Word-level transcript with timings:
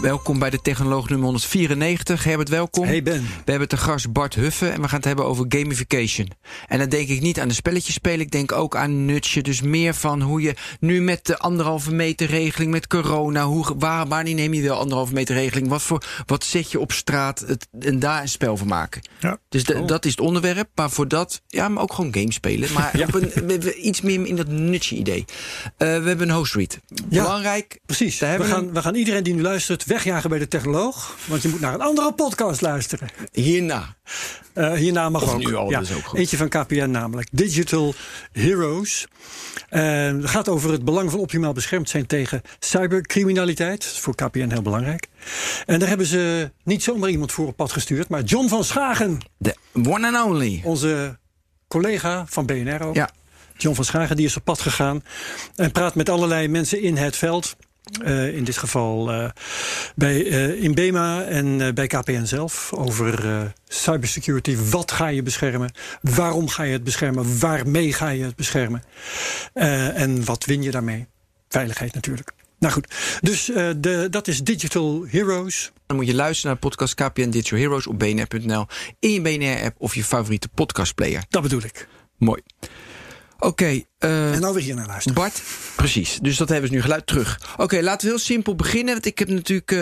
Welkom 0.00 0.38
bij 0.38 0.50
de 0.50 0.60
Technoloog 0.62 1.08
nummer 1.08 1.26
194. 1.26 2.24
Herbert, 2.24 2.48
welkom. 2.48 2.84
Hey 2.86 3.02
Ben. 3.02 3.22
We 3.44 3.50
hebben 3.50 3.68
te 3.68 3.76
gast 3.76 4.12
Bart 4.12 4.34
Huffen 4.34 4.72
en 4.72 4.80
we 4.82 4.88
gaan 4.88 4.96
het 4.96 5.04
hebben 5.04 5.24
over 5.24 5.44
gamification. 5.48 6.28
En 6.68 6.78
dan 6.78 6.88
denk 6.88 7.08
ik 7.08 7.20
niet 7.20 7.40
aan 7.40 7.48
de 7.48 7.54
spelletjes 7.54 7.94
spelen, 7.94 8.20
ik 8.20 8.30
denk 8.30 8.52
ook 8.52 8.76
aan 8.76 9.04
nutje. 9.04 9.42
Dus 9.42 9.60
meer 9.62 9.94
van 9.94 10.20
hoe 10.22 10.40
je 10.42 10.54
nu 10.80 11.00
met 11.00 11.26
de 11.26 11.38
anderhalve 11.38 11.92
meter 11.94 12.26
regeling, 12.26 12.70
met 12.70 12.86
corona, 12.86 13.44
hoe, 13.44 13.74
waar, 13.78 14.06
wanneer 14.08 14.34
neem 14.34 14.54
je 14.54 14.62
de 14.62 14.70
anderhalve 14.72 15.12
meter 15.12 15.34
regeling? 15.34 15.68
Wat, 15.68 15.82
voor, 15.82 16.04
wat 16.26 16.44
zet 16.44 16.70
je 16.70 16.80
op 16.80 16.92
straat 16.92 17.40
het, 17.46 17.68
en 17.80 17.98
daar 17.98 18.22
een 18.22 18.28
spel 18.28 18.56
van 18.56 18.66
maken? 18.66 19.02
Ja. 19.20 19.38
Dus 19.48 19.64
de- 19.64 19.84
dat 19.84 20.04
is 20.04 20.10
het 20.10 20.20
onderwerp, 20.20 20.68
maar 20.74 20.90
voor 20.90 21.08
dat, 21.08 21.42
ja, 21.46 21.68
maar 21.68 21.82
ook 21.82 21.92
gewoon 21.92 22.14
games 22.14 22.34
spelen. 22.34 22.72
Maar 22.72 22.92
op 23.08 23.14
een, 23.14 23.46
we- 23.46 23.58
we- 23.58 23.74
iets 23.74 24.00
meer 24.00 24.26
in 24.26 24.36
dat 24.36 24.48
nutje 24.48 24.96
idee. 24.96 25.24
Eh, 25.76 25.76
we 25.76 26.08
hebben 26.08 26.28
een 26.28 26.34
host 26.34 26.54
read. 26.54 26.78
Ja. 27.08 27.22
Belangrijk. 27.22 27.78
Precies. 27.86 28.18
Daar 28.18 28.38
we 28.38 28.44
gaan, 28.44 28.72
we 28.72 28.82
gaan 28.82 28.94
iedereen 28.94 29.22
die 29.22 29.34
nu 29.34 29.42
luistert 29.42 29.84
wegjagen 29.90 30.30
bij 30.30 30.38
de 30.38 30.48
technoloog. 30.48 31.16
Want 31.26 31.42
je 31.42 31.48
moet 31.48 31.60
naar 31.60 31.74
een 31.74 31.80
andere 31.80 32.12
podcast 32.12 32.60
luisteren. 32.60 33.08
Hierna. 33.32 33.94
Eh, 34.52 34.72
hierna 34.72 35.08
mag 35.08 35.22
Of 35.22 35.32
ook. 35.32 35.38
nu 35.38 35.54
al, 35.54 35.70
ja, 35.70 35.78
ook 35.80 36.04
goed. 36.06 36.18
Eentje 36.18 36.36
van 36.36 36.48
KPN 36.48 36.90
namelijk. 36.90 37.28
Digital 37.32 37.94
Heroes. 38.32 39.06
En 39.68 40.20
het 40.20 40.30
gaat 40.30 40.48
over 40.48 40.72
het 40.72 40.84
belang 40.84 41.10
van 41.10 41.20
optimaal 41.20 41.52
beschermd 41.52 41.88
zijn 41.88 42.06
tegen 42.06 42.42
cybercriminaliteit. 42.58 43.84
Voor 43.86 44.14
KPN 44.14 44.50
heel 44.50 44.62
belangrijk. 44.62 45.06
En 45.66 45.78
daar 45.78 45.88
hebben 45.88 46.06
ze 46.06 46.50
niet 46.64 46.82
zomaar 46.82 47.10
iemand 47.10 47.32
voor 47.32 47.46
op 47.46 47.56
pad 47.56 47.72
gestuurd. 47.72 48.08
Maar 48.08 48.22
John 48.22 48.48
van 48.48 48.64
Schagen, 48.64 49.18
De 49.38 49.54
one 49.88 50.06
and 50.18 50.30
only. 50.30 50.60
onze 50.64 51.18
collega 51.68 52.24
van 52.28 52.46
BNR 52.46 52.82
ook. 52.82 52.94
Ja. 52.94 53.10
John 53.56 53.74
van 53.76 53.84
Schagen 53.84 54.16
die 54.16 54.26
is 54.26 54.36
op 54.36 54.44
pad 54.44 54.60
gegaan 54.60 55.02
en 55.56 55.72
praat 55.72 55.94
met 55.94 56.08
allerlei 56.08 56.48
mensen 56.48 56.82
in 56.82 56.96
het 56.96 57.16
veld. 57.16 57.56
Eh, 57.90 58.36
in 58.36 58.44
dit 58.44 58.56
geval 58.56 59.12
eh, 59.12 59.30
bij 59.94 60.26
eh 60.26 60.62
Inbema 60.62 61.22
en 61.22 61.60
eh, 61.60 61.72
bij 61.72 61.86
KPN 61.86 62.24
zelf 62.24 62.72
over 62.72 63.52
cybersecurity. 63.68 64.56
Wat 64.56 64.92
ga 64.92 65.06
je 65.06 65.22
beschermen? 65.22 65.72
Waarom 66.00 66.48
ga 66.48 66.62
je 66.62 66.72
het 66.72 66.84
beschermen? 66.84 67.38
Waarmee 67.38 67.92
ga 67.92 68.08
je 68.08 68.24
het 68.24 68.36
beschermen? 68.36 68.82
En 69.52 70.24
wat 70.24 70.44
win 70.44 70.62
je 70.62 70.70
daarmee? 70.70 71.06
Veiligheid 71.48 71.94
natuurlijk. 71.94 72.32
Nou 72.58 72.72
goed, 72.72 72.94
dus 73.20 73.44
de, 73.76 74.06
dat 74.10 74.28
is 74.28 74.42
Digital 74.42 75.04
Heroes. 75.08 75.72
Dan 75.86 75.96
moet 75.96 76.06
je 76.06 76.14
luisteren 76.14 76.50
naar 76.52 76.60
de 76.60 76.68
podcast 76.68 76.94
KPN 76.94 77.30
Digital 77.30 77.58
Heroes 77.58 77.86
op 77.86 77.98
bnr.nl. 77.98 78.66
In 78.98 79.10
je 79.10 79.20
BNR-app 79.20 79.74
of 79.78 79.94
je 79.94 80.04
favoriete 80.04 80.48
podcastplayer. 80.48 81.24
Dat 81.28 81.42
bedoel 81.42 81.62
ik. 81.62 81.88
Mooi. 82.18 82.42
Oké, 83.40 83.82
eh, 83.98 84.34
En 84.34 84.40
nou 84.40 84.54
weer 84.54 84.62
hier 84.62 84.74
naar 84.74 84.86
luisteren. 84.86 85.14
Bart. 85.18 85.42
Precies, 85.76 86.18
dus 86.22 86.36
dat 86.36 86.48
hebben 86.48 86.70
we 86.70 86.76
nu 86.76 86.82
geluid 86.82 87.06
terug. 87.06 87.40
Oké, 87.56 87.80
laten 87.80 88.06
we 88.06 88.12
heel 88.14 88.22
simpel 88.24 88.54
beginnen. 88.54 88.92
Want 88.92 89.06
ik 89.06 89.18
heb 89.18 89.28
natuurlijk 89.28 89.72
eh, 89.72 89.80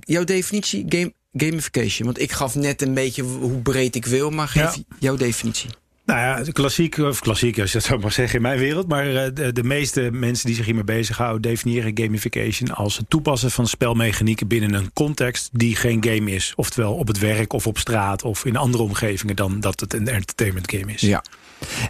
jouw 0.00 0.24
definitie 0.24 0.84
game, 0.88 1.12
gamification. 1.32 2.06
Want 2.06 2.20
ik 2.20 2.32
gaf 2.32 2.54
net 2.54 2.82
een 2.82 2.94
beetje 2.94 3.22
hoe 3.22 3.58
breed 3.62 3.94
ik 3.96 4.06
wil. 4.06 4.30
Maar 4.30 4.48
geef 4.48 4.74
Ja. 4.74 4.82
jouw 4.98 5.16
definitie. 5.16 5.70
Nou 6.08 6.20
ja, 6.20 6.52
klassiek, 6.52 6.98
of 6.98 7.20
klassiek 7.20 7.58
als 7.58 7.72
je 7.72 7.78
dat 7.78 7.86
zou 7.86 8.00
maar 8.00 8.12
zeggen 8.12 8.36
in 8.36 8.42
mijn 8.42 8.58
wereld. 8.58 8.88
Maar 8.88 9.14
eh, 9.14 9.30
de, 9.34 9.52
de 9.52 9.62
meeste 9.62 10.10
mensen 10.12 10.46
die 10.46 10.54
zich 10.54 10.64
hiermee 10.64 10.84
bezighouden 10.84 11.42
definiëren 11.42 11.98
gamification 11.98 12.70
als 12.70 12.96
het 12.96 13.10
toepassen 13.10 13.50
van 13.50 13.66
spelmechanieken 13.66 14.46
binnen 14.46 14.74
een 14.74 14.92
context 14.92 15.48
die 15.52 15.76
geen 15.76 16.04
game 16.04 16.30
is. 16.30 16.52
Oftewel 16.56 16.94
op 16.94 17.06
het 17.06 17.18
werk 17.18 17.52
of 17.52 17.66
op 17.66 17.78
straat 17.78 18.22
of 18.22 18.44
in 18.44 18.56
andere 18.56 18.82
omgevingen 18.82 19.36
dan 19.36 19.60
dat 19.60 19.80
het 19.80 19.94
een 19.94 20.08
entertainment 20.08 20.70
game 20.70 20.92
is. 20.92 21.00
Ja. 21.00 21.22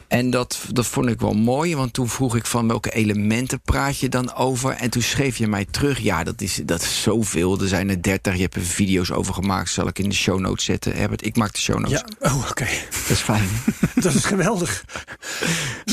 En 0.08 0.30
dat, 0.30 0.64
dat 0.72 0.86
vond 0.86 1.08
ik 1.08 1.20
wel 1.20 1.34
mooi, 1.34 1.76
want 1.76 1.92
toen 1.92 2.08
vroeg 2.08 2.36
ik 2.36 2.46
van 2.46 2.68
welke 2.68 2.90
elementen 2.90 3.60
praat 3.60 3.98
je 3.98 4.08
dan 4.08 4.34
over? 4.34 4.70
En 4.70 4.90
toen 4.90 5.02
schreef 5.02 5.36
je 5.36 5.46
mij 5.46 5.66
terug, 5.70 5.98
ja, 5.98 6.24
dat 6.24 6.40
is, 6.40 6.60
dat 6.64 6.82
is 6.82 7.02
zoveel. 7.02 7.60
Er 7.60 7.68
zijn 7.68 7.90
er 7.90 8.02
dertig, 8.02 8.34
je 8.34 8.42
hebt 8.42 8.54
er 8.54 8.62
video's 8.62 9.10
over 9.10 9.34
gemaakt. 9.34 9.70
Zal 9.70 9.88
ik 9.88 9.98
in 9.98 10.08
de 10.08 10.14
show 10.14 10.38
notes 10.38 10.64
zetten? 10.64 10.96
Herbert, 10.96 11.26
ik 11.26 11.36
maak 11.36 11.52
de 11.52 11.60
show 11.60 11.78
notes. 11.78 12.02
Ja, 12.18 12.30
oh, 12.30 12.48
oké. 12.50 12.66
Dat 12.90 13.10
is 13.10 13.20
fijn. 13.20 13.48
Dat 14.08 14.16
is 14.16 14.24
geweldig. 14.24 14.84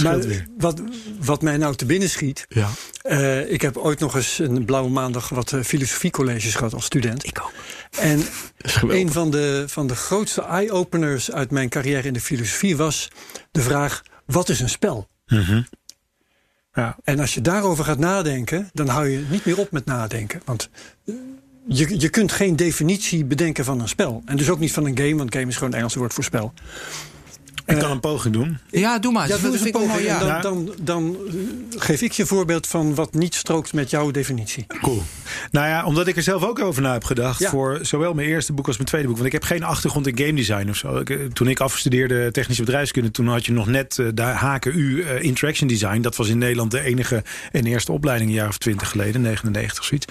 maar 0.03 0.19
wat, 0.57 0.81
wat 1.19 1.41
mij 1.41 1.57
nou 1.57 1.75
te 1.75 1.85
binnen 1.85 2.09
schiet. 2.09 2.45
Ja. 2.49 2.69
eh, 3.01 3.51
ik 3.51 3.61
heb 3.61 3.77
ooit 3.77 3.99
nog 3.99 4.15
eens 4.15 4.39
een 4.39 4.65
blauwe 4.65 4.89
maandag 4.89 5.29
wat 5.29 5.53
eh, 5.53 5.61
filosofiecolleges 5.61 6.55
gehad 6.55 6.73
als 6.73 6.85
student. 6.85 7.25
Ik 7.25 7.41
ook. 7.43 7.51
En 7.99 8.21
een 8.87 9.11
van 9.11 9.31
de, 9.31 9.63
van 9.67 9.87
de 9.87 9.95
grootste 9.95 10.41
eye-openers 10.41 11.31
uit 11.31 11.51
mijn 11.51 11.69
carrière 11.69 12.07
in 12.07 12.13
de 12.13 12.21
filosofie 12.21 12.77
was 12.77 13.07
de 13.51 13.61
vraag: 13.61 14.03
wat 14.25 14.49
is 14.49 14.59
een 14.59 14.69
spel? 14.69 15.07
Ja. 16.73 16.97
En 17.03 17.19
als 17.19 17.33
je 17.33 17.41
daarover 17.41 17.85
gaat 17.85 17.99
nadenken, 17.99 18.69
dan 18.73 18.87
hou 18.87 19.07
je 19.07 19.25
niet 19.29 19.45
meer 19.45 19.57
op 19.57 19.71
met 19.71 19.85
nadenken. 19.85 20.41
Want 20.45 20.69
eh, 21.05 21.15
je, 21.67 21.99
je 21.99 22.09
kunt 22.09 22.31
geen 22.31 22.55
definitie 22.55 23.25
bedenken 23.25 23.65
van 23.65 23.79
een 23.79 23.87
spel. 23.89 24.21
En 24.25 24.37
dus 24.37 24.49
ook 24.49 24.59
niet 24.59 24.73
van 24.73 24.85
een 24.85 24.97
game, 24.97 25.15
want 25.15 25.33
game 25.33 25.47
is 25.47 25.53
gewoon 25.53 25.69
het 25.69 25.77
Engelse 25.77 25.99
woord 25.99 26.13
voor 26.13 26.23
spel. 26.23 26.53
Ik 27.65 27.77
kan 27.77 27.91
een 27.91 27.99
poging 27.99 28.33
doen. 28.33 28.57
Ja, 28.71 28.99
doe 28.99 29.11
maar. 29.11 29.27
Ja, 29.27 29.37
doe 29.37 29.51
eens 29.51 29.61
een 29.61 29.71
poging. 29.71 30.17
dan, 30.17 30.41
dan, 30.41 30.71
dan 30.81 31.17
geef 31.69 32.01
ik 32.01 32.11
je 32.11 32.21
een 32.21 32.27
voorbeeld 32.27 32.67
van 32.67 32.95
wat 32.95 33.13
niet 33.13 33.35
strookt 33.35 33.73
met 33.73 33.89
jouw 33.89 34.11
definitie. 34.11 34.65
Cool. 34.81 35.03
Nou 35.51 35.67
ja, 35.67 35.85
omdat 35.85 36.07
ik 36.07 36.15
er 36.15 36.23
zelf 36.23 36.43
ook 36.43 36.59
over 36.59 36.81
na 36.81 36.93
heb 36.93 37.03
gedacht. 37.03 37.39
Ja. 37.39 37.49
Voor 37.49 37.79
zowel 37.81 38.13
mijn 38.13 38.27
eerste 38.27 38.53
boek 38.53 38.67
als 38.67 38.75
mijn 38.75 38.87
tweede 38.87 39.07
boek. 39.07 39.15
Want 39.15 39.27
ik 39.27 39.33
heb 39.33 39.43
geen 39.43 39.63
achtergrond 39.63 40.07
in 40.07 40.17
game 40.17 40.33
design 40.33 40.69
of 40.69 40.75
zo. 40.75 40.97
Ik, 40.97 41.09
eh, 41.09 41.17
toen 41.33 41.47
ik 41.47 41.59
afstudeerde 41.59 42.31
technische 42.31 42.63
bedrijfskunde. 42.63 43.11
Toen 43.11 43.27
had 43.27 43.45
je 43.45 43.51
nog 43.51 43.67
net 43.67 43.99
eh, 43.99 44.07
de 44.13 44.21
HKU 44.21 45.01
eh, 45.01 45.23
Interaction 45.23 45.67
Design. 45.67 46.01
Dat 46.01 46.15
was 46.15 46.29
in 46.29 46.37
Nederland 46.37 46.71
de 46.71 46.81
enige 46.81 47.23
en 47.51 47.65
eerste 47.65 47.91
opleiding. 47.91 48.29
Een 48.29 48.35
jaar 48.35 48.47
of 48.47 48.57
twintig 48.57 48.89
geleden. 48.89 49.21
99 49.21 49.83
zoiets. 49.83 50.05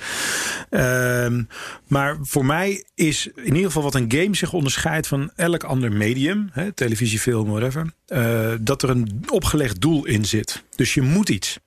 Ehm, 0.71 1.43
maar 1.87 2.17
voor 2.23 2.47
mij 2.47 2.85
is 2.95 3.29
in 3.35 3.45
ieder 3.45 3.65
geval 3.65 3.83
wat 3.83 3.95
een 3.95 4.13
game 4.13 4.37
zich 4.37 4.53
onderscheidt 4.53 5.07
van 5.07 5.31
elk 5.37 5.65
ander 5.65 5.93
medium. 5.93 6.49
Hè, 6.53 6.73
televisie, 6.73 7.19
film, 7.19 7.44
whatever. 7.51 7.93
eh, 8.07 8.53
dat 8.61 8.83
er 8.83 8.91
een 8.91 9.23
opgelegd 9.31 9.81
doel 9.81 10.05
in 10.05 10.25
zit. 10.25 10.65
Dus 10.77 10.95
je 10.95 11.03
moet 11.03 11.29
iets 11.29 11.59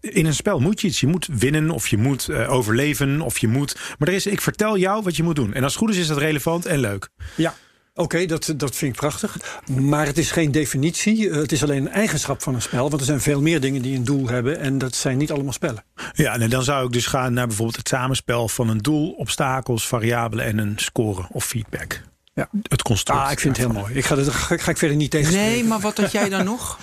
in 0.00 0.26
een 0.26 0.34
spel 0.34 0.60
moet 0.60 0.80
je 0.80 0.86
iets. 0.86 1.00
Je 1.00 1.06
moet 1.06 1.28
winnen 1.32 1.70
of 1.70 1.88
je 1.88 1.96
moet 1.96 2.28
eh, 2.28 2.52
overleven 2.52 3.20
of 3.20 3.38
je 3.38 3.48
moet. 3.48 3.76
Maar 3.98 4.08
er 4.08 4.14
is, 4.14 4.26
ik 4.26 4.40
vertel 4.40 4.78
jou 4.78 5.02
wat 5.02 5.16
je 5.16 5.22
moet 5.22 5.36
doen. 5.36 5.54
En 5.54 5.62
als 5.62 5.72
het 5.72 5.82
goed 5.82 5.90
is, 5.92 5.96
is 6.00 6.06
dat 6.06 6.18
relevant 6.18 6.66
en 6.66 6.78
leuk. 6.78 7.08
Ja. 7.34 7.54
Oké, 7.94 8.26
dat, 8.26 8.54
dat 8.56 8.76
vind 8.76 8.92
ik 8.92 8.98
prachtig. 8.98 9.60
Maar 9.80 10.06
het 10.06 10.18
is 10.18 10.30
geen 10.30 10.52
definitie. 10.52 11.30
Eh, 11.30 11.36
Het 11.36 11.52
is 11.52 11.62
alleen 11.62 11.86
een 11.86 11.92
eigenschap 11.92 12.42
van 12.42 12.54
een 12.54 12.62
spel. 12.62 12.88
Want 12.88 13.00
er 13.00 13.06
zijn 13.06 13.20
veel 13.20 13.40
meer 13.42 13.60
dingen 13.60 13.82
die 13.82 13.96
een 13.96 14.04
doel 14.04 14.28
hebben. 14.28 14.58
En 14.58 14.78
dat 14.78 14.94
zijn 14.94 15.18
niet 15.18 15.30
allemaal 15.30 15.52
spellen. 15.52 15.84
Ja, 16.12 16.38
en 16.38 16.50
dan 16.50 16.62
zou 16.62 16.86
ik 16.86 16.92
dus 16.92 17.06
gaan 17.06 17.32
naar 17.32 17.46
bijvoorbeeld 17.46 17.76
het 17.76 17.88
samenspel 17.88 18.48
van 18.48 18.68
een 18.68 18.78
doel, 18.78 19.10
obstakels, 19.10 19.86
variabelen 19.86 20.44
en 20.44 20.58
een 20.58 20.72
score 20.76 21.26
of 21.32 21.44
feedback. 21.44 22.02
Ja. 22.34 22.48
Het 22.62 22.82
construct. 22.82 23.20
Ah, 23.20 23.30
ik 23.32 23.40
vind 23.40 23.56
het 23.56 23.66
heel 23.66 23.74
mooi. 23.80 23.94
Ik 23.94 24.04
ga, 24.04 24.14
dat, 24.14 24.28
ga, 24.28 24.56
ga 24.56 24.70
ik 24.70 24.76
verder 24.78 24.96
niet 24.96 25.10
tegen. 25.10 25.32
Nee, 25.32 25.64
maar 25.64 25.80
wat 25.80 25.96
had 25.98 26.12
jij 26.12 26.28
dan 26.28 26.44
nog? 26.54 26.78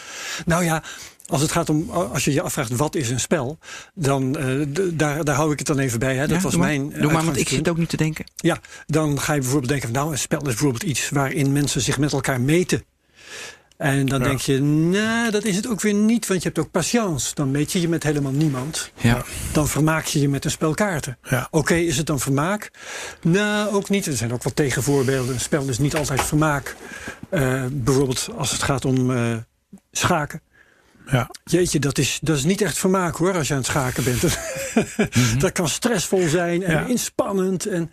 Nou 0.45 0.63
ja, 0.63 0.84
als 1.28 1.41
het 1.41 1.51
gaat 1.51 1.69
om, 1.69 1.89
als 1.89 2.25
je 2.25 2.34
je 2.34 2.41
afvraagt 2.41 2.75
wat 2.75 2.95
is 2.95 3.09
een 3.09 3.19
spel, 3.19 3.57
dan 3.94 4.38
eh, 4.38 4.67
daar, 4.94 5.23
daar 5.23 5.35
hou 5.35 5.51
ik 5.51 5.57
het 5.57 5.67
dan 5.67 5.79
even 5.79 6.00
bij. 6.00 6.16
Hè. 6.16 6.28
Dat 6.28 6.38
Ja, 6.38 6.41
was 6.44 6.51
doe 6.51 6.62
maar. 6.62 6.69
mijn. 6.69 6.89
Doe 6.89 7.12
maar, 7.12 7.23
want 7.25 7.38
ik 7.38 7.50
zit 7.50 7.69
ook 7.69 7.78
niet 7.78 7.89
te 7.89 7.97
denken. 7.97 8.25
Ja, 8.35 8.59
dan 8.88 9.19
ga 9.19 9.34
je 9.34 9.39
bijvoorbeeld 9.39 9.72
denken 9.72 9.89
van 9.89 9.97
nou, 9.97 10.12
een 10.12 10.17
spel 10.19 10.39
is 10.39 10.45
bijvoorbeeld 10.45 10.84
iets 10.84 11.09
waarin 11.09 11.51
mensen 11.51 11.81
zich 11.81 11.97
met 11.97 12.13
elkaar 12.13 12.41
meten. 12.41 12.83
En 13.81 14.06
dan 14.06 14.24
denk 14.24 14.40
je, 14.40 14.62
nou, 14.62 15.31
dat 15.31 15.44
is 15.44 15.56
het 15.56 15.68
ook 15.68 15.81
weer 15.81 15.94
niet, 15.94 16.28
want 16.28 16.42
je 16.42 16.47
hebt 16.47 16.59
ook 16.59 16.72
patience. 16.72 17.36
Dan 17.36 17.51
meet 17.51 17.72
je 17.72 17.81
je 17.81 17.89
met 17.89 18.04
helemaal 18.04 18.31
niemand. 18.31 18.92
Ja. 18.95 19.24
Dan 19.51 19.68
vermaak 19.68 20.06
je 20.06 20.19
je 20.22 20.30
met 20.30 20.45
een 20.45 20.51
spel 20.51 20.74
kaarten. 20.74 21.18
Ja. 21.30 21.48
Oké, 21.51 21.74
is 21.74 21.98
het 21.98 22.06
dan 22.06 22.19
vermaak? 22.19 22.72
Nou, 23.22 23.74
ook 23.74 23.89
niet. 23.89 24.06
Er 24.06 24.18
zijn 24.18 24.33
ook 24.33 24.44
wel 24.44 24.54
tegenvoorbeelden. 24.54 25.33
Een 25.33 25.39
spel 25.39 25.68
is 25.68 25.78
niet 25.78 25.95
altijd 25.95 26.22
vermaak. 26.22 26.75
Eh, 27.30 27.66
bijvoorbeeld 27.72 28.30
als 28.38 28.51
het 28.51 28.63
gaat 28.63 28.86
om 28.86 29.12
eh, 29.16 29.36
schaken. 29.92 30.42
Ja. 31.07 31.30
Jeetje, 31.44 31.80
dat 31.80 31.98
is, 31.98 32.19
dat 32.22 32.38
is 32.38 32.44
niet 32.44 32.62
echt 32.62 32.77
vermaak 32.77 33.16
hoor, 33.16 33.34
als 33.34 33.48
je 33.48 33.54
aan 33.54 33.60
het 33.60 33.69
schaken 33.69 34.04
bent. 34.04 34.22
Dat 35.42 35.51
kan 35.51 35.69
stressvol 35.69 36.27
zijn 36.27 36.63
en 36.63 36.72
Ja. 36.72 36.86
inspannend. 36.86 37.66
En 37.66 37.92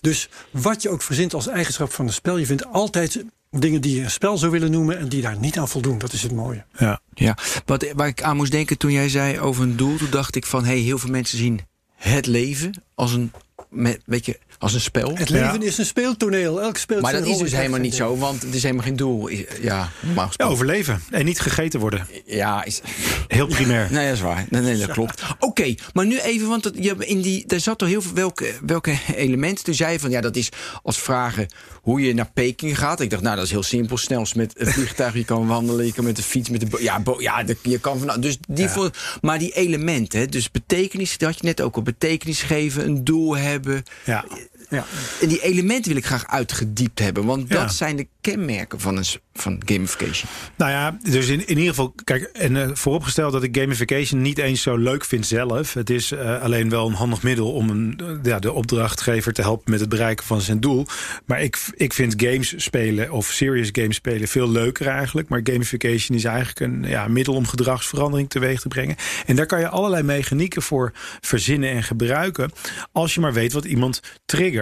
dus 0.00 0.28
wat 0.50 0.82
je 0.82 0.88
ook 0.88 1.02
verzint 1.02 1.34
als 1.34 1.46
eigenschap 1.48 1.92
van 1.92 2.06
een 2.06 2.12
spel, 2.12 2.36
je 2.36 2.46
vindt 2.46 2.66
altijd 2.66 3.24
dingen 3.50 3.80
die 3.80 3.96
je 3.96 4.02
een 4.02 4.10
spel 4.10 4.38
zou 4.38 4.52
willen 4.52 4.70
noemen 4.70 4.98
en 4.98 5.08
die 5.08 5.22
daar 5.22 5.38
niet 5.38 5.58
aan 5.58 5.68
voldoen. 5.68 5.98
Dat 5.98 6.12
is 6.12 6.22
het 6.22 6.32
mooie. 6.32 6.64
Ja. 6.78 7.00
Ja, 7.14 7.36
wat, 7.64 7.92
waar 7.94 8.08
ik 8.08 8.22
aan 8.22 8.36
moest 8.36 8.52
denken 8.52 8.78
toen 8.78 8.92
jij 8.92 9.08
zei 9.08 9.40
over 9.40 9.62
een 9.62 9.76
doel, 9.76 9.96
toen 9.96 10.10
dacht 10.10 10.36
ik 10.36 10.46
van 10.46 10.64
hey, 10.64 10.78
heel 10.78 10.98
veel 10.98 11.10
mensen 11.10 11.38
zien 11.38 11.60
het 11.94 12.26
leven 12.26 12.82
als 12.94 13.12
een 13.12 13.32
met, 13.68 14.00
weet 14.06 14.26
je, 14.26 14.38
als 14.60 14.74
een 14.74 14.80
spel. 14.80 15.14
Het 15.16 15.28
leven 15.28 15.60
Ja. 15.60 15.66
is 15.66 15.78
een 15.78 15.86
speeltoneel. 15.86 16.60
Elk 16.62 16.76
speelt 16.76 17.02
Maar 17.02 17.12
dat 17.12 17.26
is 17.26 17.38
dus 17.38 17.50
helemaal 17.52 17.72
het 17.72 17.82
niet 17.82 17.94
zo, 17.94 18.16
want 18.16 18.42
het 18.42 18.54
is 18.54 18.62
helemaal 18.62 18.84
geen 18.84 18.96
doel. 18.96 19.28
Ja, 19.60 19.90
overleven 20.36 21.02
en 21.10 21.24
niet 21.24 21.40
gegeten 21.40 21.80
worden. 21.80 22.06
Ja, 22.26 22.64
is, 22.64 22.80
Heel 23.28 23.46
primair. 23.46 23.88
Nee, 23.92 24.04
dat 24.06 24.14
is 24.14 24.20
waar. 24.20 24.46
Nee, 24.50 24.62
nee 24.62 24.76
dat 24.76 24.90
klopt. 24.90 25.22
Oké, 25.38 25.74
maar 25.92 26.06
nu 26.06 26.18
even, 26.20 26.48
want 26.48 26.62
dat, 26.62 26.72
je, 26.78 26.94
in 26.98 27.20
die, 27.20 27.46
daar 27.46 27.60
zat 27.60 27.78
toch 27.78 27.88
heel 27.88 28.02
veel 28.02 28.14
welke, 28.14 28.52
welke 28.66 28.98
elementen. 29.16 29.64
Toen 29.64 29.74
zei 29.74 29.92
je 29.92 30.00
van 30.00 30.10
ja, 30.10 30.20
dat 30.20 30.36
is 30.36 30.48
als 30.82 30.98
vragen 30.98 31.46
hoe 31.82 32.00
je 32.00 32.14
naar 32.14 32.30
Peking 32.34 32.78
gaat. 32.78 33.00
Ik 33.00 33.10
dacht, 33.10 33.22
nou, 33.22 33.36
dat 33.36 33.44
is 33.44 33.50
heel 33.50 33.62
simpel. 33.62 33.96
Snelst 33.96 34.34
met 34.36 34.60
een 34.60 34.66
vliegtuig, 34.76 35.14
je 35.14 35.24
kan 35.24 35.46
wandelen, 35.46 35.86
je 35.86 35.92
kan 35.92 36.04
met 36.04 36.16
de 36.16 36.22
fiets, 36.22 36.48
met 36.48 36.60
de. 36.60 36.66
bo- 36.66 36.78
Ja, 36.80 37.00
bo- 37.00 37.20
ja 37.20 37.42
de- 37.42 37.56
je 37.62 37.78
kan 37.80 37.98
van. 37.98 38.20
Dus 38.20 38.38
die 38.48 38.68
voor, 38.68 38.90
maar 39.20 39.38
die 39.38 39.52
elementen, 39.52 40.18
hè, 40.20 40.26
dus 40.26 40.50
betekenis, 40.50 41.18
dat 41.18 41.28
had 41.28 41.38
je 41.40 41.46
net 41.46 41.60
ook 41.60 41.76
al. 41.76 41.82
Betekenis 41.82 42.42
geven, 42.42 42.84
een 42.86 43.04
doel 43.04 43.36
hebben. 43.36 43.82
Ja. 44.04 44.24
Ja. 44.70 44.84
En 45.20 45.28
die 45.28 45.42
elementen 45.42 45.90
wil 45.90 46.00
ik 46.00 46.06
graag 46.06 46.26
uitgediept 46.26 46.98
hebben, 46.98 47.24
want 47.24 47.48
Ja. 47.48 47.60
dat 47.60 47.74
zijn 47.74 47.96
de 47.96 48.06
kenmerken 48.20 48.80
van, 48.80 48.96
een, 48.96 49.04
van 49.34 49.62
gamification. 49.66 50.30
Nou 50.56 50.70
ja, 50.70 50.98
dus 51.02 51.28
in, 51.28 51.40
in 51.46 51.56
ieder 51.56 51.68
geval, 51.68 51.94
kijk, 52.04 52.22
en 52.22 52.56
eh, 52.56 52.70
vooropgesteld 52.72 53.32
dat 53.32 53.42
ik 53.42 53.56
gamification 53.56 54.22
niet 54.22 54.38
eens 54.38 54.62
zo 54.62 54.76
leuk 54.76 55.04
vind 55.04 55.26
zelf. 55.26 55.74
Het 55.74 55.90
is 55.90 56.12
eh, 56.12 56.42
alleen 56.42 56.68
wel 56.68 56.86
een 56.86 56.92
handig 56.94 57.22
middel 57.22 57.52
om 57.52 57.70
een, 57.70 58.00
eh, 58.02 58.06
ja, 58.22 58.38
de 58.38 58.52
opdrachtgever 58.52 59.32
te 59.32 59.42
helpen 59.42 59.70
met 59.70 59.80
het 59.80 59.88
bereiken 59.88 60.26
van 60.26 60.40
zijn 60.40 60.60
doel. 60.60 60.86
Maar 61.24 61.42
ik, 61.42 61.58
ik 61.74 61.92
vind 61.92 62.14
games 62.16 62.54
spelen 62.56 63.10
of 63.10 63.26
serious 63.26 63.68
games 63.72 63.96
spelen 63.96 64.28
veel 64.28 64.50
leuker 64.50 64.86
eigenlijk. 64.86 65.28
Maar 65.28 65.40
gamification 65.44 66.16
is 66.18 66.24
eigenlijk 66.24 66.60
een 66.60 66.84
ja, 66.88 67.08
middel 67.08 67.34
om 67.34 67.46
gedragsverandering 67.46 68.30
teweeg 68.30 68.60
te 68.60 68.68
brengen. 68.68 68.96
En 69.26 69.36
daar 69.36 69.46
kan 69.46 69.60
je 69.60 69.68
allerlei 69.68 70.02
mechanieken 70.02 70.62
voor 70.62 70.92
verzinnen 71.20 71.70
en 71.70 71.82
gebruiken. 71.82 72.50
Als 72.92 73.14
je 73.14 73.20
maar 73.20 73.32
weet 73.32 73.52
wat 73.52 73.64
iemand 73.64 74.00
triggert. 74.26 74.59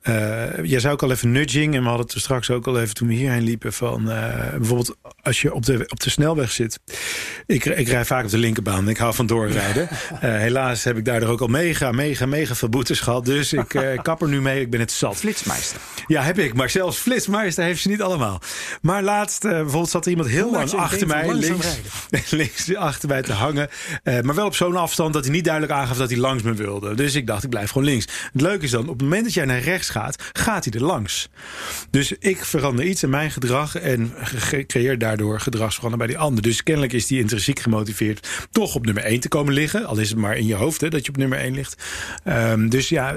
Eh 0.00 0.64
jij 0.64 0.80
zei 0.80 0.92
ook 0.92 1.02
al 1.02 1.10
even 1.10 1.32
nudging. 1.32 1.74
En 1.74 1.82
we 1.82 1.88
hadden 1.88 2.20
straks 2.20 2.50
ook 2.50 2.66
al 2.66 2.80
even 2.80 2.94
toen 2.94 3.08
we 3.08 3.14
hierheen 3.14 3.42
liepen. 3.42 3.72
Van 3.72 4.10
eh, 4.10 4.50
bijvoorbeeld 4.50 4.96
als 5.22 5.42
je 5.42 5.54
op 5.54 5.66
de, 5.66 5.84
op 5.88 6.00
de 6.00 6.10
snelweg 6.10 6.50
zit. 6.50 6.80
Ik, 7.46 7.64
ik 7.64 7.88
rij 7.88 8.04
vaak 8.04 8.24
op 8.24 8.30
de 8.30 8.38
linkerbaan. 8.38 8.88
Ik 8.88 8.96
hou 8.96 9.14
van 9.14 9.26
doorrijden. 9.26 9.88
Eh, 10.20 10.30
helaas 10.30 10.84
heb 10.84 10.96
ik 10.96 11.04
daardoor 11.04 11.28
ook 11.28 11.40
al 11.40 11.46
mega, 11.46 11.92
mega, 11.92 12.26
mega 12.26 12.54
veel 12.54 12.68
boetes 12.68 13.00
gehad. 13.00 13.24
Dus 13.24 13.52
ik 13.52 13.74
eh, 13.74 14.02
kap 14.02 14.22
er 14.22 14.28
nu 14.28 14.40
mee. 14.40 14.60
Ik 14.60 14.70
ben 14.70 14.80
het 14.80 14.92
zat. 14.92 15.16
Flitsmeister. 15.16 15.80
Ja, 16.06 16.22
heb 16.22 16.38
ik. 16.38 16.54
Maar 16.54 16.70
zelfs 16.70 16.98
Flitsmeister 16.98 17.64
heeft 17.64 17.82
ze 17.82 17.88
niet 17.88 18.02
allemaal. 18.02 18.40
Maar 18.82 19.02
laatst, 19.02 19.44
eh, 19.44 19.50
bijvoorbeeld 19.50 19.90
zat 19.90 20.04
er 20.04 20.10
iemand 20.10 20.28
heel 20.28 20.42
Hoe 20.42 20.52
lang 20.52 20.72
achter 20.72 21.06
mij, 21.06 21.34
links, 21.34 21.78
links 22.30 22.74
achter 22.74 23.08
mij 23.08 23.22
te 23.22 23.32
hangen. 23.32 23.68
Maar 24.04 24.34
wel 24.34 24.46
op 24.46 24.54
zo'n 24.54 24.76
afstand 24.76 25.12
dat 25.12 25.24
hij 25.24 25.32
niet 25.32 25.44
duidelijk 25.44 25.72
aangaf 25.72 25.96
dat 25.96 26.10
hij 26.10 26.18
langs 26.18 26.42
me 26.42 26.54
wilde. 26.54 26.94
Dus 26.94 27.14
ik 27.14 27.26
dacht, 27.26 27.44
ik 27.44 27.50
blijf 27.50 27.70
gewoon 27.70 27.88
links. 27.88 28.06
Het 28.32 28.40
leuke 28.40 28.64
is 28.64 28.70
dan, 28.70 28.82
op 28.82 28.88
het 28.88 29.02
moment 29.02 29.24
dat 29.24 29.34
jij 29.34 29.44
naar 29.44 29.60
rechts 29.60 29.88
gaat, 29.88 30.22
gaat 30.32 30.64
hij 30.64 30.74
er 30.74 30.86
langs. 30.86 31.28
Dus 31.90 32.12
ik 32.12 32.44
verander 32.44 32.84
iets 32.84 33.02
in 33.02 33.10
mijn 33.10 33.30
gedrag 33.30 33.76
en 33.76 34.14
creëer 34.66 34.98
daardoor 35.16 35.40
gedragsverandering 35.40 36.08
bij 36.08 36.16
die 36.16 36.26
ander. 36.26 36.42
Dus 36.42 36.62
kennelijk 36.62 36.92
is 36.92 37.06
die 37.06 37.18
intrinsiek 37.18 37.60
gemotiveerd 37.60 38.28
toch 38.50 38.74
op 38.74 38.84
nummer 38.84 39.04
1 39.04 39.20
te 39.20 39.28
komen 39.28 39.52
liggen. 39.52 39.86
Al 39.86 39.98
is 39.98 40.08
het 40.08 40.18
maar 40.18 40.36
in 40.36 40.46
je 40.46 40.54
hoofd 40.54 40.80
hè, 40.80 40.88
dat 40.88 41.04
je 41.04 41.08
op 41.08 41.16
nummer 41.16 41.38
1 41.38 41.54
ligt. 41.54 41.82
Ehm, 42.24 42.68
dus 42.68 42.88
ja, 42.88 43.16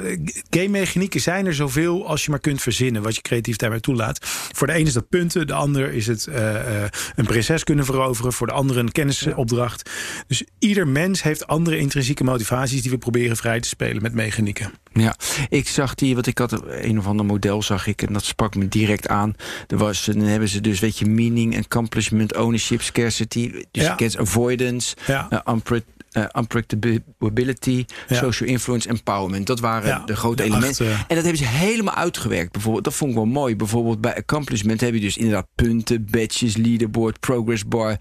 game 0.49 0.67
mechanieken 0.67 1.21
zijn 1.21 1.45
er 1.45 1.53
zoveel 1.53 2.07
als 2.07 2.23
je 2.23 2.29
maar 2.29 2.39
kunt 2.39 2.61
verzinnen. 2.61 3.01
Wat 3.01 3.15
je 3.15 3.21
creatief 3.21 3.55
daarbij 3.55 3.79
toelaat. 3.79 4.19
Voor 4.51 4.67
de 4.67 4.75
een 4.75 4.85
is 4.85 4.93
dat 4.93 5.09
punten. 5.09 5.47
De 5.47 5.53
ander 5.53 5.93
is 5.93 6.07
het 6.07 6.27
eh, 6.27 6.83
eh, 6.83 6.89
een 7.15 7.25
prinses 7.25 7.63
kunnen 7.63 7.85
veroveren. 7.85 8.33
Voor 8.33 8.47
de 8.47 8.53
andere 8.53 8.79
een 8.79 8.91
kennisopdracht. 8.91 9.89
Dus 10.27 10.43
ieder 10.59 10.87
mens 10.87 11.23
heeft 11.23 11.47
andere 11.47 11.77
intrinsieke 11.77 12.23
motivaties 12.23 12.81
die 12.81 12.91
we 12.91 12.97
proberen 12.97 13.37
vrij 13.37 13.59
te 13.59 13.67
spelen 13.67 14.01
met 14.01 14.13
mechanieken. 14.13 14.71
Ja, 14.93 15.15
ik 15.49 15.67
zag 15.67 15.95
die, 15.95 16.15
wat 16.15 16.27
ik 16.27 16.37
had 16.37 16.63
een 16.67 16.97
of 16.97 17.07
ander 17.07 17.25
model 17.25 17.61
zag 17.61 17.87
ik 17.87 18.01
en 18.01 18.13
dat 18.13 18.23
sprak 18.23 18.55
me 18.55 18.67
direct 18.67 19.07
aan. 19.07 19.33
Er 19.67 19.77
was, 19.77 20.05
dan 20.05 20.19
hebben 20.19 20.49
ze 20.49 20.61
dus, 20.61 20.79
weet 20.79 20.97
je, 20.97 21.05
meaning, 21.05 21.55
accomplishment, 21.85 22.35
ownership, 22.35 22.81
scarcity, 22.81 23.51
dus 23.71 23.83
Ja. 23.83 23.89
je 23.89 23.95
kent 23.95 24.17
avoidance, 24.17 24.95
Ja. 25.07 25.29
eh, 25.29 26.25
unpredictability, 26.35 27.85
Ja. 28.07 28.15
social 28.17 28.49
influence, 28.49 28.89
empowerment. 28.89 29.47
Dat 29.47 29.59
waren 29.59 29.87
Ja, 29.87 29.99
de 30.05 30.15
grote 30.15 30.35
de 30.35 30.43
elementen. 30.43 30.91
acht. 30.93 30.99
En 31.07 31.15
dat 31.15 31.23
hebben 31.25 31.37
ze 31.43 31.45
helemaal 31.47 31.95
uitgewerkt. 31.95 32.51
Bijvoorbeeld, 32.51 32.83
dat 32.83 32.93
vond 32.93 33.09
ik 33.11 33.15
wel 33.17 33.25
mooi. 33.25 33.55
Bijvoorbeeld 33.55 34.01
bij 34.01 34.15
accomplishment 34.15 34.81
heb 34.81 34.93
je 34.93 34.99
dus 34.99 35.17
inderdaad 35.17 35.47
punten, 35.55 36.05
badges, 36.11 36.55
leaderboard, 36.57 37.19
progress 37.19 37.67
bar, 37.67 37.97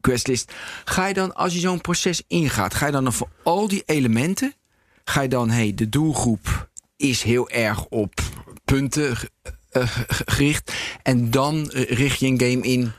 questlist. 0.00 0.52
Ga 0.84 1.06
je 1.06 1.14
dan, 1.14 1.34
als 1.34 1.52
je 1.54 1.60
zo'n 1.60 1.80
proces 1.80 2.22
ingaat, 2.28 2.74
ga 2.74 2.86
je 2.86 2.92
dan 2.92 3.12
voor 3.12 3.28
al 3.42 3.68
die 3.68 3.82
elementen, 3.86 4.54
ga 5.04 5.20
je 5.20 5.28
dan, 5.28 5.50
hey, 5.50 5.72
de 5.74 5.88
doelgroep 5.88 6.68
is 6.96 7.22
heel 7.22 7.48
erg 7.50 7.84
op 7.84 8.20
punten 8.64 9.16
eh, 9.70 9.82
gericht. 10.08 10.72
En 11.02 11.30
dan 11.30 11.70
richt 11.72 12.18
je 12.20 12.26
een 12.26 12.40
game 12.40 12.60
in. 12.62 12.92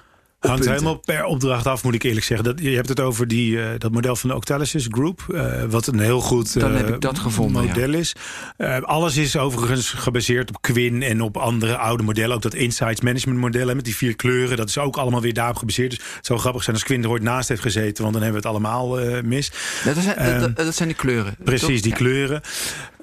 Hangt 0.48 0.64
punten. 0.66 0.72
helemaal 0.72 1.02
per 1.06 1.26
opdracht 1.26 1.68
af, 1.68 1.84
moet 1.84 1.94
ik 1.94 2.04
eerlijk 2.04 2.26
zeggen. 2.26 2.46
Dat, 2.46 2.60
je 2.60 2.70
hebt 2.70 2.90
het 2.90 3.00
over 3.00 3.28
die, 3.28 3.62
eh, 3.62 3.70
dat 3.78 3.92
model 3.92 4.16
van 4.16 4.30
de 4.30 4.36
Octalysis 4.36 4.88
Group. 4.90 5.26
eh, 5.34 5.64
wat 5.70 5.88
een 5.88 6.00
heel 6.00 6.22
goed 6.22 6.60
Dan 6.60 6.72
eh, 6.72 6.78
heb 6.78 6.90
ik 6.90 7.02
dat 7.02 7.20
gevonden, 7.20 7.66
model 7.66 7.94
is. 7.94 8.16
Eh, 8.58 8.82
alles 8.82 9.18
is 9.18 9.38
overigens 9.38 9.90
gebaseerd 9.90 10.50
op 10.50 10.62
Quinn 10.62 11.02
en 11.02 11.22
op 11.22 11.38
andere 11.38 11.78
oude 11.78 12.04
modellen. 12.04 12.36
Ook 12.36 12.42
dat 12.42 12.54
Insights 12.54 13.02
Management 13.02 13.40
model 13.40 13.68
hè, 13.68 13.76
met 13.76 13.86
die 13.86 13.96
vier 13.96 14.16
kleuren. 14.16 14.58
Dat 14.58 14.70
is 14.70 14.78
ook 14.78 14.98
allemaal 14.98 15.22
weer 15.22 15.34
daarop 15.34 15.56
gebaseerd. 15.58 15.90
Dus 15.90 16.00
het 16.16 16.26
zou 16.26 16.40
grappig 16.40 16.64
zijn 16.64 16.76
als 16.76 16.86
Quinn 16.86 17.04
er 17.04 17.10
ooit 17.10 17.24
naast 17.24 17.50
heeft 17.50 17.62
gezeten. 17.62 18.02
Want 18.04 18.14
dan 18.14 18.24
hebben 18.24 18.42
we 18.42 18.48
het 18.48 18.58
allemaal 18.58 19.00
eh, 19.00 19.24
mis. 19.24 19.52
Dat, 19.86 19.96
zijn, 19.96 20.06
dat- 20.06 20.16
Ehm, 20.18 20.40
dat, 20.40 20.56
dat 20.56 20.76
zijn 20.76 20.90
de 20.90 20.96
kleuren. 20.96 21.36
Precies, 21.44 21.68
toch? 21.68 21.82
die 21.82 21.90
Ja. 21.92 21.96
kleuren. 21.98 22.42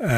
Eh, 0.03 0.09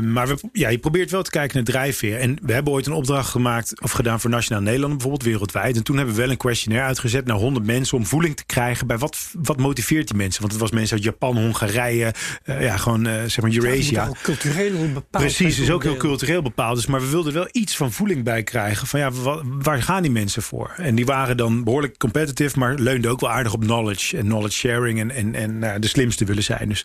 maar 0.00 0.26
we, 0.28 0.38
ja, 0.52 0.68
je 0.68 0.78
probeert 0.78 1.10
wel 1.10 1.22
te 1.22 1.30
kijken 1.30 1.56
naar 1.56 1.64
drijfveer. 1.64 2.18
En 2.18 2.38
we 2.42 2.52
hebben 2.52 2.72
ooit 2.72 2.86
een 2.86 2.92
opdracht 2.92 3.28
gemaakt 3.30 3.80
of 3.82 3.90
gedaan 3.90 4.20
voor 4.20 4.30
Nationaal 4.30 4.62
Nederland, 4.62 4.92
bijvoorbeeld 4.92 5.22
wereldwijd. 5.22 5.76
En 5.76 5.82
toen 5.82 5.96
hebben 5.96 6.14
we 6.14 6.20
wel 6.20 6.30
een 6.30 6.36
questionnaire 6.36 6.88
uitgezet 6.88 7.26
naar 7.26 7.36
100 7.36 7.66
mensen 7.66 7.96
om 7.98 8.06
voeling 8.06 8.36
te 8.36 8.44
krijgen 8.46 8.86
bij 8.86 8.98
wat, 8.98 9.30
wat 9.42 9.58
motiveert 9.58 10.08
die 10.08 10.16
mensen. 10.16 10.40
Want 10.40 10.52
het 10.52 10.60
was 10.60 10.70
mensen 10.70 10.96
uit 10.96 11.04
Japan, 11.04 11.36
Hongarije, 11.36 12.14
eh, 12.42 12.62
ja, 12.62 12.76
gewoon 12.76 13.06
eh, 13.06 13.14
zeg 13.26 13.40
maar 13.40 13.50
Eurasia. 13.52 14.06
ook 14.08 14.20
cultureel 14.22 14.78
bepaald. 14.92 15.24
Precies, 15.24 15.58
is 15.58 15.70
ook 15.70 15.82
heel 15.82 15.96
cultureel. 15.96 16.42
bepaald. 16.42 16.76
Dus, 16.76 16.86
maar 16.86 17.00
we 17.00 17.08
wilden 17.10 17.32
wel 17.32 17.48
iets 17.52 17.76
van 17.76 17.92
voeling 17.92 18.24
bij 18.24 18.42
krijgen. 18.42 18.86
Van 18.86 19.00
ja, 19.00 19.10
wa- 19.10 19.42
waar 19.44 19.82
gaan 19.82 20.02
die 20.02 20.10
mensen 20.10 20.42
voor? 20.42 20.74
En 20.76 20.94
die 20.94 21.04
waren 21.06 21.36
dan 21.36 21.64
behoorlijk 21.64 21.98
competitive, 21.98 22.58
maar 22.58 22.74
leunden 22.74 23.10
ook 23.10 23.20
wel 23.20 23.30
aardig 23.30 23.52
op 23.52 23.60
knowledge 23.60 24.16
en 24.16 24.24
knowledge 24.24 24.56
sharing 24.58 25.00
en, 25.00 25.10
en, 25.10 25.34
en 25.34 25.58
nou, 25.58 25.78
de 25.78 25.88
slimste 25.88 26.24
willen 26.24 26.42
zijn. 26.42 26.68
Dus 26.68 26.84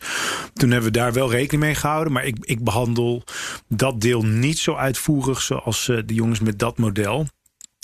toen 0.54 0.71
hebben 0.71 0.92
we 0.92 0.97
daar 0.97 1.13
wel 1.13 1.31
rekening 1.31 1.63
mee 1.63 1.75
gehouden. 1.75 2.13
Maar 2.13 2.25
ik, 2.25 2.36
ik 2.41 2.63
behandel 2.63 3.23
dat 3.67 4.01
deel 4.01 4.21
niet 4.21 4.57
zo 4.57 4.75
uitvoerig 4.75 5.41
zoals 5.41 5.89
eh, 5.89 5.97
de 6.05 6.13
jongens 6.13 6.39
met 6.39 6.59
dat 6.59 6.77
model. 6.77 7.27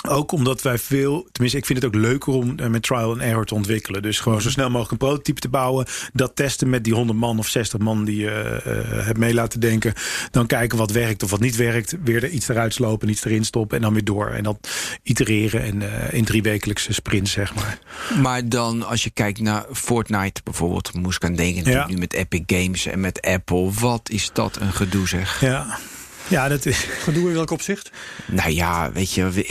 Ook 0.05 0.31
omdat 0.31 0.61
wij 0.61 0.77
veel, 0.77 1.27
tenminste, 1.31 1.57
ik 1.59 1.65
vind 1.65 1.81
het 1.81 1.87
ook 1.87 2.01
leuker 2.01 2.33
om 2.33 2.59
eh, 2.59 2.67
met 2.67 2.83
trial 2.83 3.11
and 3.11 3.21
error 3.21 3.45
te 3.45 3.53
ontwikkelen. 3.55 4.01
Dus 4.01 4.19
gewoon 4.19 4.41
zo 4.41 4.49
snel 4.49 4.65
mogelijk 4.69 4.91
een 4.91 4.97
prototype 5.07 5.39
te 5.39 5.49
bouwen. 5.49 5.85
Dat 6.13 6.35
testen 6.35 6.69
met 6.69 6.83
die 6.83 6.93
100 6.93 7.19
man 7.19 7.39
of 7.39 7.47
60 7.47 7.79
man 7.79 8.05
die 8.05 8.17
je 8.17 8.29
eh, 8.63 9.05
hebt 9.05 9.17
mee 9.17 9.33
laten 9.33 9.59
denken. 9.59 9.93
Dan 10.31 10.45
kijken 10.47 10.77
wat 10.77 10.91
werkt 10.91 11.23
of 11.23 11.29
wat 11.29 11.39
niet 11.39 11.55
werkt. 11.55 11.95
Weer 12.03 12.23
er 12.23 12.29
iets 12.29 12.47
eruit 12.47 12.73
slopen, 12.73 13.09
iets 13.09 13.25
erin 13.25 13.45
stoppen 13.45 13.77
en 13.77 13.83
dan 13.83 13.93
weer 13.93 14.03
door. 14.03 14.27
En 14.29 14.43
dan 14.43 14.59
itereren 15.03 15.61
en 15.63 15.81
eh, 15.81 16.13
in 16.13 16.25
drie 16.25 16.41
wekelijkse 16.41 16.93
sprints, 16.93 17.31
zeg 17.31 17.55
maar. 17.55 17.79
Maar 18.21 18.49
dan, 18.49 18.83
als 18.87 19.03
je 19.03 19.09
kijkt 19.09 19.39
naar 19.39 19.65
Fortnite 19.73 20.41
bijvoorbeeld, 20.43 20.93
moest 20.93 21.23
ik 21.23 21.29
aan 21.29 21.35
denken 21.35 21.71
Ja. 21.71 21.87
nu 21.87 21.97
met 21.97 22.13
Epic 22.13 22.41
Games 22.45 22.85
en 22.85 22.99
met 22.99 23.21
Apple. 23.21 23.71
Wat 23.79 24.09
is 24.09 24.29
dat 24.33 24.57
een 24.59 24.73
gedoe 24.73 25.07
zeg. 25.07 25.41
Ja, 25.41 25.77
ja 26.27 26.47
dat 26.47 26.65
is. 26.65 26.77
Gedoe 27.03 27.27
in 27.27 27.33
welk 27.33 27.51
opzicht? 27.51 27.91
Nou 28.25 28.51
ja, 28.51 28.91
weet 28.91 29.13
je. 29.13 29.29
We, 29.29 29.49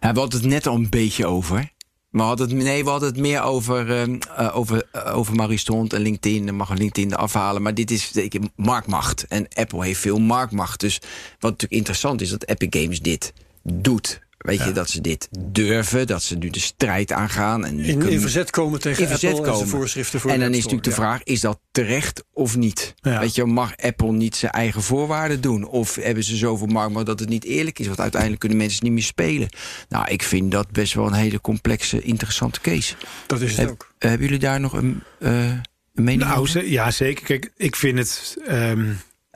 ja, 0.00 0.12
we 0.12 0.18
hadden 0.18 0.40
het 0.40 0.48
net 0.48 0.66
al 0.66 0.74
een 0.74 0.88
beetje 0.88 1.26
over. 1.26 1.72
Maar 2.10 2.36
het, 2.36 2.52
nee, 2.52 2.84
we 2.84 2.90
hadden 2.90 3.08
het 3.08 3.18
meer 3.18 3.42
over, 3.42 4.00
eh, 4.00 4.56
over, 4.56 4.88
eh, 4.92 5.16
over 5.16 5.34
Marie 5.34 5.58
Stond 5.58 5.92
en 5.92 6.00
LinkedIn. 6.00 6.46
Dan 6.46 6.54
mag 6.54 6.78
LinkedIn 6.78 7.14
afhalen. 7.14 7.62
Maar 7.62 7.74
dit 7.74 7.90
is 7.90 8.12
ik, 8.12 8.38
marktmacht. 8.56 9.26
En 9.26 9.48
Apple 9.54 9.84
heeft 9.84 10.00
veel 10.00 10.18
marktmacht. 10.18 10.80
Dus 10.80 10.98
wat 11.38 11.50
natuurlijk 11.50 11.72
interessant 11.72 12.20
is, 12.20 12.30
dat 12.30 12.46
Epic 12.46 12.82
Games 12.82 13.00
dit 13.00 13.32
doet. 13.62 14.20
Weet 14.40 14.64
je, 14.64 14.72
dat 14.72 14.90
ze 14.90 15.00
dit 15.00 15.28
durven. 15.38 16.06
Dat 16.06 16.22
ze 16.22 16.36
nu 16.36 16.50
de 16.50 16.60
strijd 16.60 17.12
aangaan. 17.12 17.64
En 17.64 17.78
In, 17.78 18.20
verzet 18.20 18.50
komen 18.50 18.80
tegen 18.80 19.02
in 19.02 19.08
verzet 19.08 19.30
Apple 19.30 19.44
en 19.46 19.50
komen. 19.52 19.66
zijn 19.68 19.78
voorschriften 19.80 20.20
voor 20.20 20.30
en 20.30 20.40
dan 20.40 20.48
is 20.50 20.56
natuurlijk 20.56 20.84
de 20.84 20.92
vraag, 20.92 21.22
is 21.22 21.40
dat 21.40 21.60
terecht 21.70 22.24
of 22.32 22.56
niet? 22.56 22.94
Ja. 22.96 23.20
Weet 23.20 23.34
je, 23.34 23.44
mag 23.44 23.76
Apple 23.76 24.12
niet 24.12 24.36
zijn 24.36 24.52
eigen 24.52 24.82
voorwaarden 24.82 25.40
doen? 25.40 25.64
Of 25.66 25.94
hebben 25.94 26.24
ze 26.24 26.36
zoveel 26.36 26.66
markt 26.66 27.06
dat 27.06 27.20
het 27.20 27.28
niet 27.28 27.44
eerlijk 27.44 27.78
is? 27.78 27.86
Want 27.86 28.00
uiteindelijk 28.00 28.40
kunnen 28.40 28.58
mensen 28.58 28.84
niet 28.84 28.92
meer 28.92 29.02
spelen. 29.02 29.48
Nou, 29.88 30.10
ik 30.10 30.22
vind 30.22 30.50
dat 30.50 30.70
best 30.70 30.94
wel 30.94 31.06
een 31.06 31.12
hele 31.12 31.40
complexe, 31.40 32.02
interessante 32.02 32.60
case. 32.60 32.94
Dat 33.26 33.40
is 33.40 33.50
het 33.50 33.58
Heb- 33.60 33.68
ook. 33.70 33.94
hebben 33.98 34.20
jullie 34.26 34.38
daar 34.38 34.60
nog 34.60 34.72
een, 34.72 35.02
eh, 35.18 35.44
een 35.44 35.60
mening 35.94 36.22
Nou, 36.24 36.40
over? 36.40 36.66
ja, 36.66 36.90
zeker. 36.90 37.24
Kijk, 37.24 37.52
ik 37.56 37.76
vind 37.76 37.98
het. 37.98 38.36
ehm, 38.46 38.84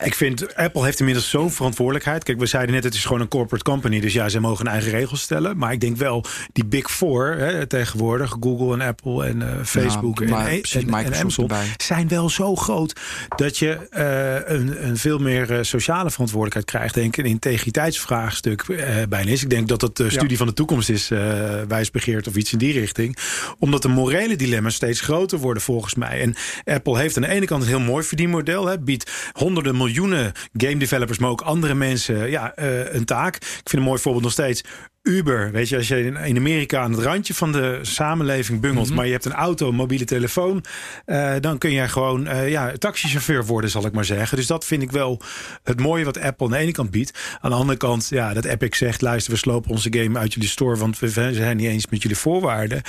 Ik 0.04 0.14
vind, 0.14 0.54
Apple 0.54 0.84
heeft 0.84 0.98
inmiddels 0.98 1.30
zo'n 1.30 1.50
verantwoordelijkheid. 1.50 2.24
Kijk, 2.24 2.38
we 2.38 2.46
zeiden 2.46 2.74
net, 2.74 2.84
het 2.84 2.94
is 2.94 3.04
gewoon 3.04 3.20
een 3.20 3.28
corporate 3.28 3.64
company. 3.64 4.00
Dus 4.00 4.12
ja, 4.12 4.28
zij 4.28 4.40
mogen 4.40 4.66
eigen 4.66 4.90
regels 4.90 5.20
stellen. 5.20 5.56
Maar 5.56 5.72
ik 5.72 5.80
denk 5.80 5.96
wel, 5.96 6.24
die 6.52 6.64
big 6.64 6.90
four 6.90 7.36
hè, 7.38 7.66
tegenwoordig... 7.66 8.36
Google 8.40 8.72
en 8.72 8.80
Apple 8.80 9.24
en 9.26 9.40
uh, 9.40 9.48
Facebook 9.64 10.20
Ja, 10.20 10.28
maar 10.28 10.46
en, 10.46 10.62
en, 10.62 10.80
en 10.80 10.84
Microsoft 10.84 11.20
Amazon... 11.20 11.44
erbij. 11.44 11.74
zijn 11.76 12.08
wel 12.08 12.28
zo 12.30 12.56
groot 12.56 13.00
dat 13.36 13.58
je 13.58 13.88
eh, 13.90 14.56
een, 14.56 14.88
een 14.88 14.96
veel 14.96 15.18
meer 15.18 15.52
eh, 15.52 15.62
sociale 15.62 16.10
verantwoordelijkheid 16.10 16.66
krijgt. 16.66 16.94
Denk 16.94 17.16
ik, 17.16 17.24
een 17.24 17.30
integriteitsvraagstuk 17.30 18.62
eh, 18.62 18.96
bijna 19.08 19.30
is. 19.30 19.42
Ik 19.42 19.50
denk 19.50 19.68
dat 19.68 19.80
het 19.80 19.96
de 19.96 20.10
studie 20.10 20.36
van 20.36 20.46
de 20.46 20.52
toekomst 20.52 20.88
is, 20.88 21.10
eh 21.10 21.20
wijsbegeerd 21.68 22.28
of 22.28 22.36
iets 22.36 22.52
in 22.52 22.58
die 22.58 22.72
richting. 22.72 23.16
Omdat 23.58 23.82
de 23.82 23.88
morele 23.88 24.36
dilemma's 24.36 24.74
steeds 24.74 25.00
groter 25.00 25.38
worden 25.38 25.62
volgens 25.62 25.94
mij. 25.94 26.20
En 26.20 26.34
Apple 26.64 26.98
heeft 26.98 27.16
aan 27.16 27.22
de 27.22 27.28
ene 27.28 27.46
kant 27.46 27.62
een 27.62 27.68
heel 27.68 27.80
mooi 27.80 28.04
verdienmodel. 28.04 28.66
Hè, 28.66 28.78
biedt 28.78 29.30
honderden 29.32 29.76
miljoenen 29.94 30.32
game 30.52 30.76
developers, 30.76 31.18
maar 31.18 31.30
ook 31.30 31.40
andere 31.40 31.74
mensen 31.74 32.30
ja, 32.30 32.54
eh, 32.54 32.94
een 32.94 33.04
taak. 33.04 33.34
Ik 33.36 33.42
vind 33.42 33.72
een 33.72 33.82
mooi 33.82 34.00
voorbeeld 34.00 34.24
nog 34.24 34.32
steeds. 34.32 34.64
Uber, 35.08 35.50
weet 35.52 35.68
je, 35.68 35.76
als 35.76 35.88
je 35.88 36.04
in 36.04 36.36
Amerika 36.36 36.80
aan 36.80 36.92
het 36.92 37.00
randje 37.00 37.34
van 37.34 37.52
de 37.52 37.78
samenleving 37.82 38.60
bungelt, 38.60 38.94
maar 38.94 39.06
je 39.06 39.12
hebt 39.12 39.24
een 39.24 39.32
auto, 39.32 39.68
een 39.68 39.74
mobiele 39.74 40.04
telefoon, 40.04 40.64
eh, 41.04 41.34
dan 41.40 41.58
kun 41.58 41.70
je 41.70 41.88
gewoon 41.88 42.26
eh, 42.26 42.50
ja, 42.50 42.72
taxichauffeur 42.78 43.44
worden, 43.44 43.70
zal 43.70 43.86
ik 43.86 43.92
maar 43.92 44.04
zeggen. 44.04 44.36
Dus 44.36 44.46
dat 44.46 44.64
vind 44.64 44.82
ik 44.82 44.90
wel 44.92 45.20
het 45.62 45.80
mooie 45.80 46.04
wat 46.04 46.20
Apple 46.20 46.46
aan 46.46 46.52
de 46.52 46.58
ene 46.58 46.72
kant 46.72 46.90
biedt. 46.90 47.18
Aan 47.40 47.50
de 47.50 47.56
andere 47.56 47.78
kant, 47.78 48.06
ja, 48.10 48.34
dat 48.34 48.44
Epic 48.44 48.76
zegt, 48.76 49.00
luister, 49.02 49.32
we 49.32 49.38
slopen 49.38 49.70
onze 49.70 49.92
game 49.96 50.18
uit 50.18 50.34
jullie 50.34 50.48
store, 50.48 50.76
want 50.76 50.98
we 50.98 51.08
zijn 51.08 51.56
niet 51.56 51.66
eens 51.68 51.86
met 51.86 52.02
jullie 52.02 52.16
voorwaarden. 52.16 52.82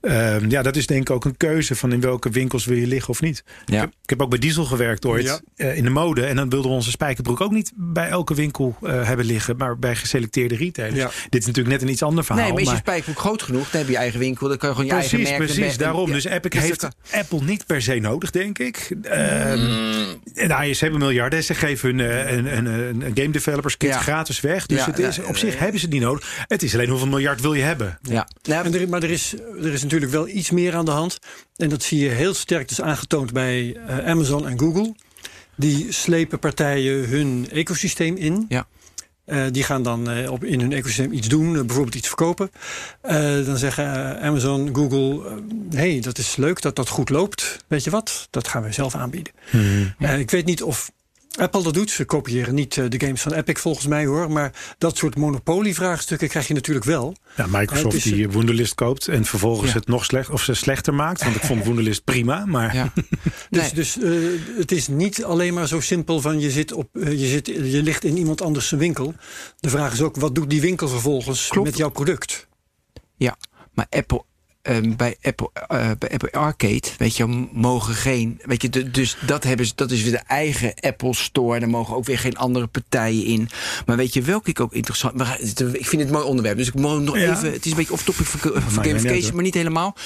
Ehm, 0.00 0.50
ja, 0.50 0.62
dat 0.62 0.76
is 0.76 0.86
denk 0.86 1.00
ik 1.00 1.10
ook 1.10 1.24
een 1.24 1.36
keuze 1.36 1.74
van 1.76 1.92
in 1.92 2.00
welke 2.00 2.30
winkels 2.30 2.64
wil 2.64 2.76
je 2.76 2.86
liggen 2.86 3.08
of 3.10 3.20
niet. 3.20 3.44
Ja. 3.64 3.74
Ik, 3.74 3.80
heb, 3.80 3.90
ik 4.02 4.10
heb 4.10 4.22
ook 4.22 4.30
bij 4.30 4.38
Diesel 4.38 4.64
gewerkt 4.64 5.04
ooit 5.06 5.24
Ja. 5.24 5.40
eh, 5.56 5.76
in 5.76 5.84
de 5.84 5.90
mode 5.90 6.24
en 6.26 6.36
dan 6.36 6.48
wilden 6.48 6.70
we 6.70 6.76
onze 6.76 6.90
spijkerbroek 6.90 7.40
ook 7.40 7.52
niet 7.52 7.72
bij 7.74 8.08
elke 8.08 8.34
winkel 8.34 8.76
hebben 8.82 9.26
liggen, 9.26 9.56
maar 9.56 9.78
bij 9.78 9.96
geselecteerde 9.96 10.56
retailers. 10.56 11.00
Ja. 11.00 11.10
Dit 11.28 11.40
is 11.46 11.46
natuurlijk 11.56 11.80
net 11.80 11.82
een 11.88 11.94
iets 11.94 12.02
ander 12.02 12.24
verhaal. 12.24 12.44
Nee, 12.44 12.52
maar 12.52 12.62
is 12.62 12.70
je 12.70 12.76
spijkerbroek 12.76 13.18
groot 13.18 13.42
genoeg, 13.42 13.70
dan 13.70 13.78
heb 13.78 13.86
je 13.86 13.92
je 13.92 13.98
eigen 13.98 14.18
winkel. 14.18 14.48
Dan 14.48 14.56
kan 14.56 14.68
je 14.68 14.74
gewoon 14.74 14.90
je 14.90 14.96
Precies, 14.96 15.12
eigen 15.12 15.38
merk... 15.38 15.52
precies. 15.52 15.72
en- 15.72 15.78
Daarom. 15.78 16.06
ja, 16.08 16.14
Dus 16.14 16.24
Epic 16.24 16.50
dus 16.50 16.62
heeft 16.62 16.88
Apple 17.10 17.42
niet 17.42 17.66
per 17.66 17.82
se 17.82 17.94
nodig, 17.94 18.30
denk 18.30 18.58
ik. 18.58 18.90
Ehm 19.02 19.54
Mm. 19.56 20.48
nou, 20.48 20.74
ze 20.74 20.82
hebben 20.84 21.00
miljarden. 21.00 21.44
Ze 21.44 21.54
geven 21.54 21.88
hun 21.98 21.98
een, 22.38 22.56
een, 22.56 22.66
een, 22.66 23.00
een 23.02 23.12
game 23.14 23.30
developers 23.30 23.76
kit 23.76 23.90
Ja. 23.90 23.98
gratis 23.98 24.40
weg. 24.40 24.66
Dus 24.66 24.78
Ja, 24.78 24.86
het 24.86 24.98
is, 24.98 25.18
op 25.22 25.36
zich 25.36 25.58
hebben 25.58 25.78
ze 25.80 25.84
het 25.84 25.94
niet 25.94 26.02
nodig. 26.02 26.44
Het 26.48 26.62
is 26.62 26.74
alleen 26.74 26.88
hoeveel 26.88 27.06
miljard 27.08 27.40
wil 27.40 27.54
je 27.54 27.62
hebben. 27.62 27.98
Ja. 28.02 28.28
Nou, 28.42 28.64
En 28.66 28.74
er, 28.74 28.88
maar 28.88 29.02
er 29.02 29.10
is, 29.10 29.34
er 29.62 29.72
is 29.72 29.82
natuurlijk 29.82 30.12
wel 30.12 30.28
iets 30.28 30.50
meer 30.50 30.74
aan 30.74 30.84
de 30.84 30.90
hand. 30.90 31.18
En 31.56 31.68
dat 31.68 31.82
zie 31.82 32.00
je 32.00 32.08
heel 32.08 32.34
sterk 32.34 32.68
dus 32.68 32.80
aangetoond 32.80 33.32
bij 33.32 33.76
eh, 33.86 33.98
Amazon 34.06 34.48
en 34.48 34.58
Google. 34.58 34.94
Die 35.56 35.92
slepen 35.92 36.38
partijen 36.38 37.08
hun 37.08 37.46
ecosysteem 37.52 38.16
in. 38.16 38.46
Ja. 38.48 38.66
Eh, 39.26 39.44
die 39.50 39.62
gaan 39.62 39.82
dan 39.82 40.10
eh, 40.10 40.30
op, 40.30 40.44
in 40.44 40.60
hun 40.60 40.72
ecosysteem 40.72 41.12
iets 41.12 41.28
doen, 41.28 41.56
eh, 41.56 41.64
bijvoorbeeld 41.64 41.94
iets 41.94 42.08
verkopen. 42.08 42.50
Dan 43.44 43.56
zeggen 43.56 44.20
Amazon, 44.20 44.74
Google, 44.74 45.22
hé, 45.70 45.90
hey, 45.90 46.00
dat 46.00 46.18
is 46.18 46.36
leuk 46.36 46.60
dat 46.60 46.76
dat 46.76 46.88
goed 46.88 47.10
loopt. 47.10 47.64
Weet 47.66 47.84
je 47.84 47.90
wat, 47.90 48.28
dat 48.30 48.48
gaan 48.48 48.62
we 48.62 48.72
zelf 48.72 48.94
aanbieden. 48.94 49.32
Eh, 49.98 50.18
ik 50.18 50.30
weet 50.30 50.44
niet 50.44 50.62
of 50.62 50.90
Apple 51.36 51.62
dat 51.62 51.74
doet. 51.74 51.90
Ze 51.90 52.04
kopiëren 52.04 52.54
niet 52.54 52.76
eh, 52.76 52.84
de 52.88 53.00
games 53.00 53.20
van 53.22 53.32
Epic 53.32 53.60
volgens 53.60 53.86
mij 53.86 54.06
hoor. 54.06 54.30
Maar 54.30 54.52
dat 54.78 54.96
soort 54.96 55.16
monopolievraagstukken 55.16 56.28
krijg 56.28 56.48
je 56.48 56.54
natuurlijk 56.54 56.86
wel. 56.86 57.14
Ja, 57.36 57.46
Microsoft 57.50 57.94
is- 57.96 58.02
die 58.02 58.28
Wunderlist 58.28 58.74
koopt 58.74 59.08
en 59.08 59.24
vervolgens 59.24 59.72
Ja. 59.72 59.76
het 59.78 59.86
nog 59.88 60.04
slecht 60.04 60.30
of 60.30 60.42
ze 60.42 60.54
slechter 60.54 60.94
maakt. 60.94 61.22
Want 61.24 61.36
ik 61.36 61.42
vond 61.42 61.64
Wunderlist 61.66 62.04
prima, 62.04 62.44
maar 62.46 62.74
ja. 62.74 62.92
Dus, 63.50 63.62
Nee. 63.62 63.74
dus 63.74 63.98
eh, 63.98 64.10
het 64.58 64.72
is 64.72 64.88
niet 64.88 65.24
alleen 65.24 65.54
maar 65.54 65.68
zo 65.68 65.80
simpel 65.80 66.20
van 66.20 66.40
je, 66.40 66.50
zit 66.50 66.72
op, 66.72 66.88
eh, 66.92 67.10
je, 67.20 67.26
zit, 67.26 67.46
je 67.46 67.82
ligt 67.82 68.04
in 68.04 68.16
iemand 68.16 68.42
anders 68.42 68.68
zijn 68.68 68.80
winkel. 68.80 69.14
De 69.60 69.70
vraag 69.70 69.92
is 69.92 70.00
ook, 70.02 70.16
wat 70.16 70.34
doet 70.34 70.50
die 70.50 70.60
winkel 70.60 70.88
vervolgens 70.88 71.48
Klopt. 71.48 71.66
met 71.68 71.76
jouw 71.76 71.90
product? 71.90 72.46
Ja, 73.16 73.36
maar 73.74 73.86
Apple. 73.90 74.22
Ehm, 74.66 74.96
bij, 74.96 75.16
Apple, 75.22 75.50
eh, 75.68 75.90
bij 75.98 76.10
Apple 76.12 76.32
Arcade, 76.32 76.88
weet 76.98 77.16
je, 77.16 77.46
mogen 77.52 77.94
geen. 77.94 78.40
Weet 78.44 78.62
je, 78.62 78.68
de- 78.68 78.90
dus 78.90 79.16
dat, 79.26 79.44
hebben 79.44 79.66
ze, 79.66 79.72
dat 79.74 79.90
is 79.90 80.02
weer 80.02 80.12
de 80.12 80.22
eigen 80.26 80.74
Apple 80.80 81.14
Store. 81.14 81.60
Daar 81.60 81.68
mogen 81.68 81.96
ook 81.96 82.04
weer 82.04 82.18
geen 82.18 82.36
andere 82.36 82.66
partijen 82.66 83.24
in. 83.24 83.48
Maar 83.86 83.96
weet 83.96 84.14
je 84.14 84.22
welke 84.22 84.50
ik 84.50 84.60
ook 84.60 84.72
interessant. 84.74 85.14
Maar, 85.14 85.38
ik 85.40 85.86
vind 85.86 85.90
het 85.90 86.00
een 86.00 86.10
mooi 86.16 86.24
onderwerp. 86.26 86.56
Dus 86.56 86.68
ik 86.68 86.74
moet 86.74 87.02
nog 87.02 87.18
Ja. 87.18 87.32
even. 87.36 87.52
Het 87.52 87.64
is 87.64 87.70
een 87.70 87.76
beetje 87.76 87.92
off-topic 87.92 88.26
voor, 88.26 88.62
voor 88.62 88.84
gamification, 88.84 89.34
maar 89.34 89.44
niet 89.44 89.54
helemaal. 89.54 89.96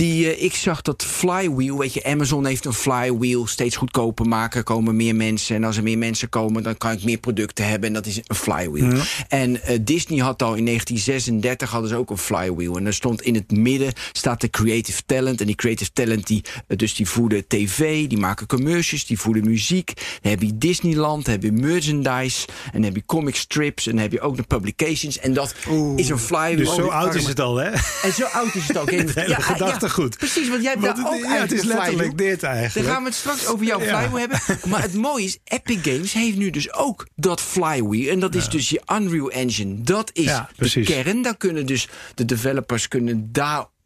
Die, 0.00 0.34
eh, 0.34 0.44
ik 0.44 0.54
zag 0.54 0.82
dat 0.82 1.04
flywheel, 1.04 1.78
weet 1.78 1.94
je, 1.94 2.04
Amazon 2.04 2.46
heeft 2.46 2.64
een 2.64 2.72
flywheel 2.72 3.46
steeds 3.46 3.76
goedkoper 3.76 4.26
maken. 4.26 4.64
Komen 4.64 4.96
meer 4.96 5.16
mensen 5.16 5.56
en 5.56 5.64
als 5.64 5.76
er 5.76 5.82
meer 5.82 5.98
mensen 5.98 6.28
komen, 6.28 6.62
dan 6.62 6.76
kan 6.76 6.92
ik 6.92 7.04
meer 7.04 7.18
producten 7.18 7.68
hebben. 7.68 7.88
En 7.88 7.94
dat 7.94 8.06
is 8.06 8.16
een 8.16 8.36
flywheel. 8.36 9.00
En 9.28 9.62
eh, 9.62 9.78
Disney 9.80 10.18
had 10.18 10.42
al 10.42 10.54
in 10.54 10.64
1936 10.64 11.70
hadden 11.70 11.90
ze 11.90 11.96
ook 11.96 12.10
een 12.10 12.18
flywheel. 12.18 12.76
En 12.76 12.86
er 12.86 12.94
stond 12.94 13.22
in 13.22 13.34
het 13.34 13.50
midden 13.50 13.92
staat 14.12 14.40
de 14.40 14.50
creative 14.50 15.02
talent. 15.06 15.40
En 15.40 15.46
die 15.46 15.54
creative 15.54 15.92
talent 15.92 16.26
die, 16.26 16.44
eh, 16.66 16.76
dus 16.76 16.94
die 16.94 17.08
voeden 17.08 17.46
tv, 17.46 18.06
die 18.06 18.18
maken 18.18 18.46
commercials, 18.46 19.06
die 19.06 19.18
voeden 19.18 19.44
muziek. 19.44 19.92
Dan 20.22 20.30
heb 20.30 20.42
je 20.42 20.58
Disneyland, 20.58 21.24
dan 21.24 21.34
heb 21.34 21.42
je 21.42 21.52
merchandise, 21.52 22.46
en 22.64 22.72
dan 22.72 22.82
heb 22.82 22.94
je 22.94 23.04
comic 23.06 23.36
strips, 23.36 23.86
en 23.86 23.92
dan 23.92 24.02
heb 24.02 24.12
je 24.12 24.20
ook 24.20 24.36
de 24.36 24.42
publications. 24.42 25.18
En 25.18 25.32
dat 25.32 25.54
is 25.96 26.08
een 26.08 26.18
flywheel. 26.18 26.56
dus 26.56 26.74
zo 26.74 26.86
Oh, 26.86 26.94
oud 26.94 27.14
is 27.14 27.26
het 27.26 27.40
al, 27.40 27.56
hè? 27.56 27.70
en 28.02 28.12
zo 28.12 28.24
oud 28.24 28.54
is 28.54 28.68
het 28.68 28.78
ook. 28.78 28.90
Het 29.00 29.89
gedachtegoed. 29.90 30.18
precies, 30.18 30.48
want 30.48 30.62
jij 30.62 30.70
hebt 30.72 30.84
Want 30.84 30.96
daar 30.96 31.04
het- 31.12 31.14
ook 31.24 31.30
ja, 31.30 31.40
het 31.40 31.52
is 31.52 31.62
letterlijk 31.62 32.18
dit 32.18 32.42
eigenlijk. 32.42 32.86
Dan 32.86 32.94
gaan 32.94 33.02
we 33.02 33.08
het 33.08 33.18
straks 33.18 33.46
over 33.46 33.66
jouw 33.66 33.80
Ja. 33.82 33.98
flywheel 33.98 34.18
hebben. 34.18 34.40
Maar 34.70 34.82
het 34.82 34.94
mooie 34.94 35.24
is, 35.24 35.38
Epic 35.44 35.78
Games 35.82 36.12
heeft 36.12 36.36
nu 36.36 36.50
dus 36.50 36.72
ook 36.72 37.06
dat 37.16 37.40
flywheel. 37.40 38.10
En 38.12 38.20
dat 38.20 38.34
is 38.34 38.48
dus 38.48 38.68
je 38.68 38.82
Unreal 38.92 39.30
Engine. 39.30 39.80
Dat 39.82 40.10
is 40.12 40.32
de 40.56 40.82
kern. 40.82 41.22
Daar 41.22 41.36
kunnen 41.36 41.66
dus 41.66 41.88
de 42.14 42.24
developers 42.24 42.88
kunnen 42.88 43.28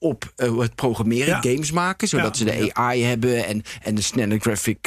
daarop 0.05 0.33
eh, 0.37 0.59
het 0.59 0.75
programmeren, 0.75 1.27
Ja. 1.27 1.41
games 1.41 1.71
maken. 1.71 2.09
Zodat 2.09 2.39
Ja. 2.39 2.45
ze 2.45 2.57
de 2.59 2.75
AI 2.75 3.03
hebben 3.03 3.47
en, 3.47 3.63
en 3.83 3.95
de 3.95 4.03
snelle 4.03 4.39
graphic 4.39 4.79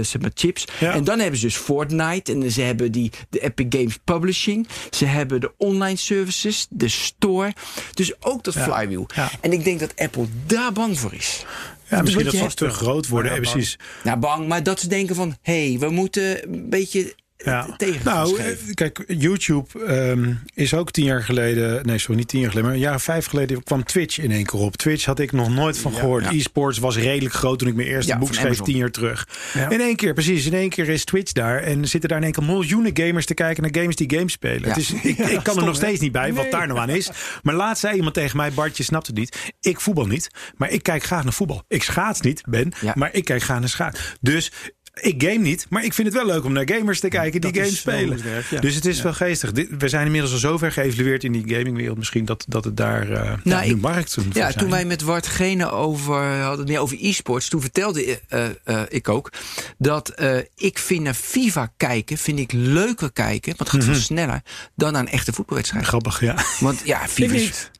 zeg 0.00 0.20
maar 0.20 0.30
chips. 0.34 0.64
Ja. 0.80 0.92
En 0.92 1.04
dan 1.04 1.18
hebben 1.18 1.38
ze 1.40 1.46
dus 1.46 1.56
Fortnite. 1.56 2.32
En 2.32 2.50
ze 2.50 2.60
hebben 2.62 2.92
die, 2.92 3.10
de 3.30 3.40
Epic 3.40 3.66
Games 3.68 3.98
Publishing. 4.04 4.68
Ze 4.90 5.04
hebben 5.04 5.40
de 5.40 5.52
online 5.56 5.96
services, 5.96 6.66
de 6.70 6.88
store. 6.88 7.52
Dus 7.94 8.22
ook 8.22 8.44
dat 8.44 8.54
flywheel. 8.54 9.06
Ja. 9.14 9.30
En 9.40 9.52
ik 9.52 9.64
denk 9.64 9.80
dat 9.80 9.92
Apple 9.96 10.26
daar 10.46 10.72
bang 10.72 10.98
voor 10.98 11.14
is. 11.14 11.44
Ja, 11.88 12.02
misschien 12.02 12.24
dat 12.24 12.34
ze 12.34 12.54
te 12.56 12.68
groot 12.68 13.08
worden. 13.08 13.32
Ja, 13.34 13.40
precies. 13.40 13.78
Nou, 14.04 14.18
bang, 14.18 14.48
maar 14.48 14.62
dat 14.62 14.80
ze 14.80 14.88
denken 14.88 15.14
van... 15.14 15.36
hé, 15.42 15.68
hey, 15.68 15.78
we 15.78 15.90
moeten 15.90 16.52
een 16.52 16.68
beetje 16.70 17.14
Ja. 17.36 17.74
tegen 17.76 18.00
Nou, 18.04 18.38
eh, 18.38 18.46
kijk, 18.74 19.04
YouTube 19.06 19.84
ehm, 19.86 20.32
is 20.54 20.74
ook 20.74 20.90
tien 20.90 21.04
jaar 21.04 21.22
geleden... 21.22 21.86
Nee, 21.86 21.98
sorry, 21.98 22.16
niet 22.16 22.28
tien 22.28 22.40
jaar 22.40 22.48
geleden, 22.48 22.68
maar 22.68 22.78
een 22.78 22.84
jaar 22.84 22.94
of 22.94 23.02
vijf 23.02 23.26
geleden 23.26 23.62
kwam 23.62 23.84
Twitch 23.84 24.18
in 24.18 24.30
één 24.30 24.46
keer 24.46 24.60
op. 24.60 24.76
Twitch 24.76 25.04
had 25.04 25.18
ik 25.18 25.32
nog 25.32 25.50
nooit 25.50 25.78
van 25.78 25.92
gehoord. 25.92 26.24
Ja. 26.24 26.30
E-sports 26.30 26.78
was 26.78 26.96
redelijk 26.96 27.34
groot 27.34 27.58
toen 27.58 27.68
ik 27.68 27.74
mijn 27.74 27.88
eerste 27.88 28.12
Ja, 28.12 28.18
boek 28.18 28.34
schreef 28.34 28.60
tien 28.60 28.76
jaar 28.76 28.90
terug. 28.90 29.28
In 29.68 29.80
één 29.80 29.96
keer, 29.96 30.12
precies. 30.14 30.46
In 30.46 30.54
één 30.54 30.68
keer 30.68 30.88
is 30.88 31.04
Twitch 31.04 31.32
daar. 31.32 31.62
En 31.62 31.88
zitten 31.88 32.08
daar 32.08 32.18
in 32.18 32.24
één 32.24 32.32
keer 32.32 32.44
miljoenen 32.44 32.90
gamers 32.94 33.26
te 33.26 33.34
kijken 33.34 33.62
naar 33.62 33.82
games 33.82 33.96
die 33.96 34.14
games 34.16 34.32
spelen. 34.32 34.68
Het 34.68 34.76
is, 34.76 34.92
ik, 35.02 35.18
ik 35.18 35.42
kan 35.42 35.58
er 35.58 35.64
nog 35.64 35.76
steeds 35.76 36.00
niet 36.00 36.12
bij 36.12 36.32
wat 36.32 36.50
daar 36.50 36.66
nou 36.66 36.78
aan 36.78 36.88
is. 36.88 37.10
Maar 37.42 37.54
laatst 37.54 37.80
zei 37.80 37.94
iemand 37.96 38.14
tegen 38.14 38.36
mij, 38.36 38.52
Bart, 38.52 38.76
je 38.76 38.82
snapt 38.82 39.06
het 39.06 39.16
niet. 39.16 39.52
Ik 39.60 39.80
voetbal 39.80 40.06
niet, 40.06 40.28
maar 40.56 40.70
ik 40.70 40.82
kijk 40.82 41.04
graag 41.04 41.24
naar 41.24 41.32
voetbal. 41.32 41.62
Ik 41.68 41.82
schaats 41.82 42.20
niet, 42.20 42.42
Ben, 42.48 42.72
maar 42.94 43.14
ik 43.14 43.24
kijk 43.24 43.42
graag 43.42 43.60
naar 43.60 43.68
schaats. 43.68 44.00
Dus... 44.20 44.52
Ik 45.00 45.22
game 45.22 45.38
niet, 45.38 45.66
maar 45.68 45.84
ik 45.84 45.92
vind 45.94 46.06
het 46.08 46.16
wel 46.16 46.26
leuk 46.26 46.44
om 46.44 46.52
naar 46.52 46.68
gamers 46.72 47.00
te 47.00 47.08
kijken 47.08 47.40
die 47.40 47.52
Dat 47.52 47.62
games 47.62 47.78
spelen. 47.78 48.20
ja. 48.50 48.60
Dus 48.60 48.74
het 48.74 48.84
is 48.86 49.02
wel 49.02 49.12
geestig. 49.14 49.50
We 49.78 49.88
zijn 49.88 50.04
inmiddels 50.06 50.32
al 50.32 50.38
zo 50.38 50.58
ver 50.58 50.72
geëvalueerd 50.72 51.24
in 51.24 51.32
die 51.32 51.54
gamingwereld. 51.54 51.96
Misschien 51.98 52.24
dat, 52.24 52.44
dat 52.48 52.64
het 52.64 52.76
daar 52.76 53.10
uh, 53.10 53.32
ja, 53.44 53.60
nu 53.60 53.66
ik- 53.70 53.80
markt 53.80 54.14
voor 54.14 54.22
Ja, 54.26 54.32
zijn. 54.32 54.52
toen 54.54 54.70
wij 54.70 54.84
met 54.84 55.02
Wart 55.02 55.26
Gene 55.26 55.70
over 55.70 56.22
hadden, 56.42 56.66
meer 56.66 56.80
over 56.80 56.96
e-sports, 57.00 57.48
toen 57.48 57.60
vertelde 57.60 58.20
eh, 58.28 58.44
eh, 58.64 58.80
ik 58.88 59.08
ook 59.08 59.32
dat 59.78 60.08
eh, 60.08 60.36
ik 60.56 60.78
vind 60.78 61.02
naar 61.02 61.14
FIFA 61.14 61.72
kijken, 61.76 62.18
vind 62.18 62.38
ik 62.38 62.52
leuker 62.52 63.12
kijken, 63.12 63.54
want 63.56 63.70
het 63.70 63.80
gaat 63.80 63.90
veel 63.94 64.02
sneller 64.02 64.42
dan 64.74 64.92
naar 64.92 65.00
een 65.02 65.08
echte 65.08 65.32
voetbalwedstrijd. 65.32 65.86
Grappig, 65.86 66.20
ja. 66.20 66.34
Want 66.60 66.80
ja, 66.84 67.08
FIFA 67.08 67.34
is 67.34 67.70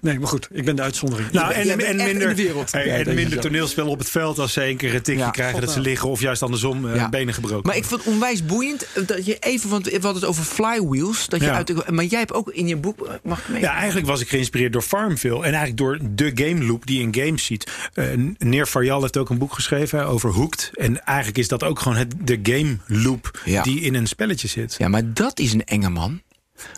Nee, 0.00 0.18
maar 0.18 0.28
goed, 0.28 0.48
ik 0.52 0.64
ben 0.64 0.76
de 0.76 0.82
uitzondering. 0.82 1.30
Nou, 1.32 1.52
en, 1.52 1.68
en 1.70 1.76
minder, 1.76 2.08
in 2.08 2.18
de 2.18 2.34
wereld. 2.34 2.72
hey, 2.72 2.86
Ja, 2.86 2.94
en 2.94 3.14
minder 3.14 3.40
toneelspel 3.40 3.86
op 3.88 3.98
het 3.98 4.10
veld 4.10 4.38
als 4.38 4.52
ze 4.52 4.60
één 4.60 4.76
keer 4.76 4.94
een 4.94 5.02
tikje 5.02 5.20
Ja, 5.20 5.30
krijgen 5.30 5.60
dat 5.60 5.70
ze 5.70 5.80
liggen. 5.80 6.08
Of 6.08 6.20
juist 6.20 6.42
andersom 6.42 6.88
eh, 6.88 6.94
Ja. 6.96 7.08
benen 7.08 7.34
gebroken. 7.34 7.66
Maar 7.66 7.76
ik 7.76 7.84
vond 7.84 8.04
het 8.04 8.12
onwijs 8.12 8.44
boeiend 8.44 8.86
eh, 8.94 9.06
dat 9.06 9.26
je 9.26 9.36
even, 9.38 9.70
want 9.70 9.84
we 9.84 9.90
hadden 9.92 10.14
het 10.14 10.24
over 10.24 10.44
flywheels, 10.44 11.28
dat 11.28 11.40
je 11.40 11.50
uit, 11.50 11.90
maar 11.90 12.04
jij 12.04 12.18
hebt 12.18 12.32
ook 12.32 12.50
in 12.50 12.68
je 12.68 12.76
boek, 12.76 13.06
eh, 13.06 13.12
mag 13.22 13.38
ik 13.38 13.48
mee? 13.48 13.60
Ja, 13.60 13.72
eigenlijk 13.74 14.06
was 14.06 14.20
ik 14.20 14.28
geïnspireerd 14.28 14.72
door 14.72 14.82
Farmville. 14.82 15.36
En 15.36 15.42
eigenlijk 15.54 15.76
door 15.76 15.98
de 16.10 16.30
game 16.34 16.64
loop 16.64 16.86
die 16.86 17.00
in 17.00 17.14
games 17.14 17.44
ziet. 17.44 17.70
Eh 17.94 18.04
Neer 18.38 18.66
Faryal 18.66 19.00
heeft 19.00 19.16
ook 19.16 19.30
een 19.30 19.38
boek 19.38 19.52
geschreven 19.52 20.06
over 20.06 20.30
Hooked. 20.30 20.70
En 20.74 21.04
eigenlijk 21.04 21.38
is 21.38 21.48
dat 21.48 21.64
ook 21.64 21.78
gewoon 21.80 21.98
het, 21.98 22.14
de 22.24 22.38
game 22.42 22.76
loop 22.86 23.40
die 23.62 23.80
in 23.80 23.94
een 23.94 24.06
spelletje 24.06 24.48
zit. 24.48 24.74
Ja, 24.78 24.88
maar 24.88 25.12
dat 25.12 25.38
is 25.38 25.52
een 25.52 25.64
enge 25.64 25.88
man. 25.90 26.20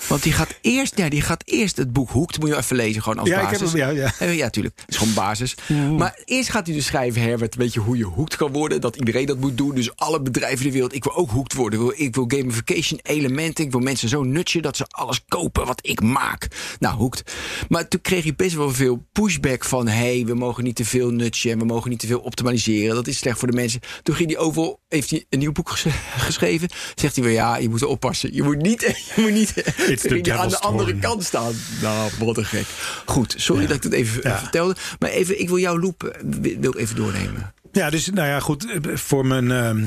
Want 0.09 0.23
die 0.23 0.33
gaat 0.33 0.55
eerst, 0.61 0.97
ja, 0.99 1.09
die 1.09 1.21
gaat 1.23 1.43
eerst 1.47 1.77
het 1.77 1.93
boek 1.93 2.11
Hoekt. 2.11 2.39
Moet 2.41 2.49
je 2.49 2.57
even 2.57 2.77
lezen, 2.77 3.03
gewoon 3.03 3.19
als 3.19 3.29
Ja, 3.29 3.35
ik 3.41 3.49
heb 3.51 3.59
basis. 3.61 3.81
hem, 3.81 3.81
ja, 3.97 4.03
ja. 4.03 4.13
Eh, 4.19 4.37
ja, 4.37 4.51
tuurlijk. 4.51 4.79
Is 4.87 4.97
gewoon 4.97 5.15
basis. 5.15 5.55
Maar 5.99 6.19
eerst 6.25 6.51
gaat 6.51 6.67
hij 6.67 6.75
dus 6.77 6.85
schrijven, 6.87 7.23
Herbert, 7.23 7.55
weet 7.55 7.73
je, 7.73 7.81
hoe 7.81 7.97
je 7.97 8.05
hoekt 8.05 8.37
kan 8.37 8.53
worden. 8.53 8.81
Dat 8.81 8.97
iedereen 8.97 9.27
dat 9.27 9.39
moet 9.39 9.57
doen. 9.57 9.75
Dus 9.75 9.97
alle 9.97 10.21
bedrijven 10.23 10.59
in 10.59 10.65
de 10.67 10.73
wereld. 10.73 10.95
Ik 10.95 11.05
wil 11.05 11.15
ook 11.17 11.31
hoekt 11.31 11.55
worden. 11.55 11.79
Ik 11.81 11.85
wil, 11.87 12.07
ik 12.07 12.15
wil 12.15 12.25
gamification 12.29 13.01
elementen. 13.03 13.65
Ik 13.65 13.71
wil 13.71 13.81
mensen 13.81 14.09
zo 14.09 14.23
nutchen 14.23 14.63
dat 14.63 14.77
ze 14.77 14.85
alles 14.89 15.25
kopen 15.29 15.67
wat 15.67 15.79
ik 15.83 16.01
maak. 16.03 16.49
Nou, 16.79 16.97
hoekt. 16.97 17.33
Maar 17.69 17.89
toen 17.89 18.01
kreeg 18.01 18.23
hij 18.23 18.35
best 18.35 18.55
wel 18.55 18.71
veel 18.71 19.07
pushback 19.13 19.65
van... 19.65 19.87
hé, 19.89 19.95
hey, 20.15 20.27
we 20.27 20.35
mogen 20.35 20.65
niet 20.65 20.77
te 20.77 20.85
veel 20.85 21.11
nutchen 21.11 21.51
en 21.51 21.59
we 21.59 21.65
mogen 21.65 21.91
niet 21.91 21.99
te 21.99 22.07
veel 22.07 22.21
optimaliseren. 22.21 22.95
Dat 22.95 23.07
is 23.07 23.19
slecht 23.19 23.39
voor 23.39 23.49
de 23.49 23.55
mensen. 23.57 23.81
Toen 24.03 24.15
ging 24.15 24.31
hij 24.31 24.39
overal, 24.39 24.81
heeft 24.89 25.11
hij 25.11 25.25
een 25.31 25.39
nieuw 25.39 25.53
boek 25.53 25.71
ges- 25.71 25.85
geschreven. 26.19 26.69
Zegt 26.95 27.15
hij 27.17 27.25
weer, 27.25 27.33
ja, 27.35 27.57
je 27.57 27.69
moet 27.69 27.83
oppassen. 27.85 28.35
Je 28.35 28.43
moet 28.43 28.63
niet, 28.63 28.81
je 29.17 29.23
moet 29.23 29.33
niet 29.33 29.55
aan 30.39 30.49
de 30.49 30.59
andere 30.59 30.99
kant 30.99 31.25
staan. 31.25 31.53
Nou, 31.83 32.11
wat 32.19 32.37
een 32.37 32.45
gek. 32.45 32.67
Goed, 33.05 33.35
sorry 33.37 33.67
dat 33.67 33.77
ik 33.77 33.83
het 33.83 33.93
even 33.93 34.23
eh, 34.23 34.31
Ja. 34.31 34.39
vertelde. 34.39 34.77
Maar 34.99 35.11
even, 35.11 35.41
ik 35.41 35.49
wil 35.49 35.59
jouw 35.59 35.79
loop 35.79 36.05
eh, 36.05 36.21
wil 36.61 36.71
ik 36.71 36.77
even 36.77 36.97
doornemen. 36.97 37.53
Ja, 37.73 37.91
dus 37.91 38.07
nou 38.11 38.29
ja, 38.29 38.41
goed. 38.41 38.71
eh, 38.71 38.97
Voor 38.97 39.27
mijn 39.27 39.51
ehm, 39.51 39.85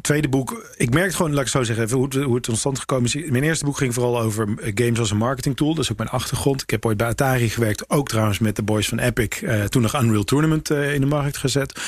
tweede 0.00 0.28
boek. 0.28 0.72
Ik 0.76 0.90
merkte 0.90 1.16
gewoon, 1.16 1.32
laat 1.34 1.42
ik 1.42 1.48
zo 1.48 1.62
zeggen, 1.62 1.84
even 1.84 1.96
hoe 1.96 2.06
het, 2.06 2.14
hoe 2.14 2.34
het 2.34 2.42
tot 2.42 2.58
stand 2.58 2.78
gekomen 2.78 3.04
is. 3.04 3.30
Mijn 3.30 3.42
eerste 3.42 3.64
boek 3.64 3.76
ging 3.76 3.94
vooral 3.94 4.20
over 4.20 4.48
eh, 4.58 4.70
games 4.74 4.98
als 4.98 5.10
een 5.10 5.16
marketing 5.16 5.56
tool. 5.56 5.74
Dat 5.74 5.84
is 5.84 5.90
ook 5.90 5.98
mijn 5.98 6.08
achtergrond. 6.08 6.62
Ik 6.62 6.70
heb 6.70 6.86
ooit 6.86 6.96
bij 6.96 7.06
Atari 7.06 7.48
gewerkt. 7.48 7.90
Ook 7.90 8.08
trouwens 8.08 8.38
met 8.38 8.56
de 8.56 8.62
boys 8.62 8.88
van 8.88 8.98
Epic. 8.98 9.28
eh, 9.42 9.64
toen 9.64 9.82
nog 9.82 10.02
Unreal 10.02 10.24
Tournament 10.24 10.70
eh, 10.70 10.94
in 10.94 11.00
de 11.00 11.06
markt 11.06 11.36
gezet. 11.36 11.80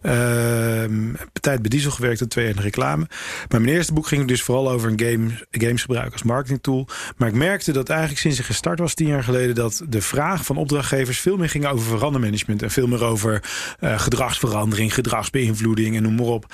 Een 0.00 1.16
tijd 1.32 1.60
bij 1.60 1.70
Diesel 1.70 1.90
gewerkt 1.90 2.20
en 2.20 2.28
twee 2.28 2.44
jaar 2.44 2.54
in 2.54 2.60
de 2.60 2.66
reclame. 2.66 3.06
Maar 3.48 3.60
mijn 3.60 3.74
eerste 3.74 3.92
boek 3.92 4.06
ging 4.06 4.28
dus 4.28 4.42
vooral 4.42 4.70
over 4.70 4.90
een 4.90 5.00
game, 5.00 5.30
games 5.50 5.80
gebruiken 5.80 6.12
als 6.12 6.22
marketing 6.22 6.62
tool. 6.62 6.88
Maar 7.16 7.28
ik 7.28 7.34
merkte 7.34 7.72
dat 7.72 7.88
eigenlijk 7.88 8.20
sinds 8.20 8.38
ik 8.38 8.44
gestart 8.44 8.78
was 8.78 8.94
tien 8.94 9.06
jaar 9.06 9.24
geleden... 9.24 9.54
dat 9.54 9.82
de 9.88 10.02
vraag 10.02 10.44
van 10.44 10.56
opdrachtgevers 10.56 11.20
veel 11.20 11.36
meer 11.36 11.48
ging 11.48 11.66
over 11.66 11.86
verandermanagement. 11.86 12.62
En 12.62 12.70
veel 12.70 12.86
meer 12.86 13.04
over 13.04 13.42
gedragsverandering, 13.80 14.94
gedragsbeïnvloeding 14.94 15.96
en 15.96 16.02
noem 16.02 16.14
maar 16.14 16.26
op. 16.26 16.46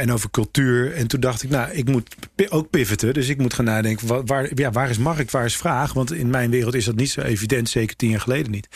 En 0.00 0.12
over 0.12 0.30
cultuur. 0.30 0.94
En 0.94 1.06
toen 1.06 1.20
dacht 1.20 1.42
ik, 1.42 1.50
nou, 1.50 1.70
ik 1.72 1.88
moet 1.88 2.16
ook 2.48 2.70
pivoten. 2.70 3.14
Dus 3.14 3.28
ik 3.28 3.38
moet 3.38 3.54
gaan 3.54 3.64
nadenken, 3.64 4.06
wa- 4.06 4.24
waar, 4.24 4.50
ja, 4.54 4.70
waar 4.70 4.90
is 4.90 4.98
markt, 4.98 5.30
waar 5.30 5.44
is 5.44 5.56
vraag? 5.56 5.92
Want 5.92 6.12
in 6.12 6.30
mijn 6.30 6.50
wereld 6.50 6.74
is 6.74 6.84
dat 6.84 6.96
niet 6.96 7.10
zo 7.10 7.20
evident, 7.20 7.68
zeker 7.68 7.96
tien 7.96 8.10
jaar 8.10 8.20
geleden 8.20 8.50
niet. 8.50 8.68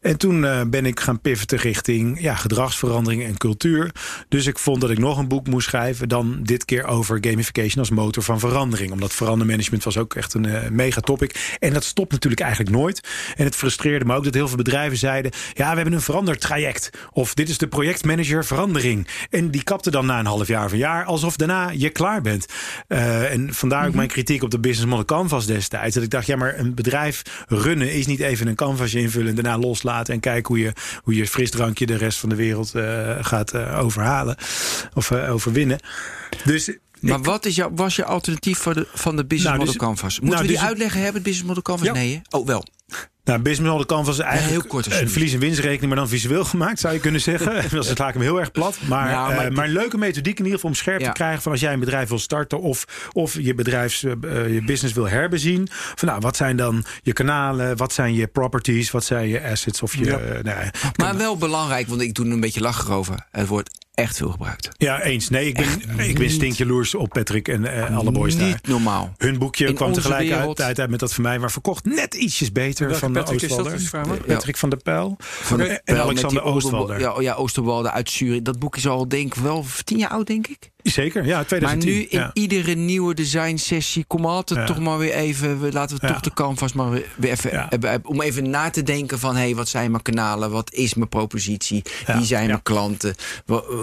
En 0.00 0.16
toen 0.16 0.44
eh, 0.44 0.60
ben 0.66 0.86
ik 0.86 1.00
gaan 1.00 1.20
pivoten 1.20 1.58
richting 1.58 2.20
ja, 2.20 2.34
gedragsverandering 2.34 3.24
en 3.24 3.36
cultuur. 3.36 3.90
Dus 4.28 4.46
ik 4.46 4.58
vond 4.58 4.80
dat 4.80 4.90
ik 4.90 4.98
nog 4.98 5.18
een 5.18 5.28
boek 5.28 5.46
moest 5.46 5.66
schrijven. 5.68 6.08
Dan 6.08 6.42
dit 6.42 6.64
keer 6.64 6.84
over 6.84 7.18
gamification 7.20 7.78
als 7.78 7.90
motor 7.90 8.22
van 8.22 8.38
verandering. 8.38 8.92
Omdat 8.92 9.12
verandermanagement 9.12 9.84
was 9.84 9.98
ook 9.98 10.14
echt 10.14 10.34
een 10.34 10.46
eh, 10.46 10.70
mega 10.70 11.00
topic. 11.00 11.56
En 11.58 11.72
dat 11.72 11.84
stopt 11.84 12.12
natuurlijk 12.12 12.40
eigenlijk 12.42 12.70
nooit. 12.70 13.08
En 13.36 13.44
het 13.44 13.56
frustreerde 13.56 14.04
me 14.04 14.14
ook 14.14 14.24
dat 14.24 14.34
heel 14.34 14.48
veel 14.48 14.56
bedrijven 14.56 14.98
zeiden... 14.98 15.30
ja, 15.52 15.70
we 15.70 15.74
hebben 15.76 15.92
een 15.94 16.00
verandertraject. 16.00 16.90
Of 17.12 17.34
dit 17.34 17.48
is 17.48 17.58
de 17.58 17.68
projectmanager 17.68 18.44
verandering. 18.44 19.08
En 19.30 19.50
die 19.50 19.62
kapte 19.62 19.90
dan 19.90 20.06
na 20.06 20.18
een 20.18 20.26
half 20.26 20.41
jaar 20.48 20.64
of 20.64 20.72
een 20.72 20.78
jaar... 20.78 21.04
alsof 21.04 21.36
daarna 21.36 21.70
je 21.70 21.90
klaar 21.90 22.20
bent. 22.22 22.46
Eh, 22.88 23.32
en 23.32 23.54
vandaar 23.54 23.86
ook 23.86 23.94
mijn 23.94 24.08
kritiek 24.08 24.42
op 24.42 24.50
de 24.50 24.58
business 24.58 24.88
model 24.90 25.04
canvas 25.04 25.46
destijds. 25.46 25.94
Dat 25.94 26.04
ik 26.04 26.10
dacht, 26.10 26.26
ja, 26.26 26.36
maar 26.36 26.58
een 26.58 26.74
bedrijf 26.74 27.22
runnen 27.48 27.92
is 27.92 28.06
niet 28.06 28.20
even 28.20 28.46
een 28.46 28.54
canvasje 28.54 28.98
invullen... 29.00 29.28
en 29.28 29.34
daarna 29.34 29.58
loslaten 29.58 30.14
en 30.14 30.20
kijken 30.20 30.54
hoe 30.54 30.64
je, 30.64 30.72
hoe 31.02 31.14
je 31.14 31.26
frisdrankje 31.26 31.86
de 31.86 31.96
rest 31.96 32.18
van 32.18 32.28
de 32.28 32.34
wereld 32.34 32.74
eh, 32.74 33.16
gaat 33.20 33.52
eh, 33.52 33.78
overhalen. 33.78 34.36
Of 34.94 35.10
eh, 35.10 35.32
overwinnen. 35.32 35.78
Dus... 36.44 36.76
Maar 37.00 37.18
ik- 37.18 37.24
wat 37.24 37.44
is 37.46 37.56
jouw, 37.56 37.70
was 37.74 37.96
je 37.96 38.04
alternatief 38.04 38.58
voor 38.58 38.74
de, 38.74 38.86
van 38.94 39.16
de 39.16 39.24
Business 39.24 39.44
Nou, 39.44 39.58
Model 39.58 39.72
dus- 39.72 39.82
Canvas? 39.82 40.20
Moeten 40.20 40.28
nou, 40.28 40.40
we 40.42 40.46
die 40.48 40.56
dus- 40.56 40.66
uitleggen 40.68 40.96
hebben, 41.00 41.14
het 41.14 41.22
Business 41.22 41.48
Model 41.48 41.62
Canvas? 41.62 41.86
Ja. 41.86 41.92
Nee, 41.92 42.14
hè? 42.14 42.38
Oh, 42.38 42.46
wel. 42.46 42.64
Nou, 43.24 43.40
business 43.40 43.70
model 43.70 43.86
canvas 43.86 44.18
is 44.18 44.24
eigenlijk 44.24 44.60
heel 44.60 44.70
kort 44.70 45.00
een 45.00 45.08
verlies- 45.10 45.32
en 45.32 45.38
winstrekening, 45.38 45.86
maar 45.86 45.96
dan 45.96 46.08
visueel 46.08 46.44
gemaakt, 46.54 46.80
zou 46.80 46.94
je 46.94 47.00
kunnen 47.00 47.20
zeggen. 47.20 47.54
Dat 47.70 47.84
is 47.84 47.98
hem 47.98 48.20
heel 48.20 48.40
erg 48.40 48.50
plat. 48.50 48.78
Maar, 48.88 49.10
Ja, 49.10 49.50
maar 49.50 49.64
een 49.64 49.72
leuke 49.72 49.98
methodiek 49.98 50.38
in 50.38 50.44
ieder 50.44 50.54
geval 50.54 50.70
om 50.70 50.76
scherp 50.76 51.00
Ja. 51.00 51.06
te 51.06 51.12
krijgen 51.12 51.42
van 51.42 51.52
als 51.52 51.60
jij 51.60 51.72
een 51.72 51.80
bedrijf 51.80 52.08
wil 52.08 52.18
starten 52.18 52.60
of, 52.60 53.08
of 53.12 53.36
je 53.40 53.54
bedrijfs, 53.54 54.04
eh, 54.04 54.12
eh, 54.12 54.54
je 54.54 54.62
business 54.64 54.94
wil 54.94 55.08
herbezien. 55.08 55.68
Van 55.70 56.08
nou, 56.08 56.20
wat 56.20 56.36
zijn 56.36 56.56
dan 56.56 56.84
je 57.02 57.12
kanalen, 57.12 57.76
wat 57.76 57.92
zijn 57.92 58.14
je 58.14 58.26
properties, 58.26 58.90
wat 58.90 59.04
zijn 59.04 59.28
je 59.28 59.42
assets 59.42 59.82
of 59.82 59.96
je. 59.96 60.14
Eh, 60.16 60.42
nou, 60.42 60.70
Maar 60.96 61.16
wel 61.16 61.36
belangrijk, 61.36 61.88
want 61.88 62.00
ik 62.00 62.14
doe 62.14 62.26
er 62.26 62.32
een 62.32 62.40
beetje 62.40 62.60
lachen 62.60 62.94
over. 62.94 63.26
Het 63.30 63.46
wordt 63.48 63.70
echt 63.94 64.16
veel 64.16 64.28
gebruikt. 64.30 64.68
ja, 64.76 65.02
eens. 65.02 65.28
Nee, 65.28 65.46
ik 65.46 65.54
ben, 65.56 65.98
ik 66.08 66.18
ben 66.18 66.30
stinkjaloers 66.30 66.94
op 66.94 67.08
Patrick 67.08 67.48
en 67.48 67.64
eh, 67.88 67.96
alle 67.96 68.12
boys 68.12 68.36
daar. 68.36 68.46
Niet 68.46 68.66
normaal. 68.66 69.14
Hun 69.18 69.38
boekje 69.38 69.66
In 69.66 69.74
kwam 69.74 69.92
tegelijkertijd 69.92 70.60
uit, 70.60 70.80
uit 70.80 70.90
met 70.90 71.00
dat 71.00 71.14
van 71.14 71.22
mij, 71.22 71.38
maar 71.38 71.50
verkocht 71.50 71.84
net 71.84 72.14
ietsjes 72.14 72.52
beter 72.52 72.84
Welke 72.86 73.00
van 73.00 73.11
de 73.12 73.18
Patrick 73.18 73.42
is 73.42 73.48
dat, 73.48 73.72
Oostwalder. 73.72 74.10
mag? 74.10 74.26
Ja. 74.26 74.34
Patrick 74.34 74.56
van 74.56 74.70
der 74.70 74.78
Pijl 74.78 75.16
Van 75.18 75.58
de 75.58 75.64
en 75.64 75.80
Pijl 75.84 76.00
Alexander 76.00 76.42
Oostwalder. 76.42 77.00
Ja, 77.00 77.20
ja, 77.20 77.34
Oosterwalder 77.34 77.90
uit 77.90 78.10
Zurich. 78.10 78.42
Dat 78.42 78.58
boek 78.58 78.76
is 78.76 78.86
al, 78.86 79.08
denk 79.08 79.34
ik, 79.34 79.42
wel 79.42 79.64
tien 79.84 79.98
jaar 79.98 80.10
oud, 80.10 80.26
denk 80.26 80.46
ik. 80.46 80.70
Zeker, 80.82 81.26
ja, 81.26 81.36
Maar 81.36 81.46
2010. 81.46 81.88
nu 81.94 82.00
in 82.02 82.18
ja. 82.18 82.30
iedere 82.32 82.74
nieuwe 82.74 83.14
design 83.14 83.56
sessie, 83.56 84.04
kom 84.06 84.24
altijd 84.26 84.60
Ja. 84.60 84.66
toch 84.66 84.78
maar 84.78 84.98
weer 84.98 85.12
even, 85.12 85.72
laten 85.72 85.96
we 86.00 86.06
Ja. 86.06 86.12
toch 86.12 86.22
de 86.22 86.32
canvas 86.34 86.72
maar 86.72 86.90
weer, 86.90 87.06
even, 87.30 87.50
Ja. 87.52 87.66
hebben, 87.68 88.00
om 88.04 88.20
even 88.20 88.50
na 88.50 88.70
te 88.70 88.82
denken 88.82 89.18
van, 89.18 89.34
hé, 89.36 89.42
hey, 89.42 89.54
wat 89.54 89.68
zijn 89.68 89.90
mijn 89.90 90.02
kanalen, 90.02 90.50
wat 90.50 90.72
is 90.72 90.94
mijn 90.94 91.08
propositie, 91.08 91.82
wie 92.06 92.24
zijn 92.24 92.46
mijn 92.46 92.62
klanten, 92.62 93.14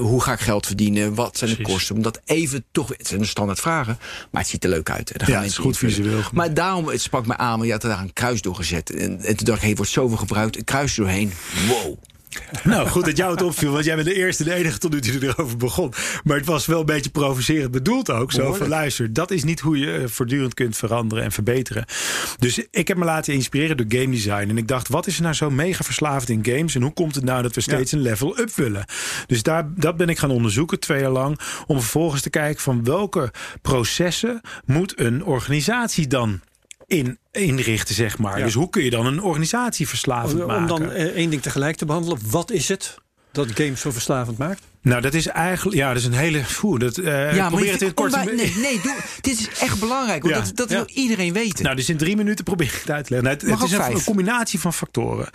hoe 0.02 0.22
ga 0.24 0.34
ik 0.34 0.40
geld 0.40 0.66
verdienen, 0.66 1.14
wat 1.16 1.38
zijn 1.38 1.56
de 1.56 1.62
kosten, 1.62 1.96
om 1.96 2.02
dat 2.02 2.20
even 2.26 2.64
toch, 2.72 2.90
het 2.98 3.08
zijn 3.08 3.26
standaard 3.26 3.60
vragen, 3.60 3.98
maar 4.32 4.42
het 4.42 4.52
ziet 4.52 4.64
er 4.64 4.70
leuk 4.70 4.90
uit. 4.90 5.10
Hè. 5.10 5.18
Daar 5.18 5.28
gaan 5.28 5.36
Ja, 5.38 5.42
het 5.42 5.52
is 5.52 5.58
goed 5.58 5.78
visueel. 5.78 6.22
Maar 6.34 6.54
daarom, 6.54 6.88
het 6.88 7.02
sprak 7.02 7.26
me 7.26 7.38
aan, 7.38 7.52
want 7.56 7.66
je 7.66 7.72
had 7.72 7.84
er 7.84 7.90
daar 7.90 8.00
een 8.00 8.14
kruis 8.14 8.42
door 8.42 8.56
gezet. 8.56 8.90
En, 8.96 9.20
en 9.22 9.36
toen 9.36 9.46
dacht 9.46 9.58
ik, 9.58 9.62
hé, 9.62 9.68
hey, 9.68 9.76
wordt 9.76 9.92
zoveel 9.92 10.18
gebruikt, 10.18 10.58
een 10.58 10.64
kruis 10.64 10.96
doorheen, 10.96 11.32
wow. 11.68 11.98
Nou, 12.64 12.88
goed 12.88 13.06
dat 13.06 13.18
jou 13.18 13.32
het 13.32 13.42
opviel, 13.42 13.72
want 13.72 13.86
jij 13.86 13.96
bent 13.96 14.08
de 14.08 14.14
eerste 14.14 14.44
en 14.44 14.50
de 14.50 14.56
enige 14.56 14.78
tot 14.78 14.92
nu 14.92 15.02
toe 15.02 15.20
die 15.20 15.30
erover 15.30 15.58
begon. 15.58 15.94
Maar 16.24 16.38
het 16.38 16.46
was 16.46 16.66
wel 16.66 16.80
een 16.80 16.86
beetje 16.86 17.10
provocerend 17.10 17.72
bedoeld 17.72 18.10
ook. 18.10 18.32
Zo 18.32 18.54
van, 18.54 18.68
luister, 18.68 19.14
dat 19.14 19.32
is 19.32 19.44
niet 19.44 19.60
hoe 19.60 19.78
je 19.78 19.92
eh, 19.92 20.08
voortdurend 20.08 20.54
kunt 20.54 20.78
veranderen 20.78 21.24
en 21.24 21.32
verbeteren. 21.32 21.86
Dus 22.38 22.62
ik 22.72 22.88
heb 22.88 22.98
me 22.98 23.06
laten 23.06 23.34
inspireren 23.34 23.78
door 23.78 23.86
game 23.90 24.12
design. 24.12 24.50
En 24.50 24.58
ik 24.58 24.68
dacht, 24.68 24.88
wat 24.88 25.08
is 25.08 25.16
er 25.16 25.22
nou 25.22 25.34
zo 25.34 25.50
mega 25.50 25.84
verslavend 25.84 26.30
in 26.30 26.56
games? 26.56 26.76
En 26.76 26.82
hoe 26.82 26.94
komt 26.94 27.16
het 27.16 27.24
nou 27.24 27.42
dat 27.42 27.56
we 27.56 27.62
steeds 27.62 27.92
een 27.92 28.02
level 28.02 28.40
up 28.40 28.56
willen? 28.56 28.86
Dus 29.28 29.44
daar, 29.44 29.70
dat 29.76 29.98
ben 29.98 30.10
ik 30.10 30.18
gaan 30.18 30.32
onderzoeken, 30.32 30.80
twee 30.80 31.02
jaar 31.02 31.12
lang. 31.12 31.40
Om 31.68 31.80
vervolgens 31.80 32.22
te 32.22 32.30
kijken 32.30 32.62
van 32.62 32.84
welke 32.84 33.32
processen 33.62 34.42
moet 34.66 35.00
een 35.00 35.24
organisatie 35.24 36.08
dan 36.08 36.40
in, 36.90 37.18
inrichten, 37.32 37.96
zeg 37.96 38.18
maar. 38.18 38.38
Ja. 38.38 38.46
Dus 38.46 38.54
hoe 38.54 38.70
kun 38.70 38.84
je 38.84 38.90
dan 38.90 39.06
een 39.06 39.22
organisatie 39.22 39.88
verslavend 39.88 40.42
Om, 40.42 40.48
maken? 40.48 40.62
om 40.62 40.68
dan 40.68 40.92
eh, 40.92 41.06
één 41.06 41.30
ding 41.30 41.42
tegelijk 41.42 41.76
te 41.76 41.86
behandelen. 41.86 42.20
Wat 42.30 42.52
is 42.52 42.68
het 42.68 42.98
dat 43.32 43.48
games 43.52 43.82
zo 43.82 43.92
verslavend 43.92 44.38
maakt? 44.38 44.62
Nou, 44.82 45.02
dat 45.02 45.14
is 45.14 45.28
eigenlijk. 45.28 45.78
Ja, 45.78 45.88
dat 45.88 45.98
is 45.98 46.06
een 46.06 46.14
hele. 46.14 46.42
Dat, 46.78 46.98
eh 46.98 47.36
Ja, 47.36 47.48
probeer 47.48 47.72
het 47.72 47.82
in 47.82 47.88
het 47.88 47.96
kort 47.96 48.12
te 48.12 48.18
nee, 48.36 48.54
nee, 48.56 48.82
doe, 48.82 48.96
dit 49.22 49.40
is 49.40 49.50
echt 49.60 49.80
belangrijk, 49.80 50.24
want 50.24 50.36
Ja, 50.36 50.42
dat, 50.42 50.56
dat 50.56 50.70
ja. 50.70 50.76
wil 50.76 50.88
iedereen 50.96 51.34
weten. 51.34 51.64
Nou, 51.64 51.76
dus 51.76 51.90
in 51.90 51.98
drie 51.98 52.16
minuten 52.16 52.46
probeer 52.46 52.68
ik 52.68 52.74
het 52.74 52.92
uit 52.92 53.06
te 53.06 53.14
leggen. 53.14 53.40
Nou, 53.48 53.60
het 53.60 53.72
is 53.72 53.78
een, 53.78 53.96
een 53.96 54.04
combinatie 54.04 54.60
van 54.60 54.74
factoren. 54.74 55.30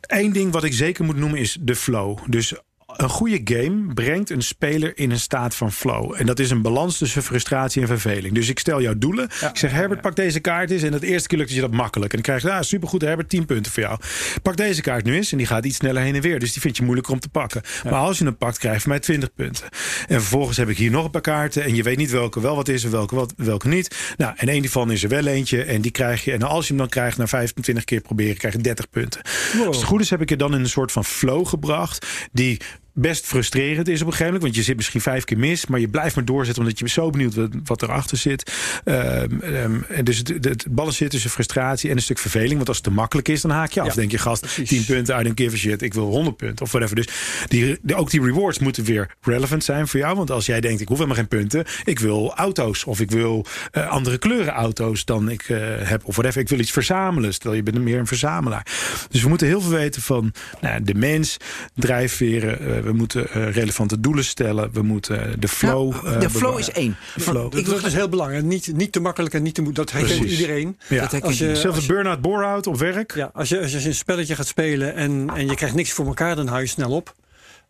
Eén 0.00 0.32
ding 0.32 0.52
wat 0.52 0.64
ik 0.64 0.72
zeker 0.72 1.04
moet 1.04 1.16
noemen 1.16 1.38
is 1.38 1.56
de 1.60 1.76
flow. 1.76 2.18
Dus 2.26 2.54
een 2.96 3.08
goede 3.08 3.40
game 3.44 3.94
brengt 3.94 4.30
een 4.30 4.42
speler 4.42 4.98
in 4.98 5.10
een 5.10 5.18
staat 5.18 5.54
van 5.54 5.72
flow. 5.72 6.14
En 6.16 6.26
dat 6.26 6.38
is 6.38 6.50
een 6.50 6.62
balans 6.62 6.98
tussen 6.98 7.22
frustratie 7.22 7.82
en 7.82 7.88
verveling. 7.88 8.34
Dus 8.34 8.48
ik 8.48 8.58
stel 8.58 8.82
jou 8.82 8.98
doelen. 8.98 9.24
ik 9.24 9.50
zeg, 9.56 9.70
Herbert, 9.70 10.00
pak 10.00 10.16
deze 10.16 10.40
kaart 10.40 10.70
eens. 10.70 10.82
En 10.82 10.90
dat 10.90 11.02
eerste 11.02 11.28
keer 11.28 11.38
lukt 11.38 11.52
je 11.52 11.60
dat 11.60 11.70
makkelijk. 11.70 12.12
En 12.12 12.22
dan 12.22 12.38
krijg 12.38 12.42
je, 12.42 12.58
ah, 12.58 12.62
supergoed, 12.62 13.02
Herbert, 13.02 13.28
10 13.28 13.44
punten 13.44 13.72
voor 13.72 13.82
jou. 13.82 13.98
Pak 14.42 14.56
deze 14.56 14.82
kaart 14.82 15.04
nu 15.04 15.14
eens. 15.14 15.32
En 15.32 15.38
die 15.38 15.46
gaat 15.46 15.64
iets 15.64 15.76
sneller 15.76 16.02
heen 16.02 16.14
en 16.14 16.20
weer. 16.20 16.38
Dus 16.38 16.52
die 16.52 16.60
vind 16.60 16.76
je 16.76 16.82
moeilijker 16.82 17.12
om 17.12 17.20
te 17.20 17.28
pakken. 17.28 17.62
Maar 17.84 17.92
als 17.92 18.18
je 18.18 18.24
hem 18.24 18.36
pakt, 18.36 18.58
krijg 18.58 18.74
je 18.74 18.80
van 18.80 18.90
mij 18.90 19.00
20 19.00 19.34
punten. 19.34 19.68
En 20.06 20.20
vervolgens 20.20 20.56
heb 20.56 20.68
ik 20.68 20.76
hier 20.76 20.90
nog 20.90 21.04
een 21.04 21.10
paar 21.10 21.20
kaarten. 21.20 21.64
En 21.64 21.74
je 21.74 21.82
weet 21.82 21.96
niet 21.96 22.10
welke 22.10 22.40
wel 22.40 22.56
wat 22.56 22.68
is 22.68 22.84
en 22.84 22.90
welke, 22.90 23.14
wat, 23.14 23.34
welke 23.36 23.68
niet. 23.68 24.14
Nou, 24.16 24.32
en 24.36 24.48
één 24.48 24.62
daarvan 24.62 24.90
is 24.90 25.02
er 25.02 25.08
wel 25.08 25.26
eentje. 25.26 25.62
En 25.62 25.80
die 25.80 25.90
krijg 25.90 26.24
je. 26.24 26.32
En 26.32 26.42
als 26.42 26.62
je 26.62 26.68
hem 26.68 26.78
dan 26.78 26.88
krijgt, 26.88 27.16
na 27.16 27.26
25 27.26 27.84
keer 27.84 28.00
proberen, 28.00 28.36
krijg 28.36 28.54
je 28.54 28.60
30 28.60 28.90
punten. 28.90 29.20
Als 29.66 29.76
het 29.76 29.86
goed 29.86 30.00
is, 30.00 30.10
heb 30.10 30.20
ik 30.20 30.28
je 30.28 30.36
dan 30.36 30.54
in 30.54 30.60
een 30.60 30.68
soort 30.68 30.92
van 30.92 31.04
flow 31.04 31.46
gebracht. 31.46 32.06
Die 32.32 32.60
best 32.94 33.26
frustrerend 33.26 33.88
is 33.88 34.00
op 34.00 34.06
een 34.06 34.12
gegeven 34.12 34.24
moment. 34.24 34.42
Want 34.42 34.54
je 34.54 34.62
zit 34.62 34.76
misschien 34.76 35.00
vijf 35.00 35.24
keer 35.24 35.38
mis, 35.38 35.66
maar 35.66 35.80
je 35.80 35.88
blijft 35.88 36.14
maar 36.14 36.24
doorzetten 36.24 36.62
omdat 36.62 36.78
je 36.78 36.88
zo 36.88 37.10
benieuwd 37.10 37.34
wat, 37.34 37.50
wat 37.64 37.82
erachter 37.82 38.16
zit. 38.16 38.52
Ehm, 38.84 39.40
ehm, 39.40 39.82
en 39.88 40.04
dus 40.04 40.18
het, 40.18 40.28
het, 40.28 40.44
het 40.44 40.66
balans 40.70 40.96
zit 40.96 41.10
tussen 41.10 41.30
frustratie 41.30 41.90
en 41.90 41.96
een 41.96 42.02
stuk 42.02 42.18
verveling. 42.18 42.54
Want 42.54 42.68
als 42.68 42.76
het 42.76 42.86
te 42.86 42.92
makkelijk 42.92 43.28
is, 43.28 43.40
dan 43.40 43.50
haak 43.50 43.70
je 43.70 43.80
af. 43.80 43.86
Ja, 43.86 43.94
denk 43.94 44.10
je, 44.10 44.18
gast, 44.18 44.40
precies. 44.40 44.68
10 44.68 44.84
punten, 44.84 45.20
I 45.20 45.22
don't 45.22 45.40
give 45.40 45.54
a 45.54 45.58
shit. 45.58 45.82
Ik 45.82 45.94
wil 45.94 46.04
100 46.04 46.36
punten 46.36 46.64
of 46.64 46.70
whatever. 46.72 46.96
Dus 46.96 47.08
die, 47.48 47.78
ook 47.94 48.10
die 48.10 48.22
rewards 48.22 48.58
moeten 48.58 48.84
weer 48.84 49.14
relevant 49.20 49.64
zijn 49.64 49.88
voor 49.88 50.00
jou. 50.00 50.16
Want 50.16 50.30
als 50.30 50.46
jij 50.46 50.60
denkt, 50.60 50.80
ik 50.80 50.88
hoef 50.88 50.96
helemaal 50.96 51.18
geen 51.18 51.28
punten. 51.28 51.64
Ik 51.84 51.98
wil 51.98 52.34
auto's 52.34 52.84
of 52.84 53.00
ik 53.00 53.10
wil 53.10 53.46
eh, 53.70 53.88
andere 53.88 54.18
kleuren 54.18 54.52
auto's 54.52 55.04
dan 55.04 55.30
ik 55.30 55.42
eh, 55.42 55.58
heb. 55.78 56.04
Of 56.04 56.16
whatever. 56.16 56.40
Ik 56.40 56.48
wil 56.48 56.58
iets 56.58 56.72
verzamelen. 56.72 57.34
Stel, 57.34 57.52
je 57.52 57.62
bent 57.62 57.78
meer 57.78 57.98
een 57.98 58.06
verzamelaar. 58.06 58.66
Dus 59.10 59.22
we 59.22 59.28
moeten 59.28 59.46
heel 59.46 59.60
veel 59.60 59.70
weten 59.70 60.02
van 60.02 60.32
nou, 60.60 60.82
de 60.82 60.94
mens, 60.94 61.36
drijfveren, 61.74 62.60
eh, 62.60 62.83
we 62.84 62.92
moeten 62.92 63.30
eh, 63.30 63.50
relevante 63.50 64.00
doelen 64.00 64.24
stellen. 64.24 64.72
We 64.72 64.82
moeten 64.82 65.40
de 65.40 65.48
flow. 65.48 65.92
Nou, 65.92 66.14
eh, 66.14 66.20
de 66.20 66.30
flow 66.30 66.58
is 66.58 66.70
één. 66.70 66.96
De 67.14 67.20
flow. 67.20 67.52
Dat, 67.52 67.64
dat 67.64 67.84
is 67.84 67.92
heel 67.92 68.08
belangrijk. 68.08 68.44
Niet, 68.44 68.72
niet 68.76 68.92
te 68.92 69.00
makkelijk 69.00 69.34
en 69.34 69.42
niet 69.42 69.54
te 69.54 69.62
moeilijk. 69.62 69.88
Dat 69.88 69.98
herkent 70.00 70.20
Precies. 70.20 70.38
iedereen. 70.40 70.78
Ja. 70.88 71.06
Dat 71.06 71.22
Als 71.22 71.38
je-. 71.38 71.56
Zelfs 71.56 71.78
een 71.80 71.86
burn-out 71.86 72.20
bore-out 72.20 72.66
op 72.66 72.76
werk. 72.78 73.14
Ja, 73.14 73.30
als 73.34 73.48
je, 73.48 73.60
als 73.60 73.70
je 73.72 73.84
een 73.88 73.94
spelletje 73.94 74.34
gaat 74.34 74.46
spelen 74.46 74.94
en, 74.94 75.30
en 75.34 75.46
je 75.46 75.54
krijgt 75.54 75.74
niks 75.74 75.92
voor 75.92 76.06
elkaar, 76.06 76.36
dan 76.36 76.46
hou 76.46 76.60
je 76.60 76.66
snel 76.66 76.90
op. 76.90 77.14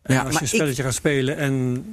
En 0.01 0.13
Ja, 0.13 0.21
als 0.21 0.33
je 0.33 0.39
een 0.39 0.45
ik- 0.45 0.53
spelletje 0.53 0.83
gaat 0.83 0.93
spelen 0.93 1.37
en 1.37 1.85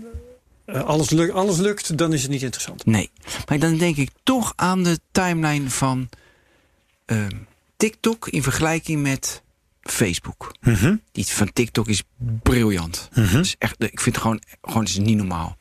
eh, 0.64 0.82
alles, 0.84 1.10
lukt, 1.10 1.32
alles 1.32 1.56
lukt, 1.58 1.98
dan 1.98 2.12
is 2.12 2.22
het 2.22 2.30
niet 2.30 2.42
interessant. 2.42 2.86
Nee. 2.86 3.10
Maar 3.48 3.58
dan 3.58 3.76
denk 3.78 3.96
ik 3.96 4.10
toch 4.22 4.52
aan 4.56 4.82
de 4.82 4.98
timeline 5.12 5.70
van 5.70 6.08
ehm, 7.06 7.30
TikTok 7.76 8.28
in 8.28 8.42
vergelijking 8.42 9.02
met 9.02 9.42
Facebook. 9.82 10.54
Mhm, 10.60 10.96
Die 11.12 11.26
van 11.26 11.52
TikTok 11.52 11.88
is 11.88 12.02
briljant. 12.42 13.08
mhm. 13.14 13.32
Dat 13.32 13.44
is 13.44 13.54
echt, 13.58 13.74
ik 13.84 14.00
vind 14.00 14.14
het 14.14 14.24
gewoon, 14.24 14.42
gewoon 14.62 14.84
is 14.84 14.98
niet 14.98 15.16
normaal. 15.16 15.56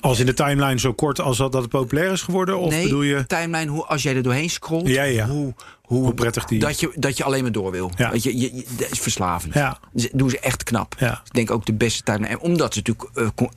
Als 0.00 0.18
in 0.20 0.26
de 0.26 0.34
timeline 0.34 0.78
zo 0.78 0.92
kort 0.92 1.20
als 1.20 1.36
dat, 1.36 1.52
dat 1.52 1.62
het 1.62 1.70
populair 1.70 2.12
is 2.12 2.22
geworden? 2.22 2.58
Of 2.58 2.70
nee, 2.70 2.82
bedoel 2.82 3.02
je 3.02 3.26
timeline, 3.26 3.70
hoe, 3.70 3.84
als 3.84 4.02
jij 4.02 4.16
er 4.16 4.22
doorheen 4.22 4.50
scrolt, 4.50 4.88
Ja, 4.88 5.02
ja. 5.02 5.26
Hoe, 5.28 5.54
hoe, 5.82 6.02
hoe 6.02 6.14
prettig 6.14 6.44
die... 6.44 6.58
dat, 6.58 6.80
je, 6.80 6.92
dat 6.94 7.16
je 7.16 7.24
alleen 7.24 7.42
maar 7.42 7.52
door 7.52 7.70
wil. 7.70 7.90
Ja. 7.96 8.10
Weet 8.10 8.22
je, 8.22 8.38
je, 8.38 8.54
je- 8.56 8.64
dat 8.76 8.90
is 8.90 8.98
verslavend. 8.98 9.54
Ja, 9.54 9.78
Dat 9.92 10.08
doen 10.12 10.30
ze 10.30 10.38
echt 10.38 10.62
knap. 10.62 10.94
ja. 10.98 11.22
Ik 11.24 11.32
denk 11.32 11.50
ook 11.50 11.66
de 11.66 11.74
beste 11.74 12.02
timeline. 12.02 12.28
En 12.28 12.40
omdat 12.40 12.72
ze 12.74 12.78
natuurlijk 12.84 13.16
eh, 13.18 13.28
con- 13.34 13.52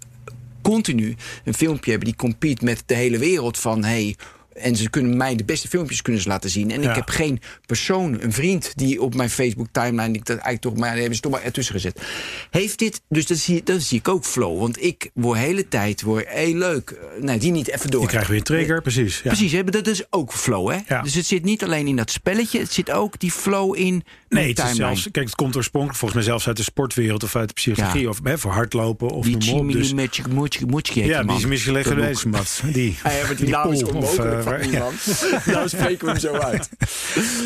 continu 0.62 1.16
een 1.44 1.54
filmpje 1.54 1.90
hebben 1.90 2.08
die 2.10 2.18
compete 2.18 2.64
met 2.66 2.84
de 2.86 2.94
hele 2.96 3.18
wereld 3.18 3.58
van 3.58 3.84
hey. 3.84 4.16
En 4.56 4.76
ze 4.76 4.90
kunnen 4.90 5.18
mij 5.18 5.36
de 5.36 5.44
beste 5.46 5.68
filmpjes 5.68 6.02
kunnen 6.02 6.22
ze 6.22 6.28
laten 6.28 6.50
zien. 6.50 6.72
En 6.72 6.82
Ja. 6.82 6.90
ik 6.90 6.96
heb 6.96 7.10
geen 7.10 7.40
persoon, 7.66 8.22
een 8.22 8.34
vriend 8.34 8.72
die 8.76 9.02
op 9.02 9.16
mijn 9.16 9.30
Facebook 9.30 9.68
timeline, 9.72 10.08
die 10.08 10.16
ik 10.16 10.26
dat 10.26 10.38
eigenlijk 10.38 10.62
toch 10.62 10.78
maar 10.78 10.96
hebben 10.98 11.16
ze 11.16 11.22
toch 11.22 11.32
maar 11.32 11.44
ertussen 11.44 11.76
gezet. 11.76 12.02
Heeft 12.52 12.80
dit, 12.80 13.02
dus 13.10 13.26
dat 13.28 13.38
zie, 13.38 13.64
dat 13.64 13.82
zie 13.82 13.98
ik 14.00 14.08
ook 14.08 14.26
flow. 14.26 14.60
Want 14.60 14.84
ik 14.84 15.10
word 15.14 15.40
de 15.40 15.46
hele 15.46 15.68
tijd, 15.68 16.02
word, 16.02 16.26
hey 16.28 16.54
leuk, 16.54 16.90
eh, 16.90 17.24
nee, 17.24 17.38
die 17.38 17.52
niet 17.52 17.70
even 17.70 17.90
door. 17.92 18.02
Je 18.02 18.08
krijgt 18.08 18.28
weer 18.28 18.38
een 18.38 18.44
trigger, 18.44 18.82
precies. 18.82 19.16
Ja. 19.22 19.30
Precies, 19.30 19.52
hè, 19.52 19.64
dat 19.64 19.88
is 19.88 20.04
ook 20.10 20.34
flow. 20.34 20.72
Hè? 20.72 20.78
Ja. 20.88 21.02
Dus 21.02 21.14
het 21.16 21.26
zit 21.26 21.44
niet 21.44 21.64
alleen 21.64 21.88
in 21.88 21.96
dat 21.96 22.12
spelletje, 22.12 22.60
het 22.60 22.74
zit 22.74 22.92
ook 22.92 23.20
die 23.20 23.32
flow 23.32 23.76
in 23.78 24.04
Nee, 24.36 24.50
het 24.50 24.58
is 24.58 24.64
timeline. 24.64 24.86
zelfs, 24.86 25.12
kijk, 25.12 25.26
het 25.26 25.36
komt 25.36 25.56
oorspronkelijk 25.56 26.00
volgens 26.00 26.20
mij 26.20 26.30
zelfs 26.30 26.48
uit 26.48 26.58
de 26.58 26.64
sportwereld 26.64 27.24
of 27.24 27.36
uit 27.36 27.48
de 27.48 27.54
psychologie. 27.54 28.02
Ja. 28.02 28.10
Of 28.10 28.20
hè, 28.24 28.38
voor 28.38 28.52
hardlopen 28.52 29.10
of 29.10 29.26
die 29.26 29.38
noem 29.38 29.46
maar 29.46 29.56
op. 29.56 29.72
Dus, 29.72 29.90
ja, 30.94 31.24
die 31.24 31.36
is 31.36 31.46
misschien 31.46 31.74
Dat 31.74 31.88
geweest. 31.88 32.26
Mats. 32.26 32.62
Die, 32.74 32.98
Hij 33.04 33.14
heeft 33.14 33.38
die 33.38 33.50
naam 33.50 33.72
is 33.72 33.84
onmogelijk 33.84 34.44
van 34.44 34.54
eh, 34.54 34.62
die 34.62 34.72
ja. 34.72 34.80
man. 34.80 34.94
nou 35.54 35.70
spreken 35.70 36.06
we 36.06 36.12
hem 36.12 36.20
zo 36.20 36.34
uit. 36.52 36.70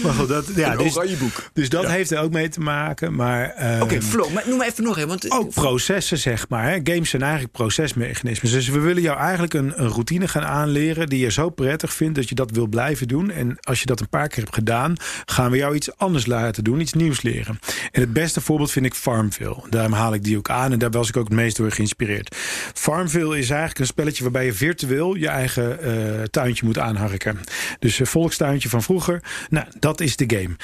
Maar 0.03 0.13
goed, 0.13 0.27
dat, 0.27 0.45
ja, 0.55 0.71
Een 0.71 0.77
dus, 0.77 1.17
boek. 1.17 1.49
dus 1.53 1.69
dat 1.69 1.87
heeft 1.87 2.11
er 2.11 2.19
ook 2.19 2.31
mee 2.31 2.49
te 2.49 2.59
maken. 2.59 3.15
Maar 3.15 3.49
ehm, 3.49 3.81
Oké, 3.81 4.01
flow. 4.01 4.33
Maar 4.33 4.43
noem 4.47 4.57
maar 4.57 4.67
even 4.67 4.83
nog 4.83 4.95
even. 4.97 5.07
Want 5.07 5.31
ook 5.31 5.53
processen, 5.53 6.17
zeg 6.17 6.49
maar. 6.49 6.63
Hè. 6.63 6.79
Games 6.83 7.09
zijn 7.09 7.21
eigenlijk 7.21 7.51
procesmechanismen. 7.51 8.51
Dus 8.51 8.67
we 8.67 8.79
willen 8.79 9.01
jou 9.01 9.17
eigenlijk 9.17 9.53
een, 9.53 9.73
een 9.75 9.87
routine 9.87 10.27
gaan 10.27 10.45
aanleren... 10.45 11.07
die 11.07 11.19
je 11.19 11.31
zo 11.31 11.49
prettig 11.49 11.93
vindt 11.93 12.15
dat 12.15 12.29
je 12.29 12.35
dat 12.35 12.51
wil 12.51 12.67
blijven 12.67 13.07
doen. 13.07 13.31
En 13.31 13.57
als 13.59 13.79
je 13.79 13.85
dat 13.85 13.99
een 13.99 14.09
paar 14.09 14.27
keer 14.27 14.43
hebt 14.43 14.55
gedaan... 14.55 14.95
gaan 15.25 15.51
we 15.51 15.57
jou 15.57 15.75
iets 15.75 15.97
anders 15.97 16.25
laten 16.25 16.63
doen, 16.63 16.78
iets 16.79 16.93
nieuws 16.93 17.21
leren. 17.21 17.59
En 17.91 18.01
het 18.01 18.13
beste 18.13 18.41
voorbeeld 18.41 18.71
vind 18.71 18.85
ik 18.85 18.93
Farmville. 18.93 19.63
Daarom 19.69 19.93
haal 19.93 20.13
ik 20.13 20.23
die 20.23 20.37
ook 20.37 20.49
aan 20.49 20.71
en 20.71 20.79
daar 20.79 20.89
was 20.89 21.09
ik 21.09 21.17
ook 21.17 21.27
het 21.27 21.33
meest 21.33 21.57
door 21.57 21.71
geïnspireerd. 21.71 22.35
Farmville 22.73 23.37
is 23.37 23.49
eigenlijk 23.49 23.79
een 23.79 23.85
spelletje 23.85 24.23
waarbij 24.23 24.45
je 24.45 24.53
virtueel... 24.53 25.15
je 25.15 25.27
eigen 25.27 25.81
eh, 25.81 26.23
tuintje 26.23 26.65
moet 26.65 26.79
aanharken. 26.79 27.39
Dus 27.79 27.99
een 27.99 28.07
volkstuintje 28.07 28.69
van 28.69 28.83
vroeger. 28.83 29.23
Nou, 29.49 29.65
dat 29.79 30.01
is 30.01 30.15
de 30.15 30.37
game 30.37 30.55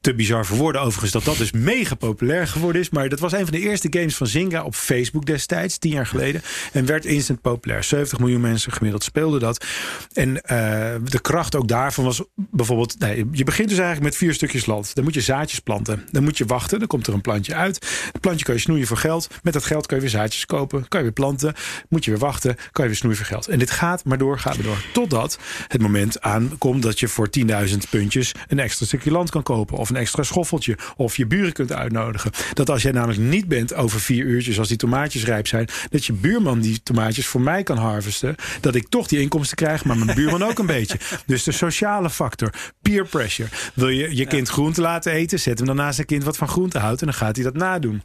te 0.00 0.14
bizar 0.14 0.46
voor 0.46 0.56
woorden 0.56 0.80
overigens 0.80 1.12
dat 1.12 1.24
dat 1.24 1.36
dus 1.36 1.52
mega 1.52 1.94
populair 1.94 2.46
geworden 2.46 2.80
is. 2.80 2.90
Maar 2.90 3.08
dat 3.08 3.18
was 3.18 3.32
een 3.32 3.46
van 3.46 3.52
de 3.52 3.60
eerste 3.60 3.86
games 3.90 4.16
van 4.16 4.26
Zynga 4.26 4.62
op 4.62 4.74
Facebook 4.74 5.26
destijds, 5.26 5.78
tien 5.78 5.90
jaar 5.90 6.06
geleden. 6.06 6.42
En 6.72 6.86
werd 6.86 7.04
instant 7.04 7.40
populair. 7.40 7.84
70 7.84 8.18
miljoen 8.18 8.40
mensen 8.40 8.72
gemiddeld 8.72 9.04
speelden 9.04 9.40
dat. 9.40 9.64
En 10.12 10.42
eh, 10.42 10.94
de 11.04 11.20
kracht 11.20 11.54
ook 11.56 11.68
daarvan 11.68 12.04
was 12.04 12.22
bijvoorbeeld... 12.34 12.98
Nee, 12.98 13.26
je 13.32 13.44
begint 13.44 13.68
dus 13.68 13.78
eigenlijk 13.78 14.08
met 14.08 14.16
vier 14.16 14.34
stukjes 14.34 14.66
land. 14.66 14.94
Dan 14.94 15.04
moet 15.04 15.14
je 15.14 15.20
zaadjes 15.20 15.58
planten. 15.58 16.04
Dan 16.10 16.22
moet 16.22 16.38
je 16.38 16.44
wachten. 16.44 16.78
Dan 16.78 16.88
komt 16.88 17.06
er 17.06 17.14
een 17.14 17.20
plantje 17.20 17.54
uit. 17.54 17.86
Het 18.12 18.20
plantje 18.20 18.44
kan 18.44 18.54
je 18.54 18.60
snoeien 18.60 18.86
voor 18.86 18.96
geld. 18.96 19.28
Met 19.42 19.52
dat 19.52 19.64
geld 19.64 19.86
kan 19.86 19.96
je 19.96 20.02
weer 20.02 20.12
zaadjes 20.12 20.46
kopen. 20.46 20.88
Kan 20.88 20.98
je 20.98 21.04
weer 21.04 21.14
planten. 21.14 21.54
Moet 21.88 22.04
je 22.04 22.10
weer 22.10 22.20
wachten. 22.20 22.56
Kan 22.72 22.84
je 22.84 22.90
weer 22.90 22.98
snoeien 22.98 23.18
voor 23.18 23.26
geld. 23.26 23.48
En 23.48 23.58
dit 23.58 23.70
gaat 23.70 24.04
maar 24.04 24.18
door, 24.18 24.38
gaat 24.38 24.54
maar 24.54 24.64
door. 24.64 24.84
Totdat 24.92 25.38
het 25.68 25.80
moment 25.80 26.20
aankomt 26.20 26.82
dat 26.82 27.00
je 27.00 27.08
voor 27.08 27.28
10.000 27.68 27.76
puntjes... 27.90 28.32
een 28.48 28.58
extra 28.58 28.86
stukje 28.86 29.10
land 29.10 29.30
kan 29.30 29.42
kopen. 29.42 29.78
Of 29.78 29.89
een 29.90 29.96
extra 29.96 30.22
schoffeltje. 30.22 30.78
Of 30.96 31.16
je 31.16 31.26
buren 31.26 31.52
kunt 31.52 31.72
uitnodigen. 31.72 32.30
Dat 32.52 32.70
als 32.70 32.82
jij 32.82 32.92
namelijk 32.92 33.18
niet 33.18 33.48
bent 33.48 33.74
over 33.74 34.00
vier 34.00 34.24
uurtjes... 34.24 34.58
als 34.58 34.68
die 34.68 34.76
tomaatjes 34.76 35.24
rijp 35.24 35.46
zijn... 35.46 35.68
dat 35.90 36.04
je 36.04 36.12
buurman 36.12 36.60
die 36.60 36.82
tomaatjes 36.82 37.26
voor 37.26 37.40
mij 37.40 37.62
kan 37.62 37.76
harvesten. 37.76 38.34
Dat 38.60 38.74
ik 38.74 38.88
toch 38.88 39.06
die 39.06 39.20
inkomsten 39.20 39.56
krijg, 39.56 39.84
maar 39.84 39.98
mijn 39.98 40.16
buurman 40.16 40.42
ook 40.42 40.58
een 40.58 40.66
beetje. 40.78 40.98
Dus 41.26 41.42
de 41.42 41.52
sociale 41.52 42.10
factor. 42.10 42.52
Peer 42.82 43.06
pressure. 43.06 43.48
Wil 43.74 43.88
je 43.88 44.16
je 44.16 44.26
kind 44.26 44.48
groente 44.48 44.80
laten 44.80 45.12
eten? 45.12 45.40
Zet 45.40 45.58
hem 45.58 45.66
dan 45.66 45.76
naast 45.76 45.98
een 45.98 46.04
kind 46.04 46.24
wat 46.24 46.36
van 46.36 46.48
groente 46.48 46.78
houdt... 46.78 47.00
en 47.00 47.06
dan 47.06 47.16
gaat 47.16 47.36
hij 47.36 47.44
dat 47.44 47.54
nadoen. 47.54 48.02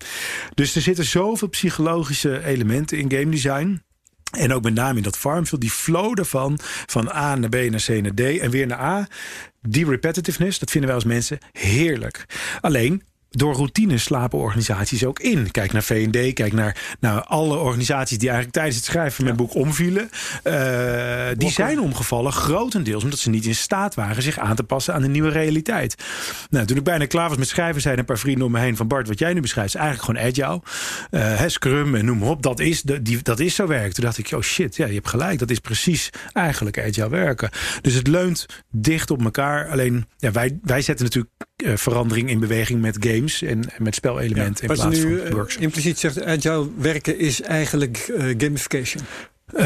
Dus 0.54 0.76
er 0.76 0.82
zitten 0.82 1.06
zoveel 1.06 1.48
psychologische 1.48 2.45
elementen 2.45 2.98
in 2.98 3.12
game 3.12 3.30
design... 3.30 3.84
En 4.36 4.54
ook 4.54 4.63
met 4.63 4.74
name 4.74 4.98
in 4.98 5.04
dat 5.04 5.17
Farmville, 5.17 5.60
die 5.60 5.69
flow 5.69 6.19
ervan, 6.19 6.60
van 6.86 7.12
A 7.12 7.36
naar 7.36 7.50
B 7.50 7.56
naar 7.56 7.84
C 7.86 8.02
naar 8.02 8.13
D 8.13 8.19
en 8.19 8.50
weer 8.50 8.67
naar 8.67 8.80
A. 8.80 9.08
Die 9.67 9.86
repetitiveness, 9.86 10.60
dat 10.60 10.71
vinden 10.71 10.89
wij 10.89 10.99
als 10.99 11.08
mensen 11.08 11.38
heerlijk. 11.51 12.25
Alleen, 12.62 13.04
door 13.38 13.56
routine 13.56 13.98
slapen 13.98 14.39
organisaties 14.39 15.06
ook 15.06 15.19
in. 15.19 15.52
Kijk 15.52 15.74
naar 15.74 15.84
V&D, 15.84 16.34
kijk 16.34 16.54
naar, 16.54 16.95
naar 17.00 17.24
alle 17.24 17.58
organisaties 17.58 18.17
die 18.17 18.28
eigenlijk 18.28 18.58
tijdens 18.58 18.76
het 18.76 18.86
schrijven 18.86 19.13
van 19.13 19.24
mijn 19.26 19.38
boek 19.38 19.56
omvielen. 19.56 20.10
Eh, 20.43 21.28
die 21.38 21.52
zijn 21.52 21.80
omgevallen 21.80 22.32
grotendeels 22.32 23.04
omdat 23.04 23.19
ze 23.19 23.30
niet 23.30 23.45
in 23.45 23.56
staat 23.56 23.95
waren 23.95 24.24
zich 24.24 24.39
aan 24.39 24.56
te 24.56 24.63
passen 24.63 24.93
aan 24.93 25.02
de 25.02 25.08
nieuwe 25.08 25.30
realiteit. 25.30 25.95
Nou, 26.50 26.65
toen 26.65 26.78
ik 26.78 26.84
bijna 26.84 27.06
klaar 27.06 27.30
was 27.30 27.38
met 27.38 27.48
schrijven, 27.48 27.82
zeiden 27.82 28.04
een 28.04 28.10
paar 28.13 28.24
vrienden 28.24 28.45
om 28.45 28.52
me 28.52 28.60
heen 28.60 28.76
van 28.76 28.88
Bart, 28.88 29.08
wat 29.08 29.19
jij 29.19 29.34
nu 29.34 29.41
beschrijft, 29.41 29.76
is 29.76 29.82
eigenlijk 29.82 30.06
gewoon 30.06 30.32
agile. 30.32 30.62
Eh, 31.10 31.48
Scrum 31.48 31.95
en 31.95 32.06
noem 32.06 32.17
maar 32.17 32.30
op, 32.30 32.41
dat 32.41 32.60
is, 32.60 32.82
de, 32.82 33.02
die, 33.02 33.21
dat 33.21 33.39
is 33.39 33.56
zo 33.56 33.67
werk. 33.67 33.93
Toen 33.93 34.04
dacht 34.04 34.17
ik, 34.17 34.32
oh 34.32 34.41
shit, 34.41 34.76
ja, 34.76 34.86
je 34.86 34.93
hebt 34.93 35.10
gelijk. 35.10 35.39
Dat 35.39 35.50
is 35.50 35.60
precies 35.60 36.10
eigenlijk 36.34 36.80
agile 36.80 37.10
werken. 37.10 37.50
Dus 37.82 37.93
het 37.93 38.08
leunt 38.08 38.45
dicht 38.71 39.12
op 39.12 39.24
elkaar. 39.24 39.69
Alleen, 39.69 40.06
ja, 40.17 40.32
wij, 40.32 40.60
wij 40.62 40.82
zetten 40.82 41.06
natuurlijk 41.06 41.34
eh, 41.56 41.76
verandering 41.76 42.30
in 42.30 42.39
beweging 42.39 42.82
met 42.82 42.98
games 43.00 43.24
en, 43.25 43.75
en 43.75 43.83
met 43.83 43.95
spelelementen 43.95 44.67
in 44.67 44.75
plaats 44.75 44.97
nu 44.97 45.01
van 45.01 45.25
eh, 45.25 45.31
workshops. 45.31 45.63
impliciet 45.63 45.99
zegt, 45.99 46.23
agile 46.23 46.69
werken 46.77 47.19
is 47.19 47.41
eigenlijk 47.41 47.97
eh, 47.97 48.33
gamification. 48.38 49.03
Eh, 49.45 49.65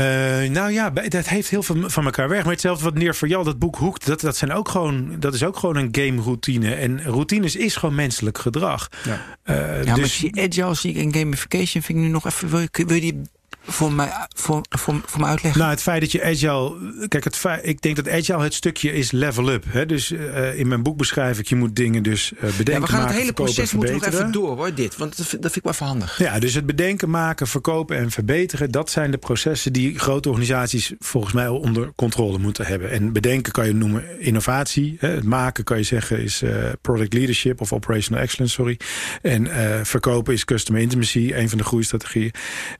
nou 0.49 0.71
ja, 0.71 0.89
dat 0.89 1.27
heeft 1.27 1.49
heel 1.49 1.63
veel 1.63 1.89
van 1.89 2.05
elkaar 2.05 2.29
weg. 2.29 2.43
Maar 2.43 2.51
hetzelfde 2.51 2.83
wat 2.83 2.93
Neer 2.93 3.15
voor 3.15 3.27
jou, 3.27 3.43
dat 3.43 3.59
boek 3.59 3.75
Hoekt, 3.75 4.05
dat, 4.05 4.21
dat, 4.21 4.37
zijn 4.37 4.51
ook 4.51 4.69
gewoon, 4.69 5.15
dat 5.19 5.33
is 5.33 5.43
ook 5.43 5.57
gewoon 5.57 5.75
een 5.75 5.89
game 5.91 6.21
routine. 6.21 6.73
En 6.73 7.03
routines 7.03 7.55
is 7.55 7.75
gewoon 7.75 7.95
menselijk 7.95 8.37
gedrag. 8.37 8.89
Ja. 9.05 9.21
Eh, 9.43 9.83
Ja, 9.83 9.91
maar 9.91 9.95
dus, 9.95 10.17
zie 10.17 10.41
agile 10.41 10.73
zie 10.73 10.93
ik 10.93 11.03
en 11.03 11.19
gamification 11.19 11.83
vind 11.83 11.97
ik 11.97 12.03
nu 12.03 12.07
nog 12.07 12.25
even. 12.25 12.49
Wil 12.49 12.59
je, 12.59 12.69
wil 12.71 12.95
je 12.95 13.01
die 13.01 13.21
voor 13.63 13.91
mij, 13.93 14.11
voor, 14.35 14.61
voor, 14.69 15.01
voor 15.05 15.19
mij 15.19 15.29
uitleggen? 15.29 15.59
Nou, 15.61 15.71
het 15.73 15.81
feit 15.81 16.01
dat 16.01 16.11
je 16.11 16.23
agile. 16.23 16.75
Kijk, 17.07 17.23
het 17.23 17.35
feit, 17.35 17.67
ik 17.67 17.81
denk 17.81 17.95
dat 17.95 18.09
agile 18.09 18.43
het 18.43 18.53
stukje 18.53 18.93
is 18.93 19.11
level 19.11 19.49
up. 19.51 19.63
Hè? 19.67 19.85
Dus 19.85 20.11
eh, 20.11 20.59
in 20.59 20.67
mijn 20.67 20.83
boek 20.83 20.97
beschrijf 20.97 21.39
ik, 21.39 21.47
je 21.47 21.55
moet 21.55 21.75
dingen 21.75 22.03
dus 22.03 22.31
eh, 22.33 22.41
bedenken. 22.41 22.73
ja, 22.73 22.79
we 22.79 22.85
gaan 22.87 22.95
maken, 22.95 23.11
het 23.13 23.21
hele 23.21 23.33
proces 23.33 23.71
moeten 23.73 23.93
nog 23.93 24.05
even 24.05 24.31
door 24.31 24.55
hoor, 24.57 24.73
dit. 24.73 24.97
Want 24.97 25.17
dat, 25.17 25.25
vind- 25.27 25.41
dat 25.41 25.51
vind 25.51 25.65
ik 25.65 25.71
wel 25.71 25.73
even 25.73 25.85
handig. 25.85 26.17
Ja, 26.17 26.39
dus 26.39 26.53
het 26.53 26.65
bedenken, 26.65 27.09
maken, 27.09 27.47
verkopen 27.47 27.97
en 27.97 28.11
verbeteren, 28.11 28.71
dat 28.71 28.89
zijn 28.91 29.11
de 29.11 29.17
processen 29.17 29.73
die 29.73 29.99
grote 29.99 30.29
organisaties 30.29 30.93
volgens 30.99 31.33
mij 31.33 31.47
al 31.47 31.57
onder 31.59 31.91
controle 31.95 32.37
moeten 32.37 32.65
hebben. 32.65 32.89
En 32.91 33.13
bedenken 33.13 33.51
kan 33.51 33.65
je 33.67 33.73
noemen 33.73 34.19
innovatie. 34.21 34.95
Hè? 34.99 35.09
Het 35.09 35.23
maken 35.23 35.63
kan 35.63 35.77
je 35.77 35.83
zeggen 35.83 36.23
is 36.23 36.41
eh, 36.41 36.51
product 36.81 37.13
leadership 37.13 37.61
of 37.61 37.73
operational 37.73 38.21
excellence, 38.23 38.53
sorry. 38.53 38.79
En 39.21 39.47
verkopen 39.85 40.33
is 40.33 40.45
customer 40.45 40.81
intimacy, 40.81 41.31
een 41.33 41.49
van 41.49 41.57
de 41.57 41.63
groeistrategieën. 41.63 42.31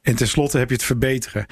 En 0.02 0.16
tenslotte 0.16 0.58
heb 0.58 0.69
je 0.70 0.76
het 0.76 0.84
verbeteren. 0.84 1.46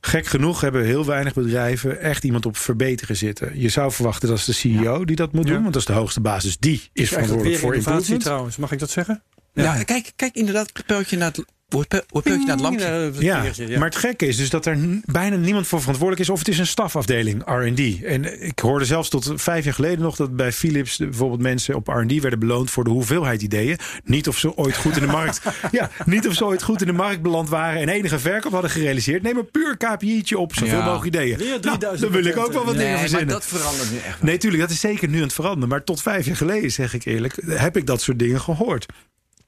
Gek 0.00 0.26
genoeg 0.26 0.60
hebben 0.60 0.84
heel 0.84 1.04
weinig 1.04 1.34
bedrijven 1.34 2.00
echt 2.00 2.24
iemand 2.24 2.46
op 2.46 2.56
verbeteren 2.56 3.16
zitten. 3.16 3.60
Je 3.60 3.68
zou 3.68 3.92
verwachten 3.92 4.28
dat 4.28 4.38
is 4.38 4.44
de 4.44 4.52
CEO 4.52 5.04
die 5.04 5.16
dat 5.16 5.32
moet 5.32 5.46
Ja. 5.46 5.52
doen, 5.52 5.60
want 5.62 5.72
dat 5.72 5.82
is 5.82 5.88
de 5.88 5.92
hoogste 5.92 6.20
basis. 6.20 6.58
Die 6.58 6.88
is 6.92 7.08
verantwoordelijk 7.08 7.58
voor 7.58 7.74
innovatie 7.74 8.16
trouwens, 8.16 8.56
mag 8.56 8.72
ik 8.72 8.78
dat 8.78 8.90
zeggen? 8.90 9.22
Ja. 9.52 9.82
kijk, 9.82 10.12
kijk 10.16 10.34
inderdaad, 10.34 10.72
peultje 10.86 11.16
naar 11.16 11.28
het, 11.32 11.44
naar 11.72 12.46
het 12.46 12.60
lampje. 12.60 12.84
Ja, 12.84 13.42
dat 13.42 13.56
Ja, 13.56 13.64
ja. 13.66 13.78
maar 13.78 13.88
het 13.88 13.96
gekke 13.96 14.26
is 14.26 14.36
dus 14.36 14.50
dat 14.50 14.66
er 14.66 14.78
bijna 15.04 15.36
niemand 15.36 15.66
voor 15.66 15.78
verantwoordelijk 15.80 16.22
is. 16.28 16.30
Of 16.32 16.38
het 16.38 16.48
is 16.48 16.58
een 16.58 16.66
stafafdeling 16.66 17.42
R&D. 17.44 18.04
En 18.04 18.42
ik 18.46 18.58
hoorde 18.58 18.84
zelfs 18.84 19.08
tot 19.08 19.32
vijf 19.34 19.64
jaar 19.64 19.74
geleden 19.74 20.00
nog 20.00 20.16
dat 20.16 20.36
bij 20.36 20.52
Philips 20.52 20.96
bijvoorbeeld 20.96 21.40
mensen 21.40 21.74
op 21.74 21.88
R&D 21.88 22.20
werden 22.20 22.38
beloond 22.38 22.70
voor 22.70 22.84
de 22.84 22.90
hoeveelheid 22.90 23.42
ideeën. 23.42 23.78
Niet 24.04 24.28
of 24.28 24.38
ze 24.38 24.56
ooit 24.56 24.76
goed 24.76 24.94
in 24.96 25.00
de 25.02 25.06
markt, 25.12 25.40
ja, 25.72 25.90
niet 26.04 26.28
of 26.28 26.34
ze 26.34 26.44
ooit 26.44 26.62
goed 26.62 26.80
in 26.80 26.86
de 26.86 26.92
markt 26.92 27.22
beland 27.22 27.48
waren 27.48 27.80
en 27.80 27.88
enige 27.88 28.18
verkoop 28.18 28.52
hadden 28.52 28.70
gerealiseerd. 28.70 29.22
Nee, 29.22 29.34
maar 29.34 29.44
puur 29.44 29.76
KPI'tje 29.76 30.38
op 30.38 30.54
zoveel 30.54 30.78
Ja. 30.78 30.84
mogelijk 30.84 31.14
ideeën. 31.14 31.36
Weer 31.38 31.48
Nou, 31.48 31.60
3000 31.60 32.00
dan 32.12 32.22
wil 32.22 32.30
ik 32.32 32.36
ook 32.38 32.52
wel 32.52 32.64
wat 32.64 32.74
nee, 32.74 32.74
dingen 32.74 32.90
maar 32.90 33.00
verzinnen. 33.00 33.28
dat 33.28 33.44
verandert 33.46 33.90
nu 33.90 33.96
echt 33.96 34.06
wel. 34.06 34.28
Nee, 34.28 34.38
tuurlijk, 34.38 34.62
dat 34.62 34.70
is 34.70 34.80
zeker 34.80 35.08
nu 35.08 35.16
aan 35.16 35.22
het 35.22 35.32
veranderen. 35.32 35.68
Maar 35.68 35.84
tot 35.84 36.02
vijf 36.02 36.26
jaar 36.26 36.36
geleden, 36.36 36.70
zeg 36.72 36.94
ik 36.94 37.04
eerlijk, 37.04 37.42
heb 37.46 37.76
ik 37.76 37.86
dat 37.86 38.00
soort 38.02 38.18
dingen 38.18 38.40
gehoord. 38.40 38.86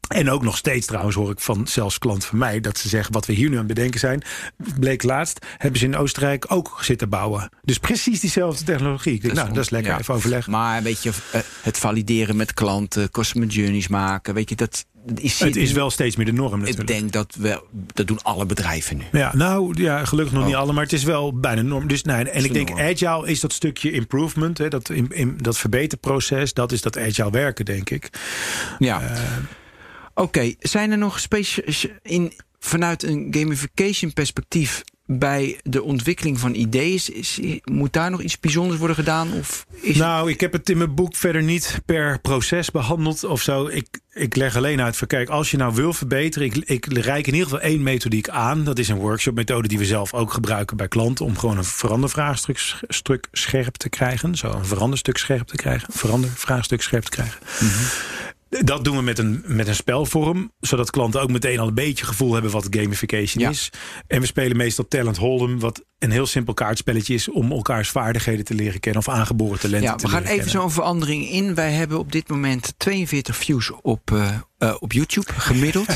En 0.08 0.30
ook 0.30 0.42
nog 0.42 0.56
steeds 0.56 0.86
trouwens 0.86 1.16
hoor 1.16 1.30
ik 1.30 1.40
van 1.40 1.66
zelfs 1.66 1.98
klanten 1.98 2.28
van 2.28 2.38
mij... 2.38 2.60
dat 2.60 2.78
ze 2.78 2.88
zeggen 2.88 3.12
wat 3.12 3.26
we 3.26 3.32
hier 3.32 3.48
nu 3.48 3.52
aan 3.52 3.64
het 3.66 3.74
bedenken 3.74 4.00
zijn... 4.00 4.22
bleek 4.80 5.02
laatst, 5.02 5.46
hebben 5.56 5.78
ze 5.80 5.86
in 5.86 5.96
Oostenrijk 5.96 6.44
ook 6.48 6.78
zitten 6.80 7.08
bouwen. 7.08 7.50
Dus 7.62 7.78
precies 7.78 8.20
diezelfde 8.20 8.64
technologie. 8.64 9.14
Ik 9.14 9.22
denk, 9.22 9.34
nou, 9.34 9.48
dat 9.52 9.64
is 9.64 9.70
lekker, 9.70 9.92
Ja. 9.92 9.98
even 9.98 10.14
overleggen. 10.14 10.52
Maar 10.52 10.82
weet 10.82 11.02
je, 11.02 11.10
eh, 11.32 11.40
het 11.62 11.78
valideren 11.78 12.36
met 12.36 12.54
klanten, 12.54 13.10
customer 13.10 13.48
journeys 13.48 13.88
maken, 13.88 14.34
weet 14.34 14.48
je, 14.48 14.56
dat, 14.56 14.84
is. 15.14 15.40
het 15.40 15.56
is 15.56 15.72
wel 15.72 15.90
steeds 15.90 16.16
meer 16.16 16.26
de 16.26 16.32
norm 16.32 16.60
Ik 16.60 16.60
natuurlijk. 16.60 16.88
denk 16.88 17.12
dat 17.12 17.34
we, 17.38 17.62
dat 17.70 18.06
doen 18.06 18.22
alle 18.22 18.46
bedrijven 18.46 18.96
nu. 18.96 19.04
Ja, 19.12 19.36
nou 19.36 19.82
ja, 19.82 20.04
gelukkig 20.04 20.32
nog 20.34 20.42
Oh. 20.42 20.48
niet 20.48 20.56
alle, 20.58 20.72
maar 20.72 20.82
het 20.82 20.92
is 20.92 21.04
wel 21.04 21.38
bijna 21.38 21.62
norm. 21.62 21.88
Dus, 21.88 22.02
nee, 22.02 22.28
en 22.30 22.44
ik 22.44 22.52
denk 22.52 22.68
norm. 22.68 22.80
agile 22.80 23.26
is 23.28 23.40
dat 23.40 23.52
stukje 23.52 23.90
improvement, 23.90 24.58
hè, 24.58 24.68
dat, 24.68 24.88
in, 24.90 25.06
in, 25.10 25.38
dat 25.40 25.58
verbeterproces, 25.58 26.52
dat 26.52 26.72
is 26.72 26.82
dat 26.82 26.98
agile 26.98 27.30
werken, 27.30 27.64
denk 27.64 27.90
ik. 27.90 28.10
Ja. 28.78 29.00
Eh, 29.00 29.20
Oké, 30.14 30.54
zijn 30.58 30.90
er 30.90 30.98
nog 30.98 31.20
in 32.02 32.32
vanuit 32.58 33.02
een 33.02 33.26
gamification 33.30 34.12
perspectief 34.12 34.82
bij 35.06 35.60
de 35.62 35.82
ontwikkeling 35.82 36.40
van 36.40 36.54
ideeën, 36.54 36.94
is- 36.94 37.08
is- 37.08 37.40
moet 37.64 37.92
daar 37.92 38.10
nog 38.10 38.20
iets 38.22 38.40
bijzonders 38.40 38.78
worden 38.78 38.96
gedaan? 38.96 39.32
Of 39.32 39.66
is 39.80 39.96
nou, 39.96 40.30
ik 40.30 40.40
heb 40.40 40.52
het 40.52 40.70
in 40.70 40.78
mijn 40.78 40.94
boek 40.94 41.16
verder 41.16 41.42
niet 41.42 41.80
per 41.86 42.20
proces 42.20 42.70
behandeld 42.70 43.24
of 43.24 43.42
zo. 43.42 43.66
Ik, 43.66 43.86
ik 44.12 44.36
leg 44.36 44.56
alleen 44.56 44.80
uit 44.80 44.96
van 44.96 45.06
kijk, 45.06 45.28
als 45.28 45.50
je 45.50 45.56
nou 45.56 45.74
wil 45.74 45.92
verbeteren, 45.92 46.46
ik, 46.48 46.56
ik 46.56 46.86
reik 46.86 47.26
in 47.26 47.32
ieder 47.32 47.48
geval 47.48 47.62
één 47.64 47.82
methodiek 47.82 48.28
aan. 48.28 48.64
Dat 48.64 48.78
is 48.78 48.88
een 48.88 48.96
workshop 48.96 49.34
methode 49.34 49.68
die 49.68 49.78
we 49.78 49.84
zelf 49.84 50.14
ook 50.14 50.32
gebruiken 50.32 50.76
bij 50.76 50.88
klanten 50.88 51.24
om 51.24 51.38
gewoon 51.38 51.56
een 51.58 51.64
verandervraagstuk 51.64 52.74
stuk 52.88 53.28
scherp 53.32 53.74
te 53.76 53.88
krijgen. 53.88 54.36
Zo 54.36 54.52
een 54.52 54.66
veranderstuk 54.66 55.16
scherp 55.16 55.46
te 55.46 55.56
krijgen. 55.56 55.92
Verandervraagstuk 55.92 56.82
scherp 56.82 57.04
te 57.04 57.10
krijgen. 57.10 57.38
Dat 58.62 58.84
doen 58.84 58.96
we 58.96 59.02
met 59.02 59.18
een, 59.18 59.42
met 59.46 59.68
een 59.68 59.74
spelvorm, 59.74 60.52
zodat 60.60 60.90
klanten 60.90 61.20
ook 61.20 61.30
meteen 61.30 61.58
al 61.58 61.68
een 61.68 61.74
beetje 61.74 62.04
gevoel 62.04 62.32
hebben 62.32 62.50
wat 62.50 62.66
gamification 62.70 63.42
Ja. 63.42 63.50
is. 63.50 63.70
En 64.06 64.20
we 64.20 64.26
spelen 64.26 64.56
meestal 64.56 64.88
Talent 64.88 65.16
Hold'em, 65.16 65.58
wat 65.60 65.84
een 65.98 66.10
heel 66.10 66.26
simpel 66.26 66.54
kaartspelletje 66.54 67.14
is 67.14 67.28
om 67.30 67.52
elkaars 67.52 67.88
vaardigheden 67.90 68.44
te 68.44 68.54
leren 68.54 68.80
kennen 68.80 69.00
of 69.06 69.08
aangeboren 69.14 69.60
talenten 69.60 69.90
ja, 69.90 69.96
te 69.96 70.04
we 70.06 70.10
gaan 70.12 70.20
leren 70.22 70.34
even 70.36 70.44
kennen. 70.44 70.62
zo'n 70.62 70.72
verandering 70.82 71.28
in. 71.30 71.54
Wij 71.54 71.72
hebben 71.72 71.98
op 71.98 72.12
dit 72.12 72.28
moment 72.28 72.74
42 72.76 73.36
views 73.36 73.70
op, 73.82 74.10
eh, 74.12 74.28
eh, 74.68 74.74
op 74.78 74.92
YouTube 74.92 75.32
gemiddeld. 75.36 75.86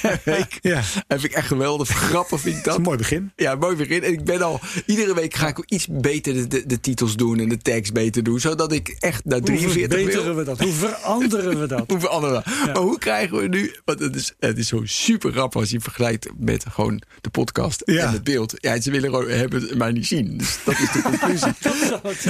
per 0.00 0.20
week. 0.34 0.58
Ja, 0.60 0.82
vind 1.08 1.24
ik 1.24 1.32
echt 1.32 1.46
geweldig. 1.46 1.88
Grappig 1.88 2.40
vind 2.40 2.56
ik 2.56 2.64
dat 2.64 2.76
een 2.76 2.82
mooi 2.82 2.96
begin. 2.96 3.32
Ja, 3.36 3.54
mooi 3.54 3.76
begin. 3.76 4.02
En 4.02 4.12
ik 4.12 4.24
ben 4.24 4.42
al, 4.42 4.60
iedere 4.86 5.14
week 5.14 5.34
ga 5.34 5.48
ik 5.48 5.58
iets 5.66 5.86
beter 5.90 6.34
de, 6.34 6.46
de, 6.48 6.66
de 6.66 6.80
titels 6.80 7.16
doen 7.16 7.38
en 7.40 7.48
de 7.48 7.58
tekst 7.58 7.92
beter 7.92 8.22
doen. 8.22 8.40
Zodat 8.40 8.72
ik 8.72 8.96
echt 8.98 9.24
naar 9.24 9.38
Hoe 9.38 9.46
43 9.46 9.88
wil. 9.88 9.98
verbeteren 9.98 10.36
we 10.36 10.44
dat? 10.44 10.60
Hoe 10.60 10.72
veranderen 10.72 11.60
we 11.60 11.66
dat? 11.66 11.84
Hoe 11.90 12.00
veranderen 12.00 12.42
we? 12.44 12.50
Maar 12.66 12.76
hoe 12.82 12.98
krijgen 12.98 13.36
we 13.40 13.48
nu... 13.48 13.74
Want 13.84 13.98
het 14.00 14.14
is, 14.16 14.34
het 14.38 14.58
is 14.58 14.68
zo 14.68 14.80
super 14.84 15.32
grappig 15.32 15.60
als 15.60 15.70
je 15.70 15.80
vergelijkt 15.80 16.28
met 16.38 16.64
gewoon 16.70 17.02
de 17.20 17.30
podcast 17.30 17.82
Ja. 17.84 18.06
en 18.06 18.12
het 18.12 18.24
beeld. 18.24 18.54
Ja, 18.56 18.80
ze 18.80 18.90
willen 18.90 19.10
gewoon 19.10 19.28
hebben 19.28 19.78
mij 19.78 19.92
niet 19.92 20.06
zien. 20.06 20.38
Dus 20.38 20.58
dat 20.64 20.74
is 20.78 20.92
de 20.92 21.02
conclusie. 21.10 21.52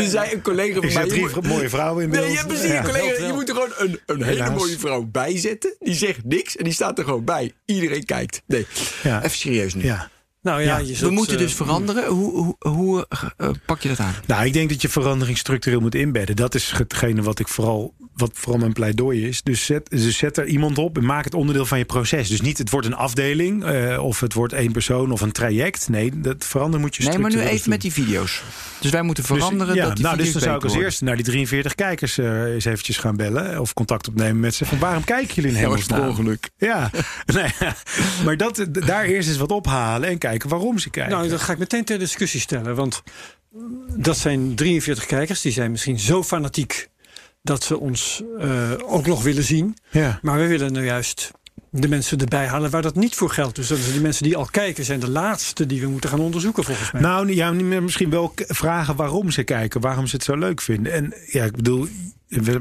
er 0.03 0.09
zei 0.11 0.33
een 0.33 0.43
collega 0.43 0.81
van 0.81 0.93
mij... 0.93 1.09
drie 1.09 1.29
mooie 1.43 1.69
vrouwen 1.69 2.05
in 2.05 2.11
beeld. 2.11 2.27
Nee, 2.27 2.47
precies 2.47 2.71
een 2.71 2.85
collega. 2.85 3.27
Je 3.27 3.33
moet 3.33 3.49
er 3.49 3.55
gewoon 3.55 3.73
een, 3.79 3.99
een 4.07 4.23
hele 4.23 4.51
mooie 4.51 4.79
vrouw 4.79 5.03
bijzetten. 5.05 5.74
Die 5.81 5.95
zegt 5.95 6.25
niks 6.25 6.57
en 6.57 6.65
die 6.65 6.73
staat 6.73 6.99
er 6.99 7.05
gewoon 7.05 7.25
bij. 7.25 7.53
Iedereen 7.65 8.05
kijkt. 8.05 8.43
Nee, 8.47 8.67
Ja. 9.03 9.19
even 9.25 9.39
serieus 9.39 9.75
nu. 9.75 9.83
Ja. 9.85 10.11
Nou 10.43 10.61
ja, 10.61 10.67
Ja, 10.67 10.79
je 10.79 10.87
We 10.87 10.95
zult, 10.95 11.13
moeten 11.13 11.35
eh, 11.35 11.41
dus 11.41 11.55
veranderen. 11.55 12.07
Hoe, 12.07 12.31
hoe, 12.33 12.57
hoe 12.69 13.07
eh, 13.37 13.51
pak 13.67 13.81
je 13.81 13.89
dat 13.89 13.99
aan? 13.99 14.15
Nou, 14.27 14.45
ik 14.47 14.53
denk 14.53 14.69
dat 14.69 14.83
je 14.83 14.89
verandering 14.89 15.39
structureel 15.39 15.81
moet 15.81 15.95
inbedden. 15.95 16.37
Dat 16.37 16.55
is 16.55 16.71
hetgene 16.71 17.23
wat 17.23 17.39
ik 17.39 17.49
vooral, 17.49 17.95
wat 18.17 18.31
vooral 18.35 18.61
mijn 18.61 18.73
pleidooi 18.73 19.27
is. 19.27 19.43
Dus 19.43 19.65
zet, 19.65 19.91
dus 19.91 20.19
zet 20.19 20.37
er 20.37 20.47
iemand 20.47 20.79
op 20.79 20.97
en 20.97 21.05
maak 21.05 21.25
het 21.25 21.35
onderdeel 21.35 21.67
van 21.67 21.79
je 21.79 21.85
proces. 21.85 22.29
Dus 22.29 22.41
niet 22.41 22.59
het 22.59 22.71
wordt 22.71 22.87
een 22.87 22.95
afdeling 22.95 23.65
eh, 23.65 24.05
of 24.05 24.21
het 24.21 24.33
wordt 24.33 24.53
één 24.53 24.73
persoon 24.73 25.11
of 25.11 25.21
een 25.21 25.33
traject. 25.33 25.89
Nee, 25.89 26.21
dat 26.21 26.45
veranderen 26.45 26.81
moet 26.81 26.97
je 26.97 27.09
Nee, 27.09 27.19
maar 27.19 27.31
nu 27.31 27.41
even 27.41 27.71
met 27.71 27.81
die 27.81 27.93
video's. 27.93 28.43
Dus 28.81 28.91
wij 28.91 29.03
moeten 29.03 29.25
Dus, 29.27 29.37
veranderen 29.37 29.75
ja, 29.75 29.87
dat 29.87 29.97
die 29.97 30.05
nou, 30.05 30.17
dus 30.17 30.33
dan 30.33 30.43
zou 30.43 30.57
ik 30.57 30.63
als 30.65 30.75
eerste 30.75 31.05
naar 31.05 31.17
die 31.17 31.25
43 31.25 31.75
kijkers 31.75 32.19
eh, 32.19 32.43
eens 32.43 32.65
eventjes 32.65 32.97
gaan 32.97 33.17
bellen. 33.17 33.61
Of 33.61 33.73
contact 33.75 34.09
opnemen 34.09 34.41
met 34.41 34.55
ze. 34.55 34.65
Van 34.65 34.79
waarom 34.79 35.05
kijken 35.05 35.35
jullie 35.35 35.59
in 35.59 35.67
worden. 35.67 35.85
Ja, 35.89 36.09
ongeluk. 36.09 36.51
Ja, 36.57 36.91
nee, 37.35 37.51
maar 38.25 38.37
dat, 38.37 38.67
daar 38.73 39.05
eerst 39.05 39.29
eens 39.29 39.39
wat 39.39 39.51
ophalen 39.51 40.09
en 40.09 40.19
kijken 40.19 40.49
waarom 40.49 40.79
ze 40.79 40.91
kijken. 40.91 41.13
Nou, 41.13 41.29
dat 41.29 41.41
ga 41.41 41.53
ik 41.53 41.59
meteen 41.59 41.85
ter 41.85 41.99
discussie 41.99 42.41
stellen. 42.41 42.75
Want 42.75 43.03
dat 43.97 44.19
zijn 44.19 44.55
43 44.55 45.07
kijkers. 45.07 45.41
Die 45.41 45.53
zijn 45.53 45.71
misschien 45.71 45.99
zo 45.99 46.23
fanatiek 46.23 46.89
dat 47.45 47.65
ze 47.65 47.79
ons 47.79 48.23
eh, 48.39 48.71
ook 48.87 49.07
nog 49.07 49.23
willen 49.23 49.45
zien. 49.45 49.77
ja. 49.91 50.19
Maar 50.23 50.39
we 50.39 50.47
willen 50.47 50.73
nou 50.73 50.85
juist 50.85 51.31
de 51.71 51.89
mensen 51.89 52.19
erbij 52.19 52.47
halen 52.47 52.71
waar 52.71 52.83
dat 52.83 52.95
niet 52.95 53.15
voor 53.15 53.31
geldt. 53.31 53.57
Dus 53.57 53.69
dat 53.69 53.79
is 53.79 53.93
die 53.93 54.01
mensen 54.01 54.25
die 54.25 54.37
al 54.37 54.45
kijken 54.45 54.85
zijn 54.85 55.01
de 55.01 55.11
laatste 55.11 55.67
die 55.67 55.81
we 55.81 55.89
moeten 55.89 56.11
gaan 56.11 56.21
onderzoeken 56.21 56.65
volgens 56.65 56.93
mij. 56.93 57.01
Nou, 57.01 57.35
ja, 57.35 57.53
misschien 57.53 58.11
wel 58.11 58.33
vragen 58.37 58.97
waarom 58.97 59.31
ze 59.31 59.43
kijken, 59.43 59.81
waarom 59.81 60.07
ze 60.07 60.17
het 60.17 60.25
zo 60.25 60.37
leuk 60.37 60.61
vinden. 60.61 60.93
En 60.93 61.15
ja, 61.27 61.45
ik 61.45 61.57
bedoel, 61.57 61.89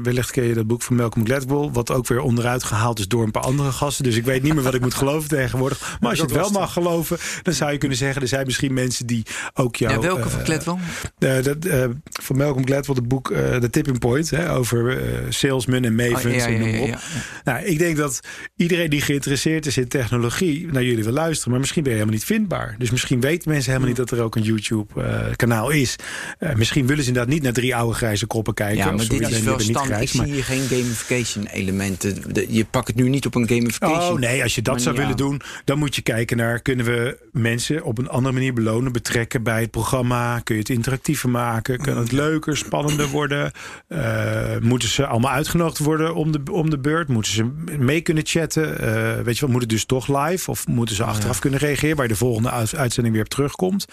wellicht 0.02 0.30
ken 0.30 0.44
je 0.44 0.54
dat 0.54 0.66
boek 0.66 0.82
van 0.82 0.96
Malcolm 0.96 1.26
Gladwell, 1.26 1.68
wat 1.72 1.90
ook 1.90 2.06
weer 2.06 2.20
onderuit 2.20 2.64
gehaald 2.64 2.98
is 2.98 3.08
door 3.08 3.22
een 3.24 3.30
paar 3.30 3.42
andere 3.42 3.72
gasten. 3.72 4.04
Dus 4.04 4.16
ik 4.16 4.24
weet 4.24 4.42
niet 4.42 4.54
meer 4.54 4.62
wat 4.62 4.74
ik 4.74 4.80
moet 4.80 4.94
geloven 4.94 5.28
tegenwoordig. 5.28 5.96
Maar 6.00 6.10
als 6.10 6.18
je 6.18 6.26
dat 6.26 6.36
het 6.36 6.50
wel 6.50 6.60
mag 6.60 6.72
geloven, 6.72 7.18
dan 7.42 7.54
zou 7.54 7.72
je 7.72 7.78
kunnen 7.78 7.98
zeggen, 7.98 8.22
er 8.22 8.28
zijn 8.28 8.46
misschien 8.46 8.74
mensen 8.74 9.06
die 9.06 9.22
ook 9.54 9.76
jou... 9.76 9.92
Ja, 9.92 10.00
welke 10.00 10.22
eh, 10.22 10.28
van 10.28 10.44
Gladwell? 10.44 10.76
eh, 11.18 11.42
dat, 11.42 11.64
eh, 11.64 11.84
van 12.22 12.36
Malcolm 12.36 12.66
Gladwell, 12.66 12.94
het 12.94 13.08
boek 13.08 13.30
eh 13.30 13.56
The 13.56 13.70
Tipping 13.70 13.98
Point, 13.98 14.30
hè, 14.30 14.52
over 14.52 14.98
eh, 14.98 15.18
salesmen 15.28 15.84
en 15.84 15.94
mavens 15.94 16.24
Oh, 16.24 16.32
ja, 16.32 16.46
ja, 16.48 16.80
op. 16.80 16.98
Nou, 17.44 17.64
ik 17.64 17.78
denk 17.78 17.96
dat 17.96 18.20
iedereen 18.56 18.90
die 18.90 19.00
geïnteresseerd 19.00 19.66
is 19.66 19.76
in 19.76 19.88
technologie 19.88 20.66
naar 20.72 20.82
jullie 20.82 21.04
wil 21.04 21.12
luisteren, 21.12 21.50
maar 21.50 21.60
misschien 21.60 21.82
ben 21.82 21.92
je 21.92 21.98
helemaal 21.98 22.18
niet 22.18 22.28
vindbaar. 22.28 22.74
Dus 22.78 22.90
misschien 22.90 23.20
weten 23.20 23.50
mensen 23.50 23.70
helemaal 23.72 23.88
niet 23.88 24.08
dat 24.08 24.10
er 24.18 24.24
ook 24.24 24.36
een 24.36 24.42
YouTube-kanaal 24.42 25.70
is. 25.70 25.96
Eh, 26.38 26.54
misschien 26.54 26.86
willen 26.86 27.02
ze 27.02 27.08
inderdaad 27.08 27.32
niet 27.32 27.42
naar 27.42 27.52
drie 27.52 27.76
oude 27.76 27.94
grijze 27.94 28.26
koppen 28.26 28.54
kijken. 28.54 28.76
Ja, 28.76 28.90
maar 28.90 29.08
dit 29.08 29.28
is 29.28 29.40
wel 29.40 29.60
hebben 29.64 29.82
standaard. 29.82 30.02
Ik 30.02 30.08
grijs, 30.08 30.26
zie 30.26 30.34
hier 30.34 30.44
geen 30.44 30.78
gamification 30.78 31.46
elementen. 31.46 32.22
Je 32.48 32.64
pakt 32.64 32.86
het 32.86 32.96
nu 32.96 33.08
niet 33.08 33.26
op 33.26 33.34
een 33.34 33.48
gamification. 33.48 34.12
Oh 34.12 34.18
nee, 34.18 34.42
als 34.42 34.54
je 34.54 34.62
dat 34.62 34.82
zou 34.82 34.96
willen 34.96 35.16
doen, 35.16 35.40
dan 35.64 35.78
moet 35.78 35.94
je 35.94 36.02
kijken 36.02 36.36
naar 36.36 36.60
kunnen 36.60 36.86
we 36.86 37.18
mensen 37.32 37.82
op 37.84 37.98
een 37.98 38.08
andere 38.08 38.34
manier 38.34 38.52
belonen, 38.52 38.92
betrekken 38.92 39.42
bij 39.42 39.60
het 39.60 39.70
programma. 39.70 40.40
Kun 40.40 40.54
je 40.54 40.60
het 40.60 40.70
interactiever 40.70 41.28
maken? 41.28 41.78
Kan 41.78 41.96
het 41.96 42.12
leuker, 42.12 42.56
spannender 42.56 43.08
worden? 43.08 43.52
Eh, 43.88 44.58
moeten 44.60 44.88
ze 44.88 45.06
allemaal 45.06 45.30
uitgenodigd 45.32 45.78
worden 45.78 46.14
om 46.14 46.32
de, 46.32 46.40
om 46.52 46.70
de 46.70 46.78
beurt? 46.78 47.08
Moeten 47.08 47.32
ze 47.32 47.44
mee 47.78 48.00
kunnen 48.00 48.26
chatten? 48.26 48.78
Eh, 48.78 49.22
weet 49.22 49.34
je 49.34 49.40
wat, 49.40 49.50
moet 49.50 49.60
het 49.60 49.70
dus 49.70 49.84
toch 49.84 50.26
live? 50.26 50.50
Of 50.50 50.66
moeten 50.66 50.96
ze 50.96 51.04
achteraf 51.04 51.38
kunnen 51.38 51.58
reageren 51.60 51.96
waar 51.96 52.06
je 52.06 52.12
de 52.12 52.18
volgende 52.18 52.50
uit- 52.50 52.76
uitzending 52.76 53.14
weer 53.14 53.24
op 53.24 53.30
terugkomt? 53.30 53.86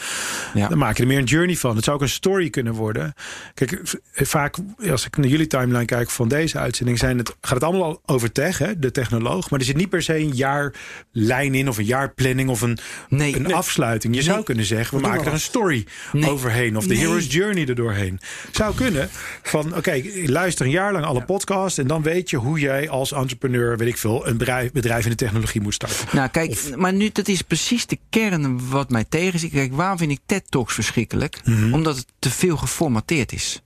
Ja. 0.53 0.67
Dan 0.67 0.77
maak 0.77 0.95
je 0.97 1.01
er 1.01 1.07
meer 1.07 1.17
een 1.17 1.23
journey 1.23 1.55
van. 1.55 1.75
Het 1.75 1.83
zou 1.83 1.95
ook 1.95 2.01
een 2.01 2.09
story 2.09 2.49
kunnen 2.49 2.73
worden. 2.73 3.13
Kijk, 3.53 3.81
vaak 4.13 4.57
als 4.89 5.05
ik 5.05 5.17
naar 5.17 5.27
jullie 5.27 5.47
timeline 5.51 5.85
kijk 5.85 6.09
van 6.09 6.27
deze 6.27 6.59
uitzending, 6.59 6.97
zijn 6.97 7.17
het, 7.17 7.35
gaat 7.41 7.53
het 7.53 7.63
allemaal 7.63 7.83
al 7.83 8.01
over 8.05 8.31
tech, 8.31 8.57
hè, 8.57 8.79
de 8.79 8.91
technoloog. 8.91 9.49
Maar 9.49 9.59
er 9.59 9.65
zit 9.65 9.75
niet 9.75 9.89
per 9.89 10.01
se 10.01 10.17
een 10.17 10.35
jaarlijn 10.35 11.55
in 11.55 11.69
of 11.69 11.77
een 11.77 11.85
jaarplanning 11.85 12.49
of 12.49 12.61
een, 12.61 12.77
Nee, 13.09 13.35
een 13.35 13.41
nee. 13.41 13.55
afsluiting. 13.55 14.15
Je 14.15 14.21
zou 14.21 14.43
kunnen 14.43 14.65
zeggen, 14.65 14.97
we 14.97 15.07
maken 15.07 15.25
er 15.25 15.33
een 15.33 15.39
story 15.39 15.85
overheen. 16.13 16.77
Of 16.77 16.87
de 16.87 16.95
hero's 16.95 17.33
journey 17.33 17.67
er 17.67 17.75
doorheen. 17.75 18.19
Zou 18.51 18.75
kunnen 18.75 19.09
van, 19.41 19.75
oké, 19.75 20.01
luister 20.25 20.65
een 20.65 20.71
jaar 20.71 20.91
lang 20.91 21.05
alle 21.05 21.23
podcasts. 21.23 21.77
En 21.77 21.87
dan 21.87 22.03
weet 22.03 22.29
je 22.29 22.37
hoe 22.37 22.59
jij 22.59 22.89
als 22.89 23.11
entrepreneur, 23.11 23.77
weet 23.77 23.87
ik 23.87 23.97
veel, 23.97 24.27
een 24.27 24.37
bedrijf, 24.37 24.71
bedrijf 24.71 25.03
in 25.03 25.09
de 25.09 25.15
technologie 25.15 25.61
moet 25.61 25.73
starten. 25.73 26.07
Nou, 26.11 26.29
kijk, 26.29 26.75
maar 26.75 26.93
nu, 26.93 27.09
dat 27.13 27.27
is 27.27 27.41
precies 27.41 27.85
de 27.85 27.97
kern 28.09 28.69
wat 28.69 28.89
mij 28.89 29.05
tegen. 29.09 29.49
Kijk, 29.49 29.73
waarom 29.73 29.97
vind 29.97 30.11
ik 30.11 30.19
TED 30.25 30.43
Talks 30.49 30.73
verschrikkelijk? 30.73 31.39
Mhm. 31.45 31.73
Omdat 31.73 31.95
het 31.95 32.05
te 32.19 32.29
veel 32.29 32.57
geformateerd 32.57 33.31
is. 33.31 33.61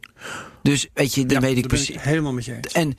Dus 0.66 0.88
weet 0.94 1.14
je, 1.16 1.26
dan 1.26 1.42
weet 1.42 1.58
ik 1.58 1.68
precies. 1.68 1.90
ik 1.90 2.00
helemaal 2.00 2.34
met 2.34 2.46
je 2.46 2.54
eens. 2.56 2.74
En 2.74 2.96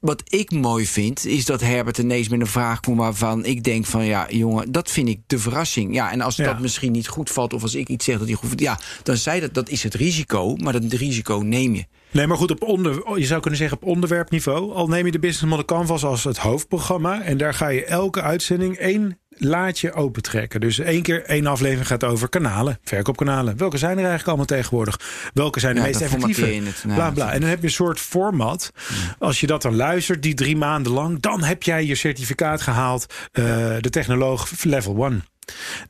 wat 0.00 0.22
ik 0.24 0.50
mooi 0.50 0.86
vind, 0.86 1.26
is 1.26 1.44
dat 1.44 1.60
Herbert 1.60 1.98
ineens 1.98 2.28
met 2.28 2.40
een 2.40 2.46
vraag 2.46 2.80
komt 2.80 2.98
waarvan 2.98 3.44
ik 3.44 3.64
denk 3.64 3.86
van 3.86 4.04
ja, 4.04 4.26
jongen, 4.30 4.72
dat 4.72 4.90
vind 4.90 5.08
ik 5.08 5.20
de 5.26 5.38
verrassing. 5.38 5.94
Ja, 5.94 6.12
en 6.12 6.20
als 6.20 6.36
Ja. 6.36 6.44
dat 6.44 6.60
misschien 6.60 6.92
niet 6.92 7.08
goed 7.08 7.30
valt, 7.30 7.52
of 7.52 7.62
als 7.62 7.74
ik 7.74 7.88
iets 7.88 8.04
zeg 8.04 8.18
dat 8.18 8.26
hij 8.26 8.36
goed 8.36 8.48
valt, 8.48 8.60
ja, 8.60 8.78
dan 9.02 9.16
zei 9.16 9.40
dat, 9.40 9.54
dat 9.54 9.68
is 9.68 9.82
het 9.82 9.94
risico, 9.94 10.56
maar 10.56 10.72
dat 10.72 10.92
risico 10.92 11.36
neem 11.44 11.74
je. 11.74 11.84
Nee, 12.10 12.26
maar 12.26 12.36
goed, 12.36 12.50
op 12.50 12.62
onder, 12.62 13.18
je 13.18 13.26
zou 13.26 13.40
kunnen 13.40 13.58
zeggen 13.58 13.76
op 13.76 13.88
onderwerpniveau. 13.88 14.72
Al 14.72 14.86
neem 14.88 15.04
je 15.06 15.12
de 15.12 15.18
Business 15.18 15.44
Model 15.44 15.64
Canvas 15.64 16.04
als 16.04 16.24
het 16.24 16.38
hoofdprogramma. 16.38 17.22
En 17.22 17.36
daar 17.36 17.54
ga 17.54 17.68
je 17.68 17.84
elke 17.84 18.22
uitzending 18.22 18.76
één 18.76 19.18
laadje 19.38 19.92
opentrekken. 19.92 20.60
Dus 20.60 20.78
één 20.78 21.02
keer 21.02 21.24
één 21.24 21.46
aflevering 21.46 21.86
gaat 21.86 22.04
over 22.04 22.28
kanalen, 22.28 22.78
verkoopkanalen. 22.82 23.56
Welke 23.56 23.78
zijn 23.78 23.90
er 23.92 23.96
eigenlijk 23.98 24.26
allemaal 24.28 24.46
tegenwoordig? 24.46 25.00
Welke 25.34 25.60
zijn 25.60 25.74
de 25.74 25.80
Ja, 25.80 25.86
meest 25.86 26.00
effectieve? 26.00 26.54
je 26.54 26.62
het. 26.62 26.84
Nou, 26.84 26.94
bla, 26.96 27.10
bla. 27.10 27.32
En 27.32 27.40
dan 27.40 27.48
heb 27.48 27.58
je 27.58 27.66
een 27.66 27.72
soort 27.72 28.00
format. 28.00 28.72
Als 29.18 29.40
je 29.40 29.46
dat 29.46 29.62
dan 29.62 29.76
luistert, 29.76 30.22
die 30.22 30.34
drie 30.34 30.56
maanden 30.56 30.92
lang... 30.92 31.20
dan 31.20 31.42
heb 31.42 31.62
jij 31.62 31.84
je 31.86 31.94
certificaat 31.94 32.60
gehaald. 32.62 33.14
eh, 33.32 33.44
de 33.80 33.90
technoloog 33.90 34.48
level 34.62 35.04
1. 35.04 35.24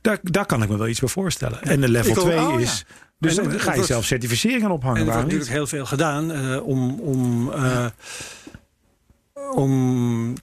Daar, 0.01 0.17
daar 0.21 0.45
kan 0.45 0.63
ik 0.63 0.69
me 0.69 0.77
wel 0.77 0.87
iets 0.87 0.99
bij 0.99 1.09
voorstellen. 1.09 1.61
En 1.61 1.81
de 1.81 1.89
level 1.89 2.11
Ik 2.11 2.17
ook. 2.17 2.25
2 2.25 2.39
Oh, 2.39 2.53
ja. 2.53 2.59
is... 2.59 2.85
Dus 3.19 3.37
En 3.37 3.43
dan 3.49 3.59
ga 3.59 3.69
je 3.69 3.71
wordt- 3.75 3.87
zelf 3.91 4.05
certificeringen 4.05 4.71
ophangen. 4.71 4.95
En 4.97 5.01
er 5.07 5.11
wordt 5.11 5.23
natuurlijk 5.23 5.51
heel 5.51 5.67
veel 5.67 5.85
gedaan 5.85 6.31
eh, 6.31 6.65
om, 6.67 6.99
om, 6.99 7.51
eh, 7.51 7.85
om 9.55 10.33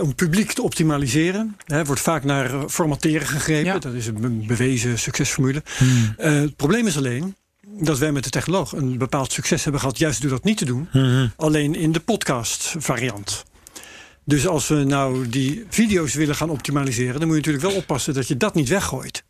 om 0.00 0.14
publiek 0.14 0.52
te 0.52 0.62
optimaliseren. 0.62 1.56
Hè, 1.66 1.84
wordt 1.84 2.00
vaak 2.00 2.24
naar 2.24 2.54
eh, 2.54 2.62
formateren 2.68 3.26
gegrepen. 3.26 3.64
Ja. 3.72 3.78
Dat 3.78 3.94
is 3.94 4.06
een 4.06 4.20
be- 4.20 4.46
bewezen 4.46 4.98
succesformule. 4.98 5.62
Hmm. 5.78 6.14
Eh, 6.16 6.32
het 6.32 6.56
probleem 6.56 6.86
is 6.86 6.96
alleen 6.96 7.34
dat 7.78 7.98
wij 7.98 8.12
met 8.12 8.24
de 8.24 8.30
technoloog 8.30 8.72
een 8.72 8.98
bepaald 8.98 9.32
succes 9.32 9.62
hebben 9.62 9.80
gehad, 9.80 9.98
juist 9.98 10.20
door 10.20 10.30
dat 10.30 10.44
niet 10.44 10.56
te 10.58 10.64
doen. 10.64 10.88
Mhm. 10.92 11.26
Alleen 11.36 11.74
in 11.74 11.92
de 11.92 12.00
podcast 12.00 12.74
variant. 12.78 13.44
Dus 14.24 14.46
als 14.46 14.68
we 14.68 14.74
nou 14.84 15.28
die 15.28 15.64
video's 15.68 16.14
willen 16.14 16.34
gaan 16.34 16.50
optimaliseren, 16.50 17.18
dan 17.20 17.28
moet 17.28 17.36
je 17.36 17.42
natuurlijk 17.42 17.64
wel 17.64 17.74
oppassen 17.76 18.14
dat 18.14 18.28
je 18.28 18.36
dat 18.36 18.54
niet 18.54 18.68
weggooit. 18.68 19.24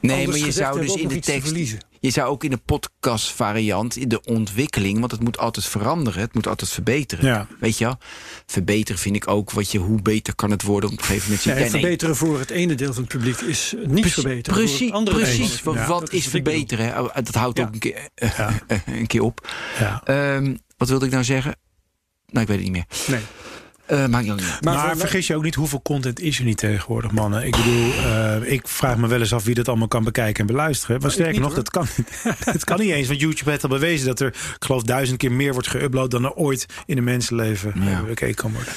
Nee, 0.00 0.18
Anders 0.18 0.38
maar 0.38 0.46
je 0.46 0.52
zou 0.52 0.80
dus 0.80 0.94
in 0.94 1.08
de 1.08 1.18
tekst. 1.18 1.46
verliezen. 1.46 1.78
Je 2.02 2.10
zou 2.10 2.28
ook 2.28 2.44
in 2.44 2.50
de 2.50 2.56
podcast 2.56 3.32
variant, 3.32 3.96
in 3.96 4.08
de 4.08 4.22
ontwikkeling, 4.24 4.98
want 4.98 5.10
het 5.12 5.22
moet 5.22 5.38
altijd 5.38 5.66
veranderen, 5.66 6.20
het 6.20 6.34
moet 6.34 6.46
altijd 6.46 6.70
verbeteren. 6.70 7.24
Ja. 7.24 7.46
Weet 7.58 7.78
je 7.78 7.84
wel? 7.84 7.98
Verbeteren 8.46 9.00
vind 9.00 9.16
ik 9.16 9.28
ook 9.28 9.50
wat 9.50 9.70
je, 9.70 9.78
hoe 9.78 10.02
beter 10.02 10.34
kan 10.34 10.50
het 10.50 10.62
worden 10.62 10.90
op 10.90 10.98
een 10.98 11.04
gegeven 11.04 11.30
moment. 11.30 11.44
nee, 11.60 11.70
verbeteren 11.70 12.16
voor 12.16 12.38
het 12.38 12.50
ene 12.50 12.74
deel 12.74 12.92
van 12.92 13.02
het 13.02 13.12
publiek 13.12 13.40
is 13.40 13.74
niet 13.86 14.12
verbeteren. 14.12 14.54
voor 14.58 14.64
Precies, 14.68 14.86
het 14.86 14.96
andere 14.96 15.16
precies. 15.20 15.52
het 15.64 15.86
Wat, 15.86 16.12
is 16.12 16.26
verbeteren? 16.26 17.00
Oh, 17.04 17.14
Dat 17.14 17.34
houdt 17.34 17.58
Ja. 17.58 17.64
ook 17.64 17.72
een 17.72 17.78
keer, 17.78 18.08
eh, 18.14 18.38
Ja. 18.38 18.60
een 18.86 19.06
keer 19.06 19.22
op. 19.22 19.48
Ja. 19.78 20.00
Ehm, 20.04 20.56
wat 20.76 20.88
wilde 20.88 21.04
ik 21.06 21.12
nou 21.12 21.24
zeggen? 21.24 21.56
Nou, 22.26 22.42
ik 22.42 22.48
weet 22.48 22.64
het 22.64 22.72
niet 22.72 22.72
meer. 22.72 23.16
Nee. 23.16 23.26
Eh 23.90 24.06
maakt 24.06 24.24
niet 24.24 24.40
uit. 24.40 24.64
Maar, 24.64 24.96
vergis 24.96 25.26
je 25.26 25.34
ook 25.36 25.42
niet 25.42 25.54
hoeveel 25.54 25.82
content 25.82 26.20
is 26.20 26.38
er 26.38 26.44
niet 26.44 26.56
tegenwoordig, 26.56 27.10
mannen. 27.10 27.46
Ik 27.46 27.56
bedoel, 27.56 27.92
eh, 27.92 28.52
ik 28.52 28.68
vraag 28.68 28.96
me 28.96 29.06
wel 29.06 29.20
eens 29.20 29.32
af 29.32 29.44
wie 29.44 29.54
dat 29.54 29.68
allemaal 29.68 29.88
kan 29.88 30.04
bekijken 30.04 30.40
en 30.40 30.46
beluisteren. 30.46 31.00
Maar 31.00 31.10
sterker 31.10 31.32
niet, 31.32 31.40
nog, 31.40 31.54
hoor. 31.54 31.64
dat 31.64 31.70
kan, 31.70 31.86
het 32.54 32.64
kan 32.64 32.78
niet 32.80 32.90
eens. 32.90 33.08
Want 33.08 33.20
YouTube 33.20 33.50
heeft 33.50 33.62
al 33.62 33.68
bewezen 33.68 34.06
dat 34.06 34.20
er, 34.20 34.26
ik 34.26 34.56
geloof, 34.58 34.82
duizend 34.82 35.18
keer 35.18 35.32
meer 35.32 35.52
wordt 35.52 35.76
geüpload 35.76 36.08
dan 36.08 36.24
er 36.24 36.32
ooit 36.34 36.66
in 36.86 36.98
een 36.98 37.04
mensenleven 37.04 37.72
Ja. 37.76 37.90
eh, 37.90 38.02
bekeken 38.04 38.34
kan 38.34 38.52
worden. 38.52 38.72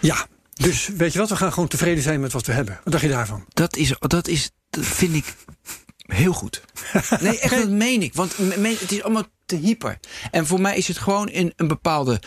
Ja, 0.00 0.26
dus 0.54 0.88
weet 0.96 1.12
je 1.12 1.18
wat, 1.18 1.28
we 1.28 1.36
gaan 1.36 1.52
gewoon 1.52 1.68
tevreden 1.68 2.02
zijn 2.02 2.20
met 2.20 2.32
wat 2.32 2.46
we 2.46 2.52
hebben. 2.52 2.80
Wat 2.84 2.92
dacht 2.92 3.04
je 3.04 3.10
daarvan? 3.10 3.44
Dat 3.48 3.76
is, 3.76 3.94
dat 3.98 4.28
is, 4.28 4.50
dat 4.70 4.84
vind 4.86 5.14
ik 5.14 5.34
heel 6.06 6.32
goed. 6.32 6.62
Nee, 7.20 7.38
echt, 7.38 7.54
dat 7.54 7.68
meen 7.70 8.02
ik. 8.02 8.14
Want 8.14 8.38
me- 8.38 8.56
me- 8.58 8.76
het 8.80 8.92
is 8.92 9.02
allemaal 9.02 9.26
te 9.46 9.56
hyper. 9.56 9.98
En 10.30 10.46
voor 10.46 10.60
mij 10.60 10.76
is 10.76 10.88
het 10.88 10.98
gewoon 10.98 11.28
in 11.28 11.52
een 11.56 11.68
bepaalde 11.68 12.20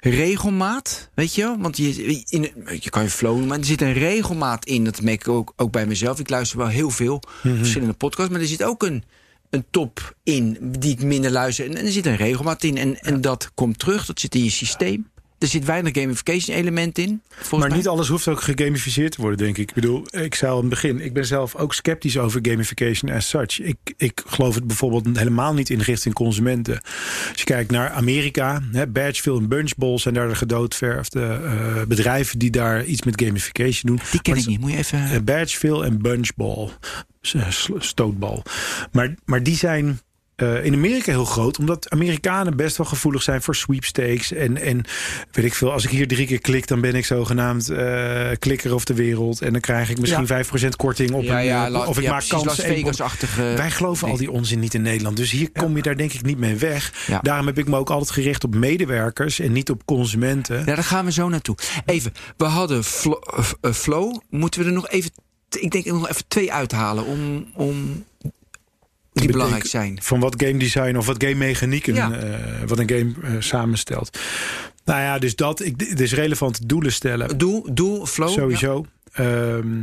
regelmaat. 0.00 1.10
Weet 1.14 1.34
je 1.34 1.42
wel? 1.42 1.58
Want 1.58 1.76
je, 1.76 2.22
in, 2.28 2.50
je 2.80 2.90
kan 2.90 3.02
je 3.02 3.10
flow, 3.10 3.46
maar 3.46 3.58
er 3.58 3.64
zit 3.64 3.80
een 3.80 3.92
regelmaat 3.92 4.64
in. 4.64 4.84
Dat 4.84 5.02
merk 5.02 5.20
ik 5.20 5.28
ook, 5.28 5.52
ook 5.56 5.72
bij 5.72 5.86
mezelf. 5.86 6.18
Ik 6.18 6.30
luister 6.30 6.58
wel 6.58 6.68
heel 6.68 6.90
veel 6.90 7.22
verschillende 7.42 7.94
podcasts. 7.94 8.32
Maar 8.32 8.40
er 8.40 8.46
zit 8.46 8.62
ook 8.62 8.82
een, 8.82 9.04
een 9.50 9.64
top 9.70 10.14
in 10.22 10.58
die 10.78 10.92
ik 10.92 11.02
minder 11.02 11.30
luister. 11.30 11.66
En, 11.66 11.76
en 11.76 11.84
er 11.84 11.92
zit 11.92 12.06
een 12.06 12.16
regelmaat 12.16 12.64
in. 12.64 12.76
En, 12.76 13.00
en 13.00 13.20
dat 13.20 13.50
komt 13.54 13.78
terug. 13.78 14.06
Dat 14.06 14.20
zit 14.20 14.34
in 14.34 14.44
je 14.44 14.50
systeem. 14.50 15.10
Er 15.40 15.48
zit 15.48 15.64
weinig 15.64 15.94
gamification 15.94 16.56
element 16.56 16.98
in. 16.98 17.22
Maar 17.50 17.68
mij. 17.68 17.76
niet 17.76 17.88
alles 17.88 18.08
hoeft 18.08 18.28
ook 18.28 18.40
gegamificeerd 18.40 19.12
te 19.12 19.20
worden, 19.20 19.38
denk 19.38 19.58
ik. 19.58 19.68
Ik 19.68 19.74
bedoel, 19.74 20.06
ik 20.10 20.34
zei 20.34 20.50
al 20.50 20.56
in 20.56 20.64
het 20.64 20.70
begin, 20.70 21.00
ik 21.00 21.12
ben 21.12 21.26
zelf 21.26 21.56
ook 21.56 21.74
sceptisch 21.74 22.18
over 22.18 22.40
gamification 22.42 23.10
as 23.10 23.28
such. 23.28 23.60
Ik, 23.60 23.76
ik 23.96 24.22
geloof 24.26 24.54
het 24.54 24.66
bijvoorbeeld 24.66 25.16
helemaal 25.16 25.54
niet 25.54 25.70
in 25.70 25.80
richting 25.80 26.14
consumenten. 26.14 26.80
Als 27.28 27.38
je 27.38 27.44
kijkt 27.44 27.70
naar 27.70 27.90
Amerika, 27.90 28.62
hè, 28.72 28.86
Badgeville 28.86 29.38
en 29.38 29.48
Bunchball 29.48 29.98
zijn 29.98 30.14
daar 30.14 30.28
de 30.28 30.34
gedoodverfde 30.34 31.20
eh, 31.20 31.82
bedrijven 31.88 32.38
die 32.38 32.50
daar 32.50 32.84
iets 32.84 33.02
met 33.02 33.22
gamification 33.22 33.96
doen. 33.96 34.00
Die 34.10 34.22
ken 34.22 34.32
Maar 34.32 34.42
ik 34.42 34.48
niet. 34.48 34.60
Moet 34.60 34.70
je 34.70 34.76
even... 34.76 35.10
Eh, 35.10 35.20
Badgeville 35.20 35.84
en 35.84 36.02
Bunchball. 36.02 36.68
Eh, 37.20 37.48
Stootbal. 37.78 38.42
Maar, 38.92 39.14
maar 39.24 39.42
die 39.42 39.56
zijn 39.56 40.00
eh, 40.40 40.64
in 40.64 40.74
Amerika 40.74 41.10
heel 41.10 41.24
groot. 41.24 41.58
Omdat 41.58 41.90
Amerikanen 41.90 42.56
best 42.56 42.76
wel 42.76 42.86
gevoelig 42.86 43.22
zijn 43.22 43.42
voor 43.42 43.54
sweepstakes. 43.54 44.32
En, 44.32 44.56
en 44.56 44.84
weet 45.32 45.44
ik 45.44 45.54
veel, 45.54 45.72
als 45.72 45.84
ik 45.84 45.90
hier 45.90 46.08
drie 46.08 46.26
keer 46.26 46.40
klik, 46.40 46.66
dan 46.66 46.80
ben 46.80 46.94
ik 46.94 47.04
zogenaamd 47.06 47.68
eh 47.68 48.28
klikker 48.38 48.74
of 48.74 48.84
de 48.84 48.94
wereld. 48.94 49.40
En 49.42 49.52
dan 49.52 49.60
krijg 49.60 49.90
ik 49.90 49.98
misschien 50.00 50.26
5% 50.26 50.68
korting 50.76 51.10
op 51.12 51.22
ja, 51.22 51.38
een. 51.38 51.44
ja, 51.44 51.64
eh, 51.66 51.70
la- 51.70 51.86
of 51.86 51.96
ik 51.96 52.02
ja, 52.02 52.10
maak 52.10 52.28
kans. 52.28 52.58
Wij 53.36 53.70
geloven 53.70 54.08
al 54.08 54.16
die 54.16 54.30
onzin 54.30 54.58
niet 54.60 54.74
in 54.74 54.82
Nederland. 54.82 55.16
Dus 55.16 55.30
hier 55.30 55.50
kom 55.52 55.76
je 55.76 55.82
daar 55.82 55.96
denk 55.96 56.12
ik 56.12 56.22
niet 56.22 56.38
mee 56.38 56.56
weg. 56.56 57.04
Ja. 57.06 57.18
Daarom 57.22 57.46
heb 57.46 57.58
ik 57.58 57.68
me 57.68 57.76
ook 57.76 57.90
altijd 57.90 58.10
gericht 58.10 58.44
op 58.44 58.54
medewerkers 58.54 59.38
en 59.40 59.52
niet 59.52 59.70
op 59.70 59.82
consumenten. 59.84 60.58
Ja, 60.58 60.64
daar 60.74 60.84
gaan 60.84 61.04
we 61.04 61.12
zo 61.12 61.28
naartoe. 61.28 61.56
Even, 61.86 62.12
we 62.36 62.44
hadden 62.44 62.84
Flo- 62.84 63.20
eh, 63.60 63.72
Flow. 63.72 64.16
Moeten 64.30 64.60
we 64.60 64.66
er 64.66 64.72
nog 64.72 64.88
even, 64.88 65.10
ik 65.60 65.70
denk 65.70 65.84
nog 65.84 66.08
even 66.08 66.24
twee 66.28 66.52
uithalen 66.52 67.04
om, 67.04 67.46
om 67.54 68.04
die 69.20 69.30
belangrijk 69.32 69.66
zijn. 69.66 69.98
Van 70.02 70.20
wat 70.20 70.42
game 70.42 70.58
design 70.58 70.96
of 70.96 71.06
wat 71.06 71.22
game 71.24 71.34
mechanieken, 71.34 71.94
Ja. 71.94 72.12
eh, 72.12 72.34
wat 72.66 72.78
een 72.78 72.88
game 72.88 73.12
eh, 73.22 73.30
samenstelt. 73.38 74.18
Nou 74.84 75.00
ja, 75.00 75.18
dus 75.18 75.36
dat, 75.36 75.64
ik, 75.64 75.96
dus 75.96 76.12
relevante 76.12 76.66
doelen 76.66 76.92
stellen. 76.92 77.38
Doel, 77.38 77.66
doel 77.72 78.06
Flow. 78.06 78.28
Sowieso. 78.28 78.84
Ehm, 79.12 79.82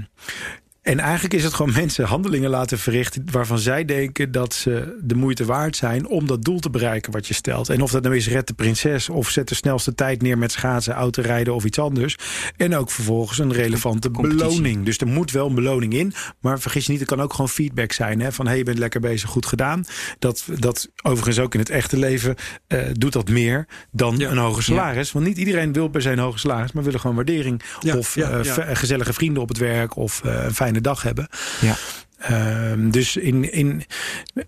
en 0.87 0.99
eigenlijk 0.99 1.33
is 1.33 1.43
het 1.43 1.53
gewoon 1.53 1.73
mensen 1.81 2.05
handelingen 2.05 2.49
laten 2.49 2.79
verrichten 2.79 3.23
waarvan 3.31 3.59
zij 3.59 3.85
denken 3.85 4.31
dat 4.31 4.53
ze 4.53 4.97
de 5.03 5.15
moeite 5.15 5.45
waard 5.45 5.75
zijn 5.75 6.07
om 6.07 6.27
dat 6.27 6.43
doel 6.43 6.59
te 6.59 6.69
bereiken 6.69 7.11
wat 7.11 7.27
je 7.27 7.33
stelt. 7.33 7.69
En 7.69 7.81
of 7.81 7.91
dat 7.91 8.03
nou 8.03 8.15
is 8.15 8.27
red 8.27 8.47
de 8.47 8.53
prinses 8.53 9.09
of 9.09 9.29
zet 9.29 9.47
de 9.47 9.55
snelste 9.55 9.95
tijd 9.95 10.21
neer 10.21 10.37
met 10.37 10.51
schaatsen, 10.51 10.93
autorijden 10.93 11.53
of 11.53 11.63
iets 11.65 11.79
anders. 11.79 12.15
En 12.57 12.75
ook 12.75 12.91
vervolgens 12.91 13.37
een 13.39 13.53
relevante 13.53 14.09
beloning. 14.11 14.85
Dus 14.85 14.97
er 14.97 15.07
moet 15.07 15.31
wel 15.31 15.47
een 15.47 15.55
beloning 15.55 15.93
in. 15.93 16.13
Maar 16.39 16.59
vergis 16.59 16.85
je 16.85 16.91
niet, 16.91 17.01
er 17.01 17.07
kan 17.07 17.21
ook 17.21 17.31
gewoon 17.31 17.49
feedback 17.49 17.91
zijn. 17.91 18.19
Hè? 18.21 18.31
Van 18.31 18.47
hey, 18.47 18.57
je 18.57 18.63
bent 18.63 18.77
lekker 18.79 18.99
bezig, 18.99 19.29
goed 19.29 19.45
gedaan. 19.45 19.85
Dat, 20.19 20.45
dat 20.59 20.89
overigens 21.03 21.39
ook 21.39 21.53
in 21.53 21.59
het 21.59 21.69
echte 21.69 21.97
leven 21.97 22.35
eh, 22.67 22.79
doet 22.93 23.13
dat 23.13 23.29
meer 23.29 23.67
dan 23.91 24.17
Ja. 24.17 24.29
een 24.31 24.37
hoger 24.37 24.63
salaris. 24.63 25.11
Want 25.11 25.25
niet 25.25 25.37
iedereen 25.37 25.73
wil 25.73 25.87
per 25.87 26.01
se 26.01 26.09
een 26.11 26.19
hoger 26.19 26.39
salaris, 26.39 26.71
maar 26.71 26.83
willen 26.83 26.99
gewoon 26.99 27.15
waardering. 27.15 27.61
Ja, 27.79 27.97
of 27.97 28.07
ve- 28.07 28.69
gezellige 28.75 29.13
vrienden 29.13 29.41
op 29.41 29.49
het 29.49 29.57
werk 29.57 29.95
of 29.95 30.21
eh, 30.23 30.43
een 30.43 30.53
fijne 30.55 30.76
dag 30.81 31.01
hebben. 31.01 31.27
Ja. 31.61 31.75
Ehm, 32.17 32.89
dus 32.89 33.17
in, 33.17 33.51
in, 33.51 33.83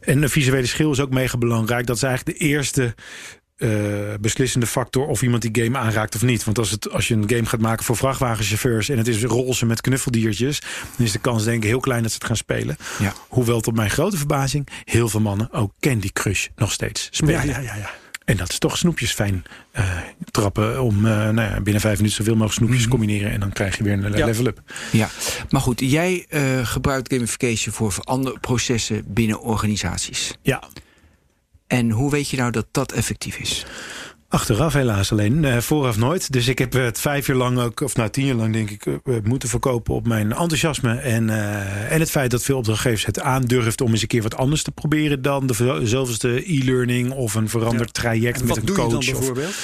en 0.01 0.23
een 0.23 0.29
visuele 0.29 0.65
schil 0.65 0.91
is 0.91 0.99
ook 0.99 1.09
mega 1.09 1.37
belangrijk. 1.37 1.85
Dat 1.85 1.95
is 1.95 2.03
eigenlijk 2.03 2.39
de 2.39 2.45
eerste 2.45 2.95
eh, 3.59 3.69
beslissende 4.21 4.65
factor 4.65 5.07
of 5.07 5.21
iemand 5.21 5.41
die 5.41 5.63
game 5.63 5.77
aanraakt 5.77 6.15
of 6.15 6.21
niet. 6.21 6.43
Want 6.43 6.57
als, 6.57 6.71
het, 6.71 6.91
als 6.91 7.07
je 7.07 7.13
een 7.13 7.29
game 7.29 7.45
gaat 7.45 7.59
maken 7.59 7.85
voor 7.85 7.97
vrachtwagenchauffeurs 7.97 8.89
en 8.89 8.97
het 8.97 9.07
is 9.07 9.23
roze 9.23 9.65
met 9.65 9.81
knuffeldiertjes, 9.81 10.59
dan 10.97 11.05
is 11.05 11.11
de 11.11 11.19
kans 11.19 11.43
denk 11.43 11.63
ik 11.63 11.69
heel 11.69 11.79
klein 11.79 12.01
dat 12.01 12.11
ze 12.11 12.17
het 12.17 12.27
gaan 12.27 12.37
spelen. 12.37 12.77
Ja. 12.99 13.13
Hoewel 13.27 13.61
tot 13.61 13.75
mijn 13.75 13.89
grote 13.89 14.17
verbazing 14.17 14.67
heel 14.83 15.09
veel 15.09 15.19
mannen 15.19 15.51
ook 15.51 15.71
Candy 15.79 16.09
Crush 16.13 16.47
nog 16.55 16.71
steeds 16.71 17.07
spelen. 17.11 17.47
Ja, 17.47 17.59
ja, 17.59 17.59
ja, 17.59 17.75
ja. 17.75 17.91
En 18.29 18.37
dat 18.37 18.49
is 18.49 18.57
toch 18.59 18.77
snoepjes 18.77 19.11
fijn 19.11 19.43
eh, 19.71 19.97
trappen 20.31 20.81
om 20.81 20.95
eh, 21.05 21.11
nou 21.11 21.41
ja, 21.41 21.61
binnen 21.61 21.81
vijf 21.81 21.95
minuten 21.97 22.17
zoveel 22.17 22.33
mogelijk 22.33 22.55
snoepjes 22.57 22.81
Mhm. 22.81 22.89
combineren. 22.89 23.31
En 23.31 23.39
dan 23.39 23.51
krijg 23.51 23.77
je 23.77 23.83
weer 23.83 23.93
een 23.93 24.17
Ja. 24.17 24.25
level 24.25 24.45
up. 24.45 24.61
Ja, 24.91 25.09
maar 25.49 25.61
goed, 25.61 25.79
jij 25.79 26.25
eh, 26.29 26.65
gebruikt 26.65 27.13
gamification 27.13 27.73
voor 27.73 27.95
andere 28.03 28.39
processen 28.39 29.03
binnen 29.13 29.39
organisaties. 29.41 30.37
Ja, 30.41 30.63
En 31.67 31.89
hoe 31.91 32.11
weet 32.11 32.29
je 32.29 32.37
nou 32.37 32.51
dat 32.51 32.65
dat 32.71 32.91
effectief 32.91 33.37
is? 33.37 33.65
Achteraf 34.31 34.73
helaas 34.73 35.11
alleen, 35.11 35.45
eh, 35.45 35.57
vooraf 35.57 35.97
nooit. 35.97 36.31
Dus 36.31 36.47
ik 36.47 36.59
heb 36.59 36.73
het 36.73 36.99
vijf 36.99 37.27
jaar 37.27 37.35
lang 37.37 37.59
ook, 37.59 37.81
of 37.81 37.95
nou 37.95 38.09
tien 38.09 38.25
jaar 38.25 38.35
lang 38.35 38.53
denk 38.53 38.69
ik, 38.69 38.85
eh, 38.85 38.97
moeten 39.23 39.49
verkopen 39.49 39.93
op 39.93 40.07
mijn 40.07 40.31
enthousiasme. 40.31 40.95
En, 40.95 41.29
eh, 41.29 41.91
en 41.91 41.99
het 41.99 42.09
feit 42.11 42.31
dat 42.31 42.43
veel 42.43 42.57
opdrachtgevers 42.57 43.05
het 43.05 43.19
aandurft 43.21 43.81
om 43.81 43.91
eens 43.91 44.01
een 44.01 44.07
keer 44.07 44.21
wat 44.21 44.35
anders 44.35 44.63
te 44.63 44.71
proberen 44.71 45.21
dan 45.21 45.47
de 45.47 45.53
zoveelste 45.83 46.53
e-learning 46.53 47.11
of 47.11 47.33
een 47.35 47.49
veranderd 47.49 47.93
traject 47.93 48.41
En 48.41 48.47
met 48.47 48.49
wat 48.49 48.57
een 48.57 48.65
doe 48.65 48.75
je 48.75 48.81
coach. 48.81 48.91
dan 48.91 48.99
of- 49.13 49.17
bijvoorbeeld? 49.17 49.55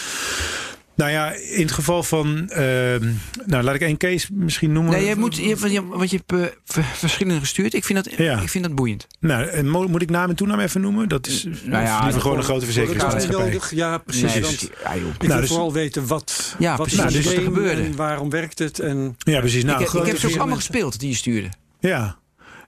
Nou 0.95 1.11
ja, 1.11 1.31
in 1.31 1.61
het 1.61 1.71
geval 1.71 2.03
van, 2.03 2.49
ehm, 2.49 3.09
nou 3.45 3.63
laat 3.63 3.75
ik 3.75 3.81
één 3.81 3.97
case 3.97 4.27
misschien 4.31 4.71
noemen. 4.71 4.91
Nee, 4.91 5.05
jij 5.05 5.15
moet, 5.15 5.35
je, 5.35 5.71
je, 5.71 5.87
want 5.87 6.09
je 6.09 6.17
hebt 6.25 6.41
eh, 6.41 6.57
ver- 6.65 6.83
verschillende 6.83 7.39
gestuurd. 7.39 7.73
Ik 7.73 7.83
vind 7.83 8.03
dat, 8.03 8.13
Ja. 8.17 8.39
ik 8.41 8.49
vind 8.49 8.63
dat 8.63 8.75
boeiend. 8.75 9.07
Nou, 9.19 9.63
moet 9.87 10.01
ik 10.01 10.09
naam 10.09 10.29
en 10.29 10.35
toenaam 10.35 10.59
even 10.59 10.81
noemen? 10.81 11.09
Dat 11.09 11.27
is 11.27 11.43
Nou 11.63 11.83
ja, 11.83 12.03
liever 12.03 12.21
gewoon 12.21 12.37
een 12.37 12.43
grote 12.43 12.65
verzekeringsmaatschappij. 12.65 13.45
nodig. 13.45 13.71
Ja, 13.75 13.97
precies. 13.97 14.33
Nee, 14.33 14.41
want 14.41 14.59
dus- 14.59 14.69
ja, 14.83 14.95
joh. 14.95 15.07
ik 15.07 15.17
Nou, 15.17 15.27
wil 15.31 15.39
dus- 15.39 15.47
vooral 15.49 15.73
weten 15.73 16.07
wat, 16.07 16.55
Ja, 16.59 16.77
wat 16.77 16.87
precies. 16.87 17.05
is 17.05 17.11
Nou, 17.13 17.23
dus- 17.23 17.33
er 17.33 17.41
gebeurde. 17.41 17.81
en 17.81 17.95
waarom 17.95 18.29
werkt 18.29 18.59
het. 18.59 18.79
En 18.79 19.15
Ja, 19.17 19.39
precies. 19.39 19.63
Nou, 19.63 19.83
ik, 19.83 19.89
heb- 19.91 20.01
ik 20.01 20.07
heb 20.07 20.17
ze 20.19 20.27
ook 20.27 20.35
allemaal 20.37 20.55
gespeeld 20.55 20.99
die 20.99 21.09
je 21.09 21.15
stuurde. 21.15 21.49
Ja. 21.79 22.17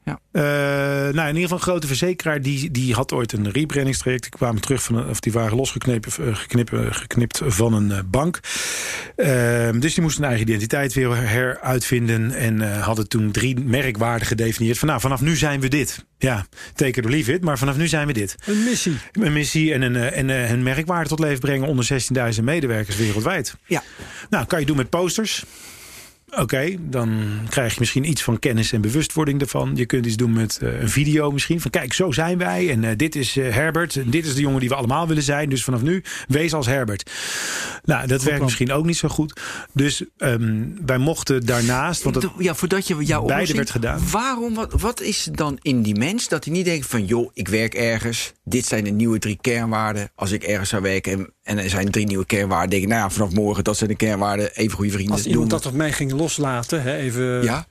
Ja. 0.08 0.20
Eh, 0.32 1.14
nou, 1.14 1.28
in 1.28 1.36
ieder 1.36 1.42
geval 1.42 1.58
een 1.58 1.64
grote 1.64 1.88
verzekeraar 1.88 2.42
die, 2.42 2.72
die 2.72 2.94
had 2.94 3.14
ooit 3.14 3.34
een 3.34 3.52
rebrandingstraject. 3.52 4.22
Die 4.22 4.32
kwamen 4.32 4.62
terug 4.62 4.84
van 4.84 4.96
een, 4.96 5.10
of 5.10 5.20
die 5.20 5.32
waren 5.32 5.58
losgeknipt 5.58 6.18
eh, 6.18 6.36
geknipt, 6.36 6.74
eh, 6.74 6.80
geknipt 6.90 7.42
van 7.46 7.74
een 7.74 8.10
bank. 8.10 8.40
Ehm, 9.16 9.80
dus 9.80 9.94
die 9.94 10.04
moesten 10.04 10.24
een 10.24 10.30
eigen 10.30 10.48
identiteit 10.48 10.94
weer 10.94 11.16
heruitvinden. 11.16 12.32
En 12.32 12.80
hadden 12.80 13.08
toen 13.10 13.32
drie 13.32 13.60
merkwaarden 13.60 14.28
gedefinieerd. 14.28 14.78
Van 14.78 14.88
nou, 14.88 15.00
vanaf 15.00 15.22
nu 15.22 15.36
zijn 15.36 15.60
we 15.60 15.68
dit. 15.68 16.06
Ja, 16.18 16.46
take 16.74 17.00
it 17.00 17.06
or 17.06 17.12
leave 17.12 17.34
it. 17.34 17.44
Maar 17.44 17.58
vanaf 17.58 17.78
nu 17.78 17.88
zijn 17.88 18.08
we 18.08 18.14
dit. 18.14 18.36
Een 18.46 18.64
missie. 18.64 18.98
Een 19.12 19.34
missie 19.34 19.74
en 19.74 19.82
een, 19.82 19.96
en 19.96 20.30
een 20.30 20.64
merkwaarde 20.64 21.10
tot 21.10 21.20
leven 21.20 21.40
brengen 21.40 21.68
onder 21.68 22.02
16.000 22.36 22.44
medewerkers 22.44 22.96
wereldwijd. 22.98 23.56
Ja. 23.66 23.84
Nou, 24.30 24.46
kan 24.46 24.60
je 24.60 24.66
doen 24.66 24.78
met 24.78 24.90
posters. 24.90 25.46
Oké, 26.36 26.76
dan 26.80 27.40
krijg 27.50 27.74
je 27.74 27.80
misschien 27.80 28.10
iets 28.10 28.24
van 28.24 28.40
kennis 28.40 28.72
en 28.72 28.82
bewustwording 28.82 29.42
ervan. 29.42 29.72
Je 29.76 29.86
kunt 29.86 30.06
iets 30.06 30.16
doen 30.16 30.34
met 30.34 30.60
eh, 30.62 30.82
een 30.82 30.90
video 30.90 31.32
misschien. 31.32 31.62
Van 31.62 31.72
kijk, 31.72 31.94
zo 31.94 32.12
zijn 32.12 32.38
wij. 32.38 32.70
En 32.70 32.84
eh, 32.84 32.96
dit 32.96 33.16
is 33.16 33.38
eh, 33.38 33.54
Herbert. 33.54 33.96
En 33.96 34.10
dit 34.10 34.26
is 34.26 34.36
de 34.36 34.42
jongen 34.42 34.60
die 34.60 34.70
we 34.70 34.76
allemaal 34.76 35.08
willen 35.08 35.24
zijn. 35.24 35.50
Dus 35.50 35.64
vanaf 35.64 35.82
nu, 35.82 36.04
wees 36.28 36.54
als 36.54 36.66
Herbert. 36.66 37.12
Nou, 37.84 38.08
dat 38.08 38.24
werkt 38.24 38.44
misschien 38.44 38.72
ook 38.72 38.86
niet 38.86 38.98
zo 38.98 39.08
goed. 39.08 39.40
Dus 39.74 40.04
ehm, 40.18 40.66
wij 40.86 40.98
mochten 40.98 41.46
daarnaast... 41.46 42.04
Want 42.04 42.28
ja, 42.38 42.56
voordat 42.56 42.88
je 42.88 42.94
jouw 42.94 43.06
beide 43.06 43.24
oplossing- 43.24 43.58
werd 43.58 43.70
gedaan. 43.70 44.02
Waarom, 44.12 44.54
wat, 44.54 44.82
wat 44.82 45.02
is 45.02 45.30
dan 45.32 45.60
in 45.62 45.82
die 45.82 45.96
mens 45.96 46.28
dat 46.28 46.46
hij 46.46 46.54
niet 46.54 46.66
denkt 46.66 46.86
van... 46.88 47.06
joh, 47.06 47.30
ik 47.34 47.48
werk 47.48 47.74
ergens, 47.74 48.34
dit 48.44 48.66
zijn 48.66 48.84
de 48.84 48.90
nieuwe 48.90 49.20
drie 49.20 49.38
kernwaarden. 49.42 50.10
Als 50.16 50.32
ik 50.32 50.44
ergens 50.44 50.70
zou 50.70 50.82
werken 50.82 51.12
en, 51.12 51.34
en 51.44 51.58
er 51.58 51.70
zijn 51.70 51.92
drie 51.92 52.06
nieuwe 52.06 52.26
kernwaarden... 52.26 52.70
denk 52.70 52.84
ik, 52.84 52.90
nou 52.90 53.02
ja, 53.02 53.10
vanaf 53.10 53.34
morgen, 53.34 53.64
dat 53.64 53.78
zijn 53.78 53.90
de 53.90 53.96
kernwaarden. 53.96 54.56
Even 54.56 54.76
goede 54.76 54.92
vrienden. 54.92 55.14
Als 55.14 55.26
iemand 55.26 55.50
doen 55.50 55.60
dat 55.60 55.66
op 55.66 55.74
mij 55.74 55.92
ging 55.92 56.16
loslaten, 56.18 56.82
hè, 56.82 56.96
even. 56.98 57.44
Ja? 57.44 57.68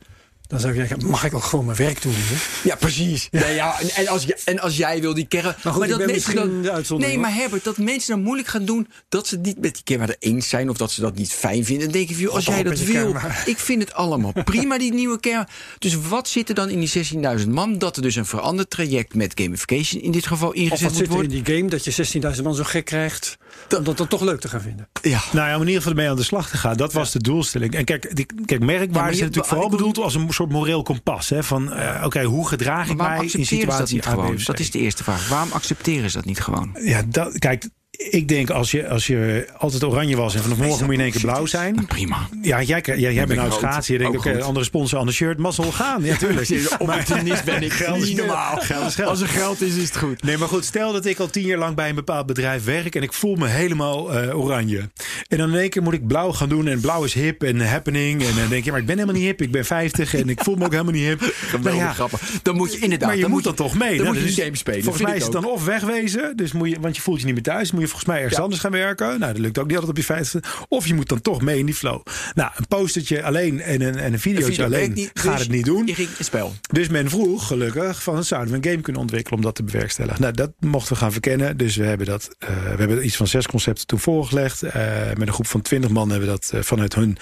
dan 0.47 0.61
zou 0.61 0.73
ik 0.73 0.79
zeggen, 0.79 1.09
mag 1.09 1.25
ik 1.25 1.35
ook 1.35 1.45
gewoon 1.45 1.65
mijn 1.65 1.77
werk 1.77 2.03
doen? 2.03 2.13
Hè? 2.17 2.69
Ja, 2.69 2.77
precies. 2.77 3.29
Ja. 3.31 3.47
ja, 3.47 3.81
en, 3.81 3.89
en, 3.91 4.09
als, 4.09 4.25
je- 4.25 4.39
en 4.45 4.59
als 4.61 4.77
jij 4.77 5.01
wil 5.01 5.15
die 5.15 5.27
kern... 5.27 5.55
Maar 5.63 5.73
goed, 5.73 5.91
ik 5.91 5.97
ben 5.97 6.11
misschien 6.11 6.63
de 6.63 6.71
uitzondering, 6.71 7.21
Nee, 7.21 7.31
maar. 7.31 7.41
Herbert, 7.41 7.65
dat 7.65 7.79
mensen 7.79 8.15
dan 8.15 8.23
moeilijk 8.23 8.49
gaan 8.49 8.65
doen... 8.65 8.89
dat 9.09 9.27
ze 9.27 9.37
niet 9.37 9.61
met 9.61 9.75
die 9.75 9.83
kernwaarden 9.83 10.17
eens 10.19 10.49
zijn... 10.49 10.71
of 10.71 10.77
dat 10.77 10.91
ze 10.91 11.01
dat 11.01 11.15
niet 11.15 11.33
fijn 11.33 11.65
vinden. 11.65 11.85
Dan 11.85 11.93
denk 11.93 12.11
ik, 12.11 12.17
joh, 12.17 12.35
als 12.35 12.45
jij 12.45 12.63
dat 12.63 12.79
je 12.79 12.85
wil... 12.85 13.15
Ik 13.45 13.59
vind 13.59 13.83
het 13.83 13.95
allemaal 13.95 14.33
prima, 14.45 14.79
die 14.79 14.93
nieuwe 14.93 15.21
kern. 15.21 15.47
Dus 15.79 15.95
wat 16.09 16.29
zit 16.29 16.49
er 16.49 16.55
dan 16.55 16.69
in 16.69 16.81
die 16.81 17.41
16.000 17.41 17.49
man... 17.49 17.79
dat 17.79 17.97
er 17.97 18.03
dus 18.03 18.17
een 18.17 18.27
veranderd 18.27 18.71
traject 18.71 19.15
met 19.15 19.33
gamification... 19.41 20.03
in 20.03 20.11
dit 20.13 20.27
geval 20.27 20.49
Of 20.49 20.55
ingezet 20.55 20.81
wat 20.81 20.91
moet 20.93 20.99
zit 21.09 21.17
er 21.17 21.23
in 21.23 21.43
die 21.43 21.55
game 21.57 21.69
dat 21.69 21.85
je 21.85 22.35
16.000 22.37 22.43
man 22.43 22.55
zo 22.55 22.63
gek 22.65 22.85
krijgt... 22.85 23.39
om 23.77 23.85
dat 23.85 23.97
dan 23.97 24.09
toch 24.09 24.21
leuk 24.21 24.41
te 24.41 24.49
gaan 24.49 24.61
vinden? 24.61 24.89
Ja. 25.03 25.21
Nou 25.33 25.49
ja, 25.49 25.55
om 25.55 25.61
in 25.61 25.67
ieder 25.67 25.83
geval 25.83 25.97
ermee 25.97 26.11
aan 26.11 26.17
de 26.17 26.23
slag 26.23 26.49
te 26.49 26.57
gaan. 26.57 26.77
Dat 26.77 26.93
was 26.93 27.13
de 27.13 27.19
doelstelling. 27.19 27.75
En 27.75 27.85
kijk, 27.85 28.17
die, 28.17 28.27
kijk 28.45 28.61
merkwaarden 28.61 29.13
Ja, 29.13 29.17
zijn 29.17 29.29
natuurlijk 29.29 29.47
vooral 29.47 29.71
bedoeld 29.71 29.99
als 29.99 30.15
een 30.15 30.27
soort 30.31 30.51
moreel 30.51 30.83
kompas. 30.83 31.29
Hè, 31.29 31.43
van, 31.43 31.73
eh, 31.73 32.05
oké, 32.05 32.23
hoe 32.23 32.49
gedraag 32.49 32.89
ik 32.89 32.97
mij 32.97 33.29
in 33.33 33.47
ze 33.47 33.67
dat 33.67 33.91
niet 33.91 34.07
gewoon? 34.07 34.39
Dat 34.45 34.59
is 34.59 34.71
de 34.71 34.79
eerste 34.79 35.05
vraag. 35.05 35.29
Waarom 35.29 35.53
accepteren 35.53 36.11
ze 36.11 36.17
dat 36.17 36.27
niet 36.27 36.41
gewoon? 36.41 36.77
Ja, 36.81 37.03
dat, 37.09 37.39
kijk, 37.39 37.69
ik 37.97 38.29
denk 38.29 38.51
als 38.51 38.71
je, 38.71 38.89
als 38.89 39.07
je 39.07 39.49
altijd 39.57 39.85
oranje 39.85 40.17
was 40.17 40.35
en 40.35 40.43
vanaf 40.43 40.59
morgen 40.59 40.85
moet 40.85 40.95
je 40.95 40.99
in 40.99 41.05
één 41.05 41.11
keer 41.13 41.21
blauw 41.21 41.47
zijn. 41.47 41.75
Nou, 41.75 41.87
prima. 41.87 42.29
Ja, 42.43 42.63
jij, 42.63 42.83
jij, 42.85 43.15
jij 43.15 43.27
bent 43.27 43.41
rood. 43.41 43.53
schaatsen. 43.53 43.95
Je 43.95 44.01
denkt, 44.01 44.17
oké, 44.17 44.33
goed. 44.33 44.43
andere 44.43 44.65
sponsor 44.65 44.99
aan 44.99 45.07
de 45.07 45.13
shirt. 45.13 45.39
Mazzel 45.39 45.73
gaan. 45.73 46.05
Ja, 46.05 46.17
tuurlijk. 46.17 46.51
Opportunist 46.79 47.45
ben 47.45 47.63
ik. 47.63 47.73
Geld 47.73 47.97
is 48.03 48.09
niet 48.09 48.17
normaal. 48.17 48.57
Geld 48.57 48.87
is 48.87 48.95
geld. 48.95 49.09
Als 49.09 49.21
er 49.21 49.29
geld 49.29 49.61
is, 49.61 49.77
is 49.77 49.83
het 49.83 49.97
goed. 49.97 50.23
Nee, 50.23 50.39
maar 50.39 50.49
goed, 50.49 50.65
stel 50.65 50.93
dat 50.93 51.07
ik 51.07 51.19
al 51.19 51.31
tien 51.31 51.47
jaar 51.47 51.59
lang 51.59 51.75
bij 51.75 51.89
een 51.89 51.95
bepaald 51.95 52.27
bedrijf 52.27 52.65
werk 52.65 52.95
en 52.95 53.03
ik 53.03 53.13
voel 53.13 53.35
me 53.35 53.47
helemaal 53.47 54.15
eh, 54.15 54.39
oranje. 54.39 54.91
En 55.29 55.39
dan 55.39 55.51
in 55.51 55.59
één 55.59 55.71
keer 55.71 55.83
moet 55.83 55.93
ik 55.93 56.07
blauw 56.07 56.33
gaan 56.33 56.49
doen 56.49 56.67
en 56.69 56.81
blauw 56.81 57.05
is 57.05 57.15
hip 57.15 57.43
en 57.43 57.61
happening. 57.61 58.23
En 58.23 58.35
dan 58.37 58.49
denk 58.49 58.65
je, 58.65 58.71
maar 58.71 58.81
ik 58.81 58.87
ben 58.87 58.95
helemaal 58.99 59.21
niet 59.21 59.27
hip, 59.27 59.43
ik 59.43 59.51
ben 59.51 59.65
50 59.65 60.15
en 60.15 60.29
ik 60.29 60.43
voel 60.43 60.55
me 60.57 60.65
ook 60.65 60.71
helemaal 60.71 60.93
niet 60.93 61.05
hip. 61.05 61.21
Geweldig 61.47 61.73
Nou 61.73 61.77
ja, 61.77 61.93
grappig. 61.93 62.21
Dan 62.43 62.57
moet 62.57 62.73
je 62.73 62.79
inderdaad. 62.79 63.09
maar 63.09 63.17
je 63.17 63.23
dan 63.23 63.31
moet 63.31 63.45
dan 63.45 63.55
toch 63.55 63.75
mee. 63.75 63.89
Dan 63.89 63.97
Nou, 63.97 64.09
moet 64.09 64.17
je 64.17 64.25
dus 64.27 64.35
die 64.35 64.45
game 64.45 64.57
spelen. 64.57 64.83
Volgens 64.83 65.05
mij 65.05 65.17
is 65.17 65.23
het 65.23 65.33
dan 65.33 65.45
of 65.45 65.65
wegwezen, 65.65 66.37
dus 66.37 66.53
moet 66.53 66.69
je, 66.69 66.81
want 66.81 66.97
je 66.97 67.03
voelt 67.03 67.21
je 67.21 67.27
niet 67.27 67.35
meer 67.35 67.43
thuis. 67.43 67.73
Moet 67.73 67.81
je 67.81 67.86
volgens 67.87 68.05
mij 68.05 68.17
ergens 68.17 68.37
Ja. 68.37 68.43
anders 68.43 68.61
gaan 68.61 68.71
werken. 68.71 69.07
Nou, 69.07 69.33
dat 69.33 69.39
lukt 69.39 69.59
ook 69.59 69.67
niet 69.67 69.75
altijd 69.75 69.91
op 69.93 69.97
je 69.99 70.05
50. 70.05 70.65
Of 70.69 70.87
je 70.87 70.95
moet 70.95 71.09
dan 71.09 71.21
toch 71.21 71.43
mee 71.43 71.59
in 71.59 71.67
die 71.67 71.75
flow. 71.75 72.03
Nou, 72.35 72.51
een 72.57 72.67
postertje 72.67 73.23
alleen 73.23 73.61
en 73.61 73.81
een, 73.81 73.97
en 73.97 74.13
een 74.13 74.21
videootje 74.21 74.51
video 74.51 74.65
alleen 74.65 74.93
niet, 74.93 75.11
gaat 75.15 75.33
dus 75.33 75.43
het 75.43 75.51
niet 75.51 75.65
doen. 75.65 75.87
Je 75.87 75.95
ging 75.95 76.09
spel. 76.21 76.55
Dus 76.73 76.89
men 76.89 77.11
vroeg, 77.11 77.47
gelukkig, 77.47 78.03
van 78.03 78.25
zouden 78.25 78.51
we 78.51 78.57
een 78.57 78.71
game 78.71 78.83
kunnen 78.83 79.03
ontwikkelen 79.03 79.39
om 79.39 79.45
dat 79.45 79.55
te 79.55 79.63
bewerkstelligen. 79.63 80.21
Nou, 80.21 80.33
dat 80.33 80.53
mochten 80.61 80.93
we 80.93 80.99
gaan 80.99 81.13
verkennen. 81.13 81.57
Dus 81.57 81.77
we 81.77 81.85
hebben 81.85 82.07
dat, 82.07 82.29
eh, 82.39 82.49
we 82.49 82.77
hebben 82.79 83.05
iets 83.05 83.17
van 83.17 83.27
zes 83.27 83.47
concepten 83.47 83.87
toen 83.87 83.99
voorgelegd. 83.99 84.63
Eh, 84.63 84.83
met 85.17 85.27
een 85.27 85.33
groep 85.33 85.47
van 85.47 85.63
twintig 85.63 85.91
man 85.91 86.11
hebben 86.11 86.29
we 86.29 86.35
dat 86.35 86.51
eh, 86.55 86.63
vanuit 86.63 86.95
hun 86.95 87.19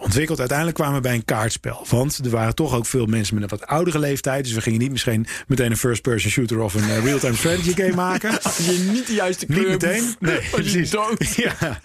ontwikkeld. 0.00 0.38
Uiteindelijk 0.38 0.76
kwamen 0.76 0.94
we 0.94 1.00
bij 1.00 1.14
een 1.14 1.24
kaartspel. 1.24 1.86
Want 1.88 2.20
er 2.24 2.30
waren 2.30 2.54
toch 2.54 2.74
ook 2.74 2.86
veel 2.86 3.06
mensen 3.06 3.34
met 3.34 3.42
een 3.42 3.58
wat 3.58 3.68
oudere 3.68 3.98
leeftijd. 3.98 4.44
Dus 4.44 4.52
we 4.52 4.60
gingen 4.60 4.78
niet 4.78 4.90
misschien 4.90 5.26
meteen 5.46 5.70
een 5.70 5.76
first-person 5.76 6.30
shooter 6.30 6.60
of 6.60 6.74
een 6.74 7.02
real-time 7.02 7.36
strategy 7.36 7.74
game 7.74 7.94
maken. 7.94 8.30
Je 8.68 8.88
niet 8.92 9.06
de 9.06 9.14
juiste 9.14 9.46
Niet 9.68 9.76
kleur. 9.78 9.92
meteen. 9.92 10.14
Nee, 10.30 10.40
precies. 10.50 10.90
Ja. 11.44 11.80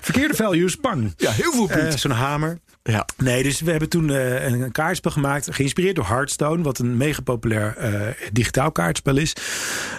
Verkeerde 0.00 0.34
values, 0.34 0.74
pang. 0.76 1.12
Ja, 1.16 1.30
heel 1.30 1.52
veel 1.52 1.68
Eh, 1.70 1.76
bloed. 1.76 2.00
Zo'n 2.00 2.10
hamer. 2.10 2.58
ja. 2.82 3.06
Nee, 3.16 3.42
dus 3.42 3.60
we 3.60 3.70
hebben 3.70 3.88
toen 3.88 4.10
eh, 4.10 4.44
een, 4.44 4.72
kaartspel 4.72 5.10
gemaakt, 5.10 5.48
geïnspireerd 5.54 5.96
door 5.96 6.06
Hearthstone, 6.06 6.62
wat 6.62 6.78
een 6.78 6.96
mega 6.96 7.20
populair 7.22 7.76
eh, 7.76 8.00
digitaal 8.32 8.72
kaartspel 8.72 9.16
is. 9.16 9.32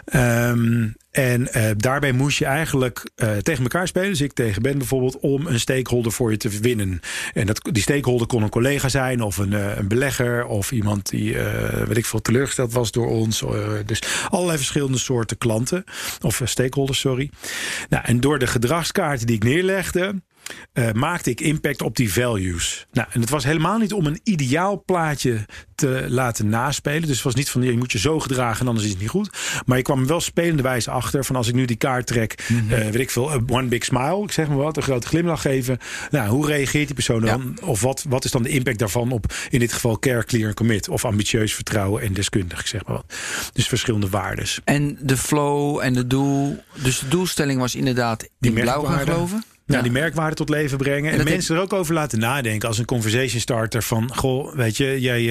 Ehm, 0.06 0.88
en 1.12 1.53
eh, 1.53 1.72
daarbij 1.78 2.12
moest 2.12 2.38
je 2.38 2.45
eigenlijk 2.45 3.10
eh, 3.16 3.38
tegen 3.38 3.64
elkaar 3.64 3.88
spelen, 3.88 4.10
dus 4.10 4.22
ik 4.22 4.34
tegen 4.34 4.62
Ben 4.62 4.78
bijvoorbeeld, 4.78 5.20
om 5.20 5.47
een 5.47 5.60
stakeholder 5.60 6.12
voor 6.12 6.32
je 6.32 6.38
te 6.38 6.60
winnen. 6.60 6.99
En 7.34 7.45
dat, 7.45 7.70
die 7.72 7.82
stakeholder 7.82 8.28
kon 8.28 8.43
een 8.43 8.49
collega 8.49 8.89
zijn, 8.89 9.22
of 9.22 9.38
een, 9.38 9.53
eh, 9.53 9.78
een 9.78 9.88
belegger, 9.88 10.45
of 10.45 10.72
iemand 10.72 11.10
die, 11.10 11.38
weet 11.88 11.97
ik 11.97 12.05
veel, 12.05 12.22
teleurgesteld 12.22 12.74
was 12.74 12.91
door 12.91 13.07
ons. 13.07 13.43
Dus 13.86 14.01
allerlei 14.30 14.57
verschillende 14.57 14.97
soorten 14.97 15.38
klanten, 15.38 15.84
of 16.22 16.41
eh, 16.41 16.47
stakeholders, 16.47 16.99
sorry. 16.99 17.30
Nou, 17.89 18.03
en 18.05 18.20
door 18.20 18.39
de 18.39 18.47
gedragskaarten 18.47 19.28
die 19.28 19.36
ik 19.36 19.43
neerlegde, 19.43 20.22
eh, 20.74 20.91
maakte 20.91 21.30
ik 21.30 21.41
impact 21.41 21.82
op 21.82 21.95
die 21.95 22.14
values. 22.14 22.88
Nou, 22.91 23.08
en 23.12 23.22
het 23.22 23.30
was 23.30 23.43
helemaal 23.43 23.78
niet 23.78 23.93
om 23.93 24.06
een 24.06 24.20
ideaal 24.24 24.84
plaatje 24.86 25.45
te 25.76 26.06
laten 26.10 26.50
naspelen. 26.50 27.02
Dus 27.02 27.16
het 27.16 27.22
was 27.22 27.36
niet 27.36 27.50
van 27.50 27.62
je 27.62 27.78
moet 27.78 27.91
je 27.91 28.00
zo 28.00 28.20
gedragen 28.20 28.62
en 28.62 28.68
anders 28.68 28.86
is 28.86 28.91
het 28.91 29.02
niet 29.02 29.10
goed. 29.10 29.30
Maar 29.66 29.78
je 29.78 29.84
kwam 29.84 30.08
wel 30.08 30.22
spelende 30.22 30.64
wijze 30.64 30.91
achter 30.91 31.26
van 31.26 31.36
als 31.36 31.47
ik 31.47 31.54
nu 31.54 31.66
die 31.66 31.76
kaart 31.76 32.08
trek, 32.08 32.34
eh, 32.70 32.78
weet 32.80 32.95
ik 32.95 33.10
veel, 33.10 33.32
eh, 33.32 33.39
one 33.47 33.68
big 33.68 33.84
smile, 33.84 34.24
ik 34.24 34.32
zeg 34.32 34.47
maar 34.47 34.58
wat, 34.58 34.78
een 34.78 34.84
grote 34.84 35.08
glimlach 35.08 35.41
geven. 35.41 35.78
Nou, 36.12 36.30
hoe 36.30 36.45
reageert 36.45 36.86
die 36.86 36.95
persoon 36.95 37.22
dan? 37.22 37.58
Of 37.62 37.82
wat, 37.82 38.06
wat 38.10 38.26
is 38.26 38.32
dan 38.32 38.43
de 38.43 38.50
impact 38.50 38.80
daarvan 38.80 39.12
op 39.12 39.34
in 39.50 39.60
dit 39.60 39.74
geval 39.74 40.00
care, 40.00 40.24
clear 40.24 40.47
en 40.47 40.54
commit? 40.54 40.89
Of 40.89 41.06
ambitieus 41.06 41.54
vertrouwen 41.54 42.02
en 42.02 42.14
deskundig, 42.14 42.68
zeg 42.68 42.86
maar 42.86 42.95
wat. 42.95 43.14
Dus 43.54 43.68
verschillende 43.68 44.10
waardes. 44.10 44.62
En 44.64 44.97
de 45.02 45.18
flow 45.18 45.80
en 45.80 45.93
de 45.93 46.08
doel. 46.08 46.64
Dus 46.84 47.00
de 47.00 47.08
doelstelling 47.08 47.60
was 47.60 47.76
inderdaad 47.76 48.28
in 48.39 48.54
blauw 48.54 48.84
gaan 48.84 49.00
geloven. 49.00 49.43
Nou, 49.70 49.84
die 49.84 49.91
merkwaarde 49.91 50.36
tot 50.36 50.49
leven 50.49 50.78
brengen. 50.78 51.11
En, 51.11 51.24
mensen 51.24 51.55
er 51.55 51.61
ook 51.61 51.74
over 51.74 51.93
laten 51.93 52.20
nadenken. 52.20 52.67
Als 52.67 52.78
een 52.78 52.86
conversation 52.86 53.41
starter 53.41 53.84
van... 53.84 54.15
Goh, 54.15 54.55
weet 54.55 54.78
je, 54.78 54.99
jij, 54.99 55.24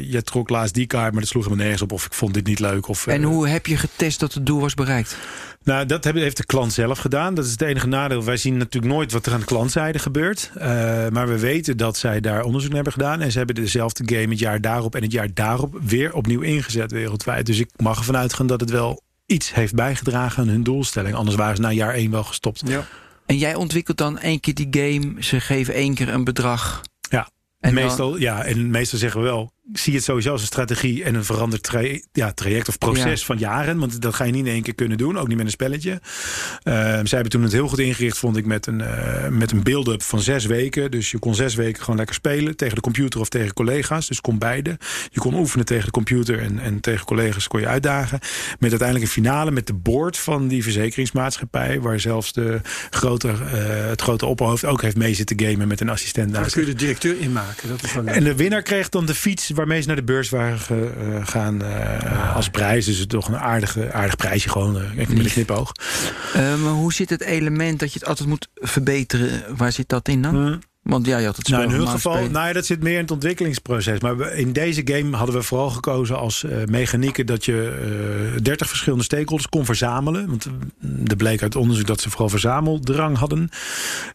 jij 0.00 0.22
trok 0.22 0.48
laatst 0.48 0.74
die 0.74 0.86
kaart... 0.86 1.12
maar 1.12 1.20
dat 1.20 1.30
sloeg 1.30 1.44
helemaal 1.44 1.64
nergens 1.64 1.82
op. 1.82 1.92
Of 1.92 2.06
ik 2.06 2.12
vond 2.12 2.34
dit 2.34 2.46
niet 2.46 2.60
leuk. 2.60 2.88
Of, 2.88 3.06
En 3.06 3.22
eh, 3.22 3.28
hoe 3.28 3.48
heb 3.48 3.66
je 3.66 3.76
getest 3.76 4.20
dat 4.20 4.34
het 4.34 4.46
doel 4.46 4.60
was 4.60 4.74
bereikt? 4.74 5.16
Nou, 5.64 5.86
dat 5.86 6.04
hebben- 6.04 6.22
heeft 6.22 6.36
de 6.36 6.46
klant 6.46 6.72
zelf 6.72 6.98
gedaan. 6.98 7.34
Dat 7.34 7.44
is 7.44 7.50
het 7.50 7.60
enige 7.60 7.86
nadeel. 7.86 8.24
Wij 8.24 8.36
zien 8.36 8.56
natuurlijk 8.56 8.92
nooit 8.92 9.12
wat 9.12 9.26
er 9.26 9.32
aan 9.32 9.40
de 9.40 9.46
klantzijde 9.46 9.98
gebeurt. 9.98 10.50
Eh, 10.54 10.66
maar 11.08 11.28
we 11.28 11.38
weten 11.38 11.76
dat 11.76 11.96
zij 11.96 12.20
daar 12.20 12.42
onderzoek 12.42 12.72
naar 12.72 12.82
hebben 12.82 13.02
gedaan. 13.02 13.20
En 13.20 13.32
ze 13.32 13.38
hebben 13.38 13.56
dezelfde 13.56 14.14
game 14.14 14.28
het 14.28 14.38
jaar 14.38 14.60
daarop 14.60 14.94
en 14.94 15.02
het 15.02 15.12
jaar 15.12 15.28
daarop... 15.34 15.78
weer 15.82 16.12
opnieuw 16.12 16.40
ingezet 16.40 16.92
wereldwijd. 16.92 17.46
Dus 17.46 17.58
ik 17.58 17.70
mag 17.76 17.98
ervan 17.98 18.16
uitgaan 18.16 18.46
dat 18.46 18.60
het 18.60 18.70
wel 18.70 19.02
iets 19.26 19.54
heeft 19.54 19.74
bijgedragen 19.74 20.42
aan 20.42 20.48
hun 20.48 20.62
doelstelling. 20.62 21.14
Anders 21.14 21.36
waren 21.36 21.56
ze 21.56 21.62
na 21.62 21.70
jaar 21.70 21.94
één 21.94 22.10
wel 22.10 22.24
gestopt. 22.24 22.62
Ja. 22.66 22.86
En 23.26 23.38
jij 23.38 23.54
ontwikkelt 23.54 23.96
dan 23.96 24.18
één 24.18 24.40
keer 24.40 24.54
die 24.54 24.68
game. 24.70 25.22
Ze 25.22 25.40
geven 25.40 25.74
één 25.74 25.94
keer 25.94 26.08
een 26.08 26.24
bedrag. 26.24 26.82
Ja. 27.10 27.28
En 27.60 27.74
dan- 27.74 27.84
meestal, 27.84 28.16
ja, 28.16 28.44
en 28.44 28.70
meestal 28.70 28.98
zeggen 28.98 29.20
we 29.20 29.26
wel, 29.26 29.52
zie 29.72 29.94
het 29.94 30.04
sowieso 30.04 30.30
als 30.30 30.40
een 30.40 30.46
strategie 30.46 31.04
en 31.04 31.14
een 31.14 31.24
veranderd 31.24 31.62
tra- 31.62 31.98
ja, 32.12 32.32
traject 32.32 32.68
of 32.68 32.78
proces 32.78 33.20
Ja. 33.20 33.26
van 33.26 33.38
jaren. 33.38 33.78
Want 33.78 34.02
dat 34.02 34.14
ga 34.14 34.24
je 34.24 34.32
niet 34.32 34.46
in 34.46 34.52
één 34.52 34.62
keer 34.62 34.74
kunnen 34.74 34.98
doen, 34.98 35.18
ook 35.18 35.28
niet 35.28 35.36
met 35.36 35.46
een 35.46 35.52
spelletje. 35.52 36.00
Ehm, 36.62 36.82
zij 37.06 37.08
hebben 37.18 37.30
toen 37.30 37.42
het 37.42 37.52
heel 37.52 37.68
goed 37.68 37.78
ingericht, 37.78 38.18
vond 38.18 38.36
ik, 38.36 38.46
met 38.46 38.66
een, 38.66 38.80
eh, 38.80 39.28
met 39.28 39.52
een 39.52 39.62
build-up 39.62 40.02
van 40.02 40.20
zes 40.20 40.44
weken. 40.46 40.90
Dus 40.90 41.10
je 41.10 41.18
kon 41.18 41.34
zes 41.34 41.54
weken 41.54 41.80
gewoon 41.80 41.96
lekker 41.96 42.14
spelen 42.14 42.56
tegen 42.56 42.74
de 42.74 42.80
computer 42.80 43.20
of 43.20 43.28
tegen 43.28 43.54
collega's. 43.54 44.06
Dus 44.08 44.20
kon 44.20 44.38
beide. 44.38 44.78
Je 45.10 45.20
kon 45.20 45.34
oefenen 45.34 45.66
tegen 45.66 45.84
de 45.84 45.90
computer 45.90 46.38
en, 46.40 46.58
en 46.58 46.80
tegen 46.80 47.06
collega's 47.06 47.48
kon 47.48 47.60
je 47.60 47.66
uitdagen. 47.66 48.18
Met 48.58 48.70
uiteindelijk 48.70 49.08
een 49.08 49.12
finale 49.22 49.50
met 49.50 49.66
de 49.66 49.74
board 49.74 50.18
van 50.18 50.48
die 50.48 50.62
verzekeringsmaatschappij. 50.62 51.80
Waar 51.80 52.00
zelfs 52.00 52.32
de 52.32 52.60
grote, 52.90 53.28
eh, 53.28 53.34
het 53.88 54.00
grote 54.02 54.26
opperhoofd 54.26 54.64
ook 54.64 54.82
heeft 54.82 54.96
mee 54.96 55.14
zitten 55.14 55.40
gamen 55.40 55.68
met 55.68 55.80
een 55.80 55.88
assistent 55.88 56.32
Daar 56.32 56.50
kun 56.50 56.60
je 56.60 56.66
de 56.66 56.74
directeur 56.74 57.20
in 57.20 57.32
maken. 57.32 57.68
Dat 57.68 57.82
is 57.82 57.92
wel 57.94 58.02
leuk. 58.04 58.14
en 58.14 58.24
de 58.24 58.34
winnaar 58.34 58.62
kreeg 58.62 58.88
dan 58.88 59.06
de 59.06 59.14
fiets 59.14 59.50
waarmee 59.54 59.80
ze 59.80 59.86
naar 59.86 59.96
de 59.96 60.02
beurs 60.04 60.28
waren 60.28 60.58
gegaan 60.58 61.62
eh, 61.62 62.36
als 62.36 62.48
prijs. 62.48 62.84
Dus 62.86 62.98
het 62.98 63.08
toch 63.08 63.28
een 63.28 63.38
aardige, 63.38 63.92
aardig 63.92 64.16
prijsje 64.16 64.48
gewoon. 64.48 64.76
eh, 64.80 64.92
met 64.94 65.08
een 65.10 65.24
knipoog. 65.24 65.72
Eh, 66.34 66.40
maar 66.56 66.72
hoe 66.72 66.92
zit 66.92 67.10
het 67.10 67.22
element 67.22 67.78
dat 67.80 67.92
je 67.92 67.98
het 67.98 68.08
altijd 68.08 68.28
moet 68.28 68.48
verbeteren? 68.54 69.56
Waar 69.56 69.72
zit 69.72 69.88
dat 69.88 70.08
in 70.08 70.22
dan? 70.22 70.62
Want 70.82 71.06
ja, 71.06 71.18
je 71.18 71.26
had 71.26 71.36
het 71.36 71.48
Nou, 71.48 71.62
in 71.62 71.70
hun 71.70 71.88
geval, 71.88 72.12
spelen. 72.12 72.32
nou 72.32 72.46
ja, 72.46 72.52
dat 72.52 72.66
zit 72.66 72.82
meer 72.82 72.94
in 72.94 73.00
het 73.00 73.10
ontwikkelingsproces. 73.10 74.00
Maar 74.00 74.32
in 74.32 74.52
deze 74.52 74.82
game 74.84 75.16
hadden 75.16 75.34
we 75.34 75.42
vooral 75.42 75.70
gekozen 75.70 76.18
als 76.18 76.44
eh, 76.44 76.64
mechanieken 76.64 77.26
dat 77.26 77.44
je 77.44 78.32
eh 78.36 78.42
30 78.42 78.68
verschillende 78.68 79.04
stakeholders 79.04 79.48
kon 79.48 79.64
verzamelen. 79.64 80.26
Want 80.28 80.46
eh, 80.46 80.88
er 81.06 81.16
bleek 81.16 81.42
uit 81.42 81.56
onderzoek 81.56 81.86
dat 81.86 82.00
ze 82.00 82.10
vooral 82.10 82.28
verzameldrang 82.28 83.16
hadden. 83.16 83.48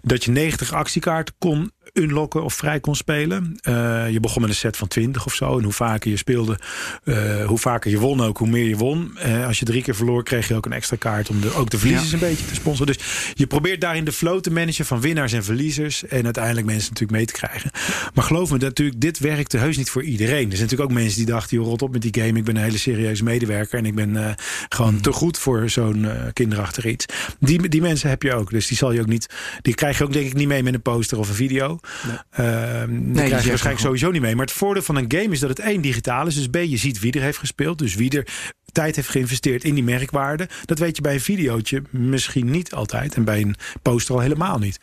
Dat 0.02 0.24
je 0.24 0.32
90 0.32 0.74
actiekaarten 0.74 1.36
kon 1.38 1.72
unlocken 1.94 2.44
of 2.44 2.54
vrij 2.54 2.80
kon 2.80 2.96
spelen. 2.96 3.60
Uh, 3.70 4.10
je 4.12 4.20
begon 4.20 4.42
met 4.42 4.50
een 4.50 4.56
set 4.56 4.78
van 4.78 4.88
20 4.88 5.26
of 5.26 5.34
zo. 5.34 5.58
En 5.58 5.64
hoe 5.64 5.74
vaker 5.74 6.12
je 6.12 6.18
speelde, 6.18 6.60
uh, 7.04 7.46
hoe 7.46 7.58
vaker 7.58 7.92
je 7.92 8.00
won 8.00 8.22
ook, 8.22 8.38
hoe 8.38 8.50
meer 8.50 8.68
je 8.68 8.78
won. 8.78 9.18
Uh, 9.26 9.48
als 9.48 9.60
je 9.60 9.66
drie 9.66 9.82
keer 9.82 9.96
verloor, 9.96 10.24
kreeg 10.24 10.48
je 10.48 10.56
ook 10.56 10.66
een 10.66 10.74
extra 10.74 10.96
kaart 10.96 11.30
om 11.30 11.42
de, 11.42 11.54
ook 11.54 11.70
de 11.70 11.78
verliezers 11.78 12.10
ja. 12.10 12.14
een 12.14 12.20
beetje 12.20 12.46
te 12.46 12.56
sponsoren. 12.56 12.94
Dus 12.94 13.32
je 13.34 13.48
probeert 13.48 13.82
daarin 13.82 14.04
de 14.04 14.12
flow 14.12 14.40
te 14.40 14.52
managen 14.52 14.86
van 14.86 15.02
winnaars 15.02 15.34
en 15.34 15.44
verliezers. 15.44 16.06
En 16.06 16.24
uiteindelijk 16.24 16.66
mensen 16.66 16.90
natuurlijk 16.90 17.18
mee 17.18 17.26
te 17.26 17.34
krijgen. 17.34 17.72
Maar 18.14 18.24
geloof 18.24 18.52
me, 18.52 18.58
dat, 18.58 18.70
natuurlijk, 18.70 19.02
dit 19.02 19.20
werkte 19.20 19.58
heus 19.58 19.78
niet 19.78 19.90
voor 19.90 20.04
iedereen. 20.04 20.50
Er 20.50 20.58
zijn 20.58 20.62
natuurlijk 20.62 20.90
ook 20.90 20.98
mensen 20.98 21.18
die 21.18 21.26
dachten, 21.26 21.58
joh, 21.58 21.66
rot 21.68 21.82
op 21.82 21.92
met 21.92 22.02
die 22.02 22.24
game. 22.24 22.38
Ik 22.38 22.44
ben 22.44 22.56
een 22.56 22.64
hele 22.64 22.78
serieuze 22.78 23.24
medewerker. 23.24 23.80
En 23.80 23.86
ik 23.86 23.96
ben 23.96 24.36
gewoon 24.70 24.94
mm. 24.94 25.02
te 25.02 25.12
goed 25.12 25.38
voor 25.38 25.70
zo'n 25.70 26.08
kinderachtig 26.34 26.86
iets. 26.86 27.06
Die, 27.40 27.70
die 27.70 27.82
mensen 27.82 28.10
heb 28.10 28.24
je 28.24 28.34
ook. 28.34 28.50
Dus 28.50 28.68
die 28.68 28.78
zal 28.78 28.92
je 28.92 29.00
ook 29.00 29.08
niet. 29.08 29.30
Die 29.62 29.74
krijg 29.74 29.98
je 29.98 30.04
ook 30.04 30.14
denk 30.14 30.26
ik 30.26 30.34
niet 30.34 30.48
mee 30.48 30.64
met 30.64 30.74
een 30.74 30.82
poster 30.82 31.20
of 31.20 31.30
een 31.30 31.36
video. 31.36 31.79
Nee. 32.08 32.48
Uh, 32.48 32.84
nee, 32.88 33.26
krijg 33.26 33.44
je 33.44 33.50
waarschijnlijk 33.50 33.86
sowieso 33.86 34.12
niet 34.12 34.22
mee. 34.22 34.36
Maar 34.36 34.46
het 34.46 34.56
voordeel 34.56 34.84
van 34.84 34.96
een 34.96 35.12
game 35.12 35.30
is 35.30 35.40
dat 35.40 35.50
het 35.50 35.60
één 35.60 35.82
digitaal 35.82 36.28
is. 36.28 36.36
Dus 36.36 36.48
B, 36.48 36.56
je 36.56 36.78
ziet 36.78 37.00
wie 37.00 37.12
er 37.12 37.22
heeft 37.22 37.38
gespeeld. 37.38 37.78
Dus 37.78 37.96
wie 37.96 38.18
er 38.18 38.28
tijd 38.72 38.96
heeft 38.96 39.10
geïnvesteerd 39.10 39.64
in 39.64 39.74
die 39.74 39.84
merkwaarde. 39.84 40.50
Dat 40.66 40.80
weet 40.80 40.96
je 40.96 41.02
bij 41.02 41.14
een 41.14 41.22
videootje 41.22 41.82
misschien 41.90 42.52
niet 42.52 42.74
altijd. 42.74 43.16
En 43.16 43.24
bij 43.24 43.42
een 43.42 43.56
poster 43.82 44.16
al 44.16 44.22
helemaal 44.22 44.60
niet. 44.60 44.80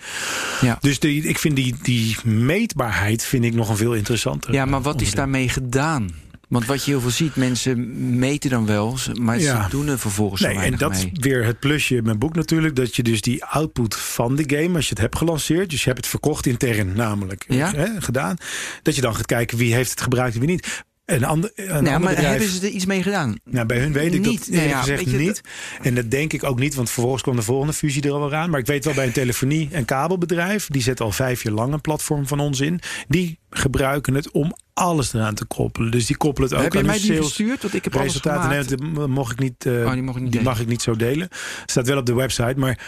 Ja. 0.61 0.79
Dus 0.81 0.99
die, 0.99 1.23
ik 1.23 1.39
vind 1.39 1.57
die, 1.57 1.75
die 1.83 2.17
meetbaarheid 2.25 3.25
vind 3.25 3.45
ik 3.45 3.55
nog 3.55 3.69
een 3.69 3.77
veel 3.77 3.95
interessanter. 3.95 4.53
Ja, 4.53 4.65
maar 4.65 4.83
wat 4.83 5.01
is 5.01 5.11
daarmee 5.11 5.49
gedaan? 5.49 6.11
Want 6.49 6.67
wat 6.67 6.85
je 6.85 6.91
heel 6.91 7.01
veel 7.01 7.11
ziet, 7.11 7.37
mensen 7.37 8.19
meten 8.19 8.51
dan 8.51 8.67
wel, 8.67 8.97
maar 9.15 9.39
ja. 9.41 9.63
ze 9.63 9.71
doen 9.71 9.89
er 9.89 9.99
vervolgens 9.99 10.41
nee, 10.41 10.59
En 10.59 10.77
dat 10.77 10.91
mee. 10.91 11.11
is 11.13 11.21
weer 11.23 11.45
het 11.45 11.59
plusje 11.59 11.97
in 11.97 12.05
mijn 12.05 12.19
boek 12.19 12.35
natuurlijk, 12.35 12.77
dat 12.77 12.97
je 12.97 13.03
dus 13.03 13.21
die 13.21 13.45
output 13.45 13.97
van 13.97 14.37
de 14.37 14.45
game, 14.47 14.75
als 14.75 14.85
je 14.85 14.91
het 14.91 15.01
hebt 15.01 15.17
gelanceerd, 15.17 15.71
dus 15.71 15.81
je 15.81 15.87
hebt 15.87 16.01
het 16.01 16.09
verkocht 16.09 16.47
intern 16.47 16.93
namelijk 16.93 17.45
ja? 17.49 17.73
hè, 17.75 18.01
gedaan, 18.01 18.37
dat 18.83 18.95
je 18.95 19.01
dan 19.01 19.15
gaat 19.15 19.27
kijken 19.27 19.59
wie 19.59 19.75
heeft 19.75 19.91
het 19.91 20.01
gebruikt 20.01 20.35
en 20.35 20.41
wie 20.41 20.49
niet. 20.49 20.85
Een 21.07 21.25
ander, 21.25 21.51
een 21.55 21.67
nou, 21.67 21.77
ander 21.79 22.01
maar 22.01 22.15
bedrijf, 22.15 22.29
hebben 22.29 22.49
ze 22.49 22.67
er 22.67 22.73
iets 22.73 22.87
mee 22.87 23.03
gedaan? 23.03 23.37
Nou, 23.45 23.67
bij 23.67 23.79
hun 23.79 23.93
weet 23.93 24.15
ik 24.15 24.21
Niet. 24.21 24.39
dat 24.39 24.49
Nou 24.49 24.69
ja, 24.69 24.79
gezegd 24.81 25.11
je, 25.11 25.17
niet. 25.17 25.41
En 25.83 25.95
dat 25.95 26.11
denk 26.11 26.33
ik 26.33 26.45
ook 26.45 26.59
niet, 26.59 26.75
want 26.75 26.91
vervolgens 26.91 27.23
kwam 27.23 27.37
de 27.37 27.43
volgende 27.43 27.73
fusie 27.73 28.03
er 28.03 28.13
alweer 28.13 28.35
aan. 28.39 28.51
Maar 28.51 28.61
ik 28.61 28.67
weet 28.67 28.85
wel 28.85 28.95
bij 28.95 29.07
een 29.07 29.13
telefonie- 29.13 29.69
en 29.73 29.85
kabelbedrijf, 29.85 30.67
die 30.67 30.83
zet 30.83 31.01
al 31.01 31.13
vijf 31.13 31.43
jaar 31.43 31.53
lang 31.53 31.73
een 31.73 31.81
platform 31.81 32.27
van 32.27 32.41
ons 32.41 32.61
in. 32.61 32.81
Die 33.09 33.39
gebruiken 33.51 34.15
het 34.15 34.31
om 34.31 34.57
alles 34.75 35.15
eraan 35.15 35.35
te 35.35 35.45
koppelen. 35.45 35.91
Dus 35.91 36.07
die 36.07 36.17
koppelen 36.17 36.49
het 36.49 36.59
ook 36.59 36.65
Heb 36.65 36.73
je 36.73 36.79
aan 36.79 36.87
mij 36.87 36.99
hun 36.99 37.07
die 37.07 37.17
gestuurd? 37.23 37.63
Want 37.63 37.75
ik 37.75 37.85
heb 37.85 37.93
alles 37.95 38.07
resultaten. 38.07 38.49
Nee, 38.49 38.65
gemaakt. 38.65 38.97
dat 38.97 39.09
mag 39.09 39.31
ik 39.31 39.39
niet, 39.39 39.67
eh, 39.67 39.73
Oh, 39.73 39.93
die 39.93 40.03
mag 40.03 40.17
ik 40.17 40.23
niet 40.23 40.33
die 40.33 40.43
mag 40.43 40.61
ik 40.61 40.67
niet 40.67 40.83
zo 40.83 40.97
delen. 40.97 41.29
Staat 41.67 41.87
wel 41.87 41.99
op 41.99 42.07
de 42.07 42.15
website, 42.15 42.55
maar. 42.57 42.79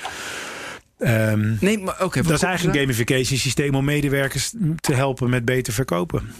ehm, 0.99 1.55
Nee, 1.61 1.79
maar 1.79 1.97
oké. 2.05 2.23
dat 2.23 2.33
is 2.33 2.43
eigenlijk 2.43 2.77
een 2.77 2.83
gamification 2.83 3.39
systeem 3.39 3.75
om 3.75 3.85
medewerkers 3.85 4.53
te 4.81 4.95
helpen 4.95 5.31
met 5.31 5.45
beter 5.45 5.73
verkopen. 5.73 6.31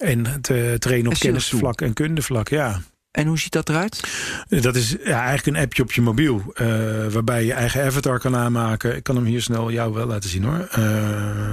En 0.00 0.40
te 0.40 0.76
trainen 0.78 1.10
op 1.12 1.18
kennisvlak 1.18 1.80
en 1.80 1.92
kundevlak, 1.92 2.48
ja. 2.48 2.80
En 3.10 3.26
hoe 3.26 3.38
ziet 3.38 3.52
dat 3.52 3.68
eruit? 3.68 4.00
Dat 4.48 4.76
is 4.76 4.96
ja, 5.04 5.20
eigenlijk 5.24 5.56
een 5.56 5.62
appje 5.62 5.82
op 5.82 5.92
je 5.92 6.00
mobiel. 6.02 6.42
eh, 6.54 6.66
waarbij 7.10 7.44
je 7.44 7.52
eigen 7.52 7.84
avatar 7.84 8.18
kan 8.18 8.36
aanmaken. 8.36 8.96
Ik 8.96 9.02
kan 9.02 9.16
hem 9.16 9.24
hier 9.24 9.42
snel 9.42 9.70
jou 9.70 9.92
wel 9.94 10.06
laten 10.06 10.30
zien 10.30 10.44
hoor. 10.44 10.68
Eh, 10.70 11.50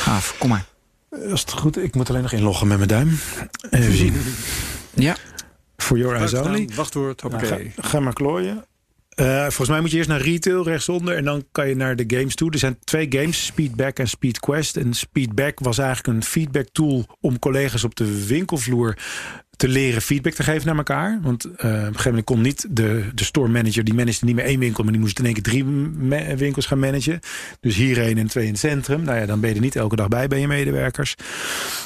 Gaaf, 0.00 0.34
kom 0.38 0.48
maar. 0.48 0.64
als 1.30 1.40
het 1.40 1.50
goed 1.52 1.82
ik 1.82 1.94
moet 1.94 2.08
alleen 2.10 2.22
nog 2.22 2.32
inloggen 2.32 2.66
met 2.66 2.76
mijn 2.76 2.88
duim. 2.88 3.18
Even 3.70 3.96
zien. 3.96 4.14
Ja. 4.94 5.16
For 5.76 5.98
your 5.98 6.16
eyes 6.16 6.34
only. 6.34 6.68
Wachtwoord, 6.74 7.22
Nou, 7.22 7.34
hoppakee. 7.34 7.72
ga, 7.76 7.88
ga 7.88 8.00
maar 8.00 8.12
klooien. 8.12 8.64
Eh, 9.14 9.40
volgens 9.40 9.68
mij 9.68 9.80
moet 9.80 9.90
je 9.90 9.96
eerst 9.96 10.08
naar 10.08 10.20
retail 10.20 10.64
rechtsonder 10.64 11.16
en 11.16 11.24
dan 11.24 11.44
kan 11.52 11.68
je 11.68 11.74
naar 11.74 11.96
de 11.96 12.04
games 12.06 12.34
toe. 12.34 12.50
Er 12.50 12.58
zijn 12.58 12.78
twee 12.84 13.06
games, 13.10 13.46
Speedback 13.46 13.98
en 13.98 14.08
Speedquest. 14.08 14.76
En 14.76 14.94
Speedback 14.94 15.58
was 15.60 15.78
eigenlijk 15.78 16.16
een 16.16 16.24
feedback 16.24 16.68
tool 16.72 17.06
om 17.20 17.38
collega's 17.38 17.84
op 17.84 17.94
de 17.94 18.26
winkelvloer 18.26 18.96
te 19.56 19.68
leren 19.68 20.02
feedback 20.02 20.32
te 20.32 20.42
geven 20.42 20.66
naar 20.66 20.76
elkaar. 20.76 21.18
Want 21.22 21.44
eh, 21.44 21.50
op 21.50 21.62
een 21.64 21.84
gegeven 21.84 22.04
moment 22.04 22.24
kon 22.24 22.40
niet 22.40 22.66
de, 22.70 23.04
de 23.14 23.24
store 23.24 23.48
manager, 23.48 23.84
die 23.84 23.94
managde 23.94 24.26
niet 24.26 24.34
meer 24.34 24.44
één 24.44 24.58
winkel, 24.58 24.82
maar 24.82 24.92
die 24.92 25.02
moest 25.02 25.18
in 25.18 25.24
één 25.24 25.34
keer 25.34 25.42
drie 25.42 25.64
winkels 26.36 26.66
gaan 26.66 26.78
managen. 26.78 27.20
Dus 27.60 27.76
hier 27.76 28.00
één 28.00 28.18
en 28.18 28.26
twee 28.26 28.44
in 28.44 28.50
het 28.50 28.60
centrum. 28.60 29.02
Nou 29.02 29.18
ja, 29.18 29.26
dan 29.26 29.40
ben 29.40 29.48
je 29.48 29.54
er 29.54 29.62
niet 29.62 29.76
elke 29.76 29.96
dag 29.96 30.08
bij 30.08 30.28
bij 30.28 30.40
je 30.40 30.46
medewerkers. 30.46 31.14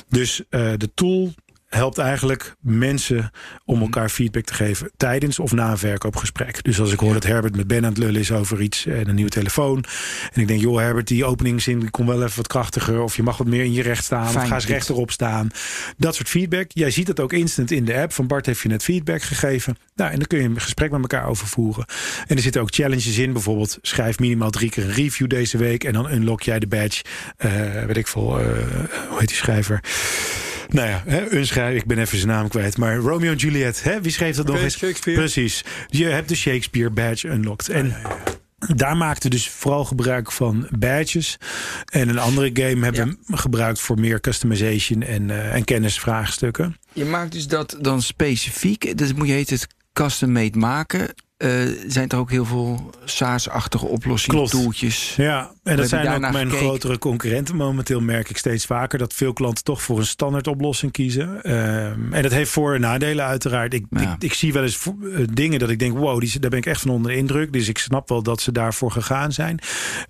Dus 0.09 0.43
eh, 0.51 0.73
de 0.77 0.91
tool 0.95 1.33
helpt 1.69 1.99
eigenlijk 1.99 2.55
mensen 2.61 3.31
om 3.65 3.81
elkaar 3.81 4.09
feedback 4.09 4.45
te 4.45 4.55
geven 4.55 4.91
tijdens 4.97 5.39
of 5.39 5.53
na 5.53 5.71
een 5.71 5.79
verkoopgesprek. 5.79 6.63
Dus 6.65 6.81
als 6.81 6.93
ik 6.93 6.99
hoor 6.99 7.13
dat 7.13 7.25
Herbert 7.25 7.57
met 7.57 7.67
Ben 7.67 7.85
aan 7.85 7.89
het 7.89 7.99
lullen 7.99 8.21
is 8.21 8.33
over 8.33 8.61
iets 8.61 8.87
en 8.87 9.09
een 9.09 9.15
nieuwe 9.15 9.31
telefoon. 9.31 9.85
En 10.33 10.41
ik 10.41 10.49
denk, 10.49 10.61
joh 10.61 10.79
Herbert, 10.79 11.07
die 11.09 11.25
openingszin 11.25 11.79
die 11.79 11.91
kon 11.91 12.07
wel 12.07 12.23
even 12.23 12.37
wat 12.37 12.47
krachtiger. 12.47 13.01
Of 13.03 13.17
je 13.17 13.23
mag 13.23 13.37
wat 13.37 13.47
meer 13.47 13.65
in 13.65 13.73
je 13.73 13.83
recht 13.83 14.05
staan. 14.05 14.27
Fijn, 14.31 14.43
of 14.43 14.49
ga 14.49 14.55
eens 14.55 14.65
dit. 14.65 14.73
rechterop 14.75 15.11
staan. 15.11 15.49
Dat 15.97 16.15
soort 16.15 16.29
feedback. 16.29 16.67
Jij 16.69 16.91
ziet 16.91 17.09
het 17.09 17.21
ook 17.21 17.33
instant 17.33 17.71
in 17.71 17.85
de 17.85 17.97
app. 17.97 18.13
Van 18.13 18.27
Bart 18.27 18.47
heeft 18.47 18.61
je 18.61 18.69
net 18.69 18.83
feedback 18.83 19.23
gegeven. 19.23 19.77
Nou, 19.95 20.11
en 20.11 20.17
dan 20.19 20.27
kun 20.27 20.39
je 20.39 20.45
een 20.45 20.61
gesprek 20.61 20.91
met 20.91 21.01
elkaar 21.01 21.27
over 21.27 21.47
voeren. 21.47 21.85
En 22.27 22.37
er 22.37 22.43
zitten 22.43 22.61
ook 22.61 22.75
challenges 22.75 23.19
in. 23.19 23.33
Bijvoorbeeld 23.33 23.79
schrijf 23.83 24.19
minimaal 24.19 24.51
drie 24.51 24.71
keer 24.71 24.85
een 24.85 24.93
review 24.93 25.29
deze 25.29 25.59
week. 25.59 25.85
En 25.85 25.93
dan 25.93 26.11
unlock 26.11 26.43
jij 26.43 26.59
de 26.59 26.67
badge. 26.67 27.05
eh, 27.37 27.51
weet 27.85 27.97
ik 27.97 28.07
veel, 28.07 28.39
eh, 28.41 28.47
hoe 29.09 29.19
heet 29.19 29.29
die 29.29 29.37
schrijver? 29.37 29.81
Nou 30.69 30.89
ja, 30.89 31.03
hè, 31.07 31.33
een 31.33 31.47
schrijver, 31.47 31.77
ik 31.77 31.87
ben 31.87 31.99
even 31.99 32.19
zijn 32.19 32.31
naam 32.31 32.49
kwijt. 32.49 32.77
Maar 32.77 32.97
Romeo 32.97 33.31
en 33.31 33.37
Juliet, 33.37 33.83
hè, 33.83 34.01
wie 34.01 34.13
schreef 34.13 34.37
dat 34.37 34.47
nog 34.47 34.59
eens? 34.61 34.77
Shakespeare. 34.79 35.19
Precies. 35.19 35.65
Je 35.87 36.05
hebt 36.05 36.29
de 36.29 36.37
Shakespeare 36.37 36.91
badge 36.91 37.29
unlocked. 37.29 37.69
En 37.69 37.95
daar 38.75 38.97
maakte 38.97 39.29
dus 39.29 39.49
vooral 39.49 39.85
gebruik 39.85 40.33
van 40.33 40.69
badges. 40.79 41.37
En 41.93 42.09
een 42.09 42.19
andere 42.19 42.51
game 42.53 42.85
hebben 42.85 43.19
we 43.27 43.37
gebruikt 43.37 43.81
voor 43.81 44.01
meer 44.01 44.21
customization 44.21 45.03
en, 45.03 45.31
eh, 45.31 45.55
en 45.55 45.65
kennisvraagstukken. 45.65 46.77
Je 46.93 47.05
maakt 47.05 47.33
dus 47.33 47.47
dat 47.47 47.77
dan 47.81 48.03
specifiek. 48.03 48.99
Dus 48.99 49.13
moet 49.13 49.27
je 49.27 49.33
heet 49.33 49.51
het 49.51 49.67
custom 49.93 50.33
made 50.33 50.59
maken. 50.59 51.09
Eh, 51.37 51.51
zijn 51.87 52.09
er 52.09 52.19
ook 52.19 52.31
heel 52.31 52.45
veel 52.45 52.91
SaaS-achtige 53.05 53.87
oplossingen, 53.87 54.37
Klopt. 54.37 54.51
toeltjes. 54.51 55.15
Ja, 55.17 55.53
en 55.69 55.77
dat 55.77 55.89
zijn 55.89 56.15
ook 56.15 56.21
mijn 56.21 56.35
gekeken? 56.35 56.59
grotere 56.59 56.99
concurrenten. 56.99 57.57
Momenteel 57.57 58.01
merk 58.01 58.31
ik 58.31 58.37
steeds 58.37 58.67
vaker 58.67 58.99
dat 58.99 59.15
veel 59.15 59.33
klanten 59.33 59.65
toch 59.65 59.83
voor 59.83 59.99
een 59.99 60.07
standaard 60.07 60.47
oplossing 60.47 60.93
kiezen. 60.93 61.43
Ehm, 61.43 62.13
en 62.13 62.23
dat 62.23 62.33
heeft 62.33 62.51
voor- 62.51 62.75
en 62.75 62.81
nadelen 62.81 63.25
uiteraard. 63.25 63.75
Ik, 63.75 63.85
Ja. 63.91 64.01
ik, 64.01 64.23
ik 64.23 64.33
zie 64.33 64.53
wel 64.53 64.63
eens 64.63 64.79
eh, 64.87 65.25
dingen 65.33 65.59
dat 65.59 65.71
ik 65.71 65.79
denk, 65.79 65.99
wow, 65.99 66.21
die, 66.21 66.39
daar 66.39 66.51
ben 66.51 66.59
ik 66.59 66.67
echt 66.67 66.81
van 66.81 66.91
onder 66.91 67.11
de 67.11 67.17
indruk. 67.17 67.53
Dus 67.53 67.69
ik 67.69 67.79
snap 67.79 68.09
wel 68.09 68.23
dat 68.23 68.41
ze 68.41 68.53
daarvoor 68.53 68.91
gegaan 68.91 69.33
zijn. 69.33 69.59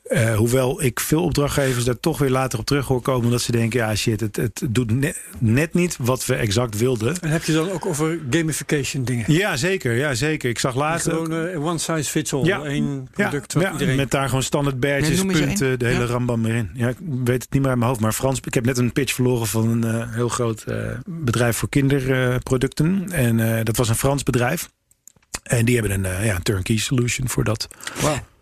Eh, 0.02 0.36
hoewel 0.36 0.82
ik 0.82 1.00
veel 1.00 1.22
opdrachtgevers 1.22 1.84
daar 1.84 2.00
toch 2.00 2.18
weer 2.18 2.30
later 2.30 2.58
op 2.58 2.66
terug 2.66 2.86
hoor 2.86 3.00
komen. 3.00 3.24
Omdat 3.24 3.42
ze 3.42 3.52
denken, 3.52 3.80
ja 3.80 3.94
shit, 3.94 4.20
het, 4.20 4.36
het 4.36 4.62
doet 4.68 4.90
net, 4.90 5.20
net 5.38 5.74
niet 5.74 5.96
wat 6.00 6.26
we 6.26 6.34
exact 6.34 6.78
wilden. 6.78 7.20
En 7.20 7.30
heb 7.30 7.44
je 7.44 7.52
dan 7.52 7.70
ook 7.70 7.86
over 7.86 8.18
gamification 8.30 9.04
dingen? 9.04 9.32
Ja, 9.32 9.56
zeker. 9.56 9.94
Ja, 9.96 10.14
zeker. 10.14 10.50
Ik 10.50 10.58
zag 10.58 10.74
laatst... 10.74 11.08
Gewoon 11.08 11.32
eh, 11.48 11.64
one 11.66 11.78
size 11.78 12.10
fits 12.10 12.32
all. 12.32 12.44
Ja. 12.44 12.60
Eén 12.64 13.08
product 13.12 13.52
wat 13.52 13.62
ja, 13.62 13.72
iedereen... 13.72 13.96
met 13.96 14.10
daar 14.10 14.28
gewoon 14.28 14.42
standaard 14.42 14.80
badges, 14.80 15.22
Punten, 15.48 15.78
de 15.78 15.86
hele 15.86 16.00
Ja. 16.00 16.06
rambam 16.06 16.44
erin. 16.44 16.70
Ja, 16.74 16.88
ik 16.88 16.96
weet 17.24 17.42
het 17.42 17.52
niet 17.52 17.60
meer 17.60 17.70
uit 17.70 17.78
mijn 17.78 17.90
hoofd, 17.90 18.00
maar 18.02 18.12
Frans, 18.12 18.40
ik 18.44 18.54
heb 18.54 18.64
net 18.64 18.78
een 18.78 18.92
pitch 18.92 19.12
verloren 19.14 19.46
van 19.46 19.68
een 19.68 19.84
eh, 19.84 20.12
heel 20.14 20.28
groot 20.28 20.62
eh, 20.62 20.76
bedrijf 21.06 21.56
voor 21.56 21.68
kinderproducten. 21.68 23.10
en 23.12 23.56
eh, 23.58 23.64
dat 23.64 23.76
was 23.76 23.88
een 23.88 23.94
Frans 23.94 24.22
bedrijf. 24.22 24.68
En 25.42 25.64
die 25.64 25.74
hebben 25.78 25.92
een 25.92 26.04
eh, 26.04 26.24
ja, 26.24 26.34
een 26.34 26.42
turnkey 26.42 26.76
solution 26.76 27.28
voor 27.28 27.44
dat. 27.44 27.68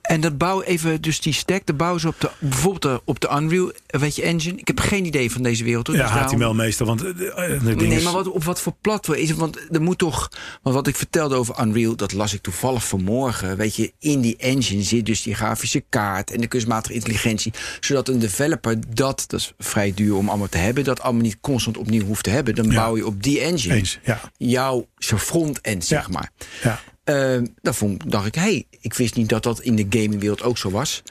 En 0.07 0.21
dat 0.21 0.39
bouw 0.39 0.63
even, 0.63 1.01
dus 1.03 1.21
die 1.21 1.33
stack, 1.33 1.67
de 1.67 1.73
bouwen 1.75 2.01
ze 2.01 2.09
op 2.09 2.21
de, 2.21 2.31
bijvoorbeeld 2.39 3.01
op 3.05 3.21
de 3.21 3.29
Unreal, 3.37 3.73
eh, 3.87 4.01
weet 4.01 4.17
je, 4.17 4.23
engine. 4.23 4.57
Ik 4.59 4.67
heb 4.67 4.81
geen 4.81 5.05
idee 5.05 5.31
van 5.33 5.43
deze 5.43 5.65
wereld. 5.65 5.87
hoor, 5.87 5.97
Ja, 5.97 6.03
dus 6.03 6.13
daarom- 6.13 6.41
HTML 6.41 6.55
meestal, 6.55 6.87
want 6.87 7.03
eh, 7.05 7.09
eh, 7.09 7.61
de 7.61 7.65
ding 7.65 7.81
Nee, 7.81 7.97
is- 7.99 8.03
maar 8.05 8.13
wat, 8.13 8.29
op 8.29 8.45
wat 8.45 8.61
voor 8.61 8.75
platform 8.81 9.19
is 9.19 9.29
het? 9.29 9.39
Want 9.39 9.59
er 9.71 9.83
moet 9.83 9.99
toch. 9.99 10.31
Want 10.63 10.75
wat 10.75 10.87
ik 10.87 10.97
vertelde 10.97 11.35
over 11.35 11.61
Unreal, 11.61 11.97
dat 11.97 12.13
las 12.13 12.35
ik 12.35 12.41
toevallig 12.43 12.87
vanmorgen. 12.87 13.57
Weet 13.57 13.77
je, 13.77 13.93
in 13.99 14.21
die 14.21 14.37
engine 14.37 14.83
zit 14.83 15.07
dus 15.07 15.23
die 15.23 15.35
grafische 15.35 15.85
kaart 15.89 16.31
en 16.31 16.41
de 16.41 16.47
kunstmatige 16.47 16.95
intelligentie. 16.95 17.53
Zodat 17.81 18.09
een 18.09 18.19
developer 18.19 18.77
dat, 18.95 19.25
dat 19.27 19.41
is 19.41 19.53
vrij 19.59 19.93
duur 19.95 20.15
om 20.15 20.29
allemaal 20.29 20.49
te 20.49 20.59
hebben, 20.59 20.85
dat 20.85 21.01
allemaal 21.01 21.23
niet 21.23 21.39
constant 21.41 21.77
opnieuw 21.77 22.05
hoeft 22.05 22.25
te 22.25 22.31
hebben. 22.31 22.55
Dan 22.55 22.71
Ja. 22.71 22.75
bouw 22.75 22.97
je 22.97 23.07
op 23.07 23.23
die 23.23 23.41
engine 23.41 23.75
Eens, 23.75 23.99
ja. 24.05 24.21
jouw 24.37 24.87
front-end, 24.99 25.85
zeg 25.85 26.03
Ja. 26.03 26.13
maar. 26.13 26.31
ja. 26.63 26.81
Eh, 27.07 27.39
dan 27.63 27.75
vond, 27.75 28.11
dacht 28.11 28.27
ik, 28.27 28.35
hé, 28.35 28.41
hey, 28.41 28.67
ik 28.81 28.95
wist 28.95 29.15
niet 29.17 29.29
dat 29.29 29.43
dat 29.43 29.61
in 29.61 29.77
de 29.77 29.87
gamingwereld 29.91 30.43
ook 30.43 30.59
zo 30.59 30.71
was. 30.71 31.03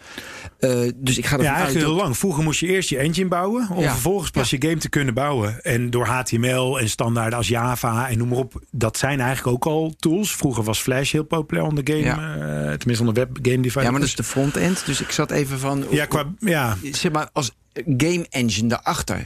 Eh, 0.60 0.72
dus 0.96 1.18
ik 1.18 1.26
ga 1.26 1.32
ervan 1.32 1.46
Ja, 1.46 1.52
uit 1.52 1.58
eigenlijk 1.60 1.86
heel 1.86 1.96
dat... 1.96 2.04
lang. 2.04 2.18
Vroeger 2.18 2.44
moest 2.44 2.60
je 2.60 2.68
eerst 2.68 2.90
je 2.90 2.98
engine 2.98 3.28
bouwen. 3.28 3.70
Om 3.70 3.82
Ja. 3.82 3.92
vervolgens 3.92 4.32
pas 4.32 4.50
je 4.50 4.56
game 4.60 4.78
te 4.78 4.90
kunnen 4.90 5.14
bouwen. 5.14 5.64
En 5.64 5.90
door 5.90 6.06
HTML 6.06 6.80
en 6.80 6.90
standaarden 6.90 7.38
als 7.38 7.48
Java 7.48 8.10
en 8.10 8.18
noem 8.18 8.28
maar 8.28 8.38
op. 8.38 8.62
Dat 8.72 8.98
zijn 8.98 9.20
eigenlijk 9.20 9.56
ook 9.56 9.74
al 9.74 9.94
tools. 10.00 10.36
Vroeger 10.36 10.64
was 10.64 10.80
Flash 10.80 11.12
heel 11.12 11.24
populair 11.24 11.66
onder 11.66 11.84
game. 11.88 12.00
Ja. 12.00 12.36
eh, 12.36 12.74
tenminste 12.78 13.06
onder 13.08 13.14
web 13.14 13.30
game 13.42 13.42
developers. 13.42 13.84
Ja, 13.86 13.92
maar 13.92 14.00
dat 14.00 14.10
is 14.10 14.16
de 14.16 14.24
front-end. 14.24 14.86
Dus 14.86 15.02
ik 15.02 15.12
zat 15.12 15.32
even 15.32 15.60
van... 15.60 15.86
Ja, 15.90 16.06
qua, 16.06 16.34
ja, 16.40 16.78
zeg 16.92 17.12
maar, 17.12 17.30
als 17.34 17.52
game 17.98 18.26
engine 18.30 18.68
daarachter. 18.70 19.24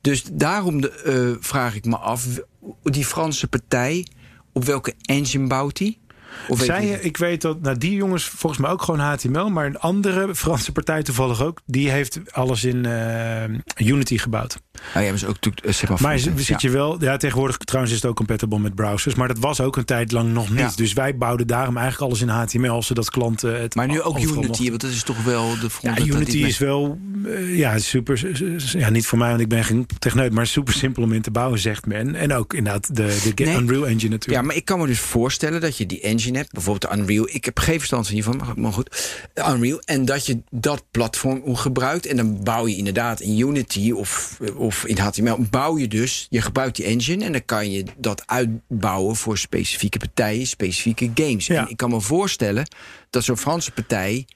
Dus 0.00 0.22
daarom 0.32 0.80
de, 0.80 1.36
vraag 1.40 1.74
ik 1.74 1.84
me 1.84 1.96
af, 1.96 2.26
die 2.82 3.04
Franse 3.04 3.48
partij, 3.48 4.06
op 4.58 4.64
welke 4.64 4.94
engine 5.02 5.46
bouwt 5.46 5.76
die? 5.76 5.98
Of 6.48 6.62
Zij, 6.62 6.88
ik 6.88 7.16
weet 7.16 7.42
dat, 7.42 7.60
nou 7.60 7.78
die 7.78 7.94
jongens 7.94 8.24
volgens 8.24 8.60
mij 8.60 8.70
ook 8.70 8.82
gewoon 8.82 9.00
HTML, 9.00 9.50
maar 9.50 9.66
een 9.66 9.78
andere 9.78 10.34
Franse 10.34 10.72
partij 10.72 11.02
toevallig 11.02 11.42
ook, 11.42 11.60
die 11.66 11.90
heeft 11.90 12.32
alles 12.32 12.64
in 12.64 12.86
eh, 12.86 13.86
Unity 13.86 14.18
gebouwd. 14.18 14.58
Nou 14.94 15.06
is 15.14 15.24
ook 15.24 15.34
natuurlijk, 15.34 15.66
eh, 15.66 15.72
zeg 15.72 15.98
maar. 16.00 16.18
Zit 16.18 16.60
je 16.62 16.70
wel, 16.70 17.02
ja, 17.04 17.16
tegenwoordig 17.16 17.56
trouwens 17.56 17.94
is 17.94 18.00
het 18.02 18.10
ook 18.10 18.16
compatible 18.16 18.58
met 18.58 18.74
browsers, 18.74 19.14
maar 19.14 19.28
dat 19.28 19.38
was 19.38 19.60
ook 19.60 19.76
een 19.76 19.84
tijd 19.84 20.12
lang 20.12 20.32
nog 20.32 20.50
niet. 20.50 20.58
Ja. 20.58 20.70
Dus 20.74 20.92
wij 20.92 21.16
bouwden 21.16 21.46
daarom 21.46 21.76
eigenlijk 21.76 22.06
alles 22.10 22.20
in 22.22 22.28
HTML, 22.28 22.82
zodat 22.82 23.10
klanten 23.10 23.60
het. 23.60 23.74
Maar 23.74 23.86
nu 23.86 24.00
ook 24.02 24.18
Unity, 24.18 24.34
mochten. 24.46 24.68
want 24.68 24.80
dat 24.80 24.90
is 24.90 25.02
toch 25.02 25.24
wel 25.24 25.54
de 25.60 25.68
Ja. 25.80 25.98
Unity 25.98 26.38
is 26.38 26.58
wel, 26.58 26.98
eh, 27.26 27.56
ja, 27.58 27.78
super, 27.78 28.30
ja, 28.78 28.90
niet 28.90 29.06
voor 29.06 29.18
mij, 29.18 29.28
want 29.28 29.40
ik 29.40 29.48
ben 29.48 29.64
geen 29.64 29.86
techneut, 29.98 30.32
maar 30.32 30.46
super 30.46 30.74
simpel 30.74 31.02
om 31.02 31.12
in 31.12 31.22
te 31.22 31.30
bouwen, 31.30 31.58
zegt 31.58 31.86
men. 31.86 32.14
En 32.14 32.32
ook 32.34 32.54
inderdaad 32.54 32.96
de, 32.96 33.32
de 33.36 33.44
Nee. 33.44 33.56
Unreal 33.56 33.86
Engine 33.86 34.10
natuurlijk. 34.10 34.40
Ja, 34.40 34.42
maar 34.42 34.56
ik 34.56 34.64
kan 34.64 34.78
me 34.78 34.86
dus 34.86 34.98
voorstellen 35.00 35.60
dat 35.60 35.76
je 35.76 35.86
die 35.86 36.00
engine 36.00 36.36
hebt, 36.38 36.52
bijvoorbeeld 36.52 36.92
de 36.92 36.98
Unreal. 36.98 37.28
Ik 37.30 37.44
heb 37.44 37.58
geen 37.58 37.76
verstand 37.78 38.04
van 38.06 38.14
hiervan, 38.14 38.36
maar- 38.36 38.52
maar 38.56 38.72
goed. 38.72 39.18
Unreal. 39.48 39.80
En 39.84 40.04
dat 40.04 40.26
je 40.26 40.38
dat 40.50 40.84
platform 40.90 41.56
gebruikt. 41.56 42.06
En 42.06 42.16
dan 42.16 42.42
bouw 42.44 42.66
je 42.66 42.76
inderdaad 42.76 43.20
in 43.20 43.38
Unity 43.38 43.90
of, 43.90 44.38
of 44.56 44.67
in 44.84 44.98
HTML. 44.98 45.36
Bouw 45.50 45.78
je 45.78 45.88
dus, 45.88 46.26
je 46.30 46.40
gebruikt 46.40 46.76
die 46.76 46.84
engine. 46.84 47.24
En 47.24 47.32
dan 47.32 47.44
kan 47.44 47.70
je 47.70 47.84
dat 47.96 48.22
uitbouwen 48.26 49.16
voor 49.16 49.38
specifieke 49.38 49.98
partijen, 49.98 50.46
specifieke 50.46 51.10
games. 51.14 51.46
Ja. 51.46 51.62
En 51.62 51.68
ik 51.68 51.76
kan 51.76 51.90
me 51.90 52.00
voorstellen 52.00 52.68
dat 53.10 53.24
zo'n 53.24 53.36
Franse 53.36 53.70
partij 53.70 54.26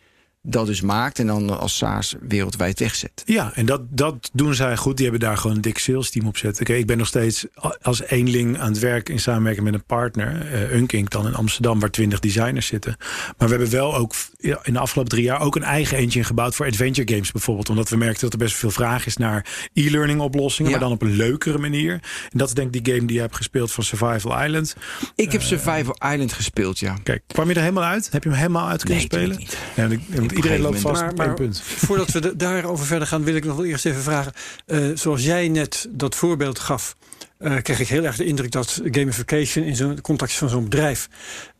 dat 0.42 0.66
dus 0.66 0.80
maakt. 0.80 1.18
En 1.18 1.26
dan 1.26 1.58
als 1.60 1.76
SaaS 1.76 2.14
wereldwijd 2.28 2.78
wegzet. 2.78 3.22
Ja, 3.24 3.52
en 3.54 3.66
dat, 3.66 3.80
dat 3.90 4.30
doen 4.32 4.54
zij 4.54 4.76
goed. 4.76 4.96
Die 4.96 5.08
hebben 5.08 5.28
daar 5.28 5.36
gewoon 5.36 5.56
een 5.56 5.62
dik 5.62 5.78
sales 5.78 6.10
team 6.10 6.26
op 6.26 6.36
zitten. 6.36 6.64
Kijk, 6.64 6.78
ik 6.78 6.86
ben 6.86 6.98
nog 6.98 7.06
steeds 7.06 7.46
als 7.82 8.02
eenling 8.02 8.58
aan 8.58 8.68
het 8.70 8.78
werk 8.78 9.08
in 9.08 9.20
samenwerking 9.20 9.64
met 9.64 9.74
een 9.74 9.84
partner, 9.84 10.52
eh 10.52 10.74
Unkink 10.74 11.10
dan 11.10 11.26
in 11.26 11.34
Amsterdam, 11.34 11.80
waar 11.80 11.90
twintig 11.90 12.20
designers 12.20 12.66
zitten. 12.66 12.96
Maar 13.38 13.48
we 13.48 13.54
hebben 13.54 13.70
wel 13.70 13.94
ook 13.96 14.14
in 14.62 14.72
de 14.72 14.78
afgelopen 14.78 15.10
drie 15.12 15.24
jaar 15.24 15.40
ook 15.40 15.56
een 15.56 15.62
eigen 15.62 15.96
engine 15.96 16.24
gebouwd 16.24 16.54
voor 16.54 16.66
adventure 16.66 17.12
games 17.12 17.32
bijvoorbeeld. 17.32 17.68
Omdat 17.68 17.88
we 17.88 17.96
merkten 17.96 18.20
dat 18.22 18.32
er 18.32 18.38
best 18.38 18.54
veel 18.56 18.70
vraag 18.70 19.06
is 19.06 19.16
naar 19.16 19.46
e-learning 19.72 20.20
oplossingen, 20.20 20.70
Ja. 20.70 20.78
maar 20.78 20.86
dan 20.88 20.96
op 20.96 21.02
een 21.02 21.16
leukere 21.16 21.58
manier. 21.58 21.92
En 22.32 22.38
dat 22.38 22.48
is 22.48 22.54
denk 22.54 22.74
ik 22.74 22.84
die 22.84 22.94
game 22.94 23.06
die 23.06 23.16
je 23.16 23.22
hebt 23.22 23.36
gespeeld 23.36 23.72
van 23.72 23.84
Survival 23.84 24.42
Island. 24.44 24.76
Ik 25.14 25.32
heb 25.32 25.42
Survival 25.42 25.96
Island 26.12 26.32
gespeeld, 26.32 26.78
ja. 26.78 26.96
Kijk, 27.02 27.22
kwam 27.26 27.48
je 27.48 27.54
er 27.54 27.60
helemaal 27.60 27.84
uit? 27.84 28.08
Heb 28.12 28.22
je 28.22 28.28
hem 28.28 28.38
helemaal 28.38 28.68
uit 28.68 28.80
kunnen 28.84 28.98
Nee, 28.98 29.06
spelen? 29.06 29.28
natuurlijk 29.28 30.10
niet. 30.10 30.30
Ja, 30.30 30.31
want 30.34 30.44
iedereen 30.44 30.60
loopt 30.60 30.80
vast 30.80 31.00
Maar- 31.02 31.14
maar- 31.14 31.34
punt. 31.34 31.60
Voordat 31.64 32.10
we 32.10 32.20
de- 32.20 32.36
daarover 32.36 32.86
verder 32.86 33.08
gaan, 33.08 33.24
wil 33.24 33.34
ik 33.34 33.44
nog 33.44 33.56
wel 33.56 33.64
eerst 33.64 33.86
even 33.86 34.02
vragen. 34.02 34.32
eh, 34.66 34.78
zoals 34.94 35.24
jij 35.24 35.48
net 35.48 35.86
dat 35.90 36.14
voorbeeld 36.14 36.58
gaf, 36.58 36.96
eh, 37.38 37.56
kreeg 37.62 37.80
ik 37.80 37.88
heel 37.88 38.04
erg 38.04 38.16
de 38.16 38.24
indruk 38.24 38.50
dat 38.50 38.80
gamification 38.84 39.64
in 39.64 39.76
zo'n 39.76 40.00
context 40.00 40.36
van 40.38 40.48
zo'n 40.48 40.64
bedrijf 40.64 41.08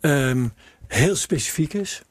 ehm, 0.01 0.47
heel 0.89 1.17
specifiek 1.17 1.75
is. 1.75 2.03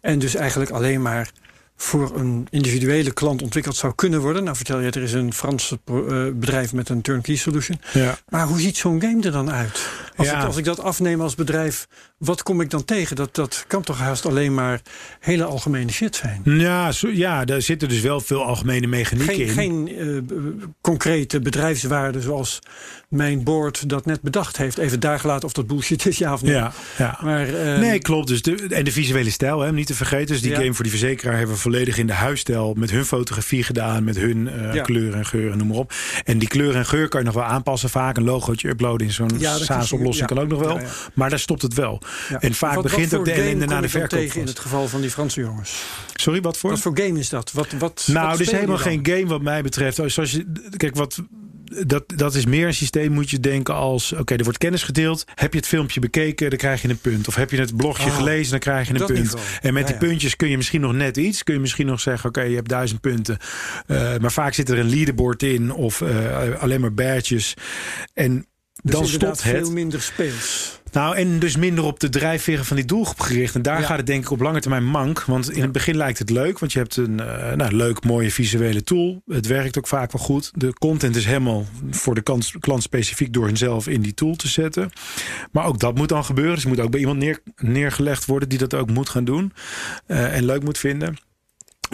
En 0.00 0.18
dus 0.18 0.34
eigenlijk 0.34 0.70
alleen 0.70 1.02
maar 1.02 1.30
voor 1.76 2.16
een 2.18 2.46
individuele 2.50 3.12
klant 3.12 3.42
ontwikkeld 3.42 3.76
zou 3.76 3.94
kunnen 3.94 4.20
worden. 4.20 4.44
Nou 4.44 4.56
vertel 4.56 4.80
je, 4.80 4.90
er 4.90 5.02
is 5.02 5.12
een 5.12 5.32
Frans 5.32 5.74
bedrijf 6.34 6.72
met 6.72 6.88
een 6.88 7.00
turnkey 7.02 7.36
solution. 7.36 7.80
Ja. 7.92 8.18
Maar 8.28 8.46
hoe 8.46 8.60
ziet 8.60 8.76
zo'n 8.76 9.00
game 9.00 9.22
er 9.22 9.32
dan 9.32 9.50
uit? 9.50 9.88
Als, 10.16 10.26
Ja. 10.26 10.38
ik, 10.40 10.46
als 10.46 10.56
ik 10.56 10.64
dat 10.64 10.80
afneem 10.80 11.20
als 11.20 11.34
bedrijf, 11.34 11.86
wat 12.20 12.42
kom 12.42 12.60
ik 12.60 12.70
dan 12.70 12.84
tegen? 12.84 13.16
Dat, 13.16 13.34
dat 13.34 13.64
kan 13.66 13.82
toch 13.82 13.98
haast 13.98 14.26
alleen 14.26 14.54
maar 14.54 14.80
hele 15.20 15.44
algemene 15.44 15.90
shit 15.90 16.16
zijn? 16.16 16.40
Ja, 16.44 16.92
zo, 16.92 17.08
ja, 17.08 17.44
daar 17.44 17.62
zitten 17.62 17.88
dus 17.88 18.00
wel 18.00 18.20
veel 18.20 18.44
algemene 18.44 18.86
mechanieken 18.86 19.34
Geen, 19.48 19.88
in. 19.88 19.96
geen 19.96 20.28
eh, 20.28 20.64
concrete 20.80 21.40
bedrijfswaarde 21.40 22.20
zoals 22.20 22.58
mijn 23.08 23.44
board 23.44 23.88
dat 23.88 24.06
net 24.06 24.22
bedacht 24.22 24.56
heeft. 24.56 24.78
Even 24.78 25.00
daar 25.00 25.20
gelaten 25.20 25.44
of 25.46 25.52
dat 25.52 25.66
bullshit 25.66 26.06
is, 26.06 26.18
ja 26.18 26.32
of 26.32 26.42
nee. 26.42 26.54
Ja, 26.54 26.72
ja. 26.98 27.18
Maar, 27.22 27.48
eh, 27.54 27.78
Nee, 27.78 27.98
klopt. 27.98 28.28
Dus 28.28 28.42
de, 28.42 28.66
en 28.68 28.84
de 28.84 28.92
visuele 28.92 29.30
stijl, 29.30 29.60
hè, 29.60 29.72
niet 29.72 29.86
te 29.86 29.94
vergeten. 29.94 30.26
Dus 30.26 30.40
die 30.40 30.50
Ja. 30.50 30.56
game 30.58 30.72
voor 30.74 30.82
die 30.84 30.92
verzekeraar 30.92 31.36
hebben 31.36 31.54
we 31.54 31.60
volledig 31.60 31.98
in 31.98 32.06
de 32.06 32.12
huisstijl 32.12 32.74
met 32.76 32.90
hun 32.90 33.04
fotografie 33.04 33.62
gedaan, 33.62 34.04
met 34.04 34.16
hun 34.16 34.48
eh, 34.48 34.74
Ja. 34.74 34.82
kleuren 34.82 35.18
en 35.18 35.26
geuren, 35.26 35.58
noem 35.58 35.66
maar 35.66 35.76
op. 35.76 35.92
En 36.24 36.38
die 36.38 36.48
kleur 36.48 36.76
en 36.76 36.86
geur 36.86 37.08
kan 37.08 37.20
je 37.20 37.26
nog 37.26 37.34
wel 37.34 37.44
aanpassen. 37.44 37.90
Vaak 37.90 38.16
een 38.16 38.24
logootje 38.24 38.68
uploaden 38.68 39.06
in 39.06 39.12
zo'n 39.12 39.30
SaaS-oplossing 39.40 40.26
kan 40.26 40.38
ook 40.38 40.48
nog 40.48 40.60
wel. 40.60 40.80
Maar 41.14 41.30
daar 41.30 41.38
stopt 41.38 41.62
het 41.62 41.74
wel. 41.74 42.00
Ja. 42.28 42.40
En 42.40 42.54
vaak 42.54 42.74
Wat- 42.74 42.82
begint 42.82 43.14
ook 43.14 43.24
de 43.24 43.32
ellende 43.32 43.66
na 43.66 43.80
de 43.80 43.88
verkoop. 43.88 44.08
tegen 44.08 44.40
in 44.40 44.46
het 44.46 44.58
geval 44.58 44.88
van 44.88 45.00
die 45.00 45.10
Franse 45.10 45.40
jongens. 45.40 45.82
Sorry, 46.14 46.40
wat 46.40 46.56
voor? 46.58 46.70
Wat 46.70 46.80
voor 46.80 46.98
game 46.98 47.18
is 47.18 47.28
dat? 47.28 47.52
Wat, 47.52 47.72
wat, 47.78 48.04
Nou, 48.12 48.26
wat 48.26 48.34
er 48.34 48.40
is 48.40 48.50
helemaal 48.50 48.78
geen 48.78 49.00
game 49.06 49.26
wat 49.26 49.42
mij 49.42 49.62
betreft. 49.62 49.96
Zoals 50.06 50.30
je, 50.30 50.52
kijk, 50.76 50.96
wat, 50.96 51.18
dat, 51.86 52.04
dat 52.16 52.34
is 52.34 52.46
meer 52.46 52.66
een 52.66 52.74
systeem, 52.74 53.12
moet 53.12 53.30
je 53.30 53.40
denken 53.40 53.74
als... 53.74 54.12
oké, 54.12 54.34
er 54.34 54.42
wordt 54.42 54.58
kennis 54.58 54.82
gedeeld. 54.82 55.24
Heb 55.34 55.52
je 55.52 55.58
het 55.58 55.68
filmpje 55.68 56.00
bekeken, 56.00 56.48
dan 56.50 56.58
krijg 56.58 56.82
je 56.82 56.88
een 56.88 56.98
punt. 56.98 57.28
Of 57.28 57.34
heb 57.34 57.50
je 57.50 57.56
het 57.60 57.76
blogje 57.76 58.08
Oh, 58.10 58.16
gelezen, 58.16 58.50
dan 58.50 58.58
krijg 58.60 58.88
je 58.88 58.94
een 58.94 59.06
punt. 59.06 59.18
niveau. 59.18 59.44
En 59.60 59.72
met 59.74 59.82
Ja, 59.88 59.92
die 59.94 60.00
ja. 60.02 60.08
puntjes 60.08 60.36
kun 60.36 60.48
je 60.48 60.56
misschien 60.56 60.80
nog 60.80 60.92
net 60.92 61.16
iets. 61.16 61.42
Kun 61.44 61.54
je 61.54 61.60
misschien 61.60 61.86
nog 61.86 62.00
zeggen, 62.00 62.28
oké, 62.28 62.40
je 62.42 62.54
hebt 62.54 62.68
duizend 62.68 63.00
punten. 63.00 63.38
Eh, 63.86 64.16
maar 64.20 64.32
vaak 64.32 64.54
zit 64.54 64.68
er 64.68 64.78
een 64.78 64.88
leaderboard 64.90 65.42
in 65.42 65.72
of 65.72 66.00
eh, 66.00 66.60
alleen 66.60 66.80
maar 66.80 66.94
badges. 66.94 67.54
En 68.14 68.46
Dus 68.82 68.92
dan 68.94 69.06
stopt 69.06 69.42
het. 69.42 69.56
veel 69.56 69.70
minder 69.72 70.02
speels. 70.02 70.79
Nou, 70.92 71.16
en 71.16 71.38
dus 71.38 71.56
minder 71.56 71.84
op 71.84 72.00
de 72.00 72.08
drijfveren 72.08 72.64
van 72.64 72.76
die 72.76 72.84
doelgroep 72.84 73.20
gericht. 73.20 73.54
En 73.54 73.62
daar 73.62 73.80
Ja. 73.80 73.86
gaat 73.86 73.96
het 73.96 74.06
denk 74.06 74.24
ik 74.24 74.30
op 74.30 74.40
lange 74.40 74.60
termijn 74.60 74.84
mank. 74.84 75.22
Want 75.24 75.50
in 75.52 75.62
het 75.62 75.72
begin 75.72 75.96
lijkt 75.96 76.18
het 76.18 76.30
leuk. 76.30 76.58
Want 76.58 76.72
je 76.72 76.78
hebt 76.78 76.96
een 76.96 77.20
eh, 77.20 77.52
nou, 77.56 77.72
leuk, 77.76 78.04
mooie 78.04 78.30
visuele 78.30 78.82
tool. 78.82 79.22
Het 79.26 79.46
werkt 79.46 79.78
ook 79.78 79.86
vaak 79.86 80.12
wel 80.12 80.22
goed. 80.22 80.50
De 80.54 80.72
content 80.72 81.16
is 81.16 81.24
helemaal 81.24 81.66
voor 81.90 82.14
de 82.14 82.20
klant, 82.22 82.52
klant 82.60 82.82
specifiek 82.82 83.32
door 83.32 83.46
henzelf 83.46 83.88
in 83.88 84.00
die 84.00 84.14
tool 84.14 84.34
te 84.36 84.48
zetten. 84.48 84.90
Maar 85.52 85.64
ook 85.64 85.78
dat 85.78 85.94
moet 85.94 86.08
dan 86.08 86.24
gebeuren. 86.24 86.54
Dus 86.54 86.64
het 86.64 86.72
moet 86.72 86.82
ook 86.84 86.90
bij 86.90 87.00
iemand 87.00 87.18
neer, 87.18 87.38
neergelegd 87.56 88.24
worden 88.26 88.48
die 88.48 88.58
dat 88.58 88.74
ook 88.74 88.90
moet 88.90 89.08
gaan 89.08 89.24
doen. 89.24 89.52
eh, 90.06 90.36
en 90.36 90.44
leuk 90.44 90.62
moet 90.62 90.78
vinden. 90.78 91.16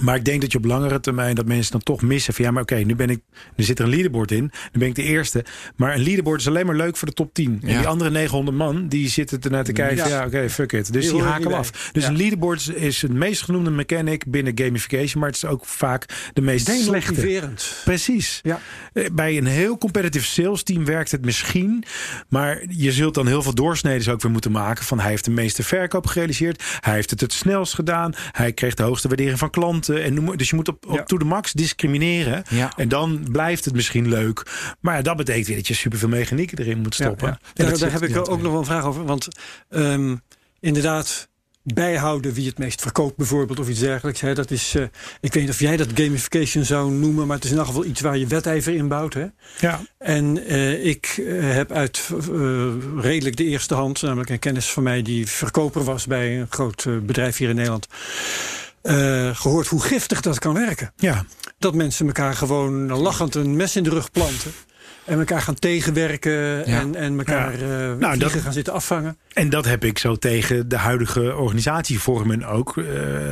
Maar 0.03 0.17
ik 0.17 0.25
denk 0.25 0.41
dat 0.41 0.53
je 0.53 0.59
op 0.59 0.65
langere 0.65 1.01
termijn 1.01 1.35
dat 1.35 1.47
mensen 1.47 1.73
dan 1.73 1.83
toch 1.83 2.03
missen 2.03 2.35
van 2.35 2.45
ja, 2.45 2.51
maar 2.51 2.63
oké, 2.63 2.75
nu 2.77 2.95
ben 2.97 3.11
ik, 3.11 3.21
er 3.57 3.65
zit 3.65 3.79
er 3.79 3.85
een 3.85 3.91
leaderboard 3.91 4.31
in, 4.31 4.43
nu 4.73 4.79
ben 4.79 4.89
ik 4.89 4.95
de 4.95 5.03
eerste. 5.03 5.45
Maar 5.77 5.95
een 5.95 6.03
leaderboard 6.03 6.41
is 6.41 6.49
alleen 6.49 6.67
maar 6.67 6.75
leuk 6.77 6.97
voor 6.97 7.09
de 7.09 7.15
top 7.15 7.35
10. 7.35 7.59
En 7.63 7.77
die 7.79 7.87
andere 7.87 8.11
900 8.11 8.57
man, 8.57 8.89
die 8.89 9.09
zitten 9.09 9.41
ernaar 9.41 9.65
te 9.65 9.73
kijken 9.73 9.97
Ja. 9.97 10.07
ja, 10.21 10.27
oké, 10.27 10.51
fuck 10.51 10.73
it. 10.73 10.93
Dus 10.93 11.05
Die 11.05 11.13
die, 11.13 11.23
haken 11.23 11.53
af. 11.55 11.91
Dus 11.93 12.03
Ja. 12.03 12.09
een 12.09 12.17
leaderboard 12.17 12.71
is- 12.75 13.03
het 13.03 13.13
meest 13.13 13.43
genoemde 13.43 13.71
mechanic 13.71 14.25
binnen 14.31 14.53
gamification, 14.59 15.21
maar 15.21 15.29
het 15.29 15.37
is 15.37 15.45
ook 15.45 15.65
vaak 15.67 16.31
de 16.33 16.41
meest 16.41 16.67
slechte. 16.85 17.15
Precies. 17.85 18.41
Ja. 18.43 18.61
Eh, 18.93 19.05
Bij 19.13 19.37
een 19.37 19.47
heel 19.47 19.79
competitive 19.79 20.27
sales 20.27 20.63
team 20.63 20.85
werkt 20.85 21.11
het 21.11 21.25
misschien. 21.25 21.85
Maar 22.29 22.63
je 22.69 22.93
zult 22.93 23.15
dan 23.15 23.27
heel 23.27 23.43
veel 23.43 23.55
doorsneden 23.55 24.13
ook 24.13 24.23
weer 24.23 24.31
moeten 24.33 24.53
maken. 24.53 24.85
Van 24.85 25.01
hij 25.01 25.11
heeft 25.11 25.25
de 25.25 25.31
meeste 25.31 25.63
verkoop 25.63 26.07
gerealiseerd. 26.07 26.63
Hij 26.81 26.95
heeft 26.95 27.11
het 27.11 27.21
het 27.21 27.33
snelst 27.33 27.75
gedaan. 27.75 28.13
Hij 28.33 28.53
kreeg 28.53 28.75
de 28.75 28.83
hoogste 28.83 29.09
waardering 29.09 29.39
van 29.39 29.51
klanten. 29.51 29.85
En 29.89 30.37
dus 30.37 30.51
je 30.51 30.57
moet 30.57 30.68
op, 30.68 30.87
op 30.87 30.97
Ja. 30.97 31.05
to 31.05 31.16
the 31.16 31.24
max 31.24 31.53
discrimineren. 31.53 32.45
Ja. 32.49 32.72
En 32.76 32.89
dan 32.89 33.26
blijft 33.30 33.64
het 33.64 33.74
misschien 33.74 34.09
leuk. 34.09 34.43
Maar 34.80 35.03
dat 35.03 35.16
betekent 35.16 35.47
weer 35.47 35.57
dat 35.57 35.66
je 35.66 35.74
superveel 35.74 36.09
mechanieken 36.09 36.59
erin 36.59 36.78
moet 36.78 36.95
stoppen. 36.95 37.28
Ja, 37.28 37.64
En 37.64 37.78
Daar, 37.78 37.93
heb 37.93 38.03
ik 38.03 38.16
ook 38.16 38.43
nog 38.43 38.51
wel 38.51 38.59
een 38.59 38.64
vraag 38.64 38.84
over. 38.84 39.05
Want 39.05 39.28
ehm, 39.68 40.16
inderdaad, 40.61 41.28
bijhouden 41.74 42.32
wie 42.32 42.47
het 42.47 42.59
meest 42.59 42.80
verkoopt 42.80 43.16
bijvoorbeeld 43.16 43.59
of 43.59 43.68
iets 43.68 43.80
dergelijks. 43.80 44.20
Hè, 44.20 44.34
dat 44.34 44.51
is, 44.51 44.74
eh, 44.74 44.82
ik 45.20 45.32
weet 45.32 45.43
niet 45.43 45.53
of 45.53 45.61
jij 45.61 45.76
dat 45.76 45.89
gamification 45.95 46.64
zou 46.64 46.93
noemen, 46.93 47.26
maar 47.26 47.37
het 47.37 47.45
is 47.45 47.51
in 47.51 47.57
elk 47.57 47.66
geval 47.66 47.84
iets 47.84 48.01
waar 48.01 48.16
je 48.18 48.26
wedijver 48.26 48.74
in 48.74 48.89
bouwt. 48.89 49.14
Hè? 49.14 49.26
Ja. 49.59 49.80
En 49.99 50.47
eh, 50.47 50.84
ik 50.87 51.07
eh, 51.26 51.41
heb 51.41 51.72
uit 51.72 52.11
redelijk 52.97 53.37
de 53.37 53.45
eerste 53.45 53.74
hand, 53.74 54.03
namelijk 54.03 54.30
een 54.30 54.39
kennis 54.39 54.70
van 54.70 54.82
mij 54.82 55.03
die 55.03 55.26
verkoper 55.26 55.84
was 55.84 56.07
bij 56.07 56.41
een 56.41 56.47
groot 56.51 56.87
bedrijf 57.03 57.37
hier 57.37 57.49
in 57.49 57.55
Nederland, 57.57 57.87
eh, 58.87 59.37
gehoord 59.37 59.66
hoe 59.66 59.80
giftig 59.80 60.20
dat 60.20 60.39
kan 60.39 60.55
werken. 60.55 60.93
ja. 60.97 61.24
Dat 61.59 61.74
mensen 61.74 62.07
elkaar 62.07 62.34
gewoon 62.34 62.93
lachend 62.93 63.34
een 63.34 63.57
mes 63.57 63.76
in 63.76 63.82
de 63.82 63.91
rug 63.91 64.11
planten. 64.11 64.53
En 65.07 65.19
elkaar 65.19 65.43
gaan 65.43 65.55
tegenwerken 65.55 66.65
en, 66.65 66.95
en 66.95 67.19
elkaar 67.19 67.53
eh 67.55 67.95
Nou, 67.99 68.19
dat- 68.19 68.33
gaan 68.33 68.53
zitten 68.53 68.73
afvangen. 68.73 69.17
En 69.33 69.49
dat 69.51 69.65
heb 69.65 69.85
ik 69.85 69.99
zo 69.99 70.17
tegen 70.17 70.69
de 70.69 70.77
huidige 70.77 71.35
organisatievormen 71.37 72.45
ook. 72.45 72.77
eh, 72.77 72.85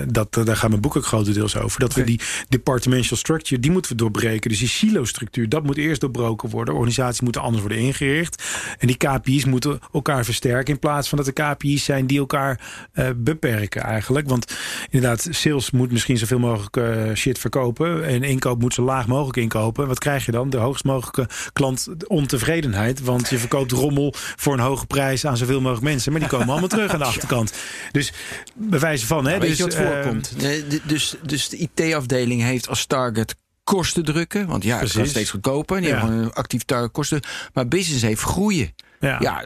dat, 0.08 0.34
daar 0.44 0.56
gaat 0.56 0.68
mijn 0.68 0.80
boek 0.80 0.96
ook 0.96 1.06
grotendeels 1.06 1.56
over. 1.56 1.80
Dat 1.80 1.94
we 1.94 2.04
die 2.04 2.20
departmental 2.48 3.16
structure, 3.16 3.60
die 3.60 3.70
moeten 3.70 3.90
we 3.90 3.96
doorbreken. 3.96 4.50
Dus 4.50 4.58
die 4.58 4.68
silo-structuur, 4.68 5.48
dat 5.48 5.62
moet 5.62 5.76
eerst 5.76 6.00
doorbroken 6.00 6.48
worden. 6.50 6.74
Organisaties 6.74 7.20
moeten 7.20 7.40
anders 7.42 7.60
worden 7.60 7.78
ingericht. 7.82 8.42
En 8.78 8.86
die 8.86 8.96
KPI's 8.96 9.44
moeten 9.44 9.78
elkaar 9.92 10.24
versterken. 10.24 10.74
In 10.74 10.78
plaats 10.80 11.08
van 11.08 11.18
dat 11.18 11.26
de 11.26 11.32
KPI's 11.42 11.84
zijn 11.84 12.06
die 12.06 12.18
elkaar 12.18 12.60
eh, 12.92 13.08
beperken 13.16 13.82
eigenlijk. 13.82 14.28
Want 14.28 14.56
inderdaad, 14.90 15.28
sales 15.30 15.70
moet 15.70 15.92
misschien 15.92 16.18
zoveel 16.18 16.38
mogelijk 16.38 16.76
eh, 16.76 17.14
shit 17.14 17.38
verkopen. 17.38 18.04
En 18.04 18.22
inkoop 18.22 18.60
moet 18.60 18.74
zo 18.74 18.82
laag 18.82 19.06
mogelijk 19.06 19.36
inkopen. 19.38 19.86
Wat 19.88 19.98
krijg 19.98 20.26
je 20.26 20.32
dan? 20.32 20.50
De 20.50 20.56
hoogst 20.56 20.84
mogelijke 20.84 21.26
klantontevredenheid. 21.64 23.00
Want 23.00 23.28
je 23.28 23.38
verkoopt 23.38 23.72
rommel 23.72 24.12
voor 24.16 24.52
een 24.52 24.58
hoge 24.60 24.86
prijs 24.86 25.26
aan 25.26 25.36
zoveel 25.36 25.60
mogelijk 25.60 25.84
mensen. 25.84 26.12
Maar 26.12 26.20
die 26.20 26.30
komen 26.30 26.48
allemaal 26.48 26.68
terug 26.68 26.92
aan 26.92 26.98
de 26.98 27.04
achterkant. 27.14 27.52
Dus 27.92 28.12
bij 28.54 28.78
wijze 28.78 29.06
van. 29.06 29.26
Hè, 29.26 29.38
Weet 29.38 29.48
dus, 29.48 29.58
je 29.58 29.64
wat 29.64 29.74
eh, 29.74 29.86
voorkomt? 29.86 30.34
Dus, 30.86 31.14
dus 31.22 31.48
de 31.48 31.56
IT-afdeling 31.56 32.42
heeft 32.42 32.68
als 32.68 32.86
target 32.86 33.34
kosten 33.64 34.04
drukken. 34.04 34.46
Want 34.46 34.64
ja, 34.64 34.78
het 34.78 34.90
gaat 34.90 35.08
steeds 35.08 35.30
goedkoper. 35.30 35.80
Die 35.80 35.88
Ja. 35.90 35.98
hebben 35.98 36.16
een 36.16 36.32
actief 36.32 36.62
target 36.62 36.90
kosten. 36.92 37.20
Maar 37.52 37.68
business 37.68 38.02
heeft 38.02 38.20
groeien. 38.22 38.74
Ja. 39.00 39.16
Ja, 39.20 39.44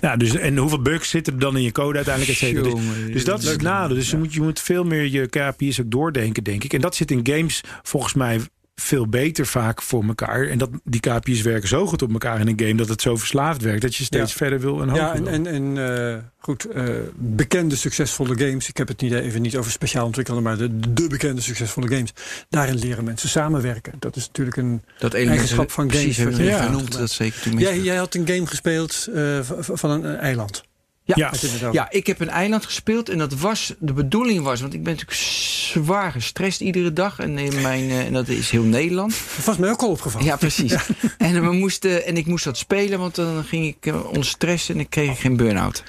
Ja, 0.00 0.16
dus, 0.16 0.34
en 0.34 0.56
hoeveel 0.56 0.82
bugs 0.82 1.08
zitten 1.08 1.32
er 1.32 1.38
dan 1.38 1.56
in 1.56 1.62
je 1.62 1.72
code 1.72 1.96
uiteindelijk? 1.96 2.40
Et 2.40 2.46
cetera. 2.46 2.62
Dus, 2.74 3.12
dus 3.12 3.24
dat 3.24 3.42
is 3.42 3.48
het 3.48 3.62
nadeel. 3.62 3.96
Dus 3.96 4.10
je, 4.10 4.16
moet, 4.16 4.34
je 4.34 4.40
moet 4.40 4.60
veel 4.60 4.84
meer 4.84 5.06
je 5.08 5.26
KPI's 5.28 5.80
ook 5.80 5.90
doordenken, 5.90 6.44
denk 6.44 6.64
ik. 6.64 6.72
En 6.72 6.80
dat 6.80 6.94
zit 6.94 7.10
in 7.10 7.20
games 7.22 7.60
volgens 7.82 8.14
mij 8.14 8.40
veel 8.74 9.08
beter 9.08 9.46
vaak 9.46 9.82
voor 9.82 10.04
elkaar. 10.04 10.46
En 10.48 10.58
dat 10.58 10.70
die 10.84 11.00
KPI's 11.00 11.42
werken 11.42 11.68
zo 11.68 11.86
goed 11.86 12.02
op 12.02 12.12
elkaar 12.12 12.40
in 12.40 12.48
een 12.48 12.58
game... 12.60 12.74
dat 12.74 12.88
het 12.88 13.02
zo 13.02 13.16
verslaafd 13.16 13.62
werkt 13.62 13.82
dat 13.82 13.94
je 13.94 14.04
steeds 14.04 14.30
Ja. 14.30 14.36
verder 14.36 14.60
wil 14.60 14.82
en 14.82 14.88
hoger 14.88 15.04
Ja, 15.04 15.14
en, 15.14 15.22
wil. 15.24 15.32
en, 15.32 15.46
en 15.46 15.98
eh, 16.14 16.18
goed, 16.38 16.64
eh, 16.64 16.84
bekende 17.16 17.76
succesvolle 17.76 18.38
games. 18.38 18.68
Ik 18.68 18.76
heb 18.76 18.88
het 18.88 19.00
niet 19.00 19.12
even 19.12 19.42
niet 19.42 19.56
over 19.56 19.70
speciaal 19.70 20.06
ontwikkelen, 20.06 20.42
maar 20.42 20.56
de, 20.58 20.78
de 20.92 21.06
bekende 21.06 21.40
succesvolle 21.40 21.88
games. 21.88 22.12
Daarin 22.48 22.74
leren 22.78 23.04
mensen 23.04 23.28
samenwerken. 23.28 23.92
Dat 23.98 24.16
is 24.16 24.26
natuurlijk 24.26 24.56
een. 24.56 24.82
dat 24.98 25.14
Eigenschap 25.14 25.70
van 25.70 25.90
games 25.90 26.02
Precies, 26.04 26.24
wat 26.24 26.36
je- 26.36 26.42
Ja. 26.44 26.62
genoemd. 26.64 26.92
Dat 26.98 27.10
zeker 27.10 27.58
Jij, 27.58 27.80
jij 27.80 27.96
had 27.96 28.14
een 28.14 28.26
game 28.26 28.46
gespeeld 28.46 29.08
eh, 29.14 29.38
van 29.58 29.90
een, 29.90 30.04
een 30.04 30.16
eiland. 30.16 30.62
Ja, 31.04 31.32
Ja. 31.72 31.90
Ik 31.90 32.06
heb 32.06 32.20
een 32.20 32.28
eiland 32.28 32.64
gespeeld 32.64 33.08
en 33.08 33.18
dat 33.18 33.34
was, 33.34 33.74
de 33.78 33.92
bedoeling 33.92 34.42
was, 34.42 34.60
want 34.60 34.74
ik 34.74 34.82
ben 34.82 34.92
natuurlijk 34.92 35.20
zwaar 35.20 36.12
gestrest 36.12 36.60
iedere 36.60 36.92
dag 36.92 37.18
en, 37.18 37.38
in 37.38 37.60
mijn, 37.60 37.90
eh, 37.90 38.06
en 38.06 38.12
dat 38.12 38.28
is 38.28 38.50
heel 38.50 38.62
Nederland. 38.62 39.14
Dat 39.36 39.44
was 39.44 39.56
mij 39.56 39.70
ook 39.70 39.80
al 39.80 39.88
opgevallen. 39.88 40.26
Ja, 40.26 40.36
precies. 40.36 40.74
En, 41.18 41.44
we 41.44 41.52
moesten, 41.52 42.06
en 42.06 42.16
ik 42.16 42.26
moest 42.26 42.44
dat 42.44 42.58
spelen, 42.58 42.98
want 42.98 43.14
dan 43.14 43.44
ging 43.44 43.66
ik 43.66 43.86
uh, 43.86 44.12
ontstrest 44.12 44.70
en 44.70 44.80
ik 44.80 44.90
kreeg 44.90 45.20
geen 45.20 45.36
burn-out. 45.36 45.82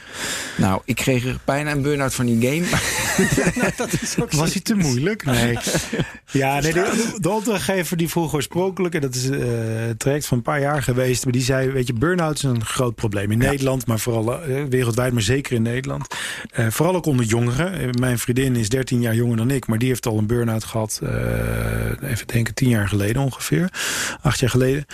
Nou, 0.58 0.82
ik 0.86 0.96
kreeg 0.96 1.26
er 1.26 1.38
bijna 1.46 1.72
een 1.72 1.82
burn-out 1.82 2.14
van 2.14 2.26
die 2.26 2.42
game. 2.42 2.66
Was 4.38 4.54
hij 4.54 4.62
te 4.62 4.76
moeilijk? 4.76 5.26
Nee. 5.26 5.58
Ja, 6.32 6.60
nee, 6.60 6.74
de, 6.74 7.16
de 7.18 7.30
opdrachtgever 7.30 7.98
die 7.98 8.10
vroeg 8.10 8.34
oorspronkelijk, 8.34 8.96
en 8.96 9.02
dat 9.02 9.16
is 9.16 9.30
eh, 9.30 9.40
het 9.88 10.00
traject 10.00 10.26
van 10.26 10.38
een 10.38 10.44
paar 10.44 10.60
jaar 10.60 10.84
geweest, 10.84 11.24
maar 11.24 11.34
die 11.34 11.42
zei, 11.42 11.72
weet 11.72 11.88
je, 11.88 11.94
burn-out 11.94 12.36
is 12.36 12.44
een 12.44 12.66
groot 12.66 12.96
probleem 12.96 13.32
in 13.32 13.38
Nederland, 13.38 13.86
maar 13.86 14.00
vooral 14.00 14.44
eh, 14.44 14.64
maar 15.14 15.22
zeker 15.22 15.54
in 15.54 15.62
Nederland. 15.62 16.16
Eh, 16.52 16.68
vooral 16.70 16.96
ook 16.96 17.06
onder 17.06 17.26
jongeren. 17.26 17.74
Eh, 17.74 17.90
mijn 18.00 18.20
vriendin 18.20 18.56
is 18.56 18.70
13 18.70 19.02
jaar 19.02 19.16
jonger 19.16 19.38
dan 19.38 19.52
ik, 19.52 19.68
maar 19.68 19.78
die 19.78 19.88
heeft 19.88 20.06
al 20.06 20.18
een 20.18 20.28
burn-out 20.28 20.64
gehad, 20.64 21.00
eh, 21.04 22.10
even 22.10 22.28
denken, 22.28 22.54
10 22.54 22.70
jaar 22.70 22.88
geleden 22.88 23.22
ongeveer, 23.22 23.70
acht 24.22 24.40
jaar 24.40 24.50
geleden. 24.50 24.86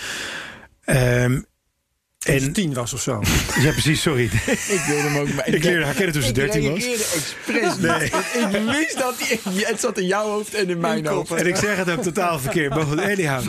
Ehm, 0.84 1.40
en, 2.26 2.52
tien 2.52 2.72
was 2.74 2.92
of 2.92 3.00
zo. 3.00 3.22
ja, 3.64 3.70
precies, 3.72 4.02
sorry. 4.02 4.24
ik 4.76 4.82
wilde 4.86 5.02
hem 5.02 5.16
ook 5.16 5.34
maar. 5.34 5.48
Ik 5.48 5.64
leerde 5.64 5.84
haar 5.84 5.94
kennen 5.94 6.12
toen 6.12 6.22
ze 6.22 6.32
13 6.32 6.70
was. 6.70 6.84
expres. 6.86 7.76
Nee. 7.78 8.04
Ik 8.50 8.62
wist 8.66 8.98
dat 8.98 9.14
hij, 9.18 9.38
het 9.44 9.80
zat 9.80 9.98
in 9.98 10.06
jouw 10.06 10.26
hoofd 10.28 10.54
en 10.54 10.68
in 10.68 10.78
mijn 10.80 11.06
hoofd. 11.06 11.32
En 11.32 11.46
ik 11.46 11.56
zeg 11.56 11.76
het 11.76 11.90
ook 11.90 12.02
totaal 12.02 12.38
verkeerd. 12.38 12.74
Maar 12.74 12.84
goed, 12.84 13.00
anyhow. 13.00 13.42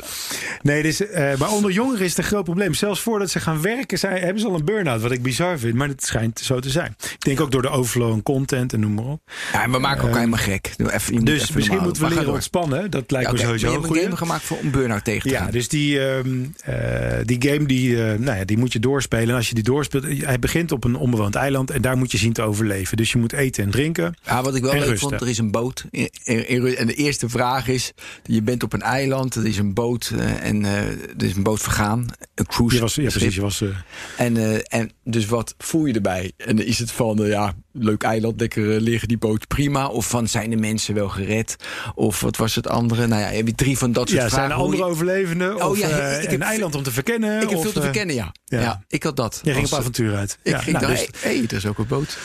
Nee, 0.61 0.81
dus, 0.83 1.07
eh, 1.07 1.37
maar 1.37 1.51
onder 1.51 1.71
jongeren 1.71 2.01
is 2.03 2.09
het 2.09 2.17
een 2.17 2.23
groot 2.23 2.43
probleem. 2.43 2.73
Zelfs 2.73 3.01
voordat 3.01 3.29
ze 3.29 3.39
gaan 3.39 3.61
werken, 3.61 3.99
zijn, 3.99 4.21
hebben 4.21 4.39
ze 4.41 4.47
al 4.47 4.55
een 4.55 4.65
burn-out. 4.65 5.01
Wat 5.01 5.11
ik 5.11 5.21
bizar 5.21 5.59
vind, 5.59 5.73
maar 5.75 5.87
het 5.87 6.05
schijnt 6.05 6.39
zo 6.39 6.59
te 6.59 6.69
zijn. 6.69 6.95
Ik 7.01 7.19
denk 7.19 7.41
ook 7.41 7.51
door 7.51 7.61
de 7.61 7.69
overflow 7.69 8.11
aan 8.11 8.23
content 8.23 8.73
en 8.73 8.79
noem 8.79 8.93
maar 8.93 9.05
op. 9.05 9.21
Ja, 9.53 9.63
en 9.63 9.71
we 9.71 9.79
maken 9.79 10.01
elkaar 10.01 10.17
helemaal 10.19 10.39
gek. 10.43 10.73
Doe 10.77 10.93
Even, 10.93 11.25
Dus 11.25 11.41
even 11.41 11.55
misschien 11.55 11.81
moeten 11.83 12.01
we 12.03 12.09
leren 12.09 12.25
door. 12.25 12.33
ontspannen. 12.33 12.91
Dat 12.91 13.11
lijkt 13.11 13.27
Ja, 13.27 13.33
me 13.33 13.39
oké, 13.39 13.45
sowieso 13.47 13.65
een 13.67 13.71
je 13.73 13.79
hebt 13.87 13.95
een 13.95 14.01
game 14.03 14.17
gemaakt 14.17 14.43
voor 14.43 14.57
om 14.57 14.71
burn-out 14.71 15.03
tegen 15.03 15.21
te 15.29 15.35
Ja, 15.35 15.41
gaan. 15.41 15.51
dus 15.51 15.67
die, 15.67 15.99
ehm, 16.07 16.27
eh, 16.63 17.17
die 17.23 17.37
game 17.49 17.65
die, 17.65 18.03
eh, 18.03 18.17
nou 18.19 18.37
ja, 18.37 18.45
die 18.45 18.57
moet 18.61 18.73
je 18.73 18.79
doorspelen. 18.79 19.29
En 19.29 19.35
als 19.35 19.47
je 19.49 19.55
die 19.55 19.63
doorspeelt, 19.63 20.03
eh, 20.05 20.25
hij 20.25 20.39
begint 20.39 20.71
op 20.71 20.83
een 20.83 20.95
onbewoond 20.95 21.35
eiland. 21.35 21.71
En 21.71 21.81
daar 21.81 21.97
moet 21.97 22.11
je 22.11 22.17
zien 22.17 22.33
te 22.33 22.41
overleven. 22.41 22.97
Dus 22.97 23.11
je 23.11 23.17
moet 23.17 23.33
eten 23.33 23.63
en 23.63 23.71
drinken. 23.71 24.15
Ja, 24.23 24.43
wat 24.43 24.55
ik 24.55 24.61
wel 24.61 24.73
leuk 24.73 24.81
rusten. 24.83 25.09
vond, 25.09 25.21
er 25.21 25.29
is 25.29 25.37
een 25.37 25.51
boot. 25.51 25.85
In- 25.91 26.09
in- 26.23 26.47
in- 26.47 26.75
en 26.75 26.87
de 26.87 26.93
eerste 26.93 27.29
vraag 27.29 27.67
is, 27.67 27.93
je 28.23 28.41
bent 28.41 28.63
op 28.63 28.73
een 28.73 28.81
eiland, 28.81 29.35
er 29.35 29.45
is 29.45 29.57
een 29.57 29.73
boot 29.73 30.11
eh, 30.17 30.43
en 30.43 30.65
eh, 30.65 30.77
er 30.87 31.23
is 31.23 31.35
een 31.35 31.43
boot 31.43 31.61
vergaan. 31.61 32.05
Een 32.35 32.45
cruise 32.45 32.75
Je 32.75 32.81
was, 32.81 32.95
ja, 32.95 33.09
precies. 33.09 33.35
Je 33.35 33.41
was, 33.41 33.61
eh, 33.61 33.69
En, 34.17 34.63
en 34.67 34.91
dus 35.03 35.25
wat 35.25 35.55
voel 35.57 35.85
je 35.85 35.93
erbij? 35.93 36.31
En 36.37 36.65
is 36.65 36.79
het 36.79 36.91
van, 36.91 37.17
ja, 37.17 37.53
leuk 37.73 38.03
eiland, 38.03 38.39
lekker 38.39 38.75
eh, 38.75 38.81
liggen 38.81 39.07
die 39.07 39.17
boot, 39.17 39.47
prima. 39.47 39.87
Of 39.87 40.07
van, 40.09 40.27
zijn 40.27 40.49
de 40.49 40.55
mensen 40.55 40.93
wel 40.93 41.09
gered? 41.09 41.55
Of 41.95 42.21
wat 42.21 42.37
was 42.37 42.55
het 42.55 42.67
andere? 42.67 43.07
Nou 43.07 43.21
ja, 43.21 43.27
heb 43.27 43.47
je 43.47 43.55
drie 43.55 43.77
van 43.77 43.91
dat 43.91 44.09
soort 44.09 44.21
ja, 44.21 44.27
vragen. 44.29 44.47
zijn 44.47 44.51
er 44.51 44.57
je- 44.57 44.63
andere 44.63 44.83
overlevenden? 44.83 45.55
Oh, 45.55 45.69
of 45.69 45.79
ja, 45.79 45.89
eh, 45.89 46.23
ik 46.23 46.29
heb 46.29 46.39
een 46.39 46.45
eiland 46.47 46.75
om 46.75 46.83
te 46.83 46.91
verkennen? 46.91 47.41
Ik 47.41 47.49
heb 47.49 47.57
of, 47.57 47.63
veel 47.63 47.71
te 47.71 47.77
eh, 47.79 47.83
verkennen, 47.83 48.15
ja. 48.15 48.33
ja. 48.45 48.61
ja. 48.61 48.83
ik 48.87 49.03
had 49.03 49.15
dat. 49.15 49.39
Je 49.43 49.53
ging 49.53 49.65
op 49.65 49.73
avontuur 49.73 50.15
uit. 50.15 50.37
Ik 50.43 50.51
ja, 50.51 50.59
ging 50.59 50.79
nou, 50.79 50.87
daar, 50.87 50.95
dus- 50.95 51.21
hé, 51.21 51.37
hey, 51.37 51.43
er 51.47 51.53
is 51.55 51.65
ook 51.65 51.77
een 51.77 51.87
boot. 51.87 52.17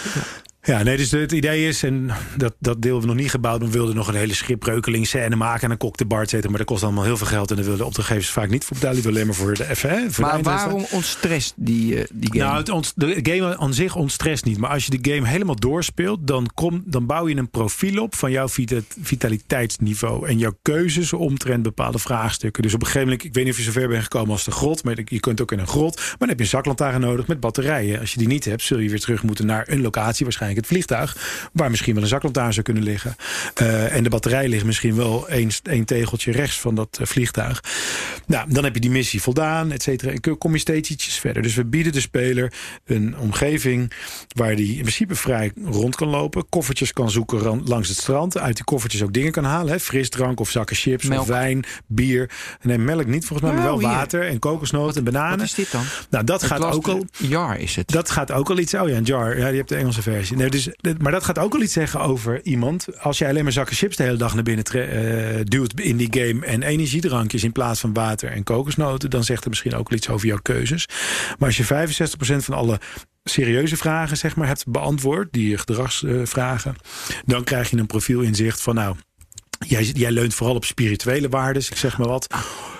Ja, 0.66 0.82
nee, 0.82 0.96
dus 0.96 1.10
het 1.10 1.32
idee 1.32 1.68
is, 1.68 1.82
en 1.82 2.10
dat, 2.36 2.54
dat 2.58 2.82
deel 2.82 3.00
we 3.00 3.06
nog 3.06 3.16
niet 3.16 3.30
gebouwd, 3.30 3.60
we 3.60 3.70
wilden 3.70 3.94
nog 3.94 4.08
een 4.08 4.14
hele 4.14 4.34
schipbreukeling 4.34 5.06
scène 5.06 5.36
maken 5.36 5.62
en 5.64 5.70
een 5.70 5.76
kok 5.76 5.96
de 5.96 6.04
bar 6.06 6.28
zetten, 6.28 6.50
maar 6.50 6.58
dat 6.58 6.66
kost 6.68 6.82
allemaal 6.82 7.04
heel 7.04 7.16
veel 7.16 7.26
geld 7.26 7.50
en 7.50 7.56
daar 7.56 7.64
willen 7.64 7.78
de 7.80 7.84
opdrachtgevers 7.84 8.30
vaak 8.30 8.48
niet 8.50 8.64
voor 8.64 8.76
betalen. 8.76 8.94
Die 9.02 9.04
willen 9.04 9.18
alleen 9.20 9.36
maar 9.36 9.56
voor 9.56 9.66
de 9.66 9.74
F, 9.74 10.14
voor 10.14 10.24
Maar 10.24 10.42
waarom 10.42 10.86
ontstrest 10.90 11.52
die, 11.56 11.98
eh, 11.98 12.04
die 12.12 12.32
game? 12.32 12.44
Nou, 12.44 12.56
het 12.58 12.68
ont- 12.68 12.92
de 12.96 13.18
game 13.22 13.58
aan 13.58 13.74
zich 13.74 13.94
ontstrest 13.96 14.44
niet. 14.44 14.58
Maar 14.58 14.70
als 14.70 14.86
je 14.86 14.98
de 14.98 15.10
game 15.14 15.28
helemaal 15.28 15.56
doorspeelt, 15.56 16.26
dan, 16.26 16.50
kom, 16.54 16.82
dan 16.86 17.06
bouw 17.06 17.28
je 17.28 17.36
een 17.36 17.50
profiel 17.50 18.02
op 18.02 18.14
van 18.14 18.30
jouw 18.30 18.48
vita- 18.48 18.80
vitaliteitsniveau. 19.02 20.28
En 20.28 20.38
jouw 20.38 20.56
keuzes 20.62 21.12
omtrent 21.12 21.62
bepaalde 21.62 21.98
vraagstukken. 21.98 22.62
Dus 22.62 22.74
op 22.74 22.80
een 22.80 22.86
gegeven 22.86 23.08
moment, 23.08 23.24
ik 23.26 23.34
weet 23.34 23.44
niet 23.44 23.52
of 23.52 23.58
je 23.58 23.64
zover 23.64 23.88
bent 23.88 24.02
gekomen 24.02 24.30
als 24.30 24.44
de 24.44 24.50
grot. 24.50 24.84
Maar 24.84 24.98
je 25.04 25.20
kunt 25.20 25.40
ook 25.40 25.52
in 25.52 25.58
een 25.58 25.66
grot. 25.66 25.96
Maar 25.96 26.14
dan 26.18 26.28
heb 26.28 26.38
je 26.38 26.44
een 26.44 26.50
zaklantaarn 26.50 27.00
nodig 27.00 27.26
met 27.26 27.40
batterijen. 27.40 28.00
Als 28.00 28.12
je 28.12 28.18
die 28.18 28.28
niet 28.28 28.44
hebt, 28.44 28.62
zul 28.62 28.78
je 28.78 28.88
weer 28.88 29.00
terug 29.00 29.22
moeten 29.22 29.46
naar 29.46 29.64
een 29.68 29.80
locatie. 29.80 30.24
Waarschijnlijk 30.24 30.55
het 30.56 30.66
vliegtuig. 30.66 31.16
Waar 31.52 31.70
misschien 31.70 31.94
wel 31.94 32.02
een 32.02 32.08
zaklantaarn 32.08 32.52
zou 32.52 32.64
kunnen 32.64 32.82
liggen. 32.82 33.16
Eh, 33.54 33.94
en 33.94 34.02
de 34.02 34.08
batterij 34.10 34.48
ligt 34.48 34.64
misschien 34.64 34.96
wel 34.96 35.28
één, 35.62 35.84
tegeltje 35.84 36.32
rechts 36.32 36.60
van 36.60 36.74
dat 36.74 36.98
eh, 37.00 37.06
vliegtuig. 37.06 37.62
Nou, 38.26 38.52
dan 38.52 38.64
heb 38.64 38.74
je 38.74 38.80
die 38.80 38.90
missie 38.90 39.22
voldaan, 39.22 39.72
et 39.72 39.82
cetera. 39.82 40.12
En 40.12 40.38
kom 40.38 40.52
je 40.52 40.58
steeds 40.58 40.90
ietsjes 40.90 41.18
verder. 41.18 41.42
Dus 41.42 41.54
we 41.54 41.64
bieden 41.64 41.92
de 41.92 42.00
speler 42.00 42.52
een 42.84 43.18
omgeving 43.18 43.92
waar 44.34 44.56
die 44.56 44.74
in 44.74 44.80
principe 44.80 45.14
vrij 45.14 45.52
rond 45.64 45.96
kan 45.96 46.08
lopen. 46.08 46.48
Koffertjes 46.48 46.92
kan 46.92 47.10
zoeken 47.10 47.62
langs 47.64 47.88
het 47.88 47.98
strand. 47.98 48.38
Uit 48.38 48.56
die 48.56 48.64
koffertjes 48.64 49.02
ook 49.02 49.12
dingen 49.12 49.32
kan 49.32 49.44
halen. 49.44 49.72
Hè? 49.72 49.80
Frisdrank 49.80 50.40
of 50.40 50.50
zakken 50.50 50.76
chips 50.76 51.06
Melk. 51.06 51.20
of 51.20 51.26
wijn, 51.26 51.64
bier. 51.86 52.30
Nee, 52.62 52.78
melk 52.78 53.06
niet 53.06 53.26
volgens 53.26 53.48
mij, 53.48 53.58
maar 53.58 53.64
Oh, 53.72 53.80
wel 53.80 53.90
water 53.90 54.26
en 54.28 54.38
kokosnoten 54.38 54.96
en 54.96 55.04
bananen. 55.04 55.38
Wat 55.38 55.46
is 55.46 55.54
dit 55.54 55.70
dan? 55.70 55.82
Nou, 56.10 56.24
dat 56.24 56.42
gaat 56.42 56.62
ook 56.62 56.88
al... 56.88 57.04
Jar 57.18 57.60
is 57.60 57.76
het. 57.76 57.88
Dat 57.88 58.10
gaat 58.10 58.32
ook 58.32 58.50
al 58.50 58.58
iets. 58.58 58.74
Oh 58.74 58.88
ja, 58.88 58.96
een 58.96 59.02
jar. 59.04 59.38
Ja, 59.38 59.48
die 59.48 59.56
hebt 59.56 59.68
de 59.68 59.76
Engelse 59.76 60.02
versie. 60.02 60.36
Nee, 60.36 60.45
dus, 60.50 60.68
dit- 60.76 61.02
maar 61.02 61.12
dat 61.12 61.24
gaat 61.24 61.38
ook 61.38 61.54
al 61.54 61.60
iets 61.62 61.72
zeggen 61.72 62.00
over 62.00 62.44
iemand. 62.44 63.00
Als 63.00 63.18
jij 63.18 63.28
alleen 63.28 63.42
maar 63.42 63.52
zakken 63.52 63.76
chips 63.76 63.96
de 63.96 64.02
hele 64.02 64.16
dag 64.16 64.34
naar 64.34 64.42
binnen 64.42 64.64
eh, 64.64 65.40
duwt 65.44 65.80
in 65.80 65.96
die 65.96 66.08
game. 66.10 66.46
en 66.46 66.62
energiedrankjes 66.62 67.44
in 67.44 67.52
plaats 67.52 67.80
van 67.80 67.92
water 67.92 68.30
en 68.30 68.44
kokosnoten. 68.44 69.10
dan 69.10 69.24
zegt 69.24 69.40
het 69.40 69.48
misschien 69.48 69.74
ook 69.74 69.88
al 69.90 69.96
iets 69.96 70.08
over 70.08 70.26
jouw 70.26 70.38
keuzes. 70.42 70.86
Maar 71.38 71.48
als 71.48 71.56
je 71.56 71.64
65% 71.64 72.44
van 72.44 72.54
alle 72.54 72.80
serieuze 73.24 73.76
vragen 73.76 74.16
zeg 74.16 74.36
maar, 74.36 74.46
hebt 74.46 74.64
beantwoord. 74.68 75.32
die 75.32 75.58
gedragsvragen. 75.58 76.76
dan 77.24 77.44
krijg 77.44 77.70
je 77.70 77.76
een 77.76 77.86
profielinzicht 77.86 78.60
van 78.60 78.74
nou. 78.74 78.96
Jij, 79.58 79.84
jij 79.84 80.10
leunt 80.10 80.34
vooral 80.34 80.54
op 80.54 80.64
spirituele 80.64 81.28
waarden, 81.28 81.62
ik 81.70 81.76
zeg 81.76 81.98
maar 81.98 82.08
wat. 82.08 82.26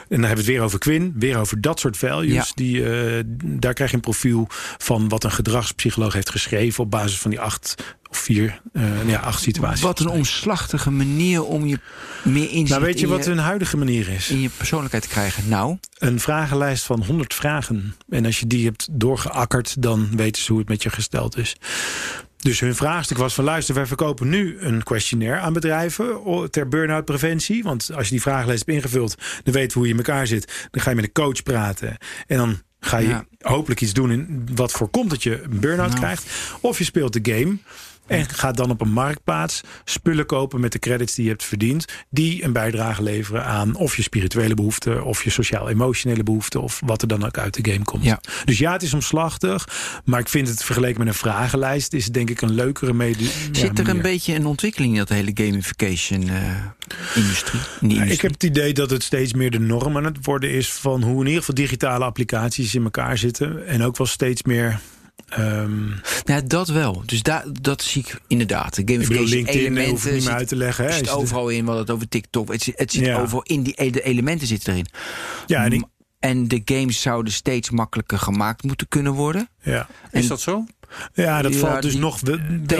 En 0.08 0.16
dan 0.20 0.26
hebben 0.26 0.44
we 0.44 0.50
het 0.50 0.60
weer 0.60 0.60
over 0.60 0.78
Quinn, 0.78 1.14
weer 1.16 1.38
over 1.38 1.60
dat 1.60 1.80
soort 1.80 1.96
values. 1.96 2.32
Ja. 2.32 2.44
Die, 2.54 2.84
eh, 2.84 3.22
daar 3.44 3.74
krijg 3.74 3.90
je 3.90 3.96
een 3.96 4.02
profiel 4.02 4.46
van 4.78 5.08
wat 5.08 5.24
een 5.24 5.30
gedragspsycholoog 5.30 6.12
heeft 6.12 6.30
geschreven 6.30 6.84
op 6.84 6.90
basis 6.90 7.18
van 7.18 7.30
die 7.30 7.40
acht 7.40 7.74
of 8.10 8.18
vier, 8.18 8.60
eh, 8.72 9.08
ja, 9.08 9.20
acht 9.20 9.42
situaties. 9.42 9.82
Wat 9.82 10.00
een 10.00 10.08
omslachtige 10.08 10.90
manier 10.90 11.44
om 11.44 11.66
je 11.66 11.78
meer 12.22 12.50
inzicht 12.50 12.68
nou, 12.68 12.82
weet 12.82 13.00
je 13.00 13.06
wat 13.06 13.24
je, 13.24 13.30
hun 13.30 13.38
huidige 13.38 13.76
manier 13.76 14.08
is? 14.08 14.30
in 14.30 14.40
je 14.40 14.50
persoonlijkheid 14.56 15.02
te 15.02 15.08
krijgen. 15.08 15.48
Nou, 15.48 15.76
Een 15.98 16.20
vragenlijst 16.20 16.84
van 16.84 17.04
100 17.04 17.34
vragen. 17.34 17.96
En 18.08 18.24
als 18.24 18.40
je 18.40 18.46
die 18.46 18.64
hebt 18.64 18.88
doorgeakkerd, 18.90 19.82
dan 19.82 20.16
weten 20.16 20.42
ze 20.42 20.50
hoe 20.50 20.60
het 20.60 20.68
met 20.68 20.82
je 20.82 20.90
gesteld 20.90 21.36
is. 21.36 21.56
Dus 22.46 22.60
hun 22.60 22.74
vraagstuk 22.74 23.16
was 23.16 23.34
van 23.34 23.44
luister, 23.44 23.74
wij 23.74 23.86
verkopen 23.86 24.28
nu 24.28 24.56
een 24.60 24.82
questionnaire 24.82 25.38
aan 25.40 25.52
bedrijven 25.52 26.20
ter 26.50 26.68
burn-out 26.68 27.04
preventie. 27.04 27.62
Want 27.62 27.90
als 27.94 28.04
je 28.04 28.10
die 28.10 28.20
vragenlijst 28.22 28.66
hebt 28.66 28.78
ingevuld, 28.78 29.14
dan 29.44 29.54
weet 29.54 29.72
je 29.72 29.78
hoe 29.78 29.86
je 29.86 29.92
in 29.92 29.98
elkaar 29.98 30.26
zit. 30.26 30.68
Dan 30.70 30.82
ga 30.82 30.90
je 30.90 30.96
met 30.96 31.04
een 31.04 31.12
coach 31.12 31.42
praten. 31.42 31.96
En 32.26 32.36
dan 32.36 32.60
ga 32.80 32.98
je 32.98 33.08
Ja. 33.08 33.24
hopelijk 33.40 33.80
iets 33.80 33.92
doen 33.92 34.10
in 34.10 34.48
wat 34.54 34.72
voorkomt 34.72 35.10
dat 35.10 35.22
je 35.22 35.42
een 35.42 35.60
burn-out 35.60 35.88
Nou. 35.88 36.00
krijgt. 36.00 36.26
Of 36.60 36.78
je 36.78 36.84
speelt 36.84 37.24
de 37.24 37.32
game. 37.32 37.56
En 38.06 38.28
gaat 38.28 38.56
dan 38.56 38.70
op 38.70 38.80
een 38.80 38.92
marktplaats 38.92 39.60
spullen 39.84 40.26
kopen 40.26 40.60
met 40.60 40.72
de 40.72 40.78
credits 40.78 41.14
die 41.14 41.24
je 41.24 41.30
hebt 41.30 41.44
verdiend. 41.44 41.84
Die 42.10 42.44
een 42.44 42.52
bijdrage 42.52 43.02
leveren 43.02 43.44
aan 43.44 43.74
of 43.74 43.96
je 43.96 44.02
spirituele 44.02 44.54
behoeften. 44.54 45.04
Of 45.04 45.24
je 45.24 45.30
sociaal-emotionele 45.30 46.22
behoeften. 46.22 46.62
Of 46.62 46.80
wat 46.84 47.02
er 47.02 47.08
dan 47.08 47.24
ook 47.24 47.38
uit 47.38 47.64
de 47.64 47.72
game 47.72 47.84
komt. 47.84 48.04
Ja. 48.04 48.20
Dus 48.44 48.58
ja, 48.58 48.72
het 48.72 48.82
is 48.82 48.94
omslachtig. 48.94 49.68
Maar 50.04 50.20
ik 50.20 50.28
vind 50.28 50.48
het 50.48 50.64
vergeleken 50.64 50.98
met 50.98 51.08
een 51.08 51.14
vragenlijst. 51.14 51.92
Is 51.92 52.04
het 52.04 52.14
denk 52.14 52.30
ik 52.30 52.40
een 52.40 52.54
leukere 52.54 52.92
mede. 52.92 53.24
ja, 53.24 53.30
zit 53.52 53.78
er 53.78 53.88
een 53.88 54.02
beetje 54.02 54.34
een 54.34 54.46
ontwikkeling 54.46 54.92
in 54.92 54.98
dat 54.98 55.08
hele 55.08 55.30
gamification-industrie? 55.34 57.60
in 57.80 57.88
die 57.88 57.96
Ja, 57.96 58.02
ik 58.02 58.02
industrie? 58.02 58.18
heb 58.20 58.30
het 58.32 58.42
idee 58.42 58.72
dat 58.72 58.90
het 58.90 59.02
steeds 59.02 59.32
meer 59.32 59.50
de 59.50 59.58
norm 59.60 59.96
aan 59.96 60.04
het 60.04 60.18
worden 60.24 60.50
is 60.50 60.72
van 60.72 61.02
hoe 61.02 61.20
in 61.20 61.26
ieder 61.26 61.38
geval 61.38 61.54
digitale 61.54 62.04
applicaties 62.04 62.74
in 62.74 62.84
elkaar 62.84 63.18
zitten. 63.18 63.66
En 63.66 63.82
ook 63.82 63.96
wel 63.96 64.06
steeds 64.06 64.42
meer. 64.42 64.78
Ehm, 65.28 65.88
Ja, 66.24 66.40
dat 66.40 66.68
wel. 66.68 67.02
Dus 67.06 67.22
daar, 67.22 67.44
dat 67.60 67.82
zie 67.82 68.02
ik 68.02 68.20
inderdaad. 68.28 68.74
De 68.74 68.80
ik 68.80 68.86
bedoel, 68.86 69.02
gamification 69.04 69.28
LinkedIn 69.28 69.62
hoef 69.62 69.64
ik 69.64 69.70
elementen 69.70 69.94
niet 70.04 70.12
meer 70.12 70.20
zit, 70.22 70.30
uit 70.32 70.48
te 70.48 70.56
leggen. 70.56 70.84
Hè? 70.84 70.92
zit 70.92 71.10
overal 71.10 71.48
in. 71.48 71.64
Wat 71.64 71.78
het 71.78 71.90
over 71.90 72.08
TikTok. 72.08 72.52
Het 72.52 72.62
zit, 72.62 72.78
het 72.78 72.92
zit 72.92 73.04
Ja. 73.04 73.18
overal 73.20 73.42
in. 73.42 73.62
Die 73.62 73.90
de 73.90 74.02
elementen 74.02 74.46
zitten 74.46 74.72
erin. 74.72 74.86
Ja, 75.46 75.64
en 75.64 75.72
ik, 75.72 75.84
En 76.18 76.48
de 76.48 76.60
games 76.64 77.00
zouden 77.00 77.32
steeds 77.32 77.70
makkelijker 77.70 78.18
gemaakt 78.18 78.62
moeten 78.62 78.88
kunnen 78.88 79.12
worden. 79.12 79.48
Ja. 79.62 79.88
Is 80.10 80.22
En- 80.22 80.28
dat 80.28 80.40
zo? 80.40 80.64
Ja, 81.14 81.42
dat 81.42 81.52
Ja, 81.54 81.58
valt 81.58 81.82
dus 81.82 81.92
die 81.92 82.00
nog 82.00 82.20
wel 82.20 82.38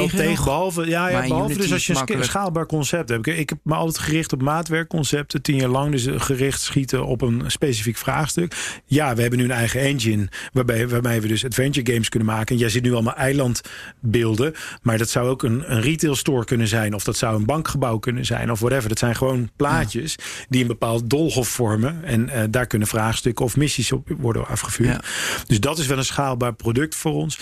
tegen 0.09 0.45
behalve, 0.45 0.87
ja, 0.87 1.09
ja, 1.09 1.21
behalve 1.21 1.45
Unity 1.45 1.61
dus 1.61 1.73
als 1.73 1.87
je 1.87 1.93
een 1.93 1.99
makkelijk. 1.99 2.25
schaalbaar 2.25 2.67
concept 2.67 3.09
hebt. 3.09 3.27
Ik, 3.27 3.37
ik 3.37 3.49
heb 3.49 3.59
me 3.63 3.75
altijd 3.75 3.99
gericht 3.99 4.33
op 4.33 4.43
maatwerkconcepten, 4.43 5.43
tien 5.43 5.57
jaar 5.57 5.69
lang, 5.69 5.91
dus 5.91 6.07
gericht 6.17 6.61
schieten 6.61 7.07
op 7.07 7.23
een 7.23 7.43
specifiek 7.47 7.97
vraagstuk. 7.97 8.81
Ja, 8.85 9.15
we 9.15 9.21
hebben 9.21 9.39
nu 9.39 9.45
een 9.45 9.51
eigen 9.51 9.81
engine 9.81 10.29
waarbij, 10.53 10.89
waarmee 10.89 11.21
we 11.21 11.29
dus 11.29 11.45
adventure 11.45 11.93
games 11.93 12.09
kunnen 12.09 12.29
maken. 12.29 12.55
En 12.55 12.61
jij 12.61 12.69
ziet 12.69 12.83
nu 12.83 12.93
allemaal 12.93 13.15
eilandbeelden, 13.15 14.55
maar 14.83 14.99
dat 14.99 15.11
zou 15.11 15.29
ook 15.29 15.43
een, 15.43 15.73
een 15.73 15.81
retail 15.81 16.15
store 16.17 16.45
kunnen 16.45 16.69
zijn, 16.69 16.95
of 16.95 17.05
dat 17.05 17.17
zou 17.17 17.37
een 17.37 17.45
bankgebouw 17.45 17.99
kunnen 17.99 18.25
zijn, 18.25 18.51
of 18.51 18.61
whatever. 18.61 18.89
Dat 18.89 18.99
zijn 18.99 19.17
gewoon 19.17 19.51
plaatjes 19.57 20.17
die 20.49 20.61
een 20.61 20.67
bepaald 20.67 21.11
doolhof 21.11 21.49
vormen 21.49 22.05
en 22.05 22.29
eh, 22.29 22.43
daar 22.51 22.67
kunnen 22.67 22.89
vraagstukken 22.89 23.45
of 23.45 23.57
missies 23.57 23.93
op 23.93 24.09
worden 24.19 24.47
afgevuurd. 24.47 25.07
Dus 25.47 25.61
dat 25.61 25.79
is 25.79 25.87
wel 25.87 25.99
een 25.99 26.05
schaalbaar 26.05 26.55
product 26.55 26.95
voor 26.95 27.13
ons. 27.13 27.39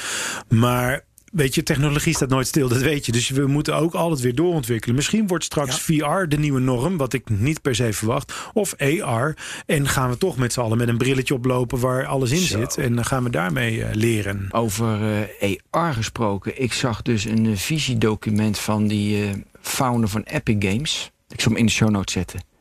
Maar 0.55 1.05
weet 1.33 1.55
je, 1.55 1.63
technologie 1.63 2.15
staat 2.15 2.29
nooit 2.29 2.47
stil, 2.47 2.69
dat 2.69 2.81
weet 2.81 3.07
je. 3.07 3.13
Dus 3.13 3.29
we 3.31 3.47
moeten 3.47 3.77
ook 3.77 3.95
altijd 3.95 4.21
weer 4.21 4.35
doorontwikkelen. 4.35 4.97
Misschien 4.97 5.27
wordt 5.27 5.45
straks 5.45 5.81
VR 5.81 6.29
de 6.29 6.39
nieuwe 6.39 6.61
norm, 6.61 6.97
wat 6.97 7.13
ik 7.13 7.29
niet 7.29 7.63
per 7.63 7.75
se 7.75 7.93
verwacht. 7.93 8.33
Of 8.53 8.75
AR. 8.77 9.37
En 9.67 9.89
gaan 9.89 10.11
we 10.11 10.19
toch 10.19 10.37
met 10.37 10.53
z'n 10.53 10.61
allen 10.61 10.79
met 10.79 10.89
een 10.89 10.99
brilletje 10.99 11.35
oplopen 11.35 11.79
waar 11.79 12.07
alles 12.07 12.31
in 12.31 12.39
Zo. 12.39 12.59
zit. 12.59 12.77
En 12.77 12.95
dan 12.95 13.05
gaan 13.05 13.25
we 13.25 13.31
daarmee 13.31 13.85
eh, 13.85 13.95
leren. 13.95 14.47
Over 14.51 15.23
eh 15.41 15.57
AR 15.71 15.95
gesproken. 15.95 16.63
Ik 16.63 16.73
zag 16.73 17.03
dus 17.03 17.25
een 17.25 17.47
eh, 17.47 17.57
visiedocument 17.57 18.59
van 18.59 18.87
die 18.87 19.45
founder 19.61 20.09
van 20.09 20.23
Epic 20.23 20.57
Games. 20.59 21.11
Ik 21.29 21.41
zal 21.41 21.51
hem 21.51 21.61
in 21.61 21.67
de 21.67 21.73
show 21.73 21.91
notes 21.91 22.13
zetten. 22.13 22.54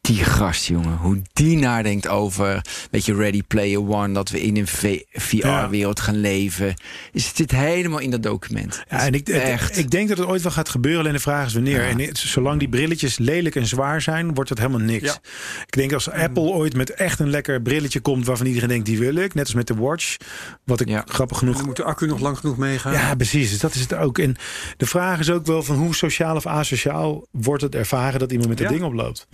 Die 0.00 0.24
gast, 0.24 0.64
jongen. 0.66 0.96
Hoe 0.96 1.22
die 1.32 1.56
nadenkt 1.56 2.08
over, 2.08 2.64
weet 2.90 3.04
je, 3.04 3.14
Ready 3.14 3.42
Player 3.42 3.88
One. 3.88 4.12
Dat 4.14 4.28
we 4.30 4.40
in 4.42 4.56
een 4.56 4.66
VR-wereld 5.12 6.00
gaan 6.00 6.16
leven. 6.20 6.74
Is 7.12 7.26
het 7.26 7.36
zit 7.36 7.50
helemaal 7.50 7.98
in 7.98 8.10
dat 8.10 8.22
document. 8.22 8.82
Ja, 8.90 8.98
en 9.06 9.14
ik, 9.14 9.28
Echt. 9.28 9.78
ik 9.78 9.90
denk 9.90 10.08
dat 10.08 10.18
het 10.18 10.26
ooit 10.26 10.42
wel 10.42 10.52
gaat 10.52 10.68
gebeuren. 10.68 11.00
Alleen 11.00 11.12
de 11.12 11.18
vraag 11.18 11.46
is 11.46 11.52
wanneer. 11.54 11.82
Ja. 11.82 11.88
En 11.88 11.98
het- 12.00 12.18
zolang 12.18 12.58
die 12.58 12.68
brilletjes 12.68 13.18
lelijk 13.18 13.54
en 13.56 13.66
zwaar 13.66 14.02
zijn, 14.02 14.34
wordt 14.34 14.50
het 14.50 14.58
helemaal 14.58 14.80
niks. 14.80 15.04
Ja. 15.04 15.18
Ik 15.66 15.72
denk 15.76 15.92
als 15.92 16.10
Apple 16.10 16.42
ooit 16.42 16.74
met 16.76 16.90
echt 16.90 17.18
een 17.20 17.30
lekker 17.30 17.62
brilletje 17.62 18.00
komt 18.00 18.26
waarvan 18.26 18.46
iedereen 18.46 18.68
denkt 18.68 18.86
die 18.86 18.98
wil 18.98 19.14
ik. 19.14 19.34
Net 19.34 19.44
als 19.44 19.54
met 19.54 19.66
de 19.66 19.74
Watch. 19.74 20.16
Wat 20.64 20.80
ik 20.80 20.88
Ja. 20.88 21.04
grappig 21.08 21.38
genoeg 21.38 21.56
Dan 21.56 21.66
moet 21.66 21.76
de 21.76 21.84
accu 21.84 22.06
nog 22.06 22.20
lang 22.20 22.38
genoeg 22.38 22.56
meegaan. 22.56 22.92
Ja, 22.92 23.14
precies. 23.14 23.50
Dus 23.50 23.58
dat 23.58 23.74
is 23.74 23.80
het 23.80 23.94
ook. 23.94 24.18
En 24.18 24.36
de 24.76 24.86
vraag 24.86 25.18
is 25.18 25.30
ook 25.30 25.46
wel 25.46 25.62
van 25.62 25.76
hoe 25.76 25.94
sociaal 25.94 26.36
of 26.36 26.46
asociaal 26.46 27.26
wordt 27.30 27.62
het 27.62 27.74
ervaren 27.74 28.18
dat 28.18 28.30
iemand 28.30 28.48
met 28.48 28.58
dat 28.58 28.66
Ja. 28.66 28.72
ding 28.72 28.84
oploopt. 28.86 29.26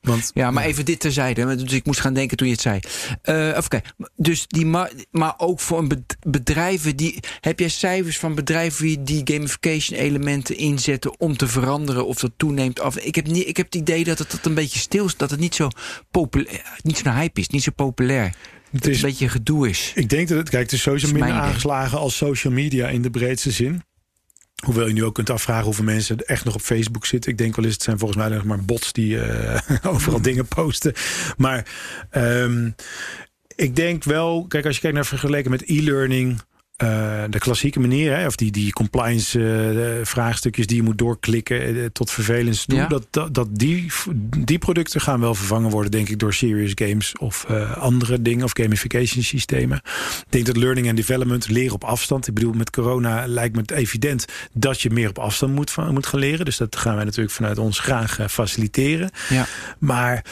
Want 0.00 0.30
Ja, 0.34 0.50
maar 0.50 0.64
even 0.64 0.84
dit 0.84 1.00
terzijde. 1.00 1.56
Dus 1.56 1.72
ik 1.72 1.84
moest 1.86 2.00
gaan 2.00 2.14
denken 2.14 2.36
toen 2.36 2.46
je 2.46 2.52
het 2.52 2.62
zei. 2.62 2.80
Even 3.22 3.68
kijken. 3.68 3.92
Dus 4.16 4.46
die 4.46 4.66
ma- 4.66 4.90
maar 5.10 5.34
ook 5.36 5.60
voor 5.60 5.78
een 5.78 6.04
bedrijven 6.26 6.96
die. 6.96 7.18
Heb 7.40 7.58
jij 7.58 7.68
cijfers 7.68 8.18
van 8.18 8.34
bedrijven 8.34 9.04
die 9.04 9.20
gamification 9.24 9.98
elementen 9.98 10.56
inzetten 10.56 11.20
om 11.20 11.36
te 11.36 11.48
veranderen 11.48 12.06
of 12.06 12.18
dat 12.18 12.30
toeneemt 12.36 12.80
af? 12.80 12.98
Ik 12.98 13.14
heb, 13.14 13.26
niet, 13.26 13.46
ik 13.48 13.56
heb 13.56 13.66
het 13.66 13.74
idee 13.74 14.04
dat 14.04 14.18
het, 14.18 14.30
dat 14.30 14.46
een 14.46 14.54
beetje 14.54 14.78
stil 14.78 15.04
is, 15.04 15.16
dat 15.16 15.30
het 15.30 15.40
niet 15.40 15.54
zo 15.54 15.68
populair, 16.10 16.78
niet 16.82 16.98
zo'n 16.98 17.12
hype 17.14 17.40
is, 17.40 17.48
niet 17.48 17.62
zo 17.62 17.70
populair. 17.74 18.34
het 18.72 18.86
is, 18.86 19.02
een 19.02 19.08
beetje 19.08 19.28
gedoe 19.28 19.68
is. 19.68 19.92
ik 19.94 20.08
denk 20.08 20.28
dat 20.28 20.38
het, 20.38 20.48
kijk, 20.48 20.62
het 20.62 20.72
is 20.72 20.82
sowieso 20.82 21.12
minder 21.12 21.30
aangeslagen 21.32 21.98
als 21.98 22.16
social 22.16 22.52
media 22.52 22.88
in 22.88 23.02
de 23.02 23.10
breedste 23.10 23.50
zin. 23.50 23.82
Hoewel 24.60 24.86
je 24.86 24.92
nu 24.92 25.04
ook 25.04 25.14
kunt 25.14 25.30
afvragen 25.30 25.64
hoeveel 25.64 25.84
mensen 25.84 26.16
echt 26.26 26.44
nog 26.44 26.54
op 26.54 26.60
Facebook 26.60 27.06
zitten. 27.06 27.30
Ik 27.30 27.38
denk 27.38 27.56
wel 27.56 27.64
eens, 27.64 27.74
het 27.74 27.82
zijn 27.82 27.98
volgens 27.98 28.20
mij 28.20 28.28
nog 28.28 28.44
maar 28.44 28.64
bots 28.64 28.92
die 28.92 29.20
eh, 29.20 29.60
overal 29.92 30.22
dingen 30.22 30.46
posten. 30.46 30.92
Maar 31.36 31.66
ehm, 32.10 32.70
ik 33.54 33.76
denk 33.76 34.04
wel, 34.04 34.46
kijk, 34.48 34.66
als 34.66 34.74
je 34.74 34.80
kijkt 34.80 34.96
naar 34.96 35.06
vergeleken 35.06 35.50
met 35.50 35.62
e-learning. 35.66 36.40
Eh, 36.80 37.24
de 37.30 37.38
klassieke 37.38 37.80
manier, 37.80 38.16
hè, 38.16 38.26
of 38.26 38.36
die, 38.36 38.50
die 38.50 38.72
compliance 38.72 39.38
eh, 39.98 40.04
vraagstukjes 40.06 40.66
die 40.66 40.76
je 40.76 40.82
moet 40.82 40.98
doorklikken 40.98 41.60
eh, 41.76 41.84
tot 41.92 42.10
vervelens 42.10 42.64
toe, 42.64 42.78
Ja. 42.78 42.86
dat, 42.86 43.06
dat, 43.10 43.34
dat 43.34 43.48
die, 43.52 43.86
die 44.38 44.58
producten 44.58 45.00
gaan 45.00 45.20
wel 45.20 45.34
vervangen 45.34 45.70
worden, 45.70 45.90
denk 45.90 46.08
ik, 46.08 46.18
door 46.18 46.34
serious 46.34 46.72
games 46.74 47.12
of 47.18 47.46
andere 47.78 48.22
dingen 48.22 48.44
of 48.44 48.50
gamification 48.52 49.22
systemen. 49.22 49.76
Ik 49.76 50.24
denk 50.28 50.46
dat 50.46 50.56
learning 50.56 50.88
and 50.88 50.96
development, 50.96 51.48
leren 51.48 51.74
op 51.74 51.84
afstand. 51.84 52.26
Ik 52.26 52.34
bedoel, 52.34 52.52
met 52.52 52.70
corona 52.70 53.26
lijkt 53.26 53.54
me 53.54 53.60
het 53.60 53.70
evident 53.70 54.24
dat 54.52 54.80
je 54.80 54.90
meer 54.90 55.08
op 55.08 55.18
afstand 55.18 55.54
moet, 55.54 55.70
van, 55.70 55.92
moet 55.92 56.06
gaan 56.06 56.20
leren. 56.20 56.44
Dus 56.44 56.56
dat 56.56 56.76
gaan 56.76 56.94
wij 56.94 57.04
natuurlijk 57.04 57.34
vanuit 57.34 57.58
ons 57.58 57.78
graag 57.78 58.18
faciliteren. 58.30 59.10
Ja. 59.28 59.46
Maar 59.78 60.24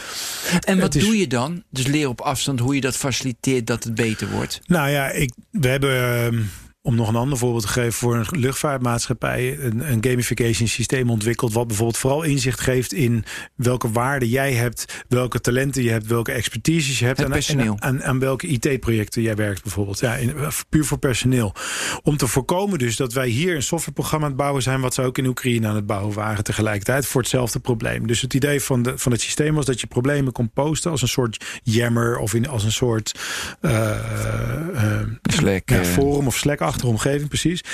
En 0.60 0.80
wat 0.80 0.94
is- 0.94 1.04
doe 1.04 1.16
je 1.18 1.26
dan? 1.26 1.62
Dus 1.70 1.86
leren 1.86 2.10
op 2.10 2.20
afstand 2.20 2.60
hoe 2.60 2.74
je 2.74 2.80
dat 2.80 2.96
faciliteert 2.96 3.66
dat 3.66 3.84
het 3.84 3.94
beter 3.94 4.28
wordt. 4.30 4.60
Nou 4.66 4.90
ja, 4.90 5.10
ik, 5.10 5.32
we 5.50 5.68
hebben, 5.68 6.37
Um, 6.38 6.67
om 6.82 6.94
nog 6.94 7.08
een 7.08 7.16
ander 7.16 7.38
voorbeeld 7.38 7.62
te 7.62 7.68
geven, 7.68 7.92
voor 7.92 8.16
een 8.16 8.26
luchtvaartmaatschappij 8.30 9.58
een, 9.58 9.92
een 9.92 10.04
gamification 10.04 10.68
systeem 10.68 11.10
ontwikkeld. 11.10 11.52
Wat 11.52 11.66
bijvoorbeeld 11.66 11.98
vooral 11.98 12.22
inzicht 12.22 12.60
geeft 12.60 12.92
in 12.92 13.24
welke 13.54 13.90
waarden 13.90 14.28
jij 14.28 14.52
hebt, 14.52 15.04
welke 15.08 15.40
talenten 15.40 15.82
je 15.82 15.90
hebt, 15.90 16.06
welke 16.06 16.32
expertises 16.32 16.98
je 16.98 17.04
hebt. 17.04 17.16
Het 17.18 17.26
en- 17.26 17.32
personeel. 17.32 17.74
En, 17.74 17.82
aan, 17.82 18.04
aan 18.04 18.18
welke 18.18 18.46
IT-projecten 18.46 19.22
jij 19.22 19.34
werkt 19.34 19.62
bijvoorbeeld. 19.62 19.98
Ja, 19.98 20.14
in- 20.14 20.34
puur 20.68 20.84
voor 20.84 20.98
personeel. 20.98 21.54
Om 22.02 22.16
te 22.16 22.26
voorkomen 22.26 22.78
dus 22.78 22.96
dat 22.96 23.12
wij 23.12 23.28
hier 23.28 23.54
een 23.54 23.62
softwareprogramma 23.62 24.24
aan 24.24 24.32
het 24.32 24.40
bouwen 24.40 24.62
zijn, 24.62 24.80
wat 24.80 24.94
ze 24.94 25.02
ook 25.02 25.18
in 25.18 25.26
Oekraïne 25.26 25.66
aan 25.66 25.74
het 25.74 25.86
bouwen 25.86 26.14
waren 26.14 26.44
tegelijkertijd 26.44 27.06
voor 27.06 27.20
hetzelfde 27.20 27.58
probleem. 27.58 28.06
Dus 28.06 28.20
het 28.20 28.34
idee 28.34 28.60
van, 28.60 28.82
de, 28.82 28.98
van 28.98 29.12
het 29.12 29.20
systeem 29.20 29.54
was 29.54 29.64
dat 29.64 29.80
je 29.80 29.86
problemen 29.86 30.32
kon 30.32 30.50
posten 30.50 30.90
als 30.90 31.02
een 31.02 31.08
soort 31.08 31.60
jammer 31.62 32.18
of 32.18 32.34
in, 32.34 32.48
als 32.48 32.64
een 32.64 32.72
soort 32.72 33.18
eh, 33.60 35.00
eh, 35.00 35.06
Slack, 35.22 35.68
ja, 35.70 35.78
eh, 35.78 35.84
forum 35.84 36.26
of 36.26 36.36
Slack-achtige 36.68 37.08
omgeving, 37.08 37.28
precies. 37.28 37.64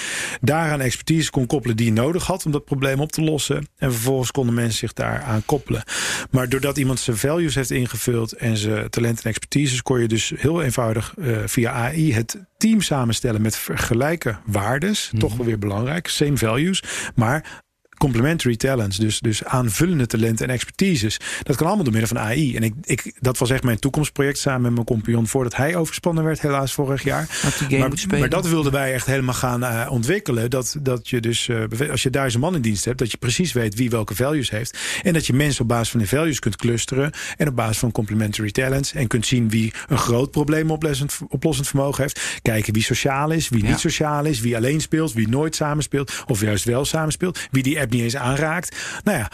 Daaraan 0.41 0.81
expertise 0.81 1.31
kon 1.31 1.47
koppelen 1.47 1.77
die 1.77 1.87
je 1.87 1.93
nodig 1.93 2.27
had 2.27 2.47
om 2.47 2.53
dat 2.53 2.65
probleem 2.65 3.01
op 3.01 3.13
te 3.13 3.23
lossen. 3.23 3.69
En 3.77 3.93
vervolgens 3.93 4.31
konden 4.31 4.55
mensen 4.55 4.79
zich 4.79 4.93
daaraan 4.93 5.45
koppelen. 5.45 5.83
Maar 6.31 6.49
doordat 6.49 6.77
iemand 6.77 7.01
zijn 7.01 7.17
values 7.17 7.55
heeft 7.55 7.71
ingevuld 7.71 8.33
en 8.33 8.57
zijn 8.57 8.91
talenten 8.91 9.25
en 9.25 9.31
expertises, 9.31 9.83
kon 9.83 10.01
je 10.01 10.09
dus 10.09 10.33
heel 10.37 10.63
eenvoudig 10.63 11.15
eh, 11.19 11.37
via 11.47 11.73
AI 11.73 12.13
het 12.13 12.37
team 12.57 12.81
samenstellen 12.81 13.43
met 13.43 13.57
vergelijke 13.57 14.37
waardes. 14.47 15.11
Toch 15.19 15.37
wel 15.37 15.47
weer 15.47 15.59
belangrijk, 15.59 16.09
same 16.09 16.37
values. 16.37 16.83
Maar 17.15 17.63
complementary 17.97 18.57
talents, 18.57 18.97
dus, 18.97 19.21
dus 19.21 19.45
aanvullende 19.45 20.07
talenten 20.07 20.47
en 20.49 20.55
expertises. 20.55 21.21
Dat 21.43 21.57
kan 21.57 21.67
allemaal 21.67 21.85
door 21.85 21.93
middel 21.93 22.17
van 22.17 22.25
AI. 22.27 22.57
En 22.57 22.63
ik, 22.63 22.75
ik, 22.83 23.13
dat 23.21 23.39
was 23.39 23.51
echt 23.51 23.63
mijn 23.63 23.79
toekomstproject 23.79 24.39
samen 24.39 24.63
met 24.63 24.73
mijn 24.73 24.87
compagnon 24.87 25.27
voordat 25.27 25.57
hij 25.57 25.77
overspannen 25.77 26.25
werd, 26.25 26.41
helaas 26.41 26.73
vorig 26.73 27.03
jaar. 27.03 27.29
Maar, 27.71 27.91
maar 28.19 28.29
dat 28.29 28.49
wilden 28.49 28.73
wij 28.73 28.93
echt 28.93 29.07
helemaal 29.07 29.35
gaan 29.35 29.65
eh, 29.65 29.91
ontwikkelen. 29.91 30.51
Dat, 30.51 30.77
dat 30.81 31.09
je 31.09 31.21
dus, 31.21 31.49
eh, 31.49 31.91
als 31.91 32.03
je 32.03 32.11
duizend 32.11 32.43
man 32.43 32.55
in 32.55 32.61
dienst 32.61 32.85
hebt, 32.85 32.99
dat 32.99 33.11
je 33.11 33.17
precies 33.17 33.53
weet 33.53 33.75
wie 33.75 33.91
welke 33.91 34.15
values 34.15 34.51
heeft. 34.51 34.79
En 35.03 35.13
dat 35.13 35.27
je 35.27 35.33
mensen 35.33 35.63
op 35.63 35.69
basis 35.69 35.91
van 35.91 36.01
die 36.01 36.09
values 36.09 36.39
kunt 36.39 36.57
clusteren. 36.57 37.13
En 37.37 37.49
op 37.49 37.57
basis 37.57 37.79
van 37.79 37.93
complementary 37.93 38.51
talents. 38.51 38.93
En 38.93 39.07
kunt 39.07 39.27
zien 39.27 39.49
wie 39.49 39.73
een 39.89 39.99
groot 39.99 40.31
probleem 40.31 40.71
oplossend, 40.71 41.19
oplossend 41.29 41.69
vermogen 41.69 42.03
heeft. 42.03 42.39
Kijken 42.43 42.73
wie 42.73 42.83
sociaal 42.83 43.31
is, 43.31 43.49
wie 43.49 43.63
Ja. 43.63 43.69
niet 43.69 43.79
sociaal 43.79 44.25
is. 44.25 44.41
Wie 44.41 44.57
alleen 44.57 44.81
speelt, 44.81 45.13
wie 45.13 45.29
nooit 45.29 45.55
samenspeelt. 45.57 46.25
Of 46.27 46.41
juist 46.41 46.65
wel 46.65 46.85
samenspeelt. 46.85 47.39
Wie 47.51 47.63
die 47.63 47.79
app 47.85 47.93
niet 47.93 48.03
eens 48.03 48.17
aanraakt. 48.17 48.77
Nou 49.05 49.19
ja. 49.19 49.31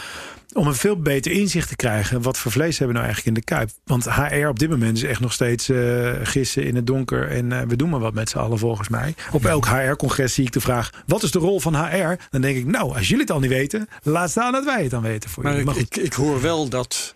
Om 0.53 0.67
een 0.67 0.75
veel 0.75 0.97
beter 1.03 1.33
inzicht 1.33 1.69
te 1.69 1.77
krijgen. 1.77 2.23
Wat 2.23 2.39
voor 2.39 2.53
vlees 2.53 2.79
hebben 2.79 2.97
we 2.97 3.03
nou 3.03 3.05
eigenlijk 3.05 3.37
in 3.37 3.43
de 3.45 3.55
kuip? 3.55 3.71
Want 3.85 4.11
HR 4.15 4.47
op 4.47 4.59
dit 4.59 4.71
moment 4.71 4.97
is 4.97 5.03
echt 5.03 5.21
nog 5.21 5.33
steeds 5.33 5.69
eh, 5.69 6.11
gissen 6.23 6.65
in 6.65 6.75
het 6.77 6.87
donker. 6.87 7.29
En 7.29 7.53
eh, 7.53 7.61
we 7.69 7.77
doen 7.77 7.89
maar 7.91 8.01
wat 8.01 8.15
met 8.15 8.29
z'n 8.31 8.39
allen 8.39 8.59
volgens 8.59 8.89
mij. 8.89 9.15
Op 9.33 9.45
elk 9.45 9.67
HR-congres 9.67 10.35
zie 10.35 10.45
ik 10.45 10.53
de 10.53 10.61
vraag: 10.61 10.91
wat 11.07 11.23
is 11.23 11.31
de 11.31 11.39
rol 11.39 11.61
van 11.61 11.75
HR? 11.77 12.15
Dan 12.31 12.41
denk 12.41 12.57
ik, 12.57 12.67
nou, 12.67 12.95
als 12.97 13.09
jullie 13.09 13.23
het 13.23 13.31
al 13.33 13.41
niet 13.41 13.51
weten, 13.51 13.89
laat 14.03 14.31
staan 14.31 14.53
dat 14.53 14.65
wij 14.65 14.83
het 14.83 14.91
dan 14.91 15.03
weten 15.03 15.31
voor 15.31 15.43
Maar 15.43 15.53
jullie. 15.53 15.69
ik, 15.69 15.75
Maar 15.75 15.85
ik, 15.85 15.97
ik 15.97 16.13
hoor 16.13 16.41
wel 16.41 16.69
dat, 16.69 17.13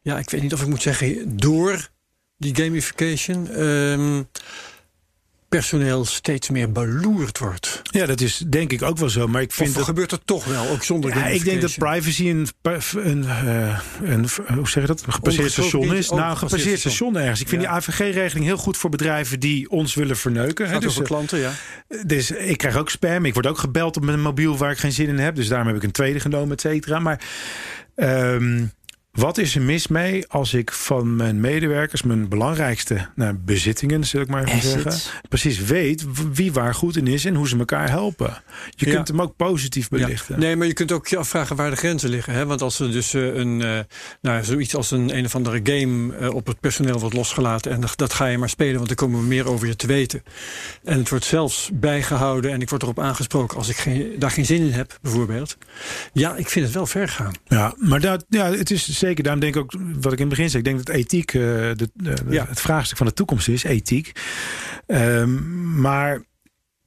ja, 0.00 0.18
ik 0.18 0.30
weet 0.30 0.42
niet 0.42 0.52
of 0.52 0.62
ik 0.62 0.68
moet 0.68 0.82
zeggen, 0.82 1.36
door 1.36 1.88
die 2.36 2.54
gamification 2.56 3.48
ehm, 3.48 4.22
personeel 5.56 6.04
steeds 6.04 6.50
meer 6.50 6.72
beloerd 6.72 7.38
wordt. 7.38 7.82
ja, 7.90 8.06
dat 8.06 8.20
is 8.20 8.44
denk 8.48 8.72
ik 8.72 8.82
ook 8.82 8.98
wel 8.98 9.08
zo. 9.08 9.28
Maar 9.28 9.42
ik 9.42 9.52
vind 9.52 9.68
Of 9.68 9.74
dat. 9.74 9.84
gebeurt 9.84 10.12
er 10.12 10.24
toch 10.24 10.44
wel, 10.44 10.68
ook 10.68 10.82
zonder 10.82 11.16
Ja, 11.16 11.26
ik 11.26 11.44
denk 11.44 11.60
dat 11.60 11.74
privacy 11.78 12.28
een, 12.28 12.48
een, 12.94 13.24
eh, 13.24 13.78
een, 14.02 14.26
hoe 14.54 14.68
zeg 14.68 14.82
je 14.82 14.86
dat? 14.86 15.02
Een 15.06 15.12
gepasseerd 15.12 15.52
station 15.52 15.94
is. 15.94 16.10
Nou, 16.10 16.30
een 16.30 16.36
gepasseerd 16.36 16.78
station. 16.78 17.16
ergens. 17.16 17.40
Ik 17.40 17.48
vind 17.48 17.62
Ja. 17.62 17.68
die 17.68 17.76
AVG-regeling 17.76 18.44
heel 18.46 18.56
goed 18.56 18.76
voor 18.76 18.90
bedrijven 18.90 19.40
die 19.40 19.70
ons 19.70 19.94
willen 19.94 20.16
verneuken. 20.16 20.68
hè. 20.68 20.78
Dus, 20.78 20.98
eh, 20.98 21.04
klanten, 21.04 21.38
ja. 21.38 21.52
Dus 22.06 22.30
ik 22.30 22.56
krijg 22.58 22.76
ook 22.76 22.90
spam. 22.90 23.24
Ik 23.24 23.34
word 23.34 23.46
ook 23.46 23.58
gebeld 23.58 23.96
op 23.96 24.04
mijn 24.04 24.20
mobiel 24.20 24.56
waar 24.56 24.70
ik 24.70 24.78
geen 24.78 24.92
zin 24.92 25.08
in 25.08 25.18
heb. 25.18 25.34
Dus 25.34 25.48
daarom 25.48 25.66
heb 25.66 25.76
ik 25.76 25.82
een 25.82 25.90
tweede 25.90 26.20
genomen, 26.20 26.50
et 26.52 26.60
cetera. 26.60 26.98
Maar 26.98 27.20
ehm, 27.94 28.64
Wat 29.12 29.38
is 29.38 29.54
er 29.54 29.62
mis 29.62 29.86
mee 29.86 30.28
als 30.28 30.54
ik 30.54 30.72
van 30.72 31.16
mijn 31.16 31.40
medewerkers, 31.40 32.02
mijn 32.02 32.28
belangrijkste 32.28 33.08
nou, 33.14 33.34
bezittingen, 33.34 34.04
zal 34.04 34.20
ik 34.20 34.28
maar 34.28 34.44
even 34.44 34.54
Assets. 34.56 34.72
zeggen, 34.82 35.20
precies 35.28 35.58
weet 35.64 36.04
wie 36.32 36.52
waar 36.52 36.74
goed 36.74 36.96
in 36.96 37.06
is 37.06 37.24
en 37.24 37.34
hoe 37.34 37.48
ze 37.48 37.58
elkaar 37.58 37.88
helpen? 37.90 38.42
Je 38.70 38.86
Ja. 38.86 38.94
kunt 38.94 39.08
hem 39.08 39.20
ook 39.20 39.36
positief 39.36 39.88
Ja. 39.90 39.96
belichten. 39.98 40.38
Nee, 40.40 40.56
maar 40.56 40.66
je 40.66 40.72
kunt 40.72 40.92
ook 40.92 41.06
je 41.08 41.16
afvragen 41.16 41.56
waar 41.56 41.70
de 41.70 41.76
grenzen 41.76 42.10
liggen. 42.10 42.32
Hè? 42.34 42.46
Want 42.46 42.62
als 42.62 42.80
er 42.80 42.92
dus 42.92 43.14
eh, 43.14 43.34
een, 43.34 43.62
eh, 43.62 43.78
nou, 44.20 44.44
zoiets 44.44 44.74
als 44.74 44.90
een 44.90 45.16
een 45.16 45.24
of 45.24 45.34
andere 45.34 45.60
game 45.62 46.16
eh, 46.16 46.34
op 46.34 46.46
het 46.46 46.60
personeel 46.60 46.98
wordt 46.98 47.14
losgelaten. 47.14 47.72
en 47.72 47.80
dat, 47.80 47.92
dat 47.96 48.12
ga 48.12 48.26
je 48.26 48.38
maar 48.38 48.48
spelen, 48.48 48.74
want 48.76 48.86
dan 48.86 48.96
komen 48.96 49.20
we 49.20 49.26
meer 49.26 49.48
over 49.48 49.66
je 49.66 49.76
te 49.76 49.86
weten. 49.86 50.22
En 50.84 50.98
het 50.98 51.08
wordt 51.08 51.24
zelfs 51.24 51.70
bijgehouden 51.72 52.52
en 52.52 52.60
ik 52.60 52.70
word 52.70 52.82
erop 52.82 53.00
aangesproken 53.00 53.56
als 53.58 53.68
ik 53.68 53.76
geen, 53.76 54.12
daar 54.18 54.30
geen 54.30 54.46
zin 54.46 54.62
in 54.62 54.72
heb, 54.72 54.98
bijvoorbeeld. 55.02 55.56
Ja, 56.12 56.36
ik 56.36 56.48
vind 56.48 56.64
het 56.64 56.74
wel 56.74 56.86
ver 56.86 57.08
gaan. 57.08 57.32
Ja, 57.44 57.74
maar 57.78 58.00
dat, 58.00 58.24
ja, 58.28 58.50
het 58.52 58.70
is 58.70 58.98
zeker, 59.06 59.22
daarom 59.22 59.40
denk 59.40 59.54
ik 59.56 59.62
ook, 59.62 59.72
wat 60.00 60.12
ik 60.12 60.18
in 60.18 60.26
het 60.26 60.34
begin 60.36 60.50
zei, 60.50 60.62
ik 60.62 60.68
denk 60.68 60.84
dat 60.86 60.94
ethiek 60.96 61.34
eh, 61.34 61.40
de, 61.42 61.90
de- 61.94 62.14
Ja. 62.28 62.46
het 62.48 62.60
vraagstuk 62.60 62.96
van 62.96 63.06
de 63.06 63.12
toekomst 63.12 63.48
is, 63.48 63.64
ethiek. 63.64 64.12
Ehm, 64.86 65.80
maar 65.80 66.22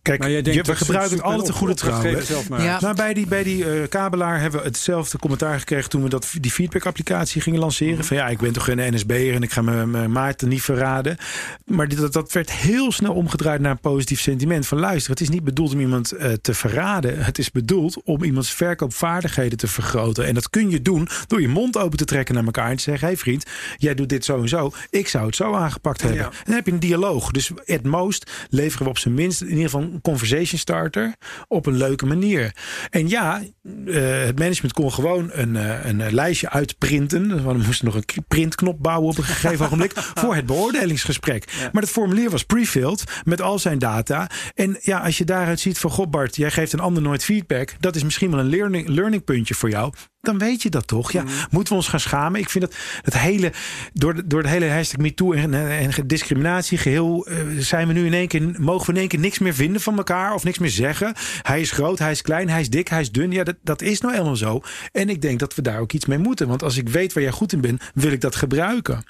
kijk, 0.05 0.19
Maar 0.19 0.31
jij 0.31 0.41
denkt 0.41 0.65
je- 0.65 0.71
we 0.71 0.77
gebruiken 0.77 1.21
altijd 1.21 1.39
een 1.41 1.45
te 1.53 1.59
goede 1.59 1.73
trouw. 1.73 2.57
Ja. 2.57 2.79
Nou, 2.81 2.95
bij 2.95 3.13
die, 3.13 3.27
bij 3.27 3.43
die 3.43 3.65
eh, 3.71 3.87
kabelaar 3.89 4.41
hebben 4.41 4.59
we 4.59 4.65
hetzelfde 4.65 5.17
commentaar 5.17 5.59
gekregen 5.59 5.89
toen 5.89 6.03
we 6.03 6.09
dat, 6.09 6.33
die 6.41 6.51
feedback-applicatie 6.51 7.41
gingen 7.41 7.59
lanceren. 7.59 8.05
Van 8.05 8.17
ja, 8.17 8.27
ik 8.27 8.37
ben 8.37 8.53
toch 8.53 8.67
een 8.69 8.93
NSB'er 8.93 9.33
en 9.33 9.43
ik 9.43 9.51
ga 9.51 9.61
mijn, 9.61 9.89
mijn 9.91 10.11
maarten 10.11 10.49
niet 10.49 10.61
verraden. 10.61 11.17
Maar 11.65 11.87
dit- 11.87 11.99
dat, 11.99 12.13
dat 12.13 12.31
werd 12.31 12.51
heel 12.51 12.91
snel 12.91 13.13
omgedraaid 13.13 13.59
naar 13.61 13.71
een 13.71 13.79
positief 13.79 14.19
sentiment. 14.21 14.67
Van 14.67 14.79
luister, 14.79 15.11
het 15.11 15.21
is 15.21 15.29
niet 15.29 15.43
bedoeld 15.43 15.73
om 15.73 15.79
iemand 15.79 16.11
eh, 16.11 16.31
te 16.41 16.53
verraden. 16.53 17.23
Het 17.25 17.37
is 17.37 17.51
bedoeld 17.51 18.01
om 18.03 18.23
iemands 18.23 18.51
verkoopvaardigheden 18.53 19.57
te 19.57 19.67
vergroten. 19.67 20.25
En 20.25 20.33
dat 20.33 20.49
kun 20.49 20.69
je 20.69 20.81
doen 20.81 21.07
door 21.27 21.41
je 21.41 21.47
mond 21.47 21.77
open 21.77 21.97
te 21.97 22.05
trekken 22.05 22.35
naar 22.35 22.43
elkaar 22.45 22.69
en 22.69 22.75
te 22.75 22.83
zeggen: 22.83 23.07
hé 23.07 23.13
hey 23.13 23.21
vriend, 23.21 23.43
jij 23.77 23.95
doet 23.95 24.09
dit 24.09 24.25
zo 24.25 24.41
en 24.41 24.49
zo. 24.49 24.71
Ik 24.89 25.07
zou 25.07 25.25
het 25.25 25.35
zo 25.35 25.53
aangepakt 25.53 26.01
hebben. 26.01 26.19
Ja. 26.19 26.25
En 26.25 26.33
dan 26.45 26.55
heb 26.55 26.65
je 26.65 26.71
een 26.71 26.79
dialoog. 26.79 27.31
Dus 27.31 27.51
at 27.65 27.83
most 27.83 28.31
leveren 28.49 28.83
we 28.83 28.89
op 28.89 28.97
zijn 28.97 29.13
minst 29.13 29.41
in 29.41 29.47
ieder 29.49 29.63
geval 29.63 29.94
een 29.95 30.01
conversation 30.01 30.59
starter 30.59 31.15
op 31.47 31.65
een 31.65 31.77
leuke 31.77 32.05
manier. 32.05 32.55
En 32.89 33.09
ja, 33.09 33.41
eh, 33.85 34.23
het 34.23 34.39
management 34.39 34.73
kon 34.73 34.93
gewoon 34.93 35.29
een, 35.33 35.55
eh, 35.55 35.85
een 35.85 36.01
eh, 36.01 36.11
lijstje 36.11 36.49
uitprinten. 36.49 37.29
Dus 37.29 37.41
We 37.41 37.53
moesten 37.53 37.85
nog 37.85 37.95
een 37.95 38.25
printknop 38.27 38.83
bouwen 38.83 39.09
op 39.09 39.17
een 39.17 39.23
gegeven 39.23 39.65
ogenblik 39.65 39.91
voor 39.95 40.35
het 40.35 40.45
beoordelingsgesprek. 40.45 41.69
Maar 41.71 41.81
het 41.81 41.91
formulier 41.91 42.29
was 42.29 42.43
pre-filled 42.43 43.03
met 43.23 43.41
al 43.41 43.59
zijn 43.59 43.79
data. 43.79 44.29
En 44.53 44.77
ja, 44.81 44.99
als 44.99 45.17
je 45.17 45.23
daaruit 45.23 45.59
ziet 45.59 45.79
van 45.79 45.91
God 45.91 46.11
Bart, 46.11 46.35
jij 46.35 46.51
geeft 46.51 46.73
een 46.73 46.79
ander 46.79 47.03
nooit 47.03 47.23
feedback. 47.23 47.75
Dat 47.79 47.95
is 47.95 48.03
misschien 48.03 48.31
wel 48.31 48.39
een 48.39 48.49
learning, 48.49 48.87
learning 48.87 49.23
puntje 49.23 49.53
voor 49.53 49.69
jou. 49.69 49.93
Dan 50.25 50.37
weet 50.37 50.61
je 50.61 50.69
dat 50.69 50.87
toch? 50.87 51.11
Ja, 51.11 51.23
moeten 51.49 51.73
we 51.73 51.79
ons 51.79 51.87
gaan 51.87 51.99
schamen? 51.99 52.39
Ik 52.39 52.49
vind 52.49 52.63
dat 52.63 52.75
het 53.01 53.17
hele, 53.17 53.51
door 53.93 54.15
de, 54.15 54.27
door 54.27 54.43
de 54.43 54.49
hele 54.49 54.69
hashtag 54.69 54.99
MeToo 55.01 55.33
en, 55.33 55.53
en 55.53 55.91
discriminatie 56.05 56.77
geheel, 56.77 57.25
eh, 57.25 57.37
zijn 57.57 57.87
we 57.87 57.93
nu 57.93 58.05
in 58.05 58.13
één 58.13 58.27
keer, 58.27 58.41
mogen 58.59 58.85
we 58.85 58.93
in 58.93 58.99
één 58.99 59.07
keer 59.07 59.19
niks 59.19 59.39
meer 59.39 59.53
vinden 59.53 59.81
van 59.81 59.97
elkaar 59.97 60.33
of 60.33 60.43
niks 60.43 60.57
meer 60.57 60.69
zeggen. 60.69 61.13
Hij 61.41 61.61
is 61.61 61.71
groot, 61.71 61.99
hij 61.99 62.11
is 62.11 62.21
klein, 62.21 62.49
hij 62.49 62.61
is 62.61 62.69
dik, 62.69 62.87
hij 62.87 63.01
is 63.01 63.11
dun. 63.11 63.31
Ja, 63.31 63.43
dat, 63.43 63.55
dat 63.63 63.81
is 63.81 64.01
nou 64.01 64.13
helemaal 64.13 64.35
zo. 64.35 64.61
En 64.91 65.09
ik 65.09 65.21
denk 65.21 65.39
dat 65.39 65.55
we 65.55 65.61
daar 65.61 65.79
ook 65.79 65.93
iets 65.93 66.05
mee 66.05 66.17
moeten. 66.17 66.47
Want 66.47 66.63
als 66.63 66.77
ik 66.77 66.89
weet 66.89 67.13
waar 67.13 67.23
jij 67.23 67.31
goed 67.31 67.53
in 67.53 67.61
bent, 67.61 67.81
wil 67.93 68.11
ik 68.11 68.21
dat 68.21 68.35
gebruiken. 68.35 69.03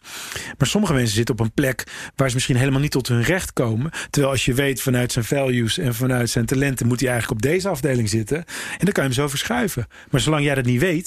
Maar 0.58 0.68
sommige 0.68 0.94
mensen 0.94 1.16
zitten 1.16 1.36
op 1.36 1.42
een 1.42 1.52
plek 1.52 1.84
waar 2.16 2.28
ze 2.28 2.36
misschien 2.36 2.56
helemaal 2.56 2.80
niet 2.80 2.92
tot 2.92 3.08
hun 3.08 3.24
recht 3.24 3.54
komen. 3.54 3.92
Terwijl 4.10 4.34
als 4.34 4.46
je 4.46 4.54
weet 4.54 4.82
vanuit 4.82 5.12
zijn 5.12 5.26
values 5.26 5.78
en 5.78 5.96
vanuit 5.96 6.30
zijn 6.30 6.46
talenten, 6.46 6.88
moet 6.88 7.00
hij 7.00 7.10
eigenlijk 7.10 7.42
op 7.44 7.50
deze 7.50 7.70
afdeling 7.70 8.10
zitten. 8.10 8.38
En 8.38 8.86
dan 8.86 8.92
kan 8.92 9.04
je 9.04 9.10
hem 9.10 9.20
zo 9.20 9.28
verschuiven. 9.28 9.88
Maar 10.10 10.22
zolang 10.22 10.44
jij 10.44 10.56
dat 10.56 10.66
niet 10.66 10.80
weet, 10.80 11.05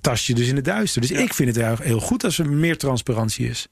tast 0.00 0.26
je 0.26 0.34
dus 0.34 0.48
in 0.48 0.56
het 0.56 0.64
duister. 0.64 1.00
Dus 1.00 1.10
ik 1.10 1.34
vind 1.34 1.56
het 1.56 1.64
heel- 1.64 1.76
heel 1.86 2.00
goed 2.00 2.24
als 2.24 2.38
er 2.38 2.48
meer 2.50 2.78
transparantie 2.78 3.48
is. 3.48 3.68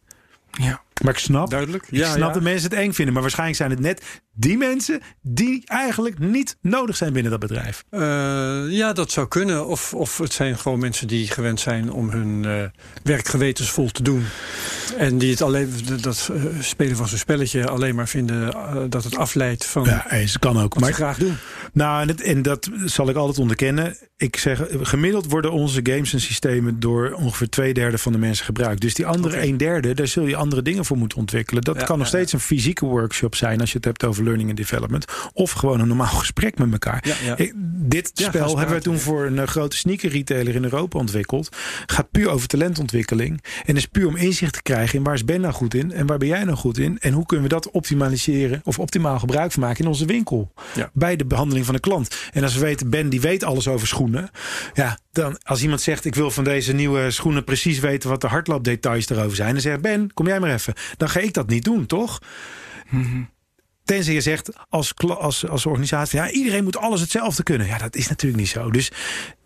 Ja. 0.50 0.82
Maar 1.02 1.12
ik 1.12 1.18
snap, 1.18 1.50
Duidelijk? 1.50 1.86
ik 1.90 2.04
snap 2.04 2.34
dat 2.34 2.42
mensen 2.42 2.70
het 2.70 2.78
eng 2.78 2.92
vinden. 2.92 3.12
Maar 3.14 3.22
waarschijnlijk 3.22 3.58
zijn 3.58 3.70
het 3.70 3.80
net 3.80 4.02
die 4.32 4.56
mensen 4.56 5.00
die 5.22 5.62
eigenlijk 5.64 6.18
niet 6.18 6.56
nodig 6.60 6.96
zijn 6.96 7.12
binnen 7.12 7.30
dat 7.30 7.40
bedrijf. 7.40 7.84
Eh, 7.90 8.00
ja, 8.68 8.92
dat 8.92 9.10
zou 9.10 9.28
kunnen. 9.28 9.66
Of, 9.66 9.94
of 9.94 10.18
het 10.18 10.32
zijn 10.32 10.58
gewoon 10.58 10.78
mensen 10.78 11.06
die 11.08 11.28
gewend 11.28 11.60
zijn 11.60 11.92
om 11.92 12.10
hun 12.10 12.44
eh, 12.44 12.80
werk 13.02 13.28
gewetensvol 13.28 13.90
te 13.90 14.02
doen. 14.02 14.24
En 14.98 15.18
die 15.18 15.30
het 15.30 15.42
alleen, 15.42 15.72
dat 16.00 16.30
eh, 16.32 16.42
spelen 16.60 16.96
van 16.96 17.08
zo'n 17.08 17.18
spelletje 17.18 17.66
alleen 17.68 17.94
maar 17.94 18.08
vinden 18.08 18.50
dat 18.90 19.04
het 19.04 19.16
afleidt 19.16 19.64
van 19.66 19.84
Ja, 19.84 20.10
eens 20.10 20.38
kan 20.38 20.58
ook. 20.60 20.72
wat 20.74 20.82
Maar 20.82 20.90
ze 20.92 20.96
graag 20.96 21.18
doen. 21.18 21.36
Nou, 21.76 22.12
en, 22.24 22.42
dat 22.42 22.70
zal 22.84 23.08
ik 23.08 23.16
altijd 23.16 23.38
onderkennen. 23.38 23.96
Ik 24.16 24.36
zeg, 24.36 24.62
gemiddeld 24.80 25.30
worden 25.30 25.52
onze 25.52 25.80
games 25.82 26.12
en 26.12 26.20
systemen 26.20 26.80
door 26.80 27.12
ongeveer 27.12 27.48
twee 27.48 27.74
derde 27.74 27.98
van 27.98 28.12
de 28.12 28.18
mensen 28.18 28.44
gebruikt. 28.44 28.80
Dus 28.80 28.94
die 28.94 29.06
andere 29.06 29.36
Oké. 29.36 29.46
een 29.46 29.56
derde, 29.56 29.94
daar 29.94 30.06
zul 30.06 30.26
je 30.26 30.36
andere 30.36 30.62
dingen 30.62 30.84
voor 30.84 30.96
moeten 30.96 31.18
ontwikkelen. 31.18 31.62
Dat 31.62 31.76
Ja, 31.80 31.84
kan 31.84 31.98
nog 31.98 32.06
ja, 32.06 32.12
steeds 32.12 32.32
een 32.32 32.40
fysieke 32.40 32.86
workshop 32.86 33.34
zijn 33.34 33.60
als 33.60 33.70
je 33.70 33.76
het 33.76 33.84
hebt 33.84 34.04
over 34.04 34.24
learning 34.24 34.48
and 34.48 34.58
development. 34.58 35.04
Of 35.32 35.50
gewoon 35.50 35.80
een 35.80 35.88
normaal 35.88 36.06
gesprek 36.24 36.58
met 36.58 36.72
elkaar. 36.72 37.04
Ik- 37.36 37.52
dit 37.88 38.10
spel 38.14 38.58
hebben 38.58 38.76
we 38.76 38.82
toen 38.82 38.98
voor 38.98 39.26
een 39.26 39.38
eh, 39.38 39.46
grote 39.46 39.76
sneaker 39.76 40.10
retailer 40.10 40.54
in 40.54 40.64
Europa 40.64 40.98
ontwikkeld. 40.98 41.48
Gaat 41.86 42.10
puur 42.10 42.28
over 42.28 42.48
talentontwikkeling. 42.48 43.42
En 43.64 43.76
is 43.76 43.86
puur 43.86 44.06
om 44.06 44.16
inzicht 44.16 44.52
te 44.52 44.62
krijgen 44.62 44.98
in 44.98 45.04
waar 45.04 45.14
is 45.14 45.24
Ben 45.24 45.40
nou 45.40 45.52
goed 45.54 45.74
in 45.74 45.92
en 45.92 46.06
waar 46.06 46.18
ben 46.18 46.28
jij 46.28 46.44
nou 46.44 46.56
goed 46.56 46.78
in. 46.78 46.98
En 46.98 47.12
hoe 47.12 47.26
kunnen 47.26 47.48
we 47.48 47.54
dat 47.54 47.70
optimaliseren 47.70 48.60
of 48.64 48.78
optimaal 48.78 49.18
gebruik 49.18 49.52
van 49.52 49.62
maken 49.62 49.80
in 49.84 49.88
onze 49.90 50.04
winkel. 50.06 50.52
Bij 50.92 51.16
de 51.16 51.24
behandeling 51.24 51.64
van 51.66 51.74
de 51.74 51.80
klant. 51.80 52.16
En 52.32 52.42
als 52.42 52.54
we 52.54 52.60
weten, 52.60 52.90
Ben 52.90 53.08
die 53.08 53.20
weet 53.20 53.44
alles 53.44 53.68
over 53.68 53.86
schoenen. 53.86 54.30
Ja, 54.74 54.98
dan 55.12 55.38
als 55.42 55.62
iemand 55.62 55.80
zegt 55.80 56.04
ik 56.04 56.14
wil 56.14 56.30
van 56.30 56.44
deze 56.44 56.72
nieuwe 56.72 57.10
schoenen 57.10 57.44
precies 57.44 57.78
weten 57.78 58.10
wat 58.10 58.20
de 58.20 58.26
hardloopdetails 58.26 59.08
erover 59.08 59.36
zijn. 59.36 59.52
Dan 59.52 59.60
zegt 59.60 59.80
Ben, 59.80 60.12
kom 60.12 60.26
jij 60.26 60.40
maar 60.40 60.52
even. 60.52 60.74
Dan 60.96 61.08
ga 61.08 61.20
ik 61.20 61.32
dat 61.32 61.48
niet 61.48 61.64
doen, 61.64 61.86
toch? 61.86 62.18
Tenzij 63.84 64.14
je 64.14 64.20
zegt 64.20 64.50
als, 64.68 64.94
als, 64.96 65.48
als 65.48 65.66
organisatie, 65.66 66.18
ja, 66.18 66.30
iedereen 66.30 66.64
moet 66.64 66.76
alles 66.76 67.00
hetzelfde 67.00 67.42
kunnen. 67.42 67.66
Ja, 67.66 67.78
dat 67.78 67.96
is 67.96 68.08
natuurlijk 68.08 68.40
niet 68.40 68.50
zo. 68.50 68.70
Dus 68.70 68.92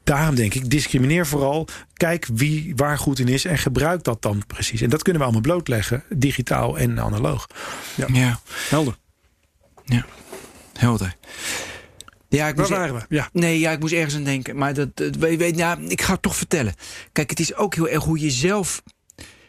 daarom 0.04 0.34
denk 0.34 0.54
ik, 0.54 0.70
discrimineer 0.70 1.26
vooral. 1.26 1.68
Kijk 1.92 2.26
wie 2.32 2.72
waar 2.76 2.98
goed 2.98 3.18
in 3.18 3.28
is 3.28 3.44
en 3.44 3.58
gebruik 3.58 4.04
dat 4.04 4.22
dan 4.22 4.42
precies. 4.46 4.80
En 4.80 4.90
dat 4.90 5.02
kunnen 5.02 5.22
we 5.22 5.28
allemaal 5.28 5.46
blootleggen, 5.48 6.04
digitaal 6.08 6.78
en 6.78 7.00
analoog. 7.00 7.46
ja. 7.94 8.40
Helder. 8.68 8.96
Helder. 10.80 11.16
Ja, 12.30 12.48
ik 12.48 12.54
Waar 12.56 12.68
moest, 12.68 12.78
waren 12.78 12.94
we? 12.94 13.14
Ja. 13.14 13.28
Nee, 13.32 13.58
ja, 13.58 13.70
ik 13.70 13.80
moest 13.80 13.92
ergens 13.92 14.14
aan 14.14 14.24
denken. 14.24 14.56
Maar 14.56 14.74
dat, 14.74 14.96
dat 14.96 15.16
weet, 15.16 15.38
weet, 15.38 15.56
nou, 15.56 15.86
ik 15.86 16.02
ga 16.02 16.12
het 16.12 16.22
toch 16.22 16.36
vertellen. 16.36 16.74
Kijk, 17.12 17.30
het 17.30 17.40
is 17.40 17.54
ook 17.54 17.74
heel 17.74 17.88
erg 17.88 18.04
hoe 18.04 18.20
je 18.20 18.30
zelf. 18.30 18.82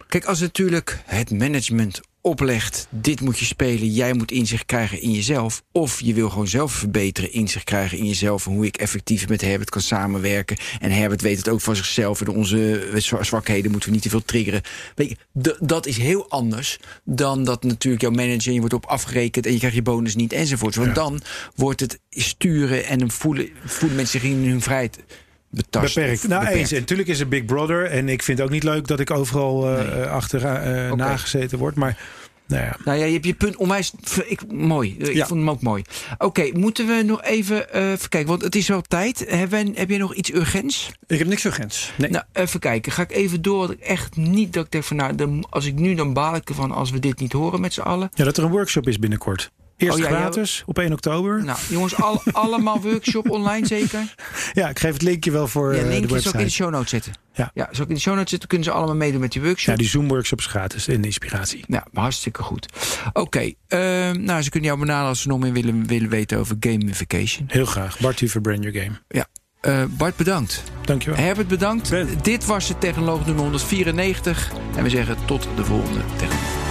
Kijk, 0.08 0.26
als 0.26 0.40
natuurlijk 0.40 1.02
het 1.06 1.32
management 1.32 2.02
oplegt: 2.22 2.88
dit 2.90 3.22
moet 3.22 3.40
je 3.40 3.46
spelen, 3.46 3.88
jij 3.88 4.14
moet 4.14 4.32
inzicht 4.32 4.66
krijgen 4.66 5.02
in 5.02 5.12
jezelf. 5.12 5.64
Of 5.72 6.02
je 6.02 6.14
wil 6.14 6.30
gewoon 6.30 6.48
zelf 6.48 6.72
verbeteren, 6.72 7.32
inzicht 7.32 7.66
krijgen 7.66 7.98
in 7.98 8.06
jezelf. 8.06 8.46
En 8.46 8.52
hoe 8.52 8.66
ik 8.66 8.78
effectief 8.78 9.28
met 9.30 9.42
Herbert 9.42 9.70
kan 9.70 9.82
samenwerken. 9.82 10.58
En 10.80 10.92
Herbert 10.92 11.22
weet 11.22 11.38
het 11.38 11.50
ook 11.50 11.62
van 11.62 11.76
zichzelf. 11.76 12.22
En 12.22 12.28
onze 12.28 12.90
zwa- 12.96 13.24
zwakheden 13.24 13.72
moeten 13.72 13.90
we 13.90 13.96
niet 13.96 14.04
te 14.04 14.10
veel 14.10 14.26
triggeren. 14.26 14.62
Weet 14.96 15.10
je, 15.10 15.56
dat 15.60 15.86
is 15.86 15.98
heel 15.98 16.30
anders 16.30 16.80
dan 17.04 17.44
dat 17.44 17.64
natuurlijk 17.64 18.02
jouw 18.02 18.12
manager. 18.12 18.48
en 18.48 18.54
je 18.54 18.60
wordt 18.60 18.74
op 18.74 18.86
afgerekend 18.86 19.46
en 19.46 19.52
je 19.52 19.58
krijgt 19.58 19.76
je 19.76 19.82
bonus 19.82 20.16
niet 20.16 20.34
enzovoort. 20.34 20.76
Want 20.76 20.96
dan 20.96 21.22
wordt 21.56 21.80
het 21.80 22.00
sturen 22.10 22.86
en 22.86 23.12
voelen, 23.12 23.50
voelen 23.66 23.96
mensen 23.96 24.20
zich 24.20 24.30
in 24.30 24.46
hun 24.50 24.62
vrijheid 24.62 25.00
betast. 25.52 25.96
Beperkt. 25.96 26.28
Nou, 26.28 26.40
beperkt. 26.40 26.60
eens. 26.60 26.72
En 26.72 26.80
natuurlijk 26.80 27.10
is 27.10 27.20
er 27.20 27.28
Big 27.28 27.46
Brother. 27.46 27.86
En 27.86 28.10
ik 28.10 28.24
vind 28.24 28.38
het 28.38 28.48
ook 28.48 28.54
niet 28.54 28.64
leuk 28.64 28.88
dat 28.88 29.00
ik 29.00 29.12
overal 29.12 29.78
eh, 29.78 29.94
Nee. 29.96 30.04
achter 30.04 30.46
eh, 30.46 30.92
nagezeten 30.94 31.58
word. 31.58 31.76
Maar 31.76 31.98
nou 32.48 32.64
ja. 32.64 32.76
Nou 32.86 32.98
ja, 32.98 33.06
je 33.06 33.14
hebt 33.14 33.26
je 33.26 33.34
punt 33.34 33.56
onwijs. 33.56 33.94
Ik, 34.26 34.52
mooi. 34.52 34.96
Ik 34.98 35.14
Ja. 35.14 35.26
vond 35.28 35.40
hem 35.40 35.50
ook 35.50 35.62
mooi. 35.62 35.84
Oké, 36.18 36.50
moeten 36.54 36.88
we 36.88 37.04
nog 37.06 37.24
even, 37.24 37.74
eh 37.74 37.92
even 37.92 38.10
kijken, 38.10 38.30
want 38.30 38.42
het 38.42 38.56
is 38.56 38.68
wel 38.68 38.82
tijd. 38.82 39.26
Hebben 39.28 39.66
we- 39.66 39.80
heb 39.80 39.90
je 39.90 39.98
nog 39.98 40.14
iets 40.14 40.34
urgents? 40.34 40.92
Ik 41.08 41.18
heb 41.20 41.28
niks 41.28 41.44
urgents. 41.44 41.92
Nee. 41.98 42.10
Nou, 42.10 42.24
even 42.34 42.60
kijken. 42.60 42.92
Ga 42.92 43.02
ik 43.02 43.12
even 43.12 43.42
door. 43.42 43.68
Dat 43.68 43.76
ik 43.76 43.80
echt 43.84 44.16
niet 44.16 44.54
dat 44.54 44.66
ik 44.66 44.72
denk 44.72 44.84
van, 44.84 44.96
nou, 44.98 45.16
dan, 45.16 45.46
als 45.50 45.66
ik 45.66 45.76
nu 45.76 45.94
dan 45.96 46.14
baal 46.14 46.36
ik 46.36 46.50
ervan 46.50 46.72
als 46.72 46.92
we 46.92 47.00
dit 47.00 47.20
niet 47.20 47.32
horen 47.34 47.62
met 47.62 47.74
z'n 47.74 47.82
allen. 47.82 48.10
ja, 48.14 48.24
dat 48.24 48.38
er 48.38 48.44
een 48.44 48.50
workshop 48.52 48.88
is 48.88 49.00
binnenkort. 49.00 49.52
Eerst 49.82 49.98
Oh, 49.98 50.04
ja, 50.04 50.10
ja. 50.10 50.16
gratis 50.16 50.64
op 50.66 50.80
1 50.80 50.92
oktober. 50.92 51.44
Nou, 51.44 51.60
jongens, 51.70 51.96
al, 51.96 52.22
allemaal 52.32 52.82
workshop 52.82 53.30
online 53.30 53.66
zeker? 53.68 54.14
Ja, 54.54 54.70
ik 54.70 54.80
geef 54.80 54.94
het 54.94 55.02
linkje 55.02 55.32
wel 55.32 55.48
voor 55.48 55.72
Ja, 55.74 55.78
eh, 55.78 55.84
de 55.84 55.90
linkje 55.90 56.20
zal 56.20 56.34
ik 56.34 56.40
in 56.40 56.46
de 56.46 56.52
show 56.52 56.70
notes 56.70 56.90
zetten. 56.90 57.14
Ja. 57.34 57.52
ja, 57.54 57.68
zal 57.72 57.84
ik 57.84 57.90
in 57.90 57.96
de 57.96 58.02
show 58.02 58.16
notes 58.16 58.30
zetten? 58.30 58.50
Kunnen 58.50 58.68
ze 58.68 58.74
allemaal 58.74 58.96
meedoen 58.96 59.20
met 59.20 59.32
die 59.32 59.42
workshop? 59.42 59.70
Ja, 59.70 59.76
die 59.76 59.88
Zoom 59.88 60.08
workshop 60.08 60.40
is 60.40 60.46
gratis 60.46 60.88
en 60.88 61.02
de 61.02 61.08
inspiratie. 61.08 61.64
Ja, 61.68 61.88
hartstikke 61.94 62.44
goed. 62.44 62.66
Oké, 63.14 63.54
ehm, 63.68 64.24
nou, 64.24 64.42
ze 64.42 64.50
kunnen 64.50 64.70
jou 64.70 64.80
benaderen 64.80 65.10
als 65.10 65.22
ze 65.22 65.28
nog 65.28 65.40
meer 65.40 65.54
willen, 65.54 65.88
willen 65.88 66.10
weten 66.10 66.38
over 66.38 66.56
gamification. 66.60 67.46
Heel 67.48 67.66
graag. 67.66 68.00
Bart 68.00 68.20
Huver, 68.20 68.42
Brand 68.42 68.64
Your 68.64 68.80
Game. 68.80 69.26
Eh, 69.62 69.84
Bart, 69.90 70.16
bedankt. 70.16 70.64
Dankjewel. 70.86 71.20
Herbert, 71.20 71.48
bedankt. 71.48 71.90
Ben. 71.90 72.08
Dit 72.22 72.46
was 72.46 72.68
de 72.68 72.78
Technoloog 72.78 73.26
nummer 73.26 73.44
194. 73.44 74.52
En 74.76 74.84
we 74.84 74.90
zeggen 74.90 75.18
tot 75.26 75.48
de 75.56 75.66
volgende 75.66 76.00
Technoloog. 76.18 76.71